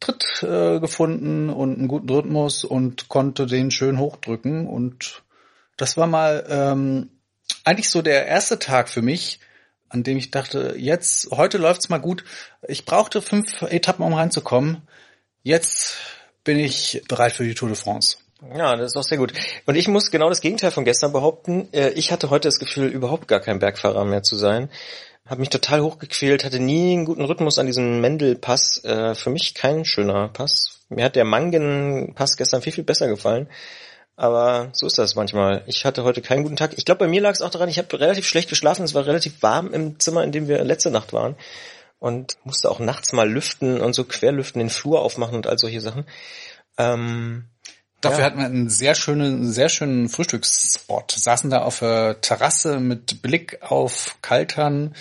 [0.00, 5.22] Tritt äh, gefunden und einen guten Rhythmus und konnte den schön hochdrücken und
[5.76, 7.10] das war mal ähm,
[7.64, 9.40] eigentlich so der erste Tag für mich,
[9.88, 12.24] an dem ich dachte, jetzt, heute läuft's mal gut.
[12.68, 14.82] Ich brauchte fünf Etappen, um reinzukommen.
[15.42, 15.96] Jetzt
[16.44, 18.18] bin ich bereit für die Tour de France.
[18.54, 19.32] Ja, das ist auch sehr gut.
[19.66, 21.68] Und ich muss genau das Gegenteil von gestern behaupten.
[21.72, 24.70] Äh, ich hatte heute das Gefühl, überhaupt gar kein Bergfahrer mehr zu sein
[25.30, 28.84] habe mich total hochgequält, hatte nie einen guten Rhythmus an diesem Mendel-Pass.
[28.84, 30.80] Äh, für mich kein schöner Pass.
[30.88, 33.48] Mir hat der Mangen-Pass gestern viel, viel besser gefallen.
[34.16, 35.62] Aber so ist das manchmal.
[35.66, 36.72] Ich hatte heute keinen guten Tag.
[36.76, 38.82] Ich glaube, bei mir lag es auch daran, ich habe relativ schlecht geschlafen.
[38.82, 41.36] Es war relativ warm im Zimmer, in dem wir letzte Nacht waren.
[42.00, 45.80] Und musste auch nachts mal lüften und so querlüften, den Flur aufmachen und all solche
[45.80, 46.06] Sachen.
[46.76, 47.49] Ähm,
[48.00, 48.24] Dafür ja.
[48.26, 51.12] hatten wir einen sehr schönen, sehr schönen Frühstücksspot.
[51.12, 54.94] Saßen da auf der Terrasse mit Blick auf Kaltern,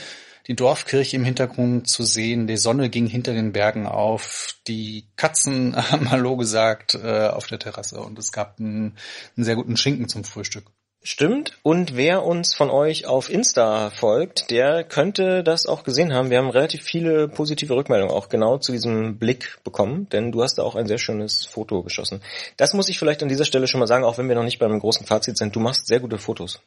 [0.47, 2.47] die Dorfkirche im Hintergrund zu sehen.
[2.47, 4.55] Die Sonne ging hinter den Bergen auf.
[4.67, 8.97] Die Katzen haben Hallo gesagt äh, auf der Terrasse und es gab einen,
[9.38, 10.65] einen sehr guten Schinken zum Frühstück.
[11.01, 11.57] Stimmt.
[11.63, 16.30] Und wer uns von euch auf Insta folgt, der könnte das auch gesehen haben.
[16.30, 20.55] Wir haben relativ viele positive Rückmeldungen auch genau zu diesem Blick bekommen, denn du hast
[20.55, 22.21] da auch ein sehr schönes Foto geschossen.
[22.57, 24.59] Das muss ich vielleicht an dieser Stelle schon mal sagen, auch wenn wir noch nicht
[24.59, 25.55] beim großen Fazit sind.
[25.55, 26.59] Du machst sehr gute Fotos.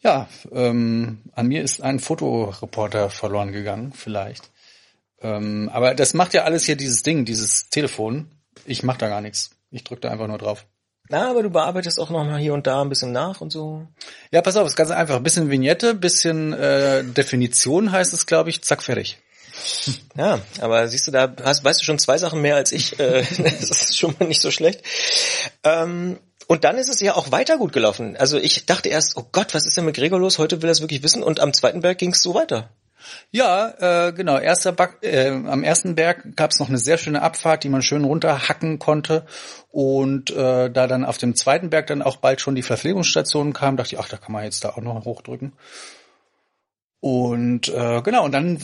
[0.00, 4.50] Ja, ähm, an mir ist ein Fotoreporter verloren gegangen, vielleicht.
[5.20, 8.30] Ähm, aber das macht ja alles hier dieses Ding, dieses Telefon.
[8.64, 9.50] Ich mach da gar nichts.
[9.70, 10.66] Ich drücke da einfach nur drauf.
[11.12, 13.86] Na, aber du bearbeitest auch noch mal hier und da ein bisschen nach und so.
[14.30, 15.16] Ja, pass auf, ist ganz einfach.
[15.16, 19.18] Ein bisschen Vignette, bisschen äh, Definition heißt es, glaube ich, zack, fertig.
[20.16, 22.98] Ja, aber siehst du, da hast, weißt du schon zwei Sachen mehr als ich.
[22.98, 24.82] Äh, das ist schon mal nicht so schlecht.
[25.64, 28.16] Ähm, und dann ist es ja auch weiter gut gelaufen.
[28.16, 30.38] Also ich dachte erst, oh Gott, was ist denn mit Gregor los?
[30.38, 31.22] Heute will er es wirklich wissen.
[31.22, 32.70] Und am zweiten Berg ging es so weiter.
[33.30, 34.38] Ja, äh, genau.
[34.38, 37.82] Erster Back, äh, am ersten Berg gab es noch eine sehr schöne Abfahrt, die man
[37.82, 39.26] schön runterhacken konnte.
[39.70, 43.76] Und äh, da dann auf dem zweiten Berg dann auch bald schon die Verpflegungsstation kam,
[43.76, 45.52] dachte ich, ach, da kann man jetzt da auch noch hochdrücken.
[47.00, 48.58] Und äh, genau, und dann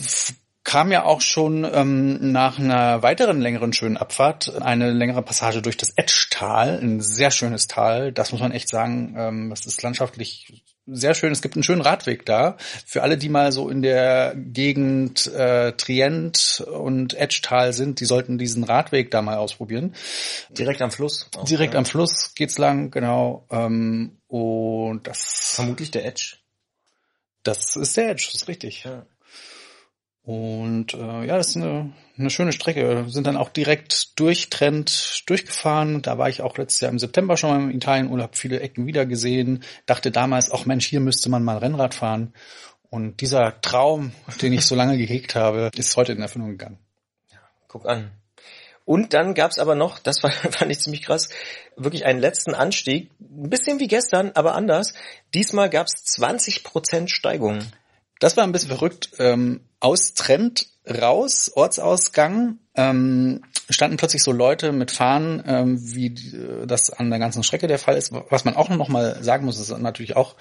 [0.63, 5.77] kam ja auch schon ähm, nach einer weiteren längeren schönen Abfahrt eine längere Passage durch
[5.77, 8.11] das Etschtal, ein sehr schönes Tal.
[8.11, 9.15] Das muss man echt sagen.
[9.17, 11.31] Ähm, das ist landschaftlich sehr schön.
[11.31, 12.57] Es gibt einen schönen Radweg da.
[12.85, 18.37] Für alle, die mal so in der Gegend äh, Trient und Etschtal sind, die sollten
[18.37, 19.95] diesen Radweg da mal ausprobieren.
[20.49, 21.29] Direkt am Fluss.
[21.35, 21.79] Auch, Direkt ja.
[21.79, 23.45] am Fluss geht's lang, genau.
[23.51, 26.37] Ähm, und das vermutlich der Edge.
[27.43, 28.83] Das ist der Edge, das ist richtig.
[28.83, 29.05] Ja.
[30.29, 32.87] Und äh, ja, das ist eine, eine schöne Strecke.
[32.87, 36.03] Wir sind dann auch direkt durch Trend durchgefahren.
[36.03, 38.59] Da war ich auch letztes Jahr im September schon mal in Italien und habe viele
[38.59, 39.63] Ecken wieder gesehen.
[39.87, 42.31] Dachte damals, auch Mensch, hier müsste man mal Rennrad fahren.
[42.91, 46.77] Und dieser Traum, den ich so lange gehegt habe, ist heute in Erfüllung gegangen.
[47.31, 48.11] Ja, guck an.
[48.85, 51.29] Und dann gab's aber noch, das war, fand ich ziemlich krass,
[51.75, 53.09] wirklich einen letzten Anstieg.
[53.19, 54.93] Ein bisschen wie gestern, aber anders.
[55.33, 57.63] Diesmal gab's 20% Steigung.
[58.19, 59.09] Das war ein bisschen verrückt.
[59.17, 66.15] Ähm, aus Trend raus, Ortsausgang, ähm, standen plötzlich so Leute mit Fahnen, ähm, wie
[66.65, 68.11] das an der ganzen Strecke der Fall ist.
[68.29, 70.35] Was man auch noch mal sagen muss, ist natürlich auch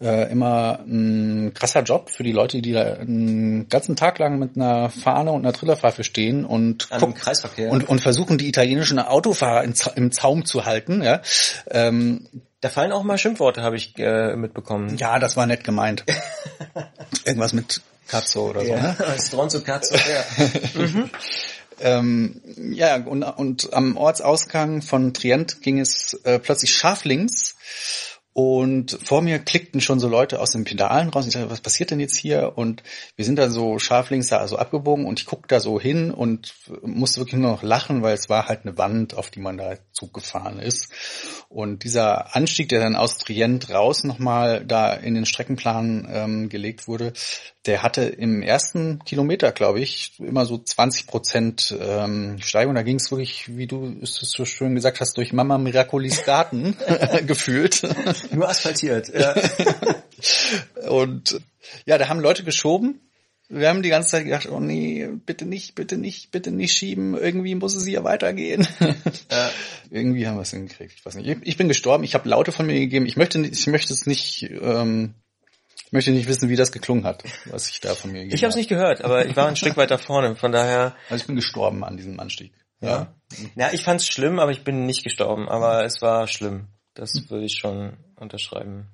[0.00, 4.56] äh, immer ein krasser Job für die Leute, die da einen ganzen Tag lang mit
[4.56, 7.70] einer Fahne und einer Trillerpfeife stehen und, gucken, Kreisverkehr.
[7.70, 11.02] und und versuchen die italienischen Autofahrer im, im Zaum zu halten.
[11.02, 11.22] Ja.
[11.70, 12.26] Ähm,
[12.60, 14.96] da fallen auch mal Schimpfworte, habe ich äh, mitbekommen.
[14.96, 16.04] Ja, das war nett gemeint.
[17.24, 19.04] Irgendwas mit Katzo oder ja, so.
[19.04, 19.18] Ne?
[19.20, 20.24] Stronzo Katzo, ja.
[20.80, 21.10] mhm.
[21.80, 27.56] ähm, ja, und, und am Ortsausgang von Trient ging es äh, plötzlich scharf links
[28.34, 31.24] und vor mir klickten schon so Leute aus den Pedalen raus.
[31.24, 32.54] Ich dachte, was passiert denn jetzt hier?
[32.56, 32.82] Und
[33.14, 36.10] wir sind da so scharf links da also abgebogen und ich guckte da so hin
[36.10, 36.52] und
[36.82, 39.76] musste wirklich nur noch lachen, weil es war halt eine Wand, auf die man da
[39.92, 40.90] zugefahren ist.
[41.48, 46.88] Und dieser Anstieg, der dann aus Trient raus nochmal da in den Streckenplan ähm, gelegt
[46.88, 47.12] wurde,
[47.66, 52.74] der hatte im ersten Kilometer, glaube ich, immer so 20 Prozent ähm, Steigung.
[52.74, 56.76] Da ging es wirklich, wie du es so schön gesagt hast, durch Mama Miracolis Garten
[57.26, 57.82] gefühlt.
[58.32, 59.12] Nur asphaltiert.
[59.12, 59.34] Ja.
[60.88, 61.40] Und
[61.86, 63.00] ja, da haben Leute geschoben.
[63.48, 67.14] Wir haben die ganze Zeit gedacht, oh nee, bitte nicht, bitte nicht, bitte nicht schieben.
[67.14, 68.66] Irgendwie muss es hier weitergehen.
[69.30, 69.50] Ja.
[69.90, 70.94] Irgendwie haben wir es hingekriegt.
[70.96, 71.38] Ich weiß nicht.
[71.42, 72.04] Ich bin gestorben.
[72.04, 73.06] Ich habe Laute von mir gegeben.
[73.06, 75.14] Ich möchte, ich möchte es nicht ähm,
[75.94, 78.50] möchte nicht wissen, wie das geklungen hat, was ich da von mir gegeben Ich habe
[78.50, 80.94] es nicht gehört, aber ich war ein Stück weiter vorne, von daher.
[81.08, 82.52] Also ich bin gestorben an diesem Anstieg.
[82.80, 83.14] Ja.
[83.54, 86.68] Ja, ich fand es schlimm, aber ich bin nicht gestorben, aber es war schlimm.
[86.94, 88.88] Das würde ich schon unterschreiben.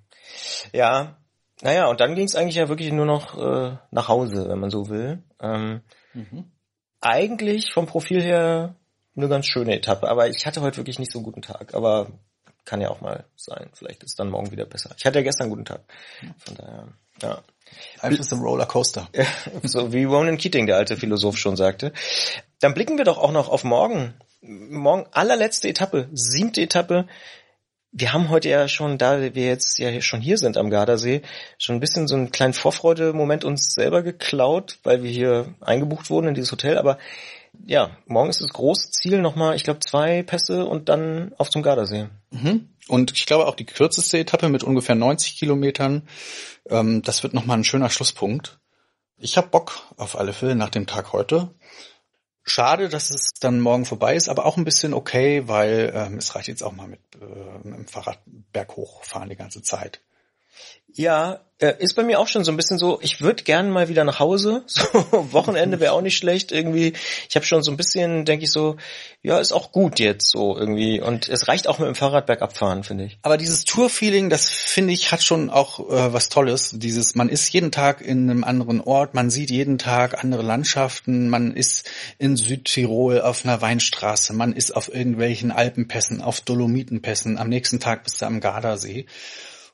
[0.72, 1.16] Ja,
[1.62, 4.70] naja, und dann ging es eigentlich ja wirklich nur noch äh, nach Hause, wenn man
[4.70, 5.22] so will.
[5.40, 5.82] Ähm,
[6.14, 6.50] mhm.
[7.00, 8.74] Eigentlich vom Profil her
[9.16, 11.74] eine ganz schöne Etappe, aber ich hatte heute wirklich nicht so einen guten Tag.
[11.74, 12.08] Aber
[12.64, 13.70] kann ja auch mal sein.
[13.74, 14.90] Vielleicht ist dann morgen wieder besser.
[14.96, 15.80] Ich hatte ja gestern einen guten Tag.
[16.38, 16.88] Von daher,
[17.22, 17.42] ja.
[18.02, 19.08] Life is a Rollercoaster.
[19.62, 21.92] so wie Ronan Keating, der alte Philosoph, schon sagte.
[22.60, 24.14] Dann blicken wir doch auch noch auf morgen.
[24.40, 27.06] Morgen allerletzte Etappe, siebte Etappe.
[27.92, 31.22] Wir haben heute ja schon, da wir jetzt ja schon hier sind am Gardasee,
[31.58, 36.28] schon ein bisschen so einen kleinen Vorfreude-Moment uns selber geklaut, weil wir hier eingebucht wurden
[36.28, 36.78] in dieses Hotel.
[36.78, 36.98] Aber
[37.66, 41.62] ja, morgen ist das große Ziel nochmal, ich glaube, zwei Pässe und dann auf zum
[41.62, 42.08] Gardasee.
[42.30, 42.68] Mhm.
[42.88, 46.08] Und ich glaube auch die kürzeste Etappe mit ungefähr 90 Kilometern,
[46.68, 48.60] ähm, das wird nochmal ein schöner Schlusspunkt.
[49.18, 51.50] Ich habe Bock auf alle Fälle nach dem Tag heute.
[52.50, 56.34] Schade, dass es dann morgen vorbei ist, aber auch ein bisschen okay, weil ähm, es
[56.34, 58.18] reicht jetzt auch mal mit, äh, mit dem Fahrrad
[58.52, 60.00] berghoch fahren die ganze Zeit.
[60.94, 63.88] Ja, äh, ist bei mir auch schon so ein bisschen so, ich würde gern mal
[63.88, 64.64] wieder nach Hause.
[64.80, 66.94] So Wochenende wäre auch nicht schlecht irgendwie.
[67.28, 68.76] Ich habe schon so ein bisschen, denke ich so,
[69.22, 71.00] ja, ist auch gut jetzt so irgendwie.
[71.00, 73.18] Und es reicht auch mit dem Fahrrad bergab fahren, finde ich.
[73.22, 76.72] Aber dieses Tour-Feeling, das finde ich, hat schon auch äh, was Tolles.
[76.74, 81.28] Dieses, man ist jeden Tag in einem anderen Ort, man sieht jeden Tag andere Landschaften,
[81.28, 81.88] man ist
[82.18, 88.04] in Südtirol auf einer Weinstraße, man ist auf irgendwelchen Alpenpässen, auf Dolomitenpässen, am nächsten Tag
[88.04, 89.06] bist du am Gardasee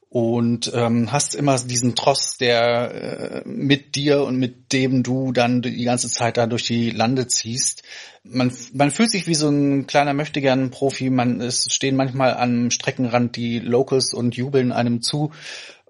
[0.09, 5.63] und ähm, hast immer diesen Tross, der äh, mit dir und mit dem du dann
[5.63, 7.83] die ganze Zeit da durch die Lande ziehst.
[8.23, 11.11] Man, man fühlt sich wie so ein kleiner möchtegern Profi.
[11.11, 15.33] Man es stehen manchmal am Streckenrand die Locals und jubeln einem zu.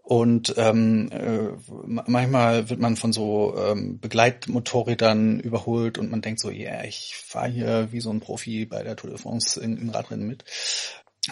[0.03, 1.49] Und ähm, äh,
[1.85, 7.17] manchmal wird man von so ähm, Begleitmotorrädern überholt und man denkt so, ja, yeah, ich
[7.17, 10.45] fahre hier wie so ein Profi bei der Tour de France in Radrennen mit.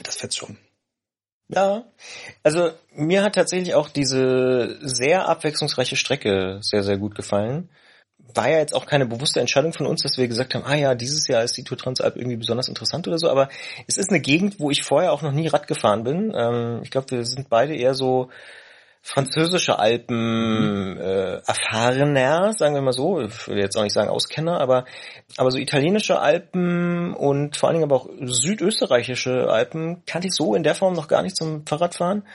[0.02, 0.58] Das fetzt schon.
[1.48, 1.84] Ja,
[2.42, 7.68] also mir hat tatsächlich auch diese sehr abwechslungsreiche Strecke sehr, sehr gut gefallen.
[8.34, 10.94] War ja jetzt auch keine bewusste Entscheidung von uns, dass wir gesagt haben, ah ja,
[10.94, 13.50] dieses Jahr ist die Tour Transalp irgendwie besonders interessant oder so, aber
[13.86, 16.32] es ist eine Gegend, wo ich vorher auch noch nie Rad gefahren bin.
[16.34, 18.31] Ähm, ich glaube, wir sind beide eher so
[19.07, 24.58] französische Alpen äh, erfahrener, sagen wir mal so, ich würde jetzt auch nicht sagen Auskenner,
[24.60, 24.86] aber
[25.36, 30.55] aber so italienische Alpen und vor allen Dingen aber auch südösterreichische Alpen kannte ich so
[30.55, 32.26] in der Form noch gar nicht zum Fahrradfahren.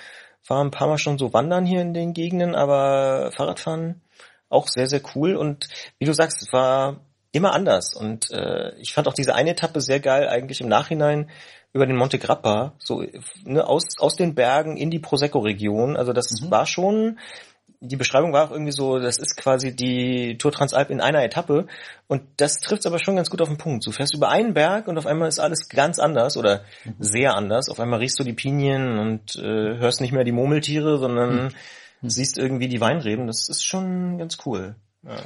[0.48, 4.02] War ein paar Mal schon so wandern hier in den Gegenden, aber Fahrradfahren
[4.48, 5.36] auch sehr, sehr cool.
[5.36, 5.68] Und
[5.98, 7.96] wie du sagst, es war immer anders.
[7.96, 11.30] Und äh, ich fand auch diese eine Etappe sehr geil, eigentlich im Nachhinein
[11.74, 13.04] über den Monte Grappa, so
[13.44, 15.96] ne, aus, aus den Bergen in die Prosecco-Region.
[15.98, 16.52] Also das mhm.
[16.52, 17.20] war schon,
[17.80, 21.68] die Beschreibung war auch irgendwie so, das ist quasi die Tour Transalp in einer Etappe.
[22.08, 23.86] Und das trifft aber schon ganz gut auf den Punkt.
[23.86, 26.96] Du fährst über einen Berg und auf einmal ist alles ganz anders oder mhm.
[27.00, 27.70] sehr anders.
[27.70, 31.54] Auf einmal riechst du die Pinien und äh, hörst nicht mehr die Murmeltiere, sondern
[32.02, 32.10] mhm.
[32.10, 33.28] siehst irgendwie die Weinreben.
[33.28, 34.76] Das ist schon ganz cool.
[35.04, 35.18] Ja.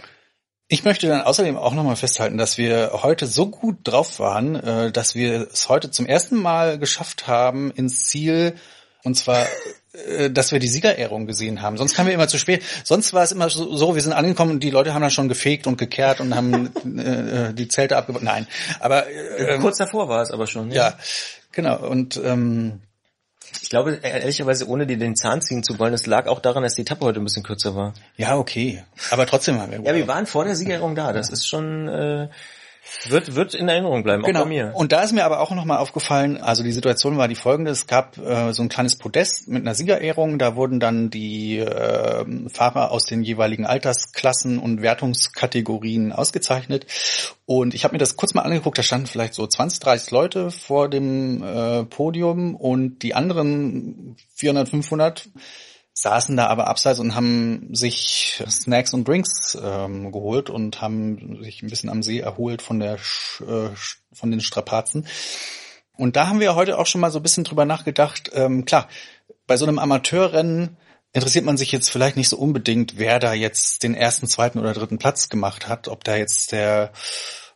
[0.73, 4.91] Ich möchte dann außerdem auch nochmal festhalten, dass wir heute so gut drauf waren, äh,
[4.91, 8.55] dass wir es heute zum ersten Mal geschafft haben ins Ziel,
[9.03, 9.45] und zwar,
[10.07, 11.77] äh, dass wir die Siegerehrung gesehen haben.
[11.77, 12.63] Sonst kamen wir immer zu spät.
[12.83, 15.67] Sonst war es immer so, wir sind angekommen und die Leute haben dann schon gefegt
[15.67, 18.23] und gekehrt und haben äh, die Zelte abgebaut.
[18.23, 18.47] Nein,
[18.79, 20.71] aber äh, kurz davor war es aber schon.
[20.71, 20.97] Ja, ja
[21.51, 21.87] genau.
[21.87, 22.81] Und ähm,
[23.61, 26.75] ich glaube, ehrlicherweise, ohne dir den Zahn ziehen zu wollen, es lag auch daran, dass
[26.75, 27.93] die Etappe heute ein bisschen kürzer war.
[28.17, 28.83] Ja, okay.
[29.11, 29.81] Aber trotzdem haben wir.
[29.81, 31.13] Ja, wir waren vor der Siegerehrung da.
[31.13, 32.29] Das ist schon äh,
[33.07, 34.41] wird, wird in Erinnerung bleiben, genau.
[34.41, 34.71] auch bei mir.
[34.75, 37.87] Und da ist mir aber auch nochmal aufgefallen, also die Situation war die folgende, es
[37.87, 42.91] gab äh, so ein kleines Podest mit einer Siegerehrung, da wurden dann die äh, Fahrer
[42.91, 46.85] aus den jeweiligen Altersklassen und Wertungskategorien ausgezeichnet.
[47.45, 50.51] Und ich habe mir das kurz mal angeguckt, da standen vielleicht so 20, 30 Leute
[50.51, 55.29] vor dem äh, Podium und die anderen 400, 500
[55.93, 61.61] saßen da aber abseits und haben sich Snacks und Drinks ähm, geholt und haben sich
[61.61, 63.69] ein bisschen am See erholt von der äh,
[64.11, 65.07] von den Strapazen.
[65.95, 68.31] Und da haben wir heute auch schon mal so ein bisschen drüber nachgedacht.
[68.33, 68.87] Ähm, klar,
[69.45, 70.77] bei so einem Amateurrennen
[71.13, 74.73] interessiert man sich jetzt vielleicht nicht so unbedingt, wer da jetzt den ersten, zweiten oder
[74.73, 76.91] dritten Platz gemacht hat, ob da jetzt der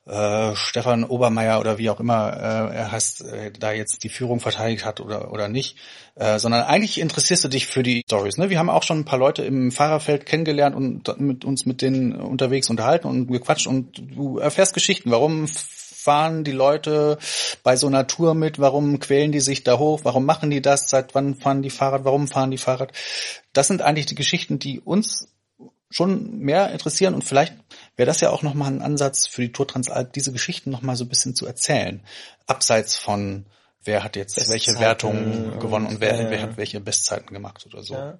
[0.07, 4.39] äh, Stefan Obermeier oder wie auch immer äh, er heißt, äh, da jetzt die Führung
[4.39, 5.77] verteidigt hat oder oder nicht,
[6.15, 8.37] äh, sondern eigentlich interessierst du dich für die Stories.
[8.37, 8.49] Ne?
[8.49, 12.13] Wir haben auch schon ein paar Leute im Fahrerfeld kennengelernt und mit uns mit denen
[12.13, 15.11] unterwegs unterhalten und gequatscht und du erfährst Geschichten.
[15.11, 17.17] Warum fahren die Leute
[17.63, 18.59] bei so einer Tour mit?
[18.59, 20.01] Warum quälen die sich da hoch?
[20.03, 20.89] Warum machen die das?
[20.89, 22.05] Seit wann fahren die Fahrrad?
[22.05, 22.93] Warum fahren die Fahrrad?
[23.51, 25.27] Das sind eigentlich die Geschichten, die uns
[25.89, 27.53] schon mehr interessieren und vielleicht
[27.97, 31.03] wäre das ja auch nochmal ein Ansatz für die Tour Transalp, diese Geschichten nochmal so
[31.03, 32.01] ein bisschen zu erzählen.
[32.45, 33.45] Abseits von
[33.83, 36.29] wer hat jetzt Bestzeiten welche Wertungen gewonnen und wer, ja.
[36.29, 37.95] wer hat welche Bestzeiten gemacht oder so.
[37.95, 38.19] Ja.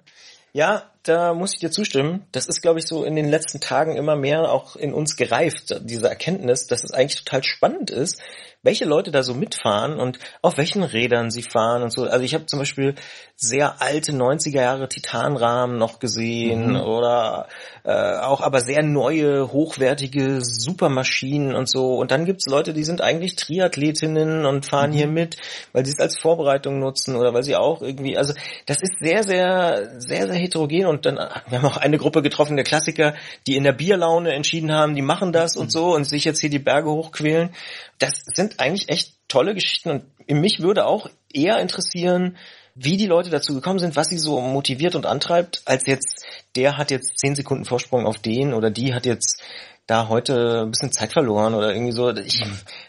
[0.54, 2.26] Ja, da muss ich dir zustimmen.
[2.32, 5.80] Das ist, glaube ich, so in den letzten Tagen immer mehr auch in uns gereift,
[5.82, 8.20] diese Erkenntnis, dass es eigentlich total spannend ist,
[8.62, 12.04] welche Leute da so mitfahren und auf welchen Rädern sie fahren und so.
[12.04, 12.96] Also ich habe zum Beispiel
[13.36, 16.80] sehr alte 90er Jahre Titanrahmen noch gesehen mhm.
[16.80, 17.46] oder
[17.84, 21.94] äh, auch aber sehr neue, hochwertige Supermaschinen und so.
[21.94, 24.94] Und dann gibt's Leute, die sind eigentlich Triathletinnen und fahren mhm.
[24.94, 25.36] hier mit,
[25.72, 28.34] weil sie es als Vorbereitung nutzen oder weil sie auch irgendwie, also
[28.66, 32.56] das ist sehr, sehr, sehr, sehr heterogen und dann, wir haben auch eine Gruppe getroffen,
[32.56, 33.14] der Klassiker,
[33.46, 36.50] die in der Bierlaune entschieden haben, die machen das und so und sich jetzt hier
[36.50, 37.50] die Berge hochquälen.
[37.98, 42.36] Das sind eigentlich echt tolle Geschichten und mich würde auch eher interessieren,
[42.74, 46.76] wie die Leute dazu gekommen sind, was sie so motiviert und antreibt, als jetzt, der
[46.76, 49.42] hat jetzt zehn Sekunden Vorsprung auf den oder die hat jetzt
[49.88, 52.10] da heute ein bisschen Zeit verloren oder irgendwie so.
[52.10, 52.40] Ich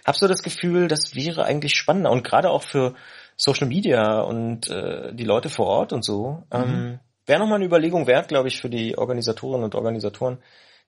[0.06, 2.94] habe so das Gefühl, das wäre eigentlich spannender und gerade auch für
[3.36, 6.44] Social Media und äh, die Leute vor Ort und so.
[6.54, 6.60] Mhm.
[6.62, 7.00] Ähm,
[7.30, 10.40] wäre nochmal eine Überlegung wert, glaube ich, für die Organisatorinnen und Organisatoren,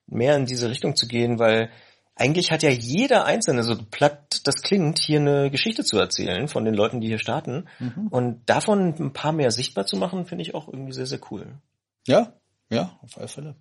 [0.06, 1.70] mehr in diese Richtung zu gehen, weil
[2.14, 6.64] eigentlich hat ja jeder Einzelne, so platt das klingt, hier eine Geschichte zu erzählen von
[6.64, 7.68] den Leuten, die hier starten.
[7.78, 8.08] Mhm.
[8.08, 11.54] Und davon ein paar mehr sichtbar zu machen, finde ich auch irgendwie sehr, sehr cool.
[12.06, 12.34] Ja,
[12.68, 13.56] ja, auf alle Fälle.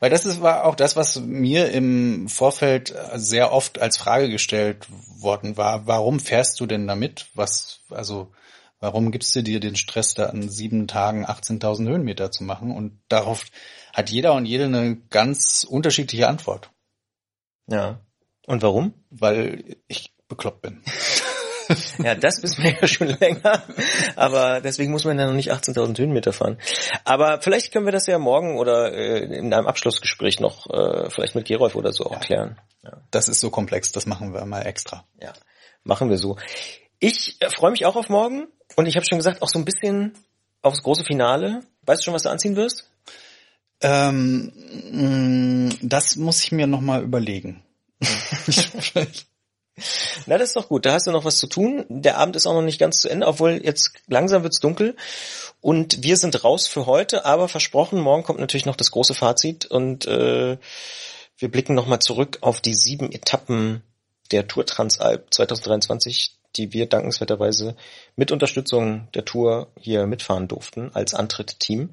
[0.00, 4.86] Weil das ist, war auch das, was mir im Vorfeld sehr oft als Frage gestellt
[5.20, 5.86] worden war.
[5.86, 7.26] Warum fährst du denn damit?
[7.34, 8.32] Was, also,
[8.80, 12.70] warum gibst du dir den Stress, da an sieben Tagen 18.000 Höhenmeter zu machen?
[12.70, 13.44] Und darauf
[13.92, 16.70] hat jeder und jede eine ganz unterschiedliche Antwort.
[17.68, 18.00] Ja.
[18.46, 18.94] Und warum?
[19.10, 20.82] Weil ich bekloppt bin.
[21.98, 23.62] ja, das wissen wir ja schon länger.
[24.14, 26.58] Aber deswegen muss man ja noch nicht 18.000 Höhenmeter fahren.
[27.04, 31.34] Aber vielleicht können wir das ja morgen oder äh, in einem Abschlussgespräch noch äh, vielleicht
[31.34, 32.18] mit Gerolf oder so auch ja.
[32.20, 32.60] klären.
[32.84, 33.02] Ja.
[33.10, 35.04] Das ist so komplex, das machen wir mal extra.
[35.20, 35.32] Ja,
[35.82, 36.36] machen wir so.
[37.00, 38.46] Ich äh, freue mich auch auf morgen
[38.76, 40.12] und ich habe schon gesagt, auch so ein bisschen
[40.62, 41.62] aufs große Finale.
[41.82, 42.88] Weißt du schon, was du anziehen wirst?
[43.80, 44.52] Ähm,
[45.82, 47.62] das muss ich mir nochmal überlegen.
[50.26, 50.86] Na, das ist doch gut.
[50.86, 51.84] Da hast du noch was zu tun.
[51.88, 54.96] Der Abend ist auch noch nicht ganz zu Ende, obwohl jetzt langsam wird's dunkel.
[55.60, 59.66] Und wir sind raus für heute, aber versprochen, morgen kommt natürlich noch das große Fazit
[59.66, 60.58] und äh,
[61.38, 63.82] wir blicken nochmal zurück auf die sieben Etappen
[64.30, 67.76] der Tour Transalp 2023, die wir dankenswerterweise
[68.16, 71.92] mit Unterstützung der Tour hier mitfahren durften als Antritt-Team.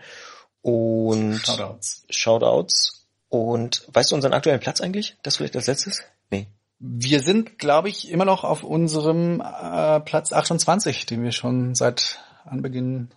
[0.62, 2.06] Und Shoutouts.
[2.10, 3.06] Shoutouts.
[3.30, 5.18] Und weißt du unseren aktuellen Platz eigentlich?
[5.24, 6.04] Das vielleicht als letztes?
[6.30, 6.48] Nee.
[6.80, 12.20] Wir sind, glaube ich, immer noch auf unserem äh, Platz 28, den wir schon seit
[12.46, 13.10] Anbeginn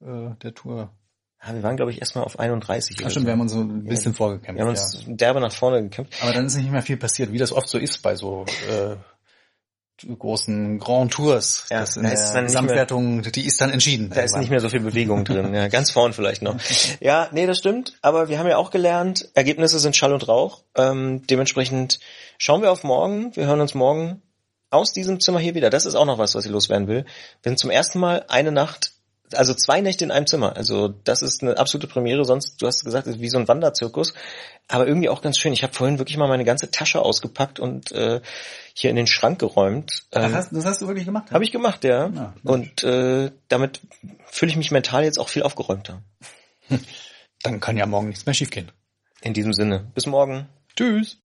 [0.00, 0.90] äh, der Tour.
[1.42, 2.96] Ja, wir waren, glaube ich, erstmal auf 31.
[2.96, 3.26] Ach stimmt, so.
[3.26, 4.58] wir haben uns so ein bisschen vorgekämpft.
[4.58, 6.14] Wir haben uns derbe nach vorne gekämpft.
[6.22, 8.96] Aber dann ist nicht mehr viel passiert, wie das oft so ist bei so äh,
[10.18, 11.64] großen Grand Tours.
[11.70, 14.10] Ja, das in da der ist mehr- Gesamtwertung, die ist dann entschieden.
[14.14, 15.54] Da ist nicht mehr so viel Bewegung drin.
[15.54, 16.56] Ja, ganz vorn vielleicht noch.
[17.00, 17.94] Ja, nee, das stimmt.
[18.02, 20.62] Aber wir haben ja auch gelernt, Ergebnisse sind Schall und Rauch.
[20.76, 21.98] Ähm, dementsprechend
[22.38, 23.34] schauen wir auf morgen.
[23.36, 24.22] Wir hören uns morgen
[24.70, 25.70] aus diesem Zimmer hier wieder.
[25.70, 27.04] Das ist auch noch was, was ich loswerden will.
[27.42, 28.92] Wir sind zum ersten Mal eine Nacht,
[29.32, 30.56] also zwei Nächte in einem Zimmer.
[30.56, 32.24] Also das ist eine absolute Premiere.
[32.24, 34.14] Sonst, du hast gesagt, es ist wie so ein Wanderzirkus.
[34.68, 35.52] Aber irgendwie auch ganz schön.
[35.52, 38.20] Ich habe vorhin wirklich mal meine ganze Tasche ausgepackt und äh,
[38.74, 40.04] hier in den Schrank geräumt.
[40.10, 41.30] Das Ähm, hast, das hast du wirklich gemacht?
[41.30, 42.08] habe ich gemacht, ja.
[42.08, 43.80] Ja, und äh, damit
[44.26, 46.02] fühle ich mich mental jetzt auch viel aufgeräumter.
[47.42, 48.72] Dann kann ja morgen nichts mehr schiefgehen.
[49.22, 49.90] In diesem Sinne.
[49.94, 50.48] Bis morgen.
[50.76, 51.18] Tschüss.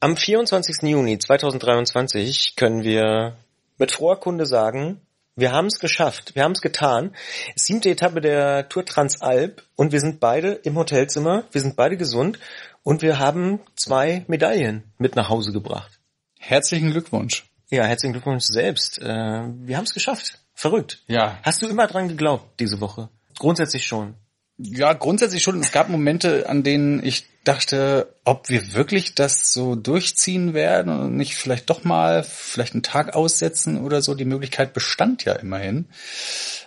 [0.00, 0.82] Am 24.
[0.82, 3.36] Juni 2023 können wir
[3.78, 5.00] mit froher Kunde sagen,
[5.38, 7.14] wir haben es geschafft, wir haben es getan.
[7.54, 12.40] Siebte Etappe der Tour Transalp und wir sind beide im Hotelzimmer, wir sind beide gesund
[12.82, 16.00] und wir haben zwei Medaillen mit nach Hause gebracht.
[16.40, 17.44] Herzlichen Glückwunsch.
[17.70, 18.98] Ja, herzlichen Glückwunsch selbst.
[18.98, 20.40] Äh, wir haben es geschafft.
[20.54, 21.04] Verrückt.
[21.06, 21.38] Ja.
[21.42, 23.08] Hast du immer dran geglaubt diese Woche?
[23.38, 24.14] Grundsätzlich schon.
[24.56, 25.60] Ja, grundsätzlich schon.
[25.60, 31.16] Es gab Momente, an denen ich dachte, ob wir wirklich das so durchziehen werden und
[31.16, 34.14] nicht vielleicht doch mal vielleicht einen Tag aussetzen oder so.
[34.14, 35.86] Die Möglichkeit bestand ja immerhin.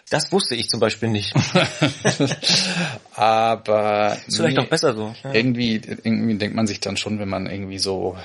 [0.10, 1.34] Das wusste ich zum Beispiel nicht.
[3.16, 5.14] Aber Ist vielleicht auch besser so.
[5.24, 5.34] Ja.
[5.34, 8.18] irgendwie, irgendwie denkt man sich dann schon, wenn man irgendwie so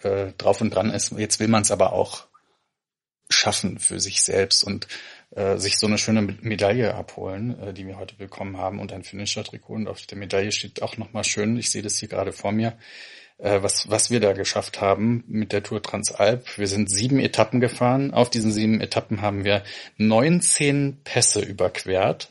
[0.00, 1.12] äh, drauf und dran ist.
[1.12, 2.24] Jetzt will man es aber auch
[3.28, 4.88] schaffen für sich selbst und
[5.34, 9.02] äh, sich so eine schöne Medaille abholen, äh, die wir heute bekommen haben und ein
[9.02, 9.74] Finisher-Trikot.
[9.74, 12.76] Und auf der Medaille steht auch nochmal schön, ich sehe das hier gerade vor mir,
[13.38, 16.58] äh, was, was wir da geschafft haben mit der Tour Transalp.
[16.58, 18.12] Wir sind sieben Etappen gefahren.
[18.12, 19.62] Auf diesen sieben Etappen haben wir
[19.96, 22.30] 19 Pässe überquert.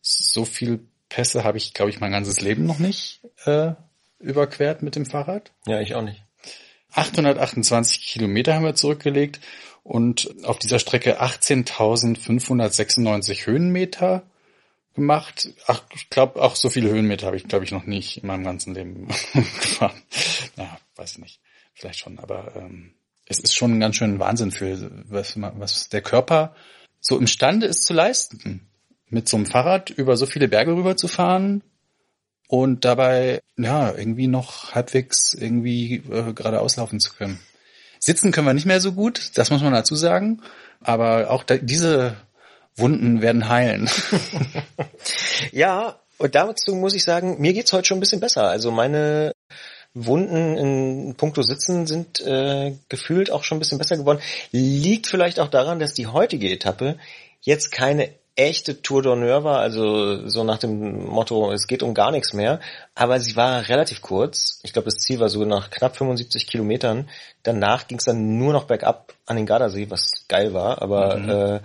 [0.00, 3.72] So viel Pässe habe ich, glaube ich, mein ganzes Leben noch nicht äh,
[4.18, 5.52] überquert mit dem Fahrrad.
[5.66, 6.22] ja, ich auch nicht.
[6.92, 9.40] 828 Kilometer haben wir zurückgelegt
[9.88, 14.24] und auf dieser Strecke 18.596 Höhenmeter
[14.94, 15.48] gemacht.
[15.66, 18.44] Ach, ich glaube, auch so viele Höhenmeter habe ich, glaube ich, noch nicht in meinem
[18.44, 20.02] ganzen Leben gefahren.
[20.56, 21.40] Ja, weiß ich nicht.
[21.72, 22.92] Vielleicht schon, aber ähm,
[23.24, 26.54] es ist schon ein ganz schön Wahnsinn für was, was der Körper
[27.00, 28.68] so imstande ist zu leisten.
[29.08, 31.62] Mit so einem Fahrrad über so viele Berge rüber zu fahren,
[32.48, 37.38] und dabei ja irgendwie noch halbwegs irgendwie äh, geradeaus laufen zu können.
[37.98, 40.40] Sitzen können wir nicht mehr so gut, das muss man dazu sagen,
[40.80, 42.16] aber auch da, diese
[42.76, 43.90] Wunden werden heilen.
[45.52, 48.48] Ja, und dazu muss ich sagen, mir geht's heute schon ein bisschen besser.
[48.48, 49.32] Also meine
[49.94, 54.20] Wunden in puncto Sitzen sind äh, gefühlt auch schon ein bisschen besser geworden.
[54.50, 56.98] Liegt vielleicht auch daran, dass die heutige Etappe
[57.40, 62.12] jetzt keine echte Tour d'honneur war, also so nach dem Motto, es geht um gar
[62.12, 62.60] nichts mehr.
[62.94, 64.60] Aber sie war relativ kurz.
[64.62, 67.08] Ich glaube, das Ziel war so nach knapp 75 Kilometern.
[67.42, 70.80] Danach ging es dann nur noch bergab an den Gardasee, was geil war.
[70.82, 71.60] Aber äh,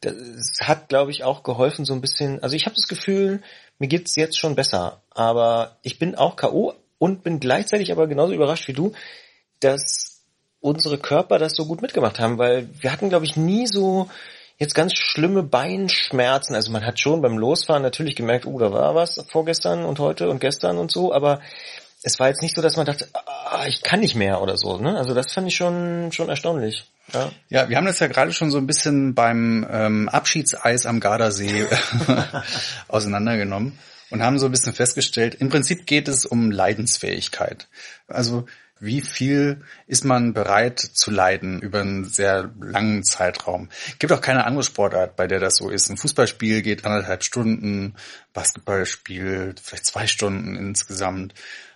[0.00, 2.40] das hat, glaube ich, auch geholfen, so ein bisschen.
[2.40, 3.42] Also ich habe das Gefühl,
[3.78, 5.02] mir geht's jetzt schon besser.
[5.10, 6.74] Aber ich bin auch K.O.
[6.98, 8.92] und bin gleichzeitig aber genauso überrascht wie du,
[9.58, 10.22] dass
[10.60, 14.08] unsere Körper das so gut mitgemacht haben, weil wir hatten, glaube ich, nie so
[14.62, 16.54] jetzt ganz schlimme Beinschmerzen.
[16.54, 20.30] Also man hat schon beim Losfahren natürlich gemerkt, oh, da war was vorgestern und heute
[20.30, 21.40] und gestern und so, aber
[22.04, 24.78] es war jetzt nicht so, dass man dachte, ah, ich kann nicht mehr oder so.
[24.78, 24.96] Ne?
[24.96, 26.84] Also das fand ich schon schon erstaunlich.
[27.12, 27.30] Ja.
[27.48, 31.66] Ja, wir haben das ja gerade schon so ein bisschen beim ähm, Abschiedseis am Gardasee
[32.88, 33.78] auseinandergenommen
[34.10, 37.66] und haben so ein bisschen festgestellt, im Prinzip geht es um Leidensfähigkeit.
[38.06, 38.46] Also
[38.82, 43.68] wie viel ist man bereit zu leiden über einen sehr langen Zeitraum?
[44.00, 45.88] Gibt auch keine andere Sportart, bei der das so ist.
[45.88, 47.94] Ein Fußballspiel geht anderthalb Stunden,
[48.32, 51.34] Basketballspiel vielleicht zwei Stunden insgesamt.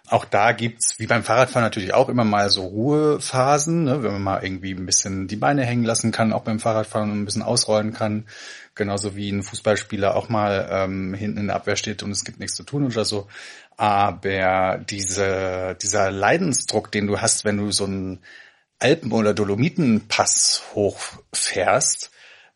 [0.08, 4.22] Auch da gibt's, wie beim Fahrradfahren natürlich auch immer mal so Ruhephasen, ne, wenn man
[4.22, 7.42] mal irgendwie ein bisschen die Beine hängen lassen kann, auch beim Fahrradfahren und ein bisschen
[7.42, 8.26] ausrollen kann.
[8.76, 12.38] Genauso wie ein Fußballspieler auch mal ähm, hinten in der Abwehr steht und es gibt
[12.38, 13.26] nichts zu tun oder so.
[13.76, 18.20] Aber diese, dieser Leidensdruck, den du hast, wenn du so einen
[18.78, 22.10] Alpen- oder Dolomitenpass hochfährst,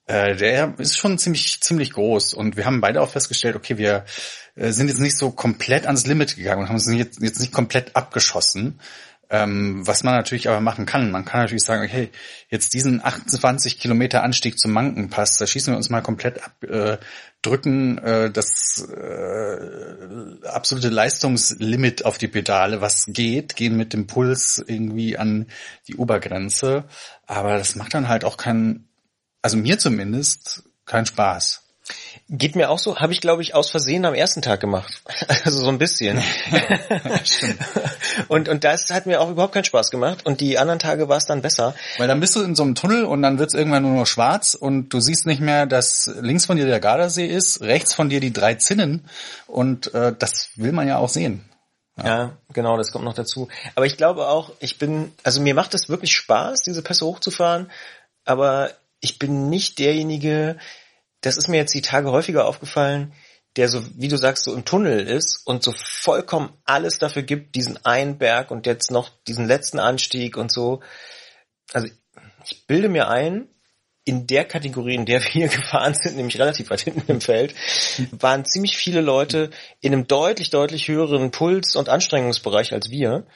[0.07, 2.35] äh, der ist schon ziemlich, ziemlich groß.
[2.35, 4.05] Und wir haben beide auch festgestellt, okay, wir
[4.57, 7.53] äh, sind jetzt nicht so komplett ans Limit gegangen und haben uns jetzt, jetzt nicht
[7.53, 8.81] komplett abgeschossen.
[9.33, 11.13] Ähm, was man natürlich aber machen kann.
[11.13, 12.11] Man kann natürlich sagen, okay,
[12.49, 16.99] jetzt diesen 28 Kilometer Anstieg zum Mankenpass, da schießen wir uns mal komplett ab, äh,
[17.43, 24.62] drücken äh, das äh, absolute Leistungslimit auf die Pedale, was geht, gehen mit dem Puls
[24.67, 25.47] irgendwie an
[25.89, 26.85] die Obergrenze.
[27.27, 28.89] Aber das macht dann halt auch keinen,
[29.43, 31.60] also mir zumindest, keinen Spaß.
[32.33, 35.02] Geht mir auch so, habe ich glaube ich aus Versehen am ersten Tag gemacht.
[35.44, 36.23] Also so ein bisschen.
[38.28, 40.26] und, und das hat mir auch überhaupt keinen Spaß gemacht.
[40.26, 41.75] Und die anderen Tage war es dann besser.
[41.99, 44.07] Weil dann bist du in so einem Tunnel und dann wird es irgendwann nur noch
[44.07, 48.10] schwarz und du siehst nicht mehr, dass links von dir der Gardasee ist, rechts von
[48.10, 49.09] dir die drei Zinnen
[49.47, 51.44] und äh, das will man ja auch sehen.
[51.97, 52.07] Ja.
[52.07, 53.49] ja, genau, das kommt noch dazu.
[53.75, 57.70] Aber ich glaube auch, ich bin, also mir macht es wirklich Spaß, diese Pässe hochzufahren,
[58.25, 60.59] aber ich bin nicht derjenige,
[61.21, 63.13] das ist mir jetzt die Tage häufiger aufgefallen,
[63.57, 67.57] der so, wie du sagst, so im Tunnel ist und so vollkommen alles dafür gibt,
[67.57, 70.81] diesen einen Berg und jetzt noch diesen letzten Anstieg und so.
[71.73, 71.89] Also
[72.45, 73.49] ich bilde mir ein,
[74.05, 77.55] in der Kategorie, in der wir gefahren sind, nämlich relativ weit hinten im Feld,
[78.13, 79.51] waren ziemlich viele Leute
[79.81, 83.27] in einem deutlich, deutlich höheren Puls- und Anstrengungsbereich als wir,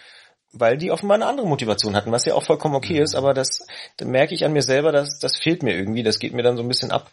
[0.52, 3.66] weil die offenbar eine andere Motivation hatten, was ja auch vollkommen okay ist, aber das,
[3.96, 6.56] da merke ich an mir selber, dass das fehlt mir irgendwie, das geht mir dann
[6.56, 7.10] so ein bisschen ab,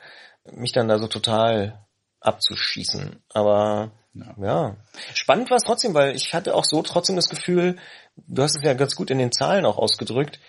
[0.51, 1.85] mich dann da so total
[2.19, 3.21] abzuschießen.
[3.29, 4.35] Aber ja.
[4.41, 4.77] ja.
[5.13, 7.77] Spannend war es trotzdem, weil ich hatte auch so trotzdem das Gefühl,
[8.15, 10.39] du hast es ja ganz gut in den Zahlen auch ausgedrückt,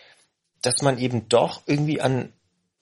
[0.62, 2.32] dass man eben doch irgendwie an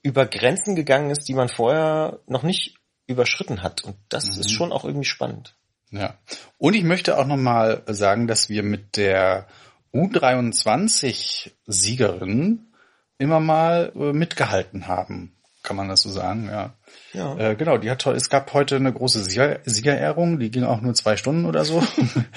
[0.02, 3.84] über Grenzen gegangen ist, die man vorher noch nicht überschritten hat.
[3.84, 4.40] Und das mhm.
[4.40, 5.56] ist schon auch irgendwie spannend.
[5.90, 6.18] Ja.
[6.58, 9.48] Und ich möchte auch nochmal sagen, dass wir mit der
[9.92, 12.72] U23-Siegerin
[13.18, 15.36] immer mal äh, mitgehalten haben.
[15.62, 16.74] Kann man das so sagen, ja.
[17.12, 17.36] Ja.
[17.36, 20.94] Äh, genau, die hat es gab heute eine große Sieger, Siegerehrung, die ging auch nur
[20.94, 21.82] zwei Stunden oder so,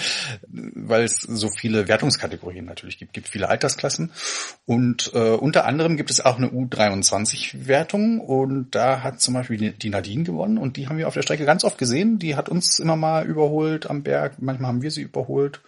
[0.47, 4.11] weil es so viele Wertungskategorien natürlich gibt, gibt viele Altersklassen
[4.65, 9.89] und äh, unter anderem gibt es auch eine U23-Wertung und da hat zum Beispiel die
[9.89, 12.19] Nadine gewonnen und die haben wir auf der Strecke ganz oft gesehen.
[12.19, 15.61] Die hat uns immer mal überholt am Berg, manchmal haben wir sie überholt.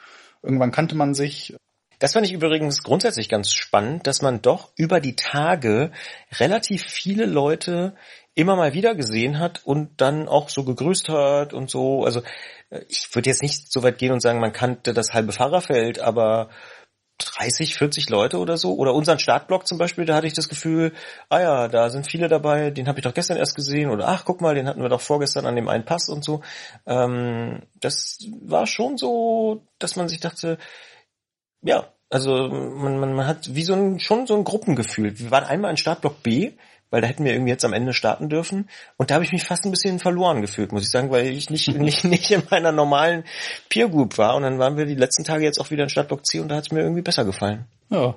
[0.44, 1.56] Irgendwann kannte man sich.
[2.00, 5.92] Das fand ich übrigens grundsätzlich ganz spannend, dass man doch über die Tage
[6.40, 7.96] relativ viele Leute
[8.36, 12.04] immer mal wieder gesehen hat und dann auch so gegrüßt hat und so.
[12.04, 12.22] Also
[12.70, 16.00] äh, ich würde jetzt nicht so weit gehen und sagen, man kannte das halbe Fahrerfeld,
[16.00, 16.50] aber
[17.18, 18.76] 30, 40 Leute oder so.
[18.76, 20.94] Oder unseren Startblock zum Beispiel, da hatte ich das Gefühl,
[21.30, 23.90] ah ja, da sind viele dabei, den habe ich doch gestern erst gesehen.
[23.90, 26.42] Oder ach, guck mal, den hatten wir doch vorgestern an dem einen Pass und so.
[26.86, 30.58] Ähm, das war schon so, dass man sich dachte,
[31.66, 35.18] ja, also man, man, man hat wie so ein, schon so ein Gruppengefühl.
[35.20, 36.54] Wir waren einmal in Startblock B,
[36.92, 38.70] weil da hätten wir irgendwie jetzt am Ende starten dürfen.
[38.98, 41.50] Und da habe ich mich fast ein bisschen verloren gefühlt, muss ich sagen, weil ich
[41.50, 43.24] nicht, nicht, nicht in meiner normalen
[43.70, 44.36] Peer Group war.
[44.36, 46.58] Und dann waren wir die letzten Tage jetzt auch wieder in Stadtblock C und da
[46.58, 47.66] hat es mir irgendwie besser gefallen.
[47.90, 48.16] Ja,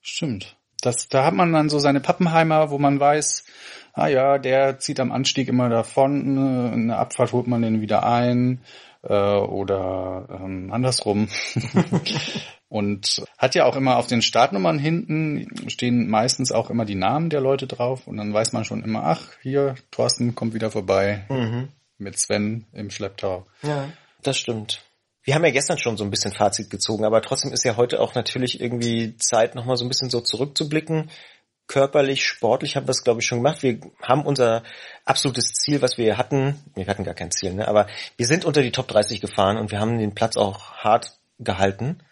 [0.00, 0.56] stimmt.
[0.80, 3.44] Das, da hat man dann so seine Pappenheimer, wo man weiß,
[3.92, 8.04] ah ja, der zieht am Anstieg immer davon, in der Abfahrt holt man den wieder
[8.04, 8.60] ein
[9.02, 11.28] äh, oder ähm, andersrum.
[12.72, 17.28] Und hat ja auch immer auf den Startnummern hinten stehen meistens auch immer die Namen
[17.28, 21.26] der Leute drauf und dann weiß man schon immer, ach, hier, Thorsten kommt wieder vorbei
[21.28, 21.68] mhm.
[21.98, 23.44] mit Sven im Schlepptau.
[23.62, 23.90] Ja,
[24.22, 24.80] das stimmt.
[25.22, 28.00] Wir haben ja gestern schon so ein bisschen Fazit gezogen, aber trotzdem ist ja heute
[28.00, 31.10] auch natürlich irgendwie Zeit, nochmal so ein bisschen so zurückzublicken.
[31.66, 33.62] Körperlich, sportlich haben wir es, glaube ich, schon gemacht.
[33.62, 34.62] Wir haben unser
[35.04, 36.62] absolutes Ziel, was wir hatten.
[36.74, 37.68] Wir hatten gar kein Ziel, ne?
[37.68, 41.16] aber wir sind unter die Top 30 gefahren und wir haben den Platz auch hart
[41.38, 42.02] gehalten.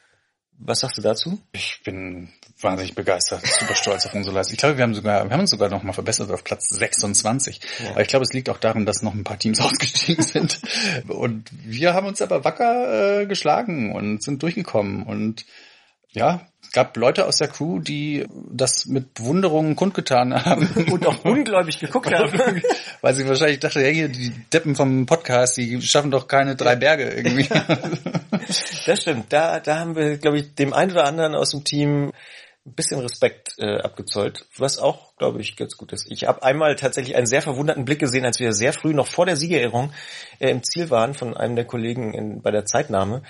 [0.63, 1.41] Was sagst du dazu?
[1.53, 2.29] Ich bin
[2.61, 4.55] wahnsinnig begeistert, super stolz auf unsere Leistung.
[4.55, 7.61] Ich glaube, wir haben sogar, wir haben uns sogar noch mal verbessert auf Platz 26.
[7.83, 7.93] Ja.
[7.93, 10.61] Aber ich glaube, es liegt auch daran, dass noch ein paar Teams ausgestiegen sind.
[11.09, 15.05] Und wir haben uns aber wacker äh, geschlagen und sind durchgekommen.
[15.05, 15.47] Und
[16.13, 20.69] ja, gab Leute aus der Crew, die das mit Bewunderung kundgetan haben.
[20.91, 22.63] Und auch ungläubig geguckt haben.
[23.01, 26.77] Weil sie wahrscheinlich dachte, ja, hier, die Deppen vom Podcast, die schaffen doch keine drei
[26.77, 27.49] Berge irgendwie.
[28.87, 29.33] Das stimmt.
[29.33, 32.11] Da, da haben wir, glaube ich, dem einen oder anderen aus dem Team
[32.67, 36.11] ein bisschen Respekt äh, abgezollt, was auch, glaube ich, ganz gut ist.
[36.11, 39.25] Ich habe einmal tatsächlich einen sehr verwunderten Blick gesehen, als wir sehr früh noch vor
[39.25, 39.93] der Siegerehrung
[40.41, 43.23] äh, im Ziel waren von einem der Kollegen in, bei der Zeitnahme,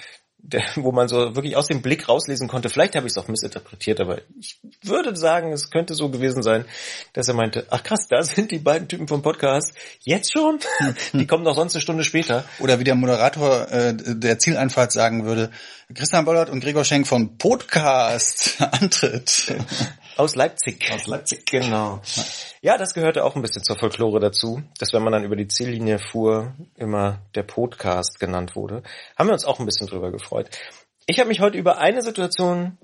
[0.42, 2.68] der, wo man so wirklich aus dem Blick rauslesen konnte.
[2.68, 6.64] Vielleicht habe ich es auch missinterpretiert, aber ich würde sagen, es könnte so gewesen sein,
[7.12, 9.72] dass er meinte, ach krass, da sind die beiden Typen vom Podcast.
[10.00, 10.58] Jetzt schon?
[11.12, 12.44] die kommen doch sonst eine Stunde später.
[12.58, 15.50] Oder wie der Moderator äh, der Zieleinfahrt sagen würde,
[15.94, 19.54] Christian Bollert und Gregor Schenk von Podcast Antritt.
[20.20, 20.92] Aus Leipzig.
[20.92, 21.46] Aus Leipzig.
[21.46, 22.02] Genau.
[22.60, 25.48] Ja, das gehörte auch ein bisschen zur Folklore dazu, dass wenn man dann über die
[25.48, 28.82] Ziellinie fuhr, immer der Podcast genannt wurde.
[29.16, 30.50] Haben wir uns auch ein bisschen drüber gefreut.
[31.06, 32.76] Ich habe mich heute über eine Situation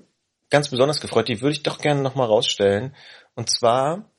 [0.49, 2.95] ganz besonders gefreut, die würde ich doch gerne nochmal rausstellen.
[3.35, 4.09] Und zwar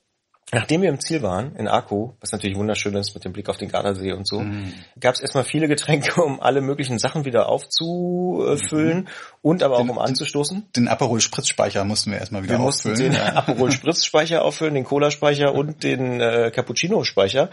[0.51, 3.59] Nachdem wir im Ziel waren, in Akku, was natürlich wunderschön ist mit dem Blick auf
[3.59, 4.73] den Gardasee und so, mm.
[4.99, 9.07] gab es erstmal viele Getränke, um alle möglichen Sachen wieder aufzufüllen mm.
[9.43, 10.69] und aber auch den, um anzustoßen.
[10.75, 12.97] Den Aperol Spritzspeicher mussten wir erstmal wieder wir auffüllen.
[12.97, 17.51] Den Aperol Spritzspeicher auffüllen, den Cola Speicher und den äh, Cappuccino Speicher,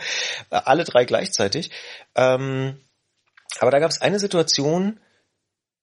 [0.50, 1.72] äh, alle drei gleichzeitig.
[2.16, 2.80] Ähm,
[3.60, 5.02] aber da gab es eine Situation,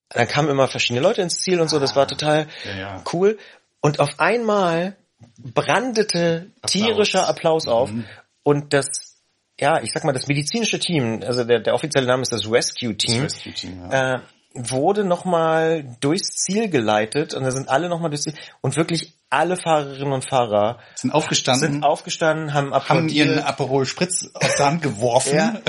[0.09, 3.05] da kamen immer verschiedene Leute ins Ziel und so, das war total ja, ja.
[3.13, 3.39] cool.
[3.81, 4.97] Und auf einmal
[5.55, 8.05] brandete tierischer Applaus auf mhm.
[8.43, 9.13] und das
[9.61, 12.97] ja, ich sag mal, das medizinische Team, also der, der offizielle Name ist das Rescue
[12.97, 14.15] Team, das Rescue -Team ja.
[14.17, 14.21] äh,
[14.55, 19.57] wurde nochmal durchs Ziel geleitet und da sind alle nochmal durchs Ziel und wirklich alle
[19.57, 24.83] Fahrerinnen und Fahrer sind aufgestanden, sind aufgestanden, haben, haben ihren Aperol Spritz aus der Hand
[24.83, 25.37] geworfen.
[25.37, 25.61] ja.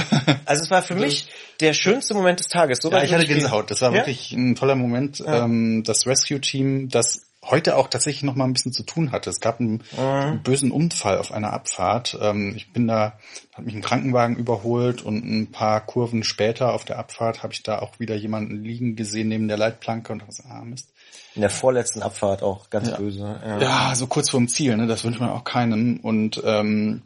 [0.45, 1.29] Also es war für mich
[1.61, 2.79] der schönste Moment des Tages.
[2.81, 3.71] So ja, ich hatte Gänsehaut.
[3.71, 3.97] Das war ja?
[3.97, 5.19] wirklich ein toller Moment.
[5.19, 5.45] Ja.
[5.45, 9.29] Ähm, das Rescue Team, das heute auch tatsächlich noch mal ein bisschen zu tun hatte.
[9.29, 9.99] Es gab einen, mhm.
[9.99, 12.17] einen bösen Unfall auf einer Abfahrt.
[12.21, 13.17] Ähm, ich bin da,
[13.53, 17.63] hat mich ein Krankenwagen überholt und ein paar Kurven später auf der Abfahrt habe ich
[17.63, 20.89] da auch wieder jemanden liegen gesehen neben der Leitplanke und was ah Mist.
[21.35, 22.97] In der vorletzten Abfahrt auch ganz ja.
[22.97, 23.41] böse.
[23.43, 23.59] Ja.
[23.59, 23.95] ja.
[23.95, 24.87] so kurz vorm Ziel, ne?
[24.87, 25.99] Das wünscht man auch keinem.
[26.01, 27.01] Und ähm,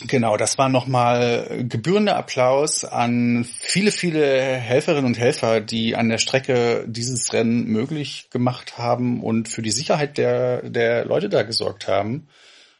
[0.00, 6.18] Genau, das war nochmal gebührender Applaus an viele, viele Helferinnen und Helfer, die an der
[6.18, 11.88] Strecke dieses Rennen möglich gemacht haben und für die Sicherheit der, der Leute da gesorgt
[11.88, 12.28] haben.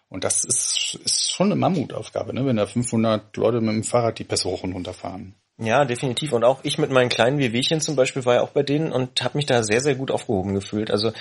[0.08, 2.44] Und das ist, ist schon eine Mammutaufgabe, ne?
[2.44, 5.34] wenn da 500 Leute mit dem Fahrrad die Pässe hoch und runter fahren.
[5.58, 6.32] Ja, definitiv.
[6.32, 9.22] Und auch ich mit meinen kleinen Wehwehchen zum Beispiel war ja auch bei denen und
[9.22, 10.90] habe mich da sehr, sehr gut aufgehoben gefühlt.
[10.90, 11.12] Also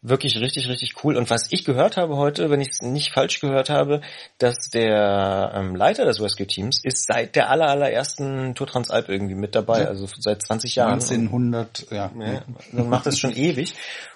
[0.00, 1.16] wirklich richtig, richtig cool.
[1.16, 4.00] Und was ich gehört habe heute, wenn ich es nicht falsch gehört habe,
[4.38, 9.34] dass der ähm, Leiter des Rescue Teams ist seit der aller, allerersten Tour Transalp irgendwie
[9.34, 10.92] mit dabei, also seit 20 Jahren.
[10.92, 12.12] 1900, ja.
[12.16, 13.74] ja dann macht das schon ewig.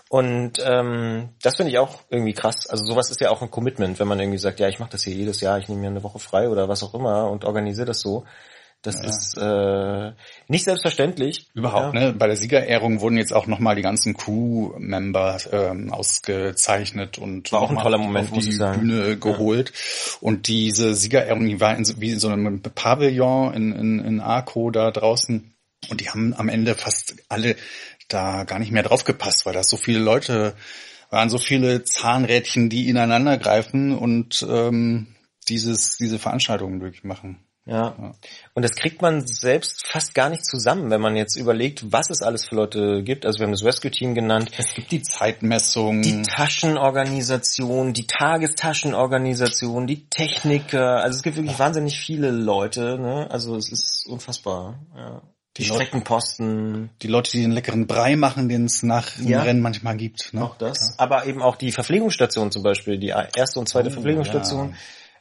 [0.09, 2.69] Und ähm, das finde ich auch irgendwie krass.
[2.69, 5.03] Also sowas ist ja auch ein Commitment, wenn man irgendwie sagt, ja, ich mache das
[5.03, 7.87] hier jedes Jahr, ich nehme mir eine Woche frei oder was auch immer und organisiere
[7.87, 8.25] das so.
[8.85, 9.09] Das ja.
[9.09, 10.13] ist äh,
[10.49, 11.49] nicht selbstverständlich.
[11.55, 12.01] Überhaupt, ja.
[12.01, 12.13] ne?
[12.13, 17.71] Bei der Siegerehrung wurden jetzt auch nochmal die ganzen Crew-Member ähm, ausgezeichnet und war auch
[17.71, 19.71] ein toller Moment, auf die Bühne geholt.
[19.71, 20.19] Ja.
[20.21, 24.71] Und diese Siegerehrung, die war in, wie in so einem Pavillon in, in, in Arco
[24.71, 25.55] da draußen.
[25.89, 27.57] Und die haben am Ende fast alle
[28.09, 30.55] da gar nicht mehr drauf gepasst, weil da so viele Leute
[31.09, 35.07] waren, so viele Zahnrädchen, die ineinander greifen und ähm,
[35.49, 37.39] dieses, diese Veranstaltungen durchmachen.
[37.67, 38.13] Ja.
[38.53, 42.21] Und das kriegt man selbst fast gar nicht zusammen, wenn man jetzt überlegt, was es
[42.21, 43.25] alles für Leute gibt.
[43.25, 44.51] Also wir haben das Rescue Team genannt.
[44.59, 46.03] Es gibt die Zeitmessung.
[46.03, 51.03] Die Taschenorganisation, die Tagestaschenorganisation, die Techniker.
[51.03, 52.99] Also es gibt wirklich wahnsinnig viele Leute.
[52.99, 53.29] Ne?
[53.31, 54.79] Also es ist unfassbar.
[54.95, 55.23] Ja.
[55.57, 56.91] Die, die Streckenposten.
[57.01, 59.43] Die Leute, die den leckeren Brei machen, den es nach dem ja.
[59.43, 60.35] Rennen manchmal gibt.
[60.35, 60.45] Ne?
[60.45, 60.97] Auch das.
[60.99, 61.05] Ja.
[61.05, 64.71] Aber eben auch die Verpflegungsstation zum Beispiel, die erste und zweite oh, Verpflegungsstation.
[64.71, 64.77] Ja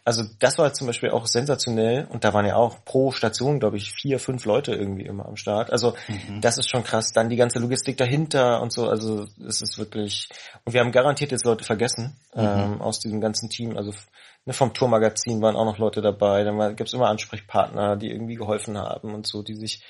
[0.05, 3.77] also das war zum Beispiel auch sensationell und da waren ja auch pro Station, glaube
[3.77, 5.71] ich, vier, fünf Leute irgendwie immer am Start.
[5.71, 6.41] Also mhm.
[6.41, 7.13] das ist schon krass.
[7.13, 8.89] Dann die ganze Logistik dahinter und so.
[8.89, 10.27] Also es ist wirklich.
[10.65, 12.41] Und wir haben garantiert jetzt Leute vergessen mhm.
[12.41, 13.77] ähm, aus diesem ganzen Team.
[13.77, 13.93] Also
[14.45, 16.43] ne, vom Tourmagazin waren auch noch Leute dabei.
[16.43, 19.83] Dann gab es immer Ansprechpartner, die irgendwie geholfen haben und so, die sich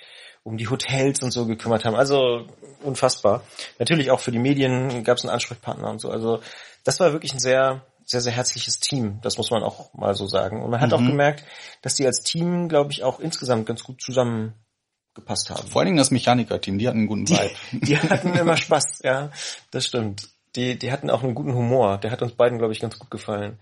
[0.43, 1.95] um die Hotels und so gekümmert haben.
[1.95, 2.45] Also
[2.83, 3.43] unfassbar.
[3.79, 6.11] Natürlich auch für die Medien gab es einen Ansprechpartner und so.
[6.11, 6.41] Also
[6.83, 9.19] das war wirklich ein sehr sehr, sehr herzliches Team.
[9.21, 10.61] Das muss man auch mal so sagen.
[10.63, 10.95] Und man hat mhm.
[10.95, 11.43] auch gemerkt,
[11.81, 15.67] dass die als Team, glaube ich, auch insgesamt ganz gut zusammengepasst haben.
[15.67, 17.51] Vor allen Dingen das Mechaniker-Team, die hatten einen guten Vibe.
[17.71, 19.31] Die, die hatten immer Spaß, ja,
[19.71, 20.29] das stimmt.
[20.55, 21.97] Die, die hatten auch einen guten Humor.
[21.97, 23.59] Der hat uns beiden, glaube ich, ganz gut gefallen.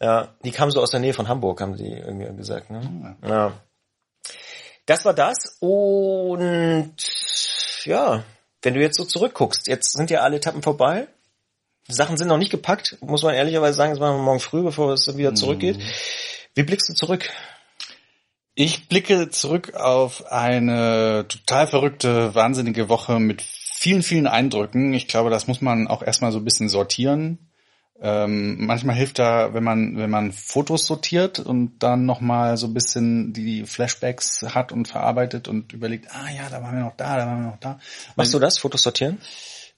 [0.00, 2.70] Ja, die kamen so aus der Nähe von Hamburg, haben die irgendwie gesagt.
[2.70, 3.16] Ne?
[3.22, 3.28] Ja.
[3.28, 3.52] ja.
[4.86, 5.56] Das war das.
[5.60, 6.96] Und
[7.84, 8.24] ja,
[8.62, 11.06] wenn du jetzt so zurückguckst, jetzt sind ja alle Etappen vorbei.
[11.88, 14.92] Sachen sind noch nicht gepackt, muss man ehrlicherweise sagen, das machen wir morgen früh, bevor
[14.92, 15.78] es wieder zurückgeht.
[16.54, 17.30] Wie blickst du zurück?
[18.54, 24.94] Ich blicke zurück auf eine total verrückte, wahnsinnige Woche mit vielen, vielen Eindrücken.
[24.94, 27.50] Ich glaube, das muss man auch erstmal so ein bisschen sortieren.
[28.00, 32.66] Ähm, manchmal hilft da, wenn man wenn man Fotos sortiert und dann noch mal so
[32.66, 36.96] ein bisschen die Flashbacks hat und verarbeitet und überlegt, ah ja, da waren wir noch
[36.96, 37.78] da, da waren wir noch da.
[38.16, 39.18] Machst du das, Fotos sortieren?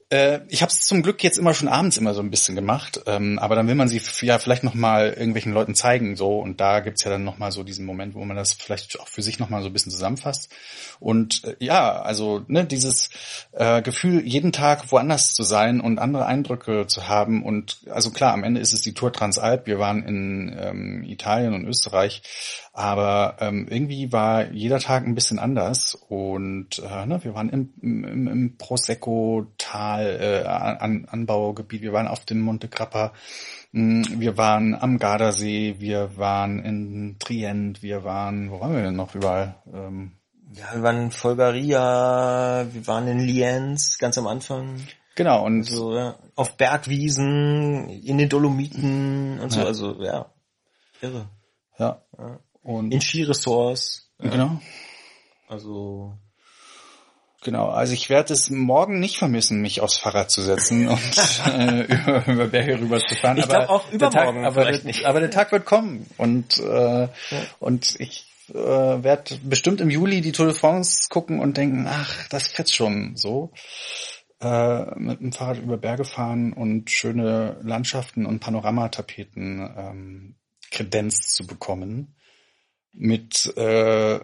[0.08, 3.00] Äh, ich habe es zum Glück jetzt immer schon abends immer so ein bisschen gemacht,
[3.06, 6.38] ähm, aber dann will man sie ja vielleicht noch mal irgendwelchen Leuten zeigen so.
[6.38, 9.08] Und da gibt's ja dann noch mal so diesen Moment, wo man das vielleicht auch
[9.08, 10.52] für sich noch mal so ein bisschen zusammenfasst.
[11.00, 13.10] Und äh, ja, also ne, dieses
[13.50, 17.42] äh, Gefühl, jeden Tag woanders zu sein und andere Eindrücke zu haben.
[17.44, 19.66] Und also klar, am Ende ist es die Tour Transalp.
[19.66, 22.22] Wir waren in ähm, Italien und Österreich,
[22.78, 27.72] aber ähm, irgendwie war jeder Tag ein bisschen anders und äh, ne, wir waren im,
[27.80, 33.12] im, im Prosecco-Tal, äh, an, Anbaugebiet, wir waren auf dem Monte Grappa,
[33.72, 38.96] mh, wir waren am Gardasee, wir waren in Trient, wir waren, wo waren wir denn
[38.96, 39.54] noch überall?
[39.72, 40.12] Ähm,
[40.52, 44.76] Ja, wir waren in Folgaria, wir waren in Lienz ganz am Anfang.
[45.14, 49.66] genau, und So, ja, auf Bergwiesen, in den Dolomiten und so, Ja.
[49.66, 50.26] also ja,
[51.00, 51.30] irre.
[51.78, 52.02] ja,
[52.66, 54.60] und In Skiresorts, genau.
[55.48, 56.18] also
[57.44, 61.82] Genau, also ich werde es morgen nicht vermissen, mich aufs Fahrrad zu setzen und äh,
[61.82, 63.36] über, über Berge rüber zu fahren.
[63.36, 65.04] Ich aber auch übermorgen Tag, aber, nicht.
[65.04, 67.06] aber der Tag wird kommen und äh,
[67.60, 72.26] und ich äh, werde bestimmt im Juli die Tour de France gucken und denken, ach,
[72.28, 73.52] das fetzt schon so.
[74.40, 80.34] Äh, mit dem Fahrrad über Berge fahren und schöne Landschaften und Panoramatapeten ähm,
[80.72, 82.15] Kredenz zu bekommen
[82.96, 84.20] mit äh,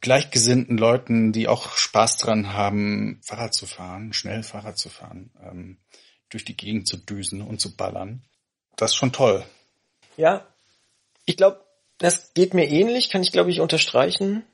[0.00, 5.78] gleichgesinnten Leuten, die auch Spaß dran haben, Fahrrad zu fahren, schnell Fahrrad zu fahren, ähm,
[6.28, 8.22] durch die Gegend zu düsen und zu ballern.
[8.76, 9.44] Das ist schon toll.
[10.16, 10.46] Ja,
[11.24, 11.64] ich glaube,
[11.98, 14.44] das geht mir ähnlich, kann ich glaube ich unterstreichen.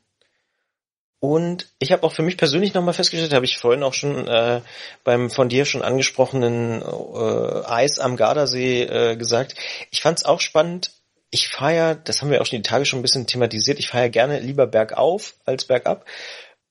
[1.21, 4.61] Und ich habe auch für mich persönlich nochmal festgestellt, habe ich vorhin auch schon äh,
[5.03, 9.57] beim von dir schon angesprochenen äh, Eis am Gardasee äh, gesagt.
[9.91, 10.93] Ich fand es auch spannend.
[11.31, 13.89] Ich fahre ja, das haben wir auch schon die Tage schon ein bisschen thematisiert, ich
[13.89, 16.05] fahre ja gerne lieber bergauf als bergab.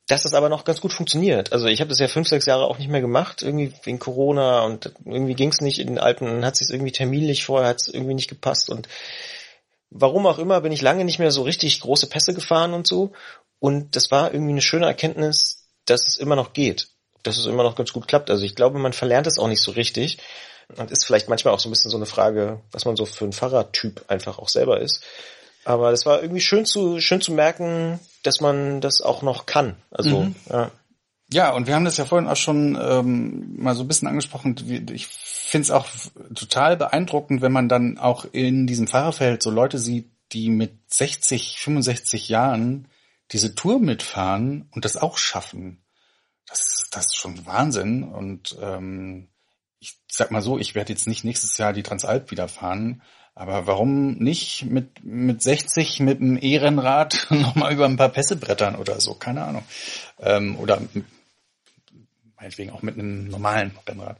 [0.07, 1.51] Dass das aber noch ganz gut funktioniert.
[1.51, 4.63] Also ich habe das ja fünf, sechs Jahre auch nicht mehr gemacht, irgendwie wegen Corona
[4.63, 7.81] und irgendwie ging es nicht in den Alpen, dann hat sich irgendwie terminlich vorher hat
[7.81, 8.87] es irgendwie nicht gepasst und
[9.89, 13.11] warum auch immer bin ich lange nicht mehr so richtig große Pässe gefahren und so.
[13.59, 16.89] Und das war irgendwie eine schöne Erkenntnis, dass es immer noch geht.
[17.23, 18.29] Dass es immer noch ganz gut klappt.
[18.29, 20.19] Also ich glaube, man verlernt es auch nicht so richtig.
[20.75, 23.25] Und ist vielleicht manchmal auch so ein bisschen so eine Frage, was man so für
[23.25, 25.03] ein Fahrradtyp einfach auch selber ist.
[25.63, 29.75] Aber das war irgendwie schön zu, schön zu merken, dass man das auch noch kann.
[29.91, 30.35] Also, Mhm.
[30.49, 30.71] ja.
[31.29, 34.55] Ja, und wir haben das ja vorhin auch schon ähm, mal so ein bisschen angesprochen.
[34.93, 35.85] Ich finde es auch
[36.33, 41.59] total beeindruckend, wenn man dann auch in diesem Fahrerfeld so Leute sieht, die mit 60,
[41.59, 42.87] 65 Jahren
[43.33, 45.83] diese Tour mitfahren und das auch schaffen.
[46.47, 48.03] Das, ist- das ist schon Wahnsinn.
[48.03, 49.27] Und ähm,
[49.79, 53.01] ich sag mal so, ich werde jetzt nicht nächstes Jahr die Transalp wieder fahren,
[53.35, 58.75] aber warum nicht mit, mit 60 mit einem E-Rennrad nochmal über ein paar Pässe brettern
[58.75, 59.63] oder so, keine Ahnung.
[60.19, 60.81] Ähm, oder
[62.35, 64.17] meinetwegen auch mit einem normalen Rennrad.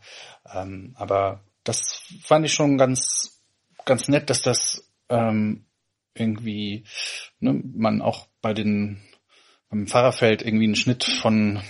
[0.54, 3.42] Ähm, aber das fand ich schon ganz,
[3.86, 5.66] ganz nett, dass das ähm,
[6.14, 6.86] irgendwie
[7.40, 9.02] ne, man auch bei den
[9.70, 11.62] beim Fahrerfeld irgendwie einen Schnitt von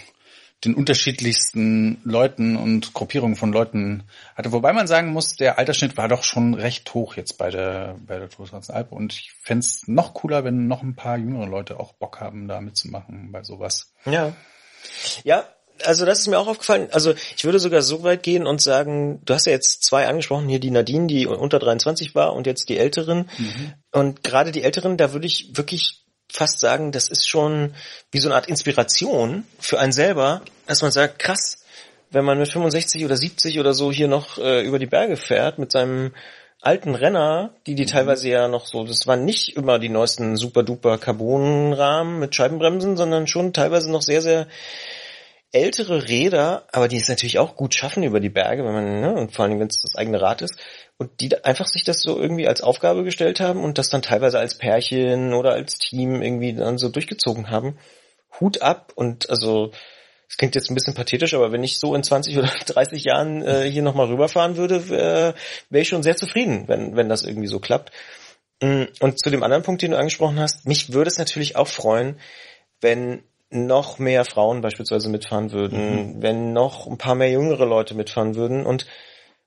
[0.66, 4.04] den unterschiedlichsten Leuten und Gruppierungen von Leuten
[4.36, 4.52] hatte.
[4.52, 8.18] Wobei man sagen muss, der Altersschnitt war doch schon recht hoch jetzt bei der, bei
[8.18, 8.92] der Tour Transalp.
[8.92, 12.60] Und ich fänd's noch cooler, wenn noch ein paar jüngere Leute auch Bock haben, da
[12.60, 13.94] mitzumachen bei sowas.
[14.06, 14.34] Ja.
[15.24, 15.46] Ja,
[15.86, 16.88] also das ist mir auch aufgefallen.
[16.92, 20.50] Also ich würde sogar so weit gehen und sagen, du hast ja jetzt zwei angesprochen,
[20.50, 23.30] hier die Nadine, die unter 23 war und jetzt die Älteren.
[23.92, 27.74] Und gerade die Älteren, da würde ich wirklich fast sagen, das ist schon
[28.12, 31.64] wie so eine Art Inspiration für einen selber, dass man sagt, krass,
[32.12, 35.60] wenn man mit 65 oder 70 oder so hier noch äh, über die Berge fährt
[35.60, 36.14] mit seinem
[36.62, 40.64] alten Renner, die die teilweise ja noch so, das waren nicht immer die neuesten super
[40.64, 44.48] duper Carbonrahmen mit Scheibenbremsen, sondern schon teilweise noch sehr, sehr
[45.52, 49.14] ältere Räder, aber die es natürlich auch gut schaffen über die Berge, wenn man, ne,
[49.14, 50.60] und vor allem, wenn es das eigene Rad ist,
[50.98, 54.40] und die einfach sich das so irgendwie als Aufgabe gestellt haben und das dann teilweise
[54.40, 57.78] als Pärchen oder als Team irgendwie dann so durchgezogen haben.
[58.40, 59.72] Hut ab und also,
[60.30, 63.44] es klingt jetzt ein bisschen pathetisch, aber wenn ich so in 20 oder 30 Jahren
[63.44, 65.34] äh, hier nochmal rüberfahren würde, äh,
[65.70, 67.92] wäre ich schon sehr zufrieden, wenn, wenn das irgendwie so klappt.
[68.62, 71.68] Mm, Und zu dem anderen Punkt, den du angesprochen hast, mich würde es natürlich auch
[71.68, 72.20] freuen,
[72.82, 78.36] wenn noch mehr Frauen beispielsweise mitfahren würden, wenn noch ein paar mehr jüngere Leute mitfahren
[78.36, 78.66] würden.
[78.66, 78.86] Und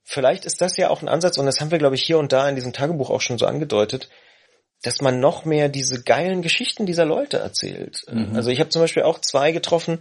[0.04, 2.32] vielleicht ist das ja auch ein Ansatz, und das haben wir, glaube ich, hier und
[2.32, 4.08] da in diesem Tagebuch auch schon so angedeutet,
[4.82, 8.02] dass man noch mehr diese geilen Geschichten dieser Leute erzählt.
[8.10, 8.34] Mhm.
[8.34, 10.00] Also ich habe zum Beispiel auch zwei getroffen,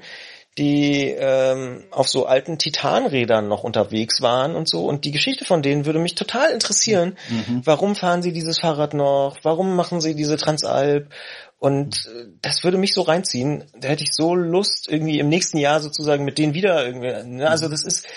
[0.58, 4.86] die ähm, auf so alten Titanrädern noch unterwegs waren und so.
[4.86, 7.18] Und die Geschichte von denen würde mich total interessieren.
[7.30, 7.62] Mhm.
[7.66, 9.38] Warum fahren sie dieses Fahrrad noch?
[9.44, 11.14] Warum machen sie diese Transalp?
[11.60, 13.66] Und äh, das würde mich so reinziehen.
[13.80, 17.38] Da hätte ich so Lust, irgendwie im nächsten Jahr sozusagen mit denen wieder irgendwie.
[17.38, 17.50] Ne?
[17.50, 18.08] Also das ist,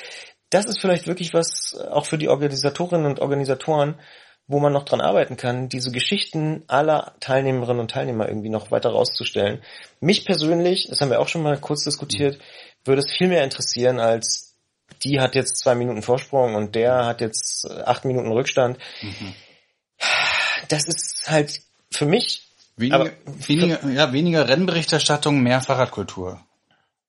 [0.52, 3.98] das ist vielleicht wirklich was auch für die Organisatorinnen und Organisatoren,
[4.46, 8.90] wo man noch dran arbeiten kann, diese Geschichten aller Teilnehmerinnen und Teilnehmer irgendwie noch weiter
[8.90, 9.62] rauszustellen.
[10.00, 12.38] Mich persönlich, das haben wir auch schon mal kurz diskutiert,
[12.84, 14.50] würde es viel mehr interessieren als
[15.04, 18.78] die hat jetzt zwei Minuten Vorsprung und der hat jetzt acht Minuten Rückstand.
[19.00, 19.34] Mhm.
[20.68, 23.10] Das ist halt für mich weniger,
[23.46, 26.44] weniger, ja, weniger Rennberichterstattung, mehr Fahrradkultur.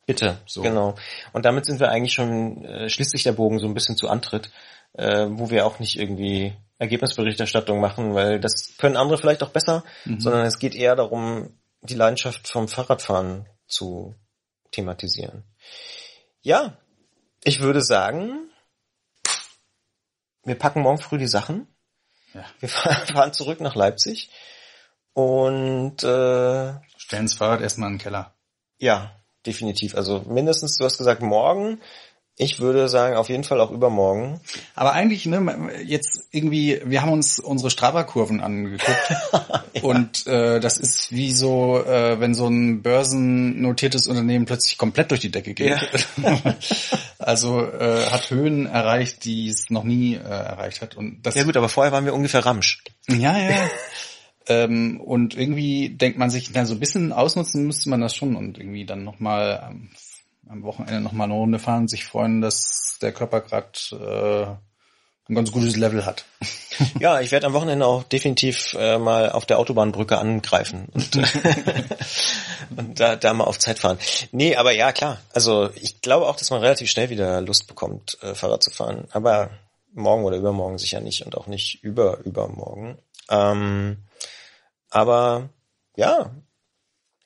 [0.05, 0.61] Bitte, so.
[0.61, 0.95] genau.
[1.31, 4.09] Und damit sind wir eigentlich schon, äh, schließt sich der Bogen so ein bisschen zu
[4.09, 4.51] Antritt,
[4.93, 9.83] äh, wo wir auch nicht irgendwie Ergebnisberichterstattung machen, weil das können andere vielleicht auch besser,
[10.05, 10.19] mhm.
[10.19, 14.15] sondern es geht eher darum, die Leidenschaft vom Fahrradfahren zu
[14.71, 15.43] thematisieren.
[16.41, 16.77] Ja,
[17.43, 18.49] ich würde sagen,
[20.43, 21.67] wir packen morgen früh die Sachen.
[22.33, 22.45] Ja.
[22.59, 24.29] Wir fahren zurück nach Leipzig
[25.13, 28.35] und äh, stellen das Fahrrad erstmal in den Keller.
[28.79, 29.95] Ja, definitiv.
[29.95, 31.79] Also mindestens, du hast gesagt, morgen
[32.35, 34.39] ich würde sagen, auf jeden Fall auch übermorgen.
[34.73, 38.97] Aber eigentlich, ne, jetzt irgendwie, wir haben uns unsere Strava-Kurven angeguckt
[39.33, 39.83] ja.
[39.83, 45.21] und äh, das ist wie so, äh, wenn so ein börsennotiertes Unternehmen plötzlich komplett durch
[45.21, 45.77] die Decke geht.
[46.17, 46.55] Ja.
[47.19, 50.97] also äh, hat Höhen erreicht, die es noch nie äh, erreicht hat.
[50.97, 52.83] Und das ja gut, aber vorher waren wir ungefähr Ramsch.
[53.09, 53.69] Ja, ja.
[54.47, 58.35] ähm, und irgendwie denkt man sich, na, so ein bisschen ausnutzen müsste man das schon
[58.35, 59.89] und irgendwie dann nochmal ähm,
[60.49, 65.51] am Wochenende nochmal eine Runde fahren, sich freuen, dass der Körper gerade äh, ein ganz
[65.51, 66.25] gutes Level hat.
[66.99, 71.15] Ja, ich werde am Wochenende auch definitiv äh, mal auf der Autobahnbrücke angreifen und,
[72.77, 73.97] und da, da mal auf Zeit fahren.
[74.31, 75.19] Nee, aber ja, klar.
[75.33, 79.07] Also ich glaube auch, dass man relativ schnell wieder Lust bekommt, äh, Fahrrad zu fahren.
[79.11, 79.49] Aber
[79.93, 82.97] morgen oder übermorgen sicher nicht und auch nicht über übermorgen.
[83.29, 83.97] Ähm,
[84.93, 85.49] aber
[85.95, 86.31] ja,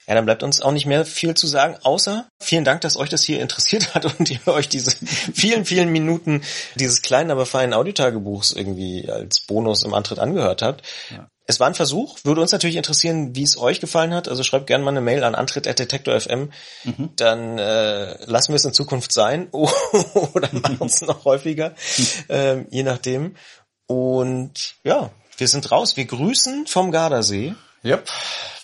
[0.08, 3.10] ja, dann bleibt uns auch nicht mehr viel zu sagen, außer vielen Dank, dass euch
[3.10, 4.92] das hier interessiert hat und ihr euch diese
[5.34, 6.44] vielen, vielen Minuten
[6.76, 10.84] dieses kleinen, aber feinen Audiotagebuchs irgendwie als Bonus im Antritt angehört habt.
[11.12, 11.30] Ja.
[11.50, 14.28] Es war ein Versuch, würde uns natürlich interessieren, wie es euch gefallen hat.
[14.28, 16.52] Also schreibt gerne mal eine Mail an antritt.detektor.fm.
[16.84, 17.10] Mhm.
[17.16, 21.74] Dann äh, lassen wir es in Zukunft sein oder machen es noch häufiger,
[22.30, 23.36] äh, je nachdem.
[23.88, 25.98] Und ja, wir sind raus.
[25.98, 27.56] Wir grüßen vom Gardasee.
[27.84, 28.10] Yep.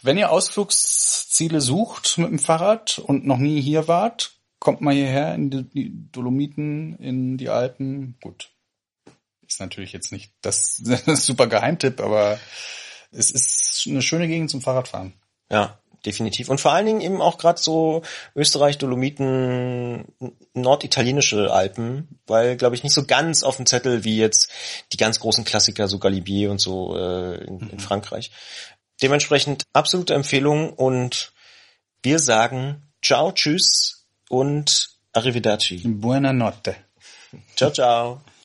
[0.02, 5.36] Wenn ihr Ausflugsziele sucht mit dem Fahrrad und noch nie hier wart, kommt mal hierher
[5.36, 8.18] in die Dolomiten, in die Alpen.
[8.22, 8.50] Gut.
[9.48, 12.40] Ist natürlich jetzt nicht das, das super Geheimtipp, aber
[13.12, 15.14] es ist eine schöne Gegend zum Fahrradfahren.
[15.52, 16.50] Ja, definitiv.
[16.50, 18.02] Und vor allen Dingen eben auch gerade so
[18.36, 20.06] Österreich, Dolomiten,
[20.54, 24.52] norditalienische Alpen, weil, glaube ich, nicht so ganz auf dem Zettel wie jetzt
[24.92, 27.80] die ganz großen Klassiker, so Galibier und so äh, in, in mhm.
[27.80, 28.32] Frankreich.
[29.02, 31.34] Dementsprechend absolute Empfehlung und
[32.02, 35.82] wir sagen ciao, tschüss und arrivederci.
[35.86, 36.76] Buona notte.
[37.56, 38.22] Ciao, ciao.